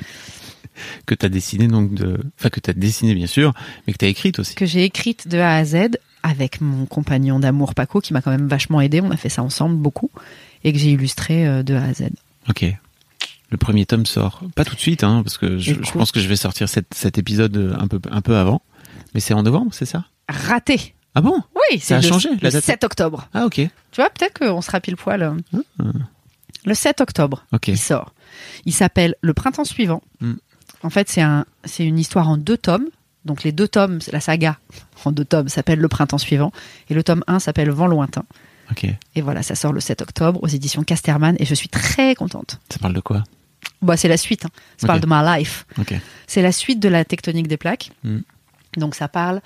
que 1.06 1.16
tu 1.16 1.26
as 1.26 1.30
dessiné 1.30 1.68
donc 1.68 1.94
de 1.94 2.20
enfin 2.40 2.50
que 2.50 2.60
tu 2.60 2.70
as 2.70 2.74
dessiné 2.74 3.14
bien 3.16 3.28
sûr, 3.28 3.54
mais 3.86 3.94
que 3.94 3.98
tu 3.98 4.06
as 4.06 4.08
écrite 4.10 4.40
aussi. 4.40 4.56
que 4.56 4.66
j'ai 4.66 4.84
écrite 4.84 5.28
de 5.28 5.38
A 5.40 5.56
à 5.56 5.66
Z 5.66 5.90
avec 6.24 6.62
mon 6.62 6.86
compagnon 6.86 7.40
d'amour 7.40 7.76
Paco 7.76 8.00
qui 8.02 8.14
m'a 8.14 8.22
quand 8.22 8.32
même 8.32 8.48
vachement 8.48 8.82
aidé. 8.82 9.02
On 9.02 9.12
a 9.12 9.18
fait 9.18 9.30
ça 9.30 9.44
ensemble 9.44 9.76
beaucoup 9.78 10.10
et 10.64 10.72
que 10.74 10.80
j'ai 10.80 10.92
illustré 10.92 11.46
euh, 11.48 11.64
de 11.64 11.76
A 11.76 11.84
à 11.84 11.94
Z. 11.94 12.04
OK. 12.50 12.66
Le 13.50 13.58
premier 13.58 13.86
tome 13.86 14.06
sort 14.06 14.42
pas 14.56 14.66
tout 14.66 14.74
de 14.76 14.80
suite 14.80 15.04
hein 15.04 15.22
parce 15.24 15.38
que 15.38 15.58
je, 15.60 15.74
pense 15.92 16.12
que 16.12 16.20
je 16.20 16.28
vais 16.28 16.36
sortir 16.36 16.68
cet, 16.70 16.94
cet 16.94 17.18
épisode 17.18 17.56
euh, 17.56 17.76
un 17.80 17.88
peu 17.88 18.00
un 18.10 18.22
peu 18.22 18.36
avant. 18.38 18.62
Mais 19.14 19.20
c'est 19.20 19.34
en 19.34 19.44
novembre, 19.44 19.74
c'est 19.74 19.86
ça? 19.86 20.06
Raté. 20.28 20.96
Ah 21.16 21.22
bon? 21.22 21.40
Oui, 21.72 21.80
Ça 21.80 21.98
a 21.98 22.02
le, 22.02 22.08
changé, 22.08 22.30
le 22.42 22.50
date 22.50 22.64
7 22.64 22.84
octobre. 22.84 23.28
Ah 23.34 23.46
OK. 23.46 23.56
Tu 23.58 23.70
vois, 23.96 24.10
peut-être 24.10 24.40
qu'on 24.40 24.62
sera 24.62 24.80
pile 24.82 24.96
poil. 24.96 25.22
euh. 25.22 25.94
Le 26.66 26.74
7 26.74 27.02
octobre, 27.02 27.46
OK. 27.52 27.68
il 27.68 27.78
sort. 27.78 28.14
Il 28.66 28.74
s'appelle 28.74 29.16
Le 29.22 29.34
printemps 29.34 29.66
suivant. 29.66 30.02
Mm. 30.22 30.34
En 30.84 30.90
fait, 30.90 31.10
c'est 31.10 31.22
un, 31.22 31.46
c'est 31.66 31.86
une 31.86 31.98
histoire 31.98 32.30
en 32.30 32.38
deux 32.38 32.58
tomes. 32.58 32.88
Donc 33.26 33.44
les 33.44 33.52
deux 33.54 33.68
tomes, 33.70 34.02
c'est 34.02 34.12
la 34.12 34.20
saga 34.20 34.58
en 35.06 35.12
deux 35.12 35.26
tomes 35.26 35.48
s'appelle 35.48 35.80
Le 35.80 35.88
printemps 35.88 36.18
suivant 36.18 36.52
et 36.90 36.94
le 36.94 37.04
tome 37.04 37.24
1 37.28 37.40
s'appelle 37.40 37.70
Vent 37.70 37.88
lointain. 37.88 38.26
Et 39.16 39.22
voilà, 39.22 39.44
ça 39.44 39.56
sort 39.56 39.72
le 39.74 39.80
7 39.80 40.02
octobre 40.02 40.42
aux 40.44 40.48
éditions 40.48 40.84
Casterman 40.84 41.36
et 41.40 41.46
je 41.46 41.54
suis 41.54 41.70
très 41.70 42.16
contente. 42.16 42.60
Ça 42.70 42.80
parle 42.80 42.94
de 42.94 43.00
quoi? 43.02 43.24
Bah, 43.82 43.98
c'est 43.98 44.08
la 44.08 44.18
suite. 44.18 44.46
hein. 44.46 44.50
Ça 44.78 44.88
parle 44.88 45.00
de 45.02 45.08
ma 45.08 45.38
life. 45.38 45.66
C'est 46.28 46.42
la 46.42 46.52
suite 46.52 46.80
de 46.80 46.90
la 46.90 47.06
tectonique 47.06 47.48
des 47.48 47.58
plaques. 47.58 47.92
Mm. 48.04 48.20
Donc 48.78 48.96
ça 48.96 49.08
parle 49.08 49.42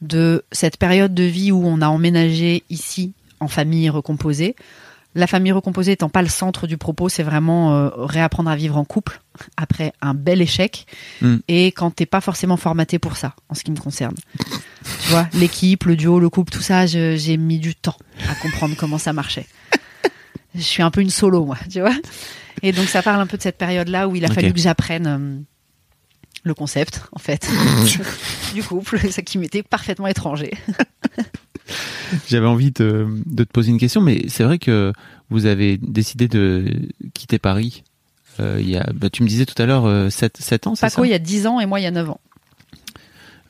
de 0.00 0.44
cette 0.52 0.76
période 0.76 1.14
de 1.14 1.22
vie 1.24 1.52
où 1.52 1.64
on 1.64 1.80
a 1.80 1.88
emménagé 1.88 2.64
ici 2.68 3.12
en 3.40 3.48
famille 3.48 3.88
recomposée. 3.90 4.56
La 5.14 5.26
famille 5.26 5.52
recomposée 5.52 5.92
étant 5.92 6.08
pas 6.08 6.22
le 6.22 6.28
centre 6.28 6.66
du 6.66 6.78
propos, 6.78 7.08
c'est 7.08 7.22
vraiment 7.22 7.74
euh, 7.74 7.90
réapprendre 7.96 8.48
à 8.48 8.56
vivre 8.56 8.78
en 8.78 8.84
couple 8.84 9.20
après 9.56 9.92
un 10.00 10.14
bel 10.14 10.40
échec 10.40 10.86
Mm. 11.20 11.36
et 11.48 11.66
quand 11.66 11.90
t'es 11.90 12.06
pas 12.06 12.20
forcément 12.20 12.56
formaté 12.56 12.98
pour 12.98 13.16
ça, 13.16 13.34
en 13.48 13.54
ce 13.54 13.62
qui 13.62 13.70
me 13.70 13.76
concerne. 13.76 14.14
tu 14.38 15.10
vois, 15.10 15.28
l'équipe, 15.34 15.84
le 15.84 15.96
duo, 15.96 16.18
le 16.18 16.30
couple, 16.30 16.52
tout 16.52 16.62
ça, 16.62 16.86
j'ai 16.86 17.36
mis 17.36 17.58
du 17.58 17.74
temps 17.74 17.96
à 18.28 18.34
comprendre 18.36 18.74
comment 18.76 18.98
ça 18.98 19.12
marchait. 19.12 19.46
Je 20.54 20.60
suis 20.60 20.82
un 20.82 20.90
peu 20.90 21.00
une 21.00 21.10
solo, 21.10 21.44
moi, 21.44 21.56
tu 21.70 21.80
vois. 21.80 21.94
Et 22.62 22.72
donc 22.72 22.86
ça 22.88 23.02
parle 23.02 23.20
un 23.20 23.26
peu 23.26 23.36
de 23.36 23.42
cette 23.42 23.56
période-là 23.56 24.08
où 24.08 24.16
il 24.16 24.24
a 24.24 24.28
fallu 24.28 24.52
que 24.52 24.60
j'apprenne 24.60 25.06
euh, 25.06 25.40
le 26.44 26.54
concept, 26.54 27.02
en 27.12 27.18
fait, 27.18 27.48
du 28.54 28.62
couple, 28.62 28.98
ça 29.10 29.22
qui 29.22 29.38
m'était 29.38 29.62
parfaitement 29.62 30.06
étranger. 30.08 30.52
J'avais 32.28 32.46
envie 32.46 32.70
de, 32.72 33.06
de 33.26 33.44
te 33.44 33.50
poser 33.50 33.70
une 33.70 33.78
question, 33.78 34.00
mais 34.00 34.24
c'est 34.28 34.44
vrai 34.44 34.58
que 34.58 34.92
vous 35.30 35.46
avez 35.46 35.78
décidé 35.78 36.28
de 36.28 36.66
quitter 37.14 37.38
Paris. 37.38 37.84
euh, 38.40 38.58
il 38.60 38.68
y 38.68 38.76
a, 38.76 38.86
bah, 38.94 39.08
tu 39.10 39.22
me 39.22 39.28
disais 39.28 39.46
tout 39.46 39.60
à 39.60 39.66
l'heure 39.66 40.10
7, 40.12 40.66
ans, 40.66 40.74
c'est 40.74 40.80
ça? 40.80 40.90
Paco, 40.90 41.04
il 41.04 41.10
y 41.10 41.14
a 41.14 41.18
10 41.18 41.46
ans 41.46 41.60
et 41.60 41.66
moi, 41.66 41.80
il 41.80 41.84
y 41.84 41.86
a 41.86 41.90
9 41.90 42.10
ans. 42.10 42.20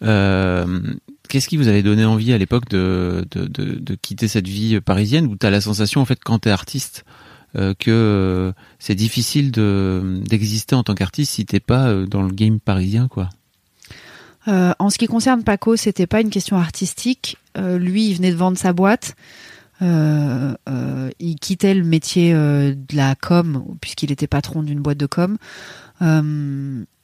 Euh, 0.03 0.81
Qu'est-ce 1.29 1.49
qui 1.49 1.57
vous 1.57 1.69
avait 1.69 1.83
donné 1.83 2.05
envie 2.05 2.33
à 2.35 2.39
l'époque 2.39 2.69
de, 2.69 3.25
de, 3.31 3.47
de, 3.47 3.79
de 3.79 3.95
quitter 3.95 4.29
cette 4.29 4.47
vie 4.49 4.81
parisienne 4.83 5.27
où 5.27 5.37
tu 5.37 5.47
as 5.47 5.51
la 5.51 5.63
sensation, 5.63 6.01
en 6.03 6.05
fait, 6.05 6.19
quand 6.23 6.41
tu 6.41 6.49
es 6.49 6.53
artiste, 6.53 7.05
euh, 7.57 7.73
que 7.79 7.91
euh, 7.91 8.53
c'est 8.79 8.95
difficile 8.95 9.51
de 9.51 10.21
d'exister 10.27 10.75
en 10.75 10.83
tant 10.83 10.95
qu'artiste 10.95 11.33
si 11.33 11.47
t'es 11.47 11.61
pas 11.61 11.89
euh, 11.89 12.07
dans 12.07 12.23
le 12.23 12.33
game 12.33 12.61
parisien, 12.61 13.09
quoi? 13.09 13.31
Euh, 14.49 14.73
en 14.79 14.91
ce 14.91 14.99
qui 14.99 15.07
concerne 15.07 15.45
Paco, 15.45 15.77
c'était 15.77 16.07
pas 16.07 16.21
une 16.21 16.31
question 16.31 16.57
artistique. 16.57 17.37
Euh, 17.57 17.79
lui, 17.79 18.09
il 18.09 18.15
venait 18.15 18.31
de 18.33 18.37
vendre 18.37 18.59
sa 18.59 18.73
boîte. 18.73 19.15
Euh, 19.83 20.55
euh, 20.69 21.11
il 21.19 21.37
quittait 21.37 21.75
le 21.75 21.83
métier 21.83 22.33
euh, 22.35 22.75
de 22.75 22.97
la 22.97 23.15
com 23.15 23.65
puisqu'il 23.81 24.13
était 24.13 24.29
patron 24.29 24.63
d'une 24.63 24.81
boîte 24.81 24.99
de 24.99 25.07
com. 25.07 25.39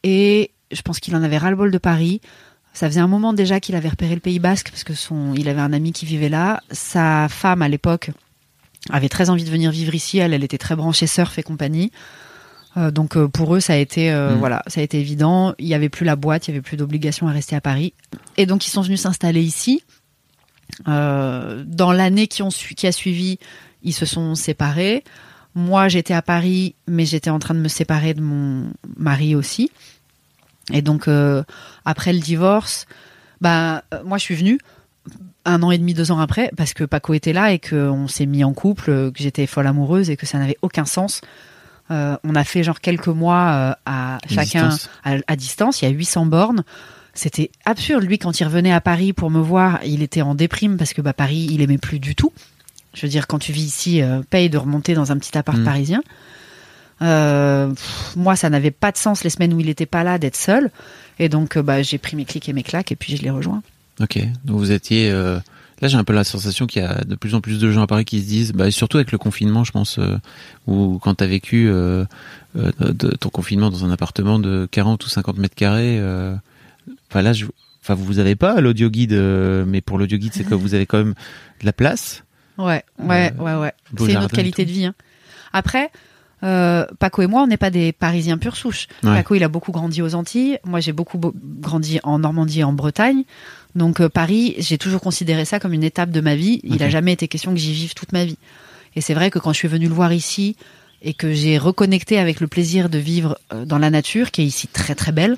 Et 0.04 0.50
je 0.70 0.82
pense 0.82 1.00
qu'il 1.00 1.14
en 1.16 1.22
avait 1.22 1.38
ras-le-bol 1.38 1.70
de 1.70 1.78
Paris. 1.78 2.20
Ça 2.72 2.88
faisait 2.88 3.00
un 3.00 3.08
moment 3.08 3.32
déjà 3.32 3.58
qu'il 3.58 3.74
avait 3.74 3.88
repéré 3.88 4.14
le 4.14 4.20
Pays 4.20 4.38
Basque 4.38 4.70
parce 4.70 4.84
que 4.84 4.94
son, 4.94 5.34
il 5.34 5.48
avait 5.48 5.60
un 5.60 5.72
ami 5.72 5.92
qui 5.92 6.06
vivait 6.06 6.28
là. 6.28 6.60
Sa 6.70 7.28
femme 7.28 7.62
à 7.62 7.68
l'époque 7.68 8.10
avait 8.90 9.08
très 9.08 9.30
envie 9.30 9.44
de 9.44 9.50
venir 9.50 9.70
vivre 9.70 9.94
ici. 9.94 10.18
Elle, 10.18 10.34
elle 10.34 10.44
était 10.44 10.58
très 10.58 10.76
branchée 10.76 11.06
surf 11.06 11.38
et 11.38 11.42
compagnie. 11.42 11.90
Euh, 12.76 12.90
donc 12.90 13.16
euh, 13.16 13.26
pour 13.28 13.54
eux, 13.56 13.60
ça 13.60 13.72
a 13.72 13.76
été 13.76 14.12
euh, 14.12 14.34
Mm. 14.34 14.38
voilà, 14.38 14.62
ça 14.66 14.80
a 14.80 14.84
été 14.84 15.00
évident. 15.00 15.54
Il 15.58 15.66
y 15.66 15.74
avait 15.74 15.88
plus 15.88 16.04
la 16.04 16.16
boîte, 16.16 16.46
il 16.46 16.50
y 16.50 16.54
avait 16.54 16.62
plus 16.62 16.76
d'obligation 16.76 17.26
à 17.28 17.32
rester 17.32 17.56
à 17.56 17.60
Paris. 17.60 17.94
Et 18.36 18.46
donc 18.46 18.66
ils 18.66 18.70
sont 18.70 18.82
venus 18.82 19.00
s'installer 19.00 19.42
ici. 19.42 19.82
Dans 20.86 21.92
l'année 21.92 22.26
qui, 22.26 22.42
ont 22.42 22.50
su- 22.50 22.74
qui 22.74 22.86
a 22.86 22.92
suivi, 22.92 23.38
ils 23.82 23.92
se 23.94 24.06
sont 24.06 24.34
séparés. 24.34 25.02
Moi, 25.54 25.88
j'étais 25.88 26.14
à 26.14 26.22
Paris, 26.22 26.74
mais 26.86 27.04
j'étais 27.04 27.30
en 27.30 27.38
train 27.38 27.54
de 27.54 27.58
me 27.60 27.68
séparer 27.68 28.14
de 28.14 28.20
mon 28.20 28.70
mari 28.96 29.34
aussi. 29.34 29.70
Et 30.72 30.82
donc, 30.82 31.08
après 31.84 32.12
le 32.12 32.20
divorce, 32.20 32.86
bah, 33.40 33.82
moi, 34.04 34.18
je 34.18 34.22
suis 34.24 34.34
venue 34.36 34.58
un 35.44 35.62
an 35.62 35.70
et 35.70 35.78
demi, 35.78 35.94
deux 35.94 36.12
ans 36.12 36.20
après, 36.20 36.50
parce 36.56 36.74
que 36.74 36.84
Paco 36.84 37.14
était 37.14 37.32
là 37.32 37.52
et 37.52 37.58
qu'on 37.58 38.06
s'est 38.06 38.26
mis 38.26 38.44
en 38.44 38.52
couple, 38.52 39.10
que 39.10 39.18
j'étais 39.22 39.46
folle 39.46 39.66
amoureuse 39.66 40.10
et 40.10 40.16
que 40.16 40.26
ça 40.26 40.38
n'avait 40.38 40.58
aucun 40.62 40.84
sens. 40.84 41.22
Euh, 41.90 42.16
on 42.24 42.34
a 42.34 42.44
fait 42.44 42.62
genre 42.62 42.80
quelques 42.80 43.08
mois 43.08 43.48
euh, 43.50 43.72
à 43.86 44.18
chacun 44.28 44.68
distance. 44.68 44.90
à, 45.04 45.14
à 45.26 45.36
distance. 45.36 45.82
Il 45.82 45.86
y 45.86 45.88
a 45.88 45.90
800 45.90 46.26
bornes. 46.26 46.64
C'était 47.14 47.50
absurde. 47.64 48.04
Lui, 48.04 48.18
quand 48.18 48.38
il 48.40 48.44
revenait 48.44 48.72
à 48.72 48.80
Paris 48.80 49.12
pour 49.12 49.30
me 49.30 49.40
voir, 49.40 49.80
il 49.84 50.02
était 50.02 50.22
en 50.22 50.34
déprime 50.34 50.76
parce 50.76 50.92
que 50.92 51.00
bah, 51.00 51.12
Paris, 51.12 51.48
il 51.50 51.60
aimait 51.62 51.78
plus 51.78 51.98
du 51.98 52.14
tout. 52.14 52.32
Je 52.94 53.02
veux 53.02 53.08
dire, 53.08 53.26
quand 53.26 53.38
tu 53.38 53.52
vis 53.52 53.64
ici, 53.64 54.02
euh, 54.02 54.20
paye 54.28 54.50
de 54.50 54.58
remonter 54.58 54.94
dans 54.94 55.12
un 55.12 55.18
petit 55.18 55.36
appart 55.36 55.58
Mm. 55.58 55.64
parisien. 55.64 56.02
Pff, 57.00 58.16
moi, 58.16 58.36
ça 58.36 58.50
n'avait 58.50 58.70
pas 58.70 58.92
de 58.92 58.96
sens 58.96 59.24
les 59.24 59.30
semaines 59.30 59.52
où 59.54 59.60
il 59.60 59.66
n'était 59.66 59.86
pas 59.86 60.04
là 60.04 60.18
d'être 60.18 60.36
seul. 60.36 60.70
Et 61.18 61.28
donc, 61.28 61.58
bah, 61.58 61.82
j'ai 61.82 61.98
pris 61.98 62.16
mes 62.16 62.24
clics 62.24 62.48
et 62.48 62.52
mes 62.52 62.62
claques 62.62 62.92
et 62.92 62.96
puis 62.96 63.16
je 63.16 63.22
l'ai 63.22 63.30
rejoint. 63.30 63.62
Ok, 64.00 64.18
donc 64.44 64.58
vous 64.58 64.70
étiez. 64.72 65.10
Là, 65.80 65.88
j'ai 65.88 65.96
un 65.96 66.04
peu 66.04 66.12
la 66.12 66.24
sensation 66.24 66.66
qu'il 66.66 66.82
y 66.82 66.84
a 66.84 67.04
de 67.04 67.14
plus 67.14 67.34
en 67.34 67.40
plus 67.40 67.60
de 67.60 67.70
gens 67.70 67.82
à 67.82 67.86
Paris 67.86 68.04
qui 68.04 68.20
se 68.20 68.26
disent, 68.26 68.52
bah, 68.52 68.70
surtout 68.70 68.96
avec 68.96 69.12
le 69.12 69.18
confinement, 69.18 69.62
je 69.64 69.70
pense, 69.72 69.98
euh, 69.98 70.16
ou 70.66 70.98
quand 71.00 71.14
tu 71.16 71.24
as 71.24 71.26
vécu 71.28 71.68
euh, 71.68 72.04
euh, 72.56 72.72
de- 72.80 73.10
ton 73.16 73.28
confinement 73.28 73.70
dans 73.70 73.84
un 73.84 73.90
appartement 73.92 74.38
de 74.40 74.66
40 74.70 75.04
ou 75.04 75.08
50 75.08 75.38
mètres 75.38 75.54
carrés. 75.54 75.98
euh, 76.00 76.34
Enfin 77.10 77.22
là, 77.22 77.32
je, 77.32 77.46
enfin 77.82 77.94
vous 77.94 78.18
avez 78.18 78.34
pas 78.34 78.60
l'audio 78.60 78.90
guide, 78.90 79.12
mais 79.66 79.80
pour 79.80 79.98
l'audio 79.98 80.18
guide, 80.18 80.32
c'est 80.34 80.44
que 80.44 80.54
vous 80.54 80.74
avez 80.74 80.86
quand 80.86 80.98
même 80.98 81.14
de 81.60 81.66
la 81.66 81.72
place. 81.72 82.24
Ouais, 82.58 82.82
ouais, 82.98 83.32
ouais, 83.38 83.54
ouais. 83.54 83.72
C'est 83.96 84.04
une 84.04 84.10
jardin 84.12 84.24
autre 84.26 84.34
et 84.34 84.36
qualité 84.38 84.64
de 84.64 84.70
vie. 84.72 84.86
hein. 84.86 84.94
Après, 85.52 85.90
euh, 86.42 86.84
Paco 86.98 87.22
et 87.22 87.26
moi, 87.26 87.42
on 87.42 87.46
n'est 87.46 87.56
pas 87.56 87.70
des 87.70 87.92
Parisiens 87.92 88.36
pure 88.38 88.56
souche. 88.56 88.86
Ouais. 89.04 89.14
Paco, 89.14 89.34
il 89.36 89.44
a 89.44 89.48
beaucoup 89.48 89.70
grandi 89.72 90.02
aux 90.02 90.14
Antilles. 90.14 90.58
Moi, 90.64 90.80
j'ai 90.80 90.92
beaucoup 90.92 91.18
beau- 91.18 91.34
grandi 91.60 92.00
en 92.02 92.18
Normandie 92.18 92.60
et 92.60 92.64
en 92.64 92.72
Bretagne. 92.72 93.24
Donc, 93.74 94.00
euh, 94.00 94.08
Paris, 94.08 94.54
j'ai 94.58 94.78
toujours 94.78 95.00
considéré 95.00 95.44
ça 95.44 95.60
comme 95.60 95.72
une 95.72 95.84
étape 95.84 96.10
de 96.10 96.20
ma 96.20 96.34
vie. 96.36 96.60
Il 96.64 96.74
Ok. 96.76 96.82
a 96.82 96.88
jamais 96.90 97.12
été 97.12 97.28
question 97.28 97.52
que 97.52 97.58
j'y 97.60 97.72
vive 97.72 97.94
toute 97.94 98.12
ma 98.12 98.24
vie. 98.24 98.38
Et 98.96 99.00
c'est 99.00 99.14
vrai 99.14 99.30
que 99.30 99.38
quand 99.38 99.52
je 99.52 99.58
suis 99.58 99.68
venue 99.68 99.88
le 99.88 99.94
voir 99.94 100.12
ici 100.12 100.56
et 101.02 101.14
que 101.14 101.32
j'ai 101.32 101.58
reconnecté 101.58 102.18
avec 102.18 102.40
le 102.40 102.48
plaisir 102.48 102.88
de 102.88 102.98
vivre 102.98 103.38
euh, 103.52 103.64
dans 103.64 103.78
la 103.78 103.90
nature, 103.90 104.30
qui 104.30 104.42
est 104.42 104.46
ici 104.46 104.66
très 104.66 104.94
très 104.94 105.12
belle, 105.12 105.36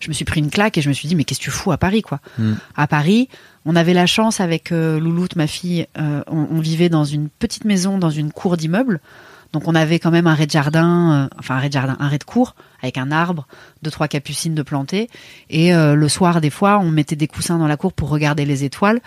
je 0.00 0.08
me 0.08 0.12
suis 0.14 0.24
pris 0.24 0.40
une 0.40 0.50
claque 0.50 0.78
et 0.78 0.82
je 0.82 0.88
me 0.88 0.94
suis 0.94 1.08
dit 1.08 1.14
mais 1.14 1.24
qu'est-ce 1.24 1.40
que 1.40 1.44
tu 1.44 1.50
fous 1.50 1.72
à 1.72 1.76
Paris 1.76 2.02
quoi? 2.02 2.20
Mm. 2.38 2.52
À 2.76 2.86
Paris, 2.86 3.28
on 3.64 3.76
avait 3.76 3.94
la 3.94 4.06
chance 4.06 4.40
avec 4.40 4.72
euh, 4.72 4.98
Louloute, 4.98 5.36
ma 5.36 5.46
fille, 5.46 5.86
euh, 5.98 6.22
on, 6.28 6.46
on 6.50 6.60
vivait 6.60 6.88
dans 6.88 7.04
une 7.04 7.28
petite 7.28 7.64
maison, 7.64 7.98
dans 7.98 8.10
une 8.10 8.32
cour 8.32 8.56
d'immeuble. 8.56 9.00
Donc 9.52 9.66
on 9.66 9.74
avait 9.74 9.98
quand 9.98 10.10
même 10.10 10.26
un 10.26 10.34
rez-de-jardin, 10.34 11.12
euh, 11.32 11.36
enfin 11.38 11.56
un 11.56 11.58
rez-de-jardin, 11.58 11.96
un 12.00 12.08
rez 12.08 12.18
de 12.18 12.24
cour 12.24 12.54
avec 12.82 12.98
un 12.98 13.10
arbre, 13.10 13.46
deux 13.82 13.90
trois 13.90 14.06
capucines 14.08 14.54
de 14.54 14.62
plantées. 14.62 15.08
Et 15.48 15.74
euh, 15.74 15.94
le 15.94 16.08
soir, 16.08 16.40
des 16.40 16.50
fois, 16.50 16.78
on 16.78 16.90
mettait 16.90 17.16
des 17.16 17.28
coussins 17.28 17.58
dans 17.58 17.66
la 17.66 17.76
cour 17.78 17.92
pour 17.94 18.10
regarder 18.10 18.44
les 18.44 18.64
étoiles. 18.64 19.00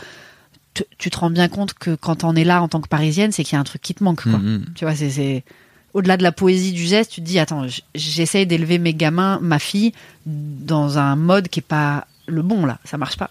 Tu, 0.74 0.84
tu 0.98 1.10
te 1.10 1.18
rends 1.20 1.30
bien 1.30 1.48
compte 1.48 1.74
que 1.74 1.96
quand 1.96 2.24
on 2.24 2.36
est 2.36 2.44
là 2.44 2.62
en 2.64 2.68
tant 2.70 2.82
que 2.82 2.88
parisienne, 2.88 3.32
c'est 3.32 3.44
qu'il 3.44 3.54
y 3.54 3.58
a 3.58 3.60
un 3.60 3.66
truc 3.66 3.82
qui 3.82 3.94
te 3.94 4.04
manque. 4.04 4.24
Quoi. 4.24 4.40
Mhm. 4.40 4.66
Tu 4.74 4.86
vois, 4.86 4.96
c'est- 4.96 5.44
au-delà 5.94 6.16
de 6.16 6.24
la 6.24 6.32
poésie 6.32 6.72
du 6.72 6.84
geste. 6.86 7.12
Tu 7.12 7.22
te 7.22 7.26
dis, 7.26 7.38
attends, 7.38 7.66
j'essaye 7.94 8.48
d'élever 8.48 8.80
mes 8.80 8.94
gamins, 8.94 9.40
ma 9.42 9.60
fille, 9.60 9.92
dans 10.26 10.98
un 10.98 11.16
mode 11.18 11.50
qui 11.50 11.60
est 11.60 11.64
pas 11.68 12.08
le 12.28 12.42
bon 12.42 12.66
là. 12.66 12.80
Ça 12.86 12.98
marche 12.98 13.18
pas. 13.18 13.30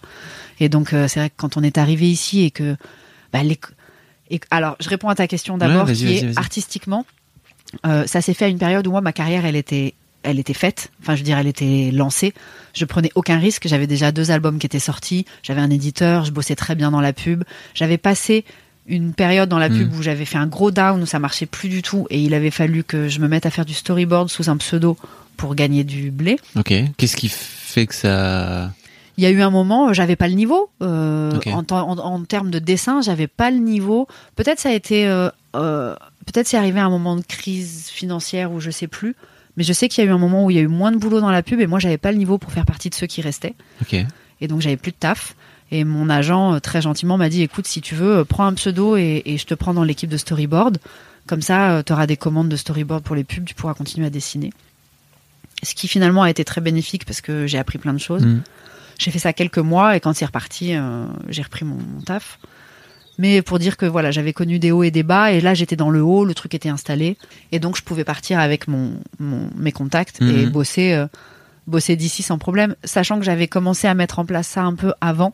Et 0.60 0.68
donc, 0.68 0.92
euh, 0.92 1.08
c'est 1.08 1.20
vrai 1.20 1.30
que 1.30 1.34
quand 1.38 1.56
on 1.56 1.62
est 1.62 1.78
arrivé 1.78 2.08
ici 2.10 2.42
et 2.42 2.50
que, 2.50 2.76
bah, 3.32 3.42
les- 3.42 3.58
et, 4.30 4.40
alors, 4.50 4.76
je 4.80 4.88
réponds 4.88 5.08
à 5.08 5.14
ta 5.14 5.26
question 5.26 5.58
d'abord, 5.58 5.86
Ouais, 5.86 5.92
qui 5.94 6.14
est 6.14 6.38
artistiquement, 6.38 7.04
euh, 7.86 8.06
ça 8.06 8.20
s'est 8.20 8.34
fait 8.34 8.46
à 8.46 8.48
une 8.48 8.58
période 8.58 8.86
où 8.86 8.90
moi, 8.90 9.00
ma 9.00 9.12
carrière, 9.12 9.44
elle 9.44 9.56
était, 9.56 9.94
elle 10.22 10.38
était 10.38 10.54
faite. 10.54 10.90
Enfin, 11.00 11.14
je 11.14 11.20
veux 11.20 11.24
dire, 11.24 11.38
elle 11.38 11.46
était 11.46 11.90
lancée. 11.92 12.34
Je 12.74 12.84
prenais 12.84 13.10
aucun 13.14 13.38
risque. 13.38 13.66
J'avais 13.68 13.86
déjà 13.86 14.12
deux 14.12 14.30
albums 14.30 14.58
qui 14.58 14.66
étaient 14.66 14.78
sortis. 14.78 15.24
J'avais 15.42 15.60
un 15.60 15.70
éditeur. 15.70 16.24
Je 16.24 16.30
bossais 16.32 16.56
très 16.56 16.74
bien 16.74 16.90
dans 16.90 17.00
la 17.00 17.12
pub. 17.12 17.44
J'avais 17.74 17.98
passé 17.98 18.44
une 18.86 19.12
période 19.14 19.48
dans 19.48 19.58
la 19.58 19.68
pub 19.68 19.92
Mm. 19.92 19.98
où 19.98 20.02
j'avais 20.02 20.24
fait 20.24 20.38
un 20.38 20.46
gros 20.46 20.70
down 20.70 21.00
où 21.02 21.06
ça 21.06 21.18
marchait 21.20 21.46
plus 21.46 21.68
du 21.68 21.80
tout 21.82 22.06
et 22.10 22.20
il 22.20 22.34
avait 22.34 22.50
fallu 22.50 22.82
que 22.82 23.08
je 23.08 23.20
me 23.20 23.28
mette 23.28 23.46
à 23.46 23.50
faire 23.50 23.64
du 23.64 23.74
storyboard 23.74 24.28
sous 24.30 24.50
un 24.50 24.56
pseudo 24.56 24.96
pour 25.36 25.54
gagner 25.54 25.84
du 25.84 26.10
blé. 26.10 26.38
Ok. 26.56 26.72
Qu'est-ce 26.96 27.16
qui 27.16 27.28
fait 27.30 27.86
que 27.86 27.94
ça 27.94 28.72
Il 29.20 29.24
y 29.24 29.26
a 29.26 29.30
eu 29.30 29.42
un 29.42 29.50
moment, 29.50 29.92
j'avais 29.92 30.16
pas 30.16 30.28
le 30.28 30.34
niveau. 30.34 30.70
Euh, 30.82 31.30
en, 31.52 31.62
temps- 31.62 31.86
en- 31.90 31.98
en 31.98 32.24
termes 32.24 32.50
de 32.50 32.58
dessin, 32.58 33.02
j'avais 33.02 33.26
pas 33.26 33.50
le 33.50 33.58
niveau. 33.58 34.08
Peut-être 34.34 34.58
ça 34.60 34.70
a 34.70 34.72
été, 34.72 35.06
euh, 35.06 35.28
euh, 35.56 35.94
peut-être 36.24 36.48
c'est 36.48 36.56
arrivé 36.56 36.80
à 36.80 36.86
un 36.86 36.90
moment 36.90 37.16
de 37.16 37.20
crise 37.22 37.88
financière 37.90 38.50
où 38.50 38.60
je 38.60 38.70
sais 38.70 38.86
plus. 38.86 39.14
Mais 39.58 39.62
je 39.64 39.72
sais 39.74 39.88
qu'il 39.88 40.02
y 40.02 40.06
a 40.06 40.10
eu 40.10 40.14
un 40.14 40.18
moment 40.18 40.46
où 40.46 40.50
il 40.50 40.56
y 40.56 40.58
a 40.58 40.62
eu 40.62 40.68
moins 40.68 40.90
de 40.90 40.96
boulot 40.96 41.20
dans 41.20 41.30
la 41.30 41.42
pub 41.42 41.60
et 41.60 41.66
moi 41.66 41.78
j'avais 41.80 41.98
pas 41.98 42.12
le 42.12 42.18
niveau 42.18 42.38
pour 42.38 42.50
faire 42.52 42.64
partie 42.64 42.88
de 42.88 42.94
ceux 42.94 43.06
qui 43.06 43.20
restaient. 43.20 43.54
Et 44.40 44.48
donc 44.48 44.62
j'avais 44.62 44.78
plus 44.78 44.92
de 44.92 44.96
taf. 44.96 45.34
Et 45.70 45.84
mon 45.84 46.08
agent, 46.08 46.54
euh, 46.54 46.58
très 46.58 46.80
gentiment, 46.80 47.16
m'a 47.18 47.28
dit 47.28 47.42
écoute, 47.42 47.66
si 47.66 47.80
tu 47.82 47.94
veux, 47.94 48.18
euh, 48.18 48.24
prends 48.24 48.46
un 48.46 48.54
pseudo 48.54 48.96
et, 48.96 49.22
et 49.26 49.36
je 49.38 49.44
te 49.46 49.52
prends 49.54 49.74
dans 49.74 49.84
l'équipe 49.84 50.08
de 50.10 50.16
storyboard. 50.16 50.78
Comme 51.26 51.42
ça, 51.42 51.82
tu 51.84 51.92
auras 51.92 52.06
des 52.06 52.16
commandes 52.16 52.48
de 52.48 52.56
storyboard 52.56 53.02
pour 53.04 53.14
les 53.16 53.24
pubs, 53.24 53.44
tu 53.44 53.54
pourras 53.54 53.74
continuer 53.74 54.06
à 54.06 54.10
dessiner. 54.10 54.50
Ce 55.62 55.74
qui 55.74 55.88
finalement 55.88 56.22
a 56.22 56.30
été 56.30 56.44
très 56.44 56.60
bénéfique 56.62 57.04
parce 57.04 57.20
que 57.20 57.46
j'ai 57.46 57.58
appris 57.58 57.76
plein 57.78 57.92
de 57.92 57.98
choses. 57.98 58.24
Mm. 58.24 58.42
J'ai 59.00 59.10
fait 59.10 59.18
ça 59.18 59.32
quelques 59.32 59.58
mois 59.58 59.96
et 59.96 60.00
quand 60.00 60.12
c'est 60.14 60.26
reparti, 60.26 60.74
euh, 60.76 61.06
j'ai 61.28 61.40
repris 61.42 61.64
mon, 61.64 61.76
mon 61.76 62.02
taf. 62.02 62.38
Mais 63.18 63.40
pour 63.42 63.58
dire 63.58 63.76
que 63.76 63.86
voilà, 63.86 64.10
j'avais 64.10 64.32
connu 64.32 64.58
des 64.58 64.72
hauts 64.72 64.82
et 64.82 64.90
des 64.90 65.02
bas 65.02 65.32
et 65.32 65.40
là 65.40 65.54
j'étais 65.54 65.76
dans 65.76 65.88
le 65.90 66.02
haut, 66.02 66.24
le 66.24 66.34
truc 66.34 66.54
était 66.54 66.68
installé 66.68 67.16
et 67.52 67.58
donc 67.58 67.76
je 67.76 67.82
pouvais 67.82 68.04
partir 68.04 68.38
avec 68.38 68.68
mon, 68.68 68.94
mon- 69.18 69.50
mes 69.56 69.72
contacts 69.72 70.20
et 70.20 70.44
Mhm. 70.46 70.50
bosser 70.50 70.92
euh, 70.92 71.06
bosser 71.66 71.96
d'ici 71.96 72.22
sans 72.22 72.36
problème, 72.38 72.74
sachant 72.84 73.18
que 73.18 73.24
j'avais 73.24 73.46
commencé 73.48 73.86
à 73.88 73.94
mettre 73.94 74.18
en 74.18 74.24
place 74.26 74.48
ça 74.48 74.62
un 74.62 74.74
peu 74.74 74.92
avant. 75.00 75.32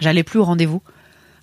J'allais 0.00 0.22
plus 0.22 0.38
au 0.38 0.44
rendez-vous 0.44 0.82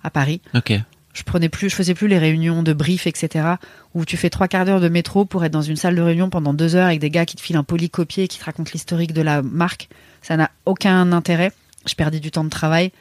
à 0.02 0.10
Paris. 0.10 0.40
Ok. 0.54 0.72
Je 1.12 1.22
prenais 1.24 1.48
plus, 1.48 1.68
je 1.70 1.74
faisais 1.74 1.94
plus 1.94 2.06
les 2.06 2.18
réunions 2.18 2.62
de 2.62 2.72
brief, 2.72 3.06
etc. 3.08 3.54
Où 3.94 4.04
tu 4.04 4.16
fais 4.16 4.30
trois 4.30 4.46
quarts 4.46 4.64
d'heure 4.64 4.80
de 4.80 4.88
métro 4.88 5.24
pour 5.24 5.44
être 5.44 5.52
dans 5.52 5.62
une 5.62 5.74
salle 5.76 5.96
de 5.96 6.02
réunion 6.02 6.30
pendant 6.30 6.54
deux 6.54 6.76
heures 6.76 6.86
avec 6.86 7.00
des 7.00 7.10
gars 7.10 7.26
qui 7.26 7.34
te 7.36 7.40
filent 7.40 7.56
un 7.56 7.64
polycopier 7.64 8.24
et 8.24 8.28
qui 8.28 8.38
te 8.38 8.44
racontent 8.44 8.70
l'historique 8.72 9.12
de 9.12 9.22
la 9.22 9.42
marque. 9.42 9.88
Ça 10.22 10.36
n'a 10.36 10.50
aucun 10.66 11.12
intérêt. 11.12 11.52
Je 11.86 11.94
perdais 11.94 12.20
du 12.20 12.30
temps 12.30 12.44
de 12.44 12.50
travail. 12.50 12.92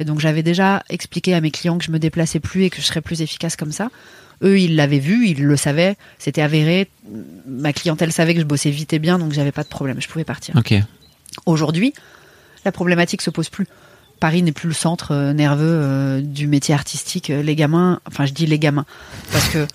Et 0.00 0.04
donc 0.04 0.20
j'avais 0.20 0.42
déjà 0.42 0.82
expliqué 0.88 1.34
à 1.34 1.40
mes 1.40 1.50
clients 1.50 1.78
que 1.78 1.84
je 1.84 1.90
me 1.90 1.98
déplaçais 1.98 2.40
plus 2.40 2.64
et 2.64 2.70
que 2.70 2.76
je 2.76 2.86
serais 2.86 3.00
plus 3.00 3.20
efficace 3.20 3.56
comme 3.56 3.72
ça. 3.72 3.90
Eux, 4.42 4.60
ils 4.60 4.76
l'avaient 4.76 5.00
vu, 5.00 5.26
ils 5.26 5.42
le 5.42 5.56
savaient, 5.56 5.96
c'était 6.18 6.42
avéré. 6.42 6.88
Ma 7.46 7.72
clientèle 7.72 8.12
savait 8.12 8.34
que 8.34 8.40
je 8.40 8.44
bossais 8.44 8.70
vite 8.70 8.92
et 8.92 9.00
bien, 9.00 9.18
donc 9.18 9.32
j'avais 9.32 9.50
pas 9.50 9.64
de 9.64 9.68
problème, 9.68 10.00
je 10.00 10.06
pouvais 10.06 10.24
partir. 10.24 10.54
Ok. 10.56 10.74
Aujourd'hui, 11.46 11.92
la 12.64 12.70
problématique 12.70 13.22
se 13.22 13.30
pose 13.30 13.48
plus. 13.48 13.66
Paris 14.20 14.42
n'est 14.42 14.52
plus 14.52 14.68
le 14.68 14.74
centre 14.74 15.12
euh, 15.12 15.32
nerveux 15.32 15.64
euh, 15.64 16.20
du 16.20 16.46
métier 16.46 16.74
artistique. 16.74 17.30
Euh, 17.30 17.42
Les 17.42 17.54
gamins, 17.56 18.00
enfin 18.06 18.26
je 18.26 18.32
dis 18.32 18.46
les 18.46 18.58
gamins, 18.58 18.84
parce 19.32 19.48
que 19.48 19.66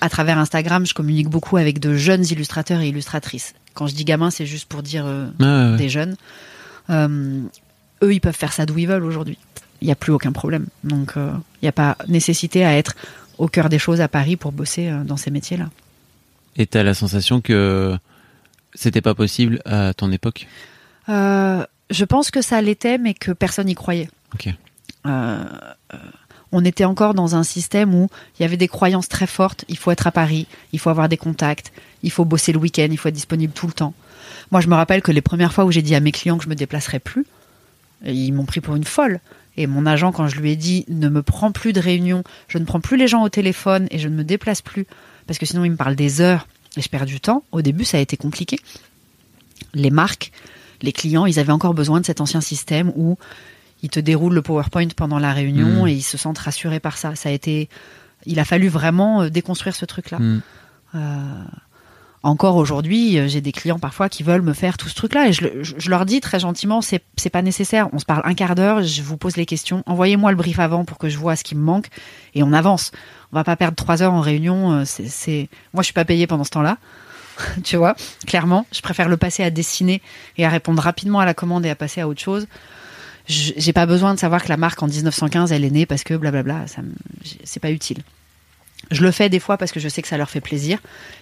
à 0.00 0.08
travers 0.08 0.38
Instagram, 0.38 0.84
je 0.86 0.94
communique 0.94 1.28
beaucoup 1.28 1.56
avec 1.56 1.78
de 1.78 1.94
jeunes 1.94 2.24
illustrateurs 2.24 2.80
et 2.80 2.88
illustratrices. 2.88 3.54
Quand 3.74 3.86
je 3.86 3.94
dis 3.94 4.04
gamins, 4.04 4.30
c'est 4.30 4.46
juste 4.46 4.68
pour 4.68 4.82
dire 4.82 5.04
euh, 5.06 5.28
ouais. 5.40 5.78
des 5.78 5.88
jeunes. 5.88 6.16
Euh, 6.90 7.40
eux, 8.02 8.14
ils 8.14 8.20
peuvent 8.20 8.36
faire 8.36 8.52
ça 8.52 8.66
d'où 8.66 8.78
ils 8.78 8.88
veulent 8.88 9.04
aujourd'hui. 9.04 9.38
Il 9.80 9.86
n'y 9.86 9.92
a 9.92 9.96
plus 9.96 10.12
aucun 10.12 10.32
problème. 10.32 10.66
Donc, 10.84 11.16
euh, 11.16 11.32
il 11.60 11.64
n'y 11.64 11.68
a 11.68 11.72
pas 11.72 11.96
nécessité 12.08 12.64
à 12.64 12.76
être 12.76 12.94
au 13.38 13.48
cœur 13.48 13.68
des 13.68 13.78
choses 13.78 14.00
à 14.00 14.08
Paris 14.08 14.36
pour 14.36 14.52
bosser 14.52 14.92
dans 15.04 15.16
ces 15.16 15.30
métiers-là. 15.30 15.70
Et 16.56 16.66
t'as 16.66 16.82
la 16.82 16.94
sensation 16.94 17.40
que 17.40 17.96
c'était 18.74 19.00
pas 19.00 19.14
possible 19.14 19.60
à 19.64 19.94
ton 19.94 20.12
époque? 20.12 20.46
Je 21.08 22.04
pense 22.04 22.30
que 22.30 22.40
ça 22.40 22.62
l'était, 22.62 22.98
mais 22.98 23.14
que 23.14 23.32
personne 23.32 23.66
n'y 23.66 23.74
croyait. 23.74 24.08
Ok. 24.34 24.48
Euh, 25.06 25.44
on 26.52 26.64
était 26.64 26.84
encore 26.84 27.14
dans 27.14 27.34
un 27.34 27.42
système 27.42 27.94
où 27.94 28.08
il 28.38 28.42
y 28.42 28.44
avait 28.44 28.56
des 28.56 28.68
croyances 28.68 29.08
très 29.08 29.26
fortes. 29.26 29.64
Il 29.68 29.78
faut 29.78 29.90
être 29.90 30.06
à 30.06 30.12
Paris, 30.12 30.46
il 30.72 30.78
faut 30.78 30.90
avoir 30.90 31.08
des 31.08 31.16
contacts, 31.16 31.72
il 32.02 32.10
faut 32.10 32.24
bosser 32.24 32.52
le 32.52 32.58
week-end, 32.58 32.88
il 32.90 32.98
faut 32.98 33.08
être 33.08 33.14
disponible 33.14 33.52
tout 33.52 33.66
le 33.66 33.72
temps. 33.72 33.94
Moi, 34.50 34.60
je 34.60 34.68
me 34.68 34.74
rappelle 34.74 35.02
que 35.02 35.12
les 35.12 35.22
premières 35.22 35.52
fois 35.52 35.64
où 35.64 35.72
j'ai 35.72 35.82
dit 35.82 35.94
à 35.94 36.00
mes 36.00 36.12
clients 36.12 36.36
que 36.36 36.44
je 36.44 36.48
me 36.48 36.54
déplacerais 36.54 36.98
plus, 36.98 37.26
ils 38.04 38.32
m'ont 38.32 38.44
pris 38.44 38.60
pour 38.60 38.76
une 38.76 38.84
folle. 38.84 39.20
Et 39.56 39.66
mon 39.66 39.86
agent, 39.86 40.12
quand 40.12 40.28
je 40.28 40.36
lui 40.40 40.52
ai 40.52 40.56
dit 40.56 40.84
ne 40.88 41.08
me 41.08 41.22
prends 41.22 41.52
plus 41.52 41.72
de 41.72 41.80
réunions, 41.80 42.24
je 42.48 42.58
ne 42.58 42.64
prends 42.64 42.80
plus 42.80 42.96
les 42.96 43.08
gens 43.08 43.22
au 43.22 43.28
téléphone 43.28 43.86
et 43.90 43.98
je 43.98 44.08
ne 44.08 44.14
me 44.14 44.24
déplace 44.24 44.62
plus, 44.62 44.86
parce 45.26 45.38
que 45.38 45.46
sinon 45.46 45.64
il 45.64 45.72
me 45.72 45.76
parle 45.76 45.94
des 45.94 46.20
heures 46.20 46.46
et 46.76 46.82
je 46.82 46.88
perds 46.88 47.06
du 47.06 47.20
temps. 47.20 47.44
Au 47.52 47.62
début, 47.62 47.84
ça 47.84 47.98
a 47.98 48.00
été 48.00 48.16
compliqué. 48.16 48.58
Les 49.74 49.90
marques, 49.90 50.32
les 50.80 50.92
clients, 50.92 51.26
ils 51.26 51.38
avaient 51.38 51.52
encore 51.52 51.74
besoin 51.74 52.00
de 52.00 52.06
cet 52.06 52.20
ancien 52.20 52.40
système 52.40 52.92
où 52.96 53.18
ils 53.82 53.90
te 53.90 54.00
déroulent 54.00 54.34
le 54.34 54.42
PowerPoint 54.42 54.88
pendant 54.96 55.18
la 55.18 55.32
réunion 55.32 55.84
Mm. 55.84 55.88
et 55.88 55.92
ils 55.92 56.02
se 56.02 56.16
sentent 56.16 56.38
rassurés 56.38 56.80
par 56.80 56.96
ça. 56.98 57.14
Ça 57.14 57.28
a 57.28 57.32
été, 57.32 57.68
il 58.26 58.38
a 58.40 58.44
fallu 58.44 58.68
vraiment 58.68 59.22
euh, 59.22 59.28
déconstruire 59.30 59.74
ce 59.76 59.84
truc-là. 59.84 60.18
Mm. 60.18 60.42
Euh, 60.94 60.98
encore 62.24 62.54
aujourd'hui, 62.54 63.18
euh, 63.18 63.26
j'ai 63.26 63.40
des 63.40 63.50
clients 63.50 63.80
parfois 63.80 64.08
qui 64.08 64.22
veulent 64.22 64.42
me 64.42 64.52
faire 64.52 64.76
tout 64.76 64.88
ce 64.88 64.94
truc-là 64.94 65.26
et 65.26 65.32
je, 65.32 65.42
le- 65.42 65.64
je- 65.64 65.74
je 65.76 65.90
leur 65.90 66.06
dis 66.06 66.20
très 66.20 66.38
gentiment, 66.38 66.80
c'est 66.80 67.02
pas 67.32 67.42
nécessaire. 67.42 67.88
On 67.92 67.98
se 67.98 68.04
parle 68.04 68.22
un 68.24 68.34
quart 68.34 68.54
d'heure, 68.54 68.82
je 68.84 69.02
vous 69.02 69.16
pose 69.16 69.36
les 69.36 69.46
questions. 69.46 69.82
Envoyez-moi 69.86 70.30
le 70.30 70.36
brief 70.36 70.60
avant 70.60 70.84
pour 70.84 70.98
que 70.98 71.08
je 71.08 71.18
vois 71.18 71.34
ce 71.34 71.42
qui 71.42 71.56
me 71.56 71.62
manque 71.62 71.88
et 72.36 72.44
on 72.44 72.52
avance. 72.52 72.92
On 73.32 73.36
va 73.36 73.42
pas 73.42 73.56
perdre 73.56 73.74
trois 73.74 74.02
heures 74.02 74.12
en 74.12 74.20
réunion. 74.20 74.84
C'est, 74.84 75.48
moi, 75.74 75.82
je 75.82 75.86
suis 75.86 75.92
pas 75.94 76.04
payée 76.04 76.28
pendant 76.28 76.44
ce 76.44 76.50
temps-là. 76.50 76.78
tu 77.64 77.76
vois, 77.76 77.96
clairement, 78.26 78.66
je 78.72 78.82
préfère 78.82 79.08
le 79.08 79.16
passer 79.16 79.42
à 79.42 79.50
dessiner 79.50 80.00
et 80.36 80.44
à 80.44 80.48
répondre 80.50 80.80
rapidement 80.82 81.18
à 81.18 81.24
la 81.24 81.34
commande 81.34 81.64
et 81.66 81.70
à 81.70 81.74
passer 81.74 82.00
à 82.02 82.06
autre 82.06 82.20
chose. 82.20 82.46
J'ai 83.26 83.72
pas 83.72 83.86
besoin 83.86 84.14
de 84.14 84.18
savoir 84.18 84.42
que 84.42 84.48
la 84.48 84.56
marque 84.56 84.82
en 84.82 84.88
1915 84.88 85.52
elle 85.52 85.64
est 85.64 85.70
née 85.70 85.86
parce 85.86 86.02
que 86.04 86.14
blablabla, 86.14 86.66
ça 86.66 86.82
c'est 87.44 87.60
pas 87.60 87.70
utile. 87.70 87.98
Je 88.90 89.02
le 89.02 89.12
fais 89.12 89.28
des 89.28 89.38
fois 89.38 89.56
parce 89.58 89.70
que 89.70 89.78
je 89.78 89.88
sais 89.88 90.02
que 90.02 90.08
ça 90.08 90.16
leur 90.16 90.28
fait 90.28 90.40
plaisir 90.40 90.78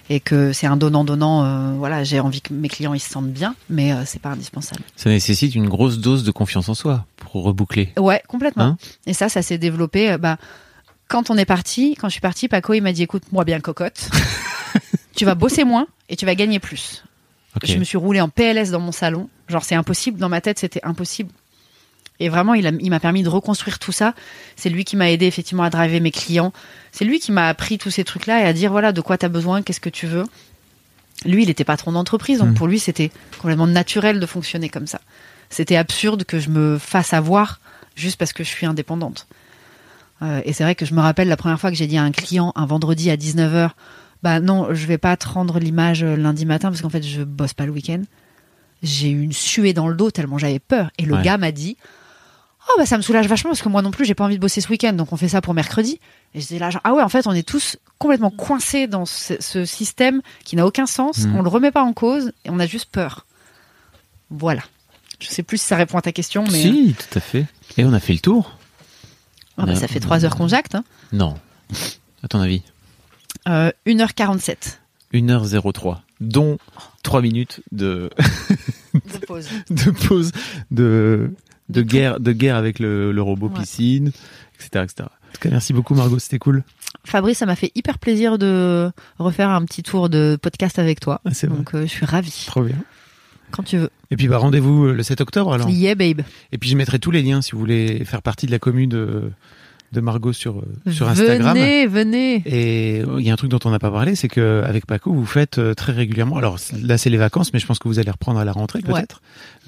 et 0.09 0.19
que 0.19 0.53
c'est 0.53 0.67
un 0.67 0.77
donnant-donnant. 0.79 1.45
euh, 1.45 1.75
voilà, 1.77 2.05
j'ai 2.05 2.19
envie 2.19 2.41
que 2.41 2.55
mes 2.55 2.69
clients 2.69 2.95
ils 2.95 3.01
se 3.01 3.11
sentent 3.11 3.31
bien, 3.31 3.55
mais 3.69 3.93
euh, 3.93 4.03
c'est 4.07 4.19
pas 4.21 4.31
indispensable. 4.31 4.83
Ça 4.97 5.11
nécessite 5.11 5.55
une 5.55 5.69
grosse 5.69 5.99
dose 5.99 6.25
de 6.25 6.31
confiance 6.31 6.69
en 6.71 6.75
soi 6.75 7.05
pour 7.17 7.45
reboucler. 7.45 7.93
Ouais, 7.99 8.23
complètement. 8.29 8.65
Hein 8.65 8.79
et 9.07 9.13
ça, 9.13 9.29
ça 9.29 9.43
s'est 9.43 9.59
développé. 9.59 10.11
euh, 10.11 10.19
bah, 10.19 10.39
quand 11.07 11.29
on 11.31 11.37
est 11.37 11.45
parti, 11.45 11.97
quand 12.01 12.09
je 12.09 12.13
suis 12.13 12.21
partie, 12.23 12.49
Paco 12.49 12.73
il 12.73 12.81
m'a 12.81 12.93
dit 12.93 13.03
écoute, 13.03 13.25
moi 13.31 13.45
bien 13.45 13.61
cocotte, 13.61 14.09
tu 15.15 15.25
vas 15.27 15.35
bosser 15.35 15.65
moins 15.65 15.87
et 16.09 16.17
tu 16.17 16.25
vas 16.25 16.35
gagner 16.35 16.61
plus. 16.61 17.05
Je 17.65 17.77
me 17.77 17.85
suis 17.85 17.99
roulée 17.99 18.21
en 18.21 18.29
PLS 18.29 18.71
dans 18.71 18.81
mon 18.81 18.93
salon. 18.93 19.29
Genre, 19.49 19.65
c'est 19.65 19.75
impossible. 19.75 20.19
Dans 20.19 20.29
ma 20.29 20.41
tête, 20.41 20.61
c'était 20.61 20.81
impossible. 20.85 21.33
Et 22.21 22.29
vraiment, 22.29 22.55
il 22.55 22.67
a- 22.67 22.73
il 22.81 22.91
m'a 22.91 23.01
permis 23.01 23.23
de 23.23 23.29
reconstruire 23.29 23.79
tout 23.79 23.93
ça. 23.93 24.15
C'est 24.57 24.69
lui 24.71 24.85
qui 24.85 24.95
m'a 24.97 25.11
aidé 25.11 25.27
effectivement 25.27 25.63
à 25.65 25.71
driver 25.71 26.01
mes 26.01 26.11
clients. 26.11 26.53
C'est 26.93 27.05
lui 27.05 27.19
qui 27.19 27.33
m'a 27.33 27.49
appris 27.49 27.79
tous 27.79 27.91
ces 27.91 28.05
trucs-là 28.05 28.41
et 28.43 28.45
à 28.45 28.53
dire 28.53 28.71
voilà 28.71 28.93
de 28.93 29.01
quoi 29.01 29.19
tu 29.19 29.27
as 29.27 29.29
besoin, 29.29 29.63
qu'est-ce 29.63 29.81
que 29.81 29.89
tu 29.91 30.07
veux. 30.07 30.25
Lui, 31.25 31.43
il 31.43 31.51
était 31.51 31.65
patron 31.65 31.93
d'entreprise, 31.93 32.39
donc 32.39 32.51
Mm. 32.51 32.55
pour 32.55 32.67
lui, 32.67 32.79
c'était 32.79 33.11
complètement 33.39 33.67
naturel 33.67 34.21
de 34.21 34.27
fonctionner 34.27 34.69
comme 34.69 34.87
ça. 34.87 35.01
C'était 35.51 35.77
absurde 35.77 36.25
que 36.25 36.39
je 36.39 36.49
me 36.51 36.79
fasse 36.79 37.13
avoir 37.13 37.61
juste 37.97 38.17
parce 38.19 38.33
que 38.33 38.45
je 38.45 38.49
suis 38.49 38.67
indépendante. 38.67 39.27
Euh, 40.23 40.41
et 40.45 40.53
c'est 40.53 40.63
vrai 40.65 40.75
que 40.75 40.85
je 40.87 40.95
me 40.95 41.01
rappelle 41.01 41.29
la 41.29 41.37
première 41.37 41.59
fois 41.61 41.71
que 41.71 41.77
j'ai 41.77 41.87
dit 41.87 41.97
à 41.99 42.03
un 42.03 42.11
client 42.13 42.53
un 42.55 42.67
vendredi 42.67 43.11
à 43.11 43.17
19h, 43.17 43.71
bah 44.23 44.39
non, 44.41 44.75
je 44.75 44.87
vais 44.87 44.99
pas 44.99 45.17
te 45.17 45.27
rendre 45.27 45.59
l'image 45.59 46.03
euh, 46.03 46.15
lundi 46.17 46.45
matin 46.45 46.69
parce 46.69 46.83
qu'en 46.83 46.91
fait, 46.91 47.03
je 47.03 47.23
bosse 47.23 47.55
pas 47.55 47.65
le 47.65 47.73
week-end. 47.73 48.03
J'ai 48.83 49.11
eu 49.11 49.23
une 49.23 49.33
suée 49.33 49.73
dans 49.73 49.89
le 49.89 49.95
dos 49.95 50.11
tellement 50.11 50.39
j'avais 50.39 50.59
peur. 50.59 50.91
Et 50.99 51.05
le 51.05 51.15
Ouais. 51.17 51.23
gars 51.23 51.37
m'a 51.39 51.53
dit, 51.53 51.77
oh 52.69 52.73
bah 52.79 52.87
ça 52.87 52.97
me 52.97 53.03
soulage 53.03 53.27
vachement 53.29 53.51
parce 53.51 53.63
que 53.63 53.69
moi 53.69 53.83
non 53.83 53.91
plus, 53.91 54.05
j'ai 54.05 54.15
pas 54.15 54.25
envie 54.25 54.37
de 54.37 54.41
bosser 54.41 54.61
ce 54.61 54.69
week-end, 54.69 54.93
donc 54.93 55.13
on 55.13 55.17
fait 55.17 55.29
ça 55.29 55.41
pour 55.41 55.55
mercredi. 55.55 56.01
Et 56.35 56.41
j'étais 56.41 56.59
là, 56.59 56.71
genre, 56.71 56.81
ah 56.85 56.95
ouais, 56.95 57.03
en 57.03 57.09
fait, 57.09 57.27
on 57.27 57.33
est 57.33 57.47
tous 57.47 57.77
complètement 57.99 58.31
coincés 58.31 58.87
dans 58.87 59.07
ce, 59.07 59.35
ce 59.41 59.65
système 59.65 60.23
qui 60.45 60.57
n'a 60.57 60.67
aucun 60.67 60.87
sens. 60.87 61.25
Mhm. 61.25 61.37
On 61.37 61.43
le 61.43 61.49
remet 61.49 61.71
pas 61.71 61.83
en 61.83 61.93
cause 61.93 62.33
et 62.45 62.51
on 62.51 62.59
a 62.61 62.67
juste 62.67 62.91
peur. 62.91 63.27
Voilà. 64.31 64.63
Je 65.19 65.29
sais 65.29 65.43
plus 65.43 65.59
si 65.59 65.67
ça 65.67 65.77
répond 65.77 65.99
à 65.99 66.03
ta 66.03 66.13
question, 66.13 66.45
mais 66.45 66.63
Si, 66.63 66.95
tout 66.95 67.19
à 67.19 67.21
fait. 67.21 67.47
Et 67.77 67.85
on 67.85 67.93
a 67.93 68.01
fait 68.01 68.15
le 68.15 68.21
tour 68.21 68.57
Ah 69.59 69.67
bah, 69.67 69.75
ça 69.75 69.87
fait 69.87 70.01
trois 70.01 70.25
heures 70.25 70.37
qu'on 70.37 70.49
jacte. 70.49 70.75
Hein. 70.75 70.85
Non. 71.13 71.35
À 72.23 72.29
ton 72.29 72.41
avis? 72.41 72.63
Euh, 73.49 73.71
1h47 73.87 74.79
1h03, 75.13 75.99
dont 76.21 76.59
3 77.03 77.23
minutes 77.23 77.61
de, 77.73 78.11
de 78.95 79.19
pause. 79.27 79.49
de 79.71 79.91
pause, 79.91 80.33
de, 80.71 81.33
de, 81.71 81.83
guerre, 81.83 82.21
de 82.21 82.33
guerre 82.33 82.57
avec 82.57 82.79
le, 82.79 83.13
le 83.13 83.23
robot 83.23 83.49
Ouais. 83.49 83.61
piscine, 83.61 84.13
etc., 84.57 84.85
etc. 84.85 84.95
En 85.03 85.33
tout 85.33 85.41
cas, 85.41 85.51
merci 85.51 85.73
beaucoup 85.73 85.95
Margot, 85.95 86.19
c'était 86.19 86.39
cool. 86.39 86.65
Fabrice, 87.05 87.39
ça 87.39 87.47
m'a 87.47 87.57
fait 87.57 87.73
hyper 87.75 87.99
plaisir 87.99 88.37
de 88.39 88.91
refaire 89.19 89.51
un 89.51 89.65
petit 89.65 89.83
tour 89.83 90.09
de 90.09 90.37
podcast 90.41 90.79
avec 90.79 91.01
toi. 91.01 91.21
Ah. 91.25 91.47
Donc 91.47 91.75
euh, 91.75 91.83
je 91.83 91.87
suis 91.87 92.05
ravie. 92.05 92.45
Trop 92.47 92.63
bien. 92.63 92.77
Quand 93.53 93.63
tu 93.63 93.79
veux. 93.79 93.91
Et 94.11 94.17
puis 94.17 94.29
bah, 94.29 94.39
rendez-vous 94.39 94.87
euh, 94.87 94.93
le 94.95 95.03
7 95.03 95.21
octobre 95.21 95.53
alors. 95.53 95.69
Yeah, 95.71 95.95
babe. 95.95 96.23
Et 96.53 96.59
puis 96.59 96.69
je 96.69 96.77
mettrai 96.77 96.99
tous 96.99 97.11
les 97.11 97.23
liens 97.23 97.43
si 97.43 97.53
vous 97.53 97.59
voulez 97.59 98.05
faire 98.05 98.23
partie 98.23 98.47
de 98.47 98.51
la 98.53 98.59
commune 98.59 98.91
de, 98.91 99.31
de 99.93 100.01
Margot 100.01 100.33
sur, 100.33 100.59
euh, 100.59 100.91
sur 100.93 101.09
Instagram. 101.09 101.57
Venez, 101.57 101.87
venez. 101.87 102.43
Et 102.47 102.99
il 103.19 103.27
y 103.27 103.31
a 103.31 103.33
un 103.33 103.37
truc 103.37 103.51
dont 103.51 103.59
on 103.65 103.71
n'a 103.71 103.79
pas 103.81 103.91
parlé, 103.91 104.15
c'est 104.15 104.29
que 104.29 104.63
avec 104.65 104.87
Paco, 104.87 105.13
vous 105.13 105.27
faites 105.27 105.59
euh, 105.59 105.75
très 105.75 105.93
régulièrement. 105.93 106.37
Alors 106.37 106.59
là, 106.81 106.97
c'est 106.97 107.11
les 107.11 107.17
vacances, 107.17 107.53
mais 107.53 107.59
je 107.59 107.67
pense 107.67 107.79
que 107.81 107.89
vous 107.89 107.99
allez 107.99 108.11
reprendre 108.11 108.39
à 108.39 108.45
la 108.45 108.53
rentrée 108.53 108.81
Ouais. 108.87 108.93
peut-être 109.01 109.21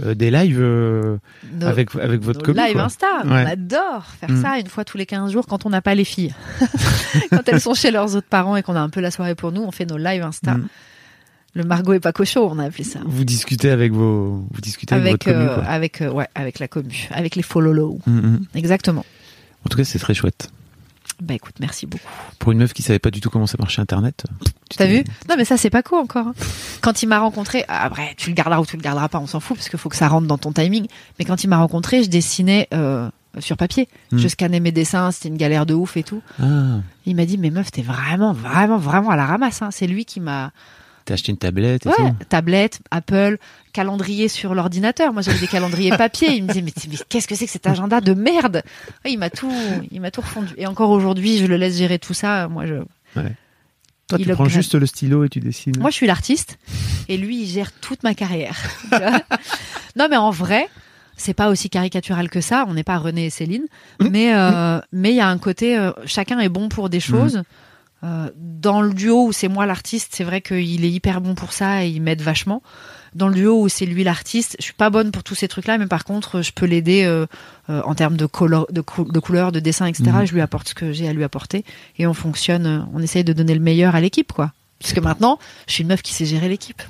euh, 0.05 0.15
des 0.15 0.31
lives 0.31 0.61
euh, 0.61 1.17
Nos- 1.61 1.67
avec 1.67 1.95
avec 1.97 2.21
votre 2.23 2.43
commu. 2.43 2.59
live 2.59 2.75
quoi. 2.75 2.83
Insta. 2.85 3.07
On 3.25 3.31
adore 3.33 4.05
faire 4.21 4.31
Mm. 4.31 4.43
ça 4.43 4.59
une 4.59 4.69
fois 4.69 4.85
tous 4.85 4.97
les 4.97 5.07
15 5.07 5.33
jours 5.33 5.47
quand 5.47 5.67
on 5.67 5.71
n'a 5.71 5.83
pas 5.83 5.95
les 5.97 6.05
filles. 6.05 6.33
quand 7.31 7.43
elles 7.49 7.61
sont 7.61 7.75
chez 7.75 7.91
leurs 7.91 8.15
autres 8.17 8.29
parents 8.29 8.57
et 8.57 8.63
qu'on 8.63 8.77
a 8.77 8.81
un 8.81 8.91
peu 8.91 9.01
la 9.01 9.11
soirée 9.11 9.35
pour 9.35 9.51
nous, 9.53 9.63
on 9.63 9.71
fait 9.73 9.87
nos 9.87 9.97
live 9.99 10.23
Insta. 10.23 10.55
Mm. 10.55 10.69
Le 11.55 11.65
Margot 11.65 11.93
et 11.93 12.01
Paco 12.01 12.25
Show, 12.25 12.49
on 12.51 12.59
a 12.61 12.65
appelé 12.65 12.85
ça. 12.85 13.01
Vous 13.05 13.25
discutez 13.25 13.69
avec 13.71 13.93
vos, 13.93 14.47
vous 14.51 14.61
discutez 14.63 14.95
avec, 14.95 15.27
Avec, 15.27 15.27
votre 15.27 15.39
commu, 15.39 15.55
quoi. 15.55 15.65
avec, 15.71 16.03
ouais, 16.15 16.27
avec 16.35 16.59
la 16.61 16.69
commu, 16.69 17.09
avec 17.11 17.37
les 17.37 17.43
follow 17.43 17.99
Mm, 18.07 18.11
mm. 18.21 18.39
Exactement. 18.55 19.05
En 19.65 19.69
tout 19.69 19.77
cas, 19.77 19.85
c'est 19.85 19.99
très 19.99 20.15
chouette. 20.15 20.51
Bah 21.21 21.35
écoute, 21.35 21.55
merci 21.61 21.87
beaucoup. 21.87 22.03
Pour 22.41 22.51
une 22.53 22.59
meuf 22.59 22.73
qui 22.73 22.83
savait 22.83 22.99
pas 22.99 23.11
du 23.13 23.21
tout 23.21 23.31
comment 23.31 23.47
ça 23.47 23.57
marchait 23.59 23.81
Internet. 23.81 24.25
tu 24.69 24.77
T'as 24.77 24.87
vu 24.87 25.05
Non, 25.29 25.37
mais 25.37 25.45
ça, 25.45 25.57
c'est 25.57 25.71
pas 25.71 25.83
co 25.83 25.97
encore. 25.97 26.29
hein. 26.29 26.35
Quand 26.81 27.03
il 27.03 27.07
m'a 27.07 27.21
rencontré, 27.21 27.65
ah, 27.69 27.85
après, 27.85 28.15
tu 28.17 28.31
le 28.31 28.35
garderas 28.35 28.61
ou 28.61 28.67
tu 28.67 28.77
le 28.77 28.83
garderas 28.83 29.09
pas, 29.09 29.19
on 29.21 29.27
s'en 29.29 29.39
fout, 29.39 29.57
parce 29.57 29.69
qu'il 29.69 29.79
faut 29.79 29.89
que 29.89 29.95
ça 29.97 30.09
rentre 30.09 30.27
dans 30.27 30.39
ton 30.39 30.53
timing. 30.53 30.87
Mais 31.19 31.25
quand 31.25 31.45
il 31.45 31.49
m'a 31.49 31.59
rencontré, 31.59 32.03
je 32.03 32.09
dessinais 32.09 32.67
euh, 32.75 33.09
sur 33.39 33.57
papier. 33.57 33.89
Hmm. 34.11 34.19
Je 34.19 34.27
scannais 34.27 34.59
mes 34.59 34.73
dessins, 34.73 35.13
c'était 35.13 35.29
une 35.29 35.37
galère 35.37 35.65
de 35.65 35.75
ouf 35.75 35.97
et 35.97 36.03
tout. 36.03 36.23
Ah, 36.43 36.81
Il 37.07 37.15
m'a 37.15 37.25
dit, 37.27 37.39
mais 37.39 37.51
meuf, 37.51 37.71
t'es 37.71 37.83
vraiment, 37.83 38.33
vraiment, 38.33 38.79
vraiment 38.79 39.11
à 39.11 39.17
la 39.17 39.27
ramasse. 39.27 39.63
Hein. 39.63 39.69
C'est 39.71 39.87
lui 39.87 40.05
qui 40.05 40.19
m'a. 40.19 40.51
T'as 41.05 41.15
acheté 41.15 41.33
une 41.33 41.39
tablette 41.39 41.87
et 41.87 41.89
Ouais, 41.89 41.95
tout. 41.97 42.15
tablette, 42.29 42.81
Apple, 42.91 43.39
calendrier 43.73 44.29
sur 44.29 44.55
l'ordinateur. 44.55 45.13
Moi, 45.13 45.23
j'avais 45.23 45.39
des 45.39 45.47
calendriers 45.47 45.91
papier. 45.97 46.33
Il 46.35 46.43
me 46.45 46.49
disait, 46.49 46.63
mais, 46.63 46.73
mais 46.89 46.97
qu'est-ce 47.09 47.27
que 47.29 47.35
c'est 47.35 47.47
que 47.47 47.53
cet 47.53 47.67
agenda 47.67 48.01
de 48.01 48.15
merde 48.15 48.63
Ouais, 49.05 49.13
Il 49.13 49.19
m'a 49.19 49.31
tout, 49.31 49.53
il 49.91 50.01
m'a 50.01 50.11
tout 50.11 50.21
refondu. 50.21 50.53
Et 50.57 50.67
encore 50.67 50.91
aujourd'hui, 50.91 51.39
je 51.39 51.47
le 51.47 51.57
laisse 51.57 51.77
gérer 51.79 51.99
tout 51.99 52.15
ça. 52.15 52.49
Moi, 52.49 52.67
je, 52.67 52.75
Toi, 53.15 54.19
Il 54.19 54.27
tu 54.27 54.33
prends 54.33 54.45
juste 54.49 54.75
le 54.75 54.87
stylo 54.87 55.25
et 55.25 55.29
tu 55.29 55.41
dessines. 55.41 55.79
Moi, 55.79 55.91
je 55.91 55.95
suis 55.97 56.07
l'artiste 56.07 56.59
et 57.09 57.17
lui, 57.17 57.43
il 57.43 57.47
gère 57.47 57.73
toute 57.73 58.03
ma 58.03 58.15
carrière. 58.15 58.57
Non, 59.97 60.07
mais 60.11 60.17
en 60.17 60.31
vrai, 60.31 60.69
c'est 61.19 61.35
pas 61.35 61.51
aussi 61.51 61.69
caricatural 61.69 62.31
que 62.31 62.41
ça. 62.41 62.65
On 62.69 62.75
n'est 62.75 62.83
pas 62.85 62.97
René 62.97 63.27
et 63.27 63.31
Céline, 63.31 63.67
mais 64.01 64.35
euh, 64.35 64.81
mais 64.93 65.11
il 65.11 65.17
y 65.17 65.21
a 65.21 65.29
un 65.29 65.37
côté, 65.39 65.77
euh, 65.77 65.93
chacun 66.07 66.39
est 66.41 66.49
bon 66.49 66.69
pour 66.71 66.89
des 66.89 67.01
choses. 67.01 67.43
Euh, 68.05 68.31
dans 68.37 68.83
le 68.83 68.93
duo 68.95 69.27
où 69.29 69.33
c'est 69.33 69.47
moi 69.49 69.65
l'artiste, 69.67 70.13
c'est 70.15 70.25
vrai 70.25 70.41
qu'il 70.41 70.85
est 70.85 70.91
hyper 70.91 71.21
bon 71.21 71.35
pour 71.37 71.53
ça 71.53 71.85
et 71.85 71.89
il 71.89 72.03
m'aide 72.03 72.21
vachement. 72.23 72.63
Dans 73.15 73.29
le 73.29 73.35
duo 73.35 73.61
où 73.63 73.69
c'est 73.69 73.87
lui 73.87 74.03
l'artiste, 74.05 74.57
je 74.59 74.65
suis 74.65 74.73
pas 74.73 74.91
bonne 74.91 75.13
pour 75.13 75.23
tous 75.23 75.35
ces 75.35 75.47
trucs-là, 75.47 75.79
mais 75.79 75.87
par 75.87 76.05
contre, 76.05 76.41
je 76.43 76.51
peux 76.53 76.67
l'aider 76.67 77.05
euh, 77.05 77.27
euh, 77.71 77.81
en 77.85 77.95
termes 77.95 78.17
de, 78.17 78.25
de, 78.25 78.81
cou- 78.81 79.05
de 79.05 79.21
couleurs, 79.21 79.53
de 79.53 79.61
dessin, 79.61 79.87
etc. 79.87 80.11
Mhm. 80.13 80.27
Je 80.27 80.33
lui 80.35 80.41
apporte 80.41 80.71
ce 80.71 80.75
que 80.75 80.93
j'ai 80.93 81.07
à 81.09 81.13
lui 81.13 81.23
apporter 81.23 81.65
et 81.99 82.07
on 82.07 82.15
fonctionne, 82.15 82.89
on 82.93 83.01
essaye 83.01 83.23
de 83.25 83.33
donner 83.33 83.55
le 83.55 83.61
meilleur 83.61 83.95
à 83.95 84.01
l'équipe, 84.01 84.33
quoi. 84.33 84.53
Parce 84.81 84.95
que 84.95 85.01
maintenant, 85.01 85.39
je 85.69 85.75
suis 85.75 85.83
une 85.83 85.89
meuf 85.89 86.03
qui 86.03 86.13
sait 86.13 86.25
gérer 86.27 86.49
l'équipe. 86.49 86.83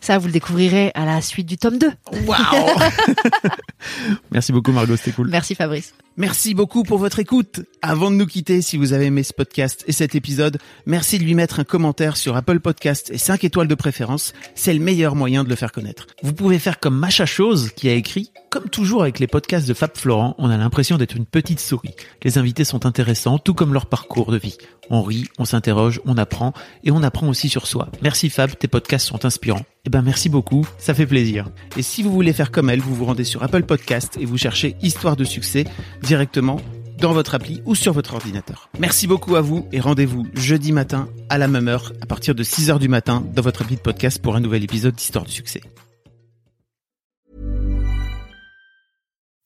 Ça, 0.00 0.18
vous 0.18 0.26
le 0.26 0.32
découvrirez 0.32 0.90
à 0.94 1.04
la 1.06 1.22
suite 1.22 1.46
du 1.46 1.56
tome 1.58 1.78
2. 1.78 1.90
Waouh 2.26 2.36
Merci 4.32 4.52
beaucoup 4.52 4.72
Margot, 4.72 4.96
c'était 4.96 5.12
cool. 5.12 5.28
Merci 5.30 5.54
Fabrice. 5.54 5.94
Merci 6.18 6.52
beaucoup 6.52 6.82
pour 6.82 6.98
votre 6.98 7.20
écoute. 7.20 7.60
Avant 7.80 8.10
de 8.10 8.16
nous 8.16 8.26
quitter, 8.26 8.60
si 8.60 8.76
vous 8.76 8.92
avez 8.92 9.04
aimé 9.04 9.22
ce 9.22 9.32
podcast 9.32 9.84
et 9.86 9.92
cet 9.92 10.16
épisode, 10.16 10.58
merci 10.84 11.16
de 11.16 11.22
lui 11.22 11.36
mettre 11.36 11.60
un 11.60 11.64
commentaire 11.64 12.16
sur 12.16 12.34
Apple 12.34 12.58
Podcast 12.58 13.08
et 13.12 13.18
5 13.18 13.44
étoiles 13.44 13.68
de 13.68 13.74
préférence. 13.76 14.32
C'est 14.56 14.74
le 14.74 14.80
meilleur 14.80 15.14
moyen 15.14 15.44
de 15.44 15.48
le 15.48 15.54
faire 15.54 15.70
connaître. 15.70 16.08
Vous 16.24 16.32
pouvez 16.32 16.58
faire 16.58 16.80
comme 16.80 16.98
Macha 16.98 17.24
Chose 17.24 17.70
qui 17.70 17.88
a 17.88 17.94
écrit 17.94 18.32
Comme 18.50 18.68
toujours 18.68 19.02
avec 19.02 19.20
les 19.20 19.28
podcasts 19.28 19.68
de 19.68 19.74
Fab 19.74 19.92
Florent, 19.94 20.34
on 20.38 20.50
a 20.50 20.56
l'impression 20.56 20.98
d'être 20.98 21.14
une 21.14 21.24
petite 21.24 21.60
souris. 21.60 21.94
Les 22.24 22.36
invités 22.36 22.64
sont 22.64 22.84
intéressants, 22.84 23.38
tout 23.38 23.54
comme 23.54 23.72
leur 23.72 23.86
parcours 23.86 24.32
de 24.32 24.38
vie. 24.38 24.58
On 24.90 25.02
rit, 25.02 25.26
on 25.38 25.44
s'interroge, 25.44 26.00
on 26.04 26.16
apprend 26.16 26.52
et 26.82 26.90
on 26.90 27.04
apprend 27.04 27.28
aussi 27.28 27.48
sur 27.48 27.68
soi. 27.68 27.90
Merci 28.02 28.28
Fab, 28.28 28.58
tes 28.58 28.66
podcasts 28.66 29.06
sont 29.06 29.24
inspirants. 29.24 29.64
Eh 29.84 29.90
ben 29.90 30.02
merci 30.02 30.28
beaucoup, 30.28 30.66
ça 30.78 30.94
fait 30.94 31.06
plaisir. 31.06 31.48
Et 31.76 31.82
si 31.82 32.02
vous 32.02 32.12
voulez 32.12 32.32
faire 32.32 32.50
comme 32.50 32.68
elle, 32.68 32.80
vous 32.80 32.94
vous 32.94 33.04
rendez 33.04 33.24
sur 33.24 33.42
Apple 33.42 33.62
Podcast 33.62 34.18
et 34.20 34.24
vous 34.24 34.36
cherchez 34.36 34.76
Histoire 34.82 35.16
de 35.16 35.24
succès 35.24 35.64
directement 36.08 36.58
dans 36.98 37.12
votre 37.12 37.34
appli 37.34 37.62
ou 37.66 37.74
sur 37.74 37.92
votre 37.92 38.14
ordinateur. 38.14 38.70
Merci 38.78 39.06
beaucoup 39.06 39.36
à 39.36 39.42
vous 39.42 39.68
et 39.72 39.78
rendez-vous 39.78 40.26
jeudi 40.32 40.72
matin 40.72 41.08
à 41.28 41.36
la 41.36 41.48
même 41.48 41.68
heure 41.68 41.92
à 42.00 42.06
partir 42.06 42.34
de 42.34 42.42
6h 42.42 42.78
du 42.78 42.88
matin 42.88 43.22
dans 43.34 43.42
votre 43.42 43.62
appli 43.62 43.76
de 43.76 43.80
podcast 43.82 44.20
pour 44.20 44.34
un 44.34 44.40
nouvel 44.40 44.64
épisode 44.64 44.94
d'Histoire 44.94 45.24
du 45.24 45.32
succès. 45.32 45.60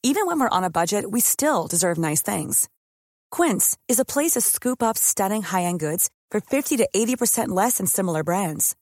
Even 0.04 0.26
when 0.26 0.40
we're 0.40 0.48
on 0.50 0.64
a 0.64 0.70
budget, 0.70 1.04
we 1.10 1.20
still 1.20 1.68
deserve 1.68 1.96
nice 1.96 2.22
things. 2.22 2.68
Quince 3.30 3.76
is 3.88 4.00
a 4.00 4.04
place 4.04 4.32
to 4.32 4.40
scoop 4.40 4.82
up 4.82 4.96
stunning 4.98 5.42
high-end 5.42 5.78
goods 5.78 6.10
for 6.30 6.40
50 6.40 6.78
to 6.78 6.88
80% 6.94 7.48
less 7.48 7.78
than 7.78 7.86
similar 7.86 8.24
brands. 8.24 8.74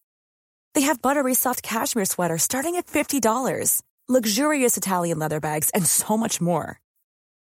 They 0.74 0.82
have 0.82 1.02
buttery 1.02 1.34
soft 1.34 1.62
cashmere 1.62 2.06
sweaters 2.06 2.42
starting 2.42 2.76
at 2.76 2.86
$50, 2.86 3.82
luxurious 4.08 4.76
Italian 4.78 5.18
leather 5.18 5.40
bags, 5.40 5.70
and 5.74 5.84
so 5.84 6.16
much 6.16 6.40
more. 6.40 6.79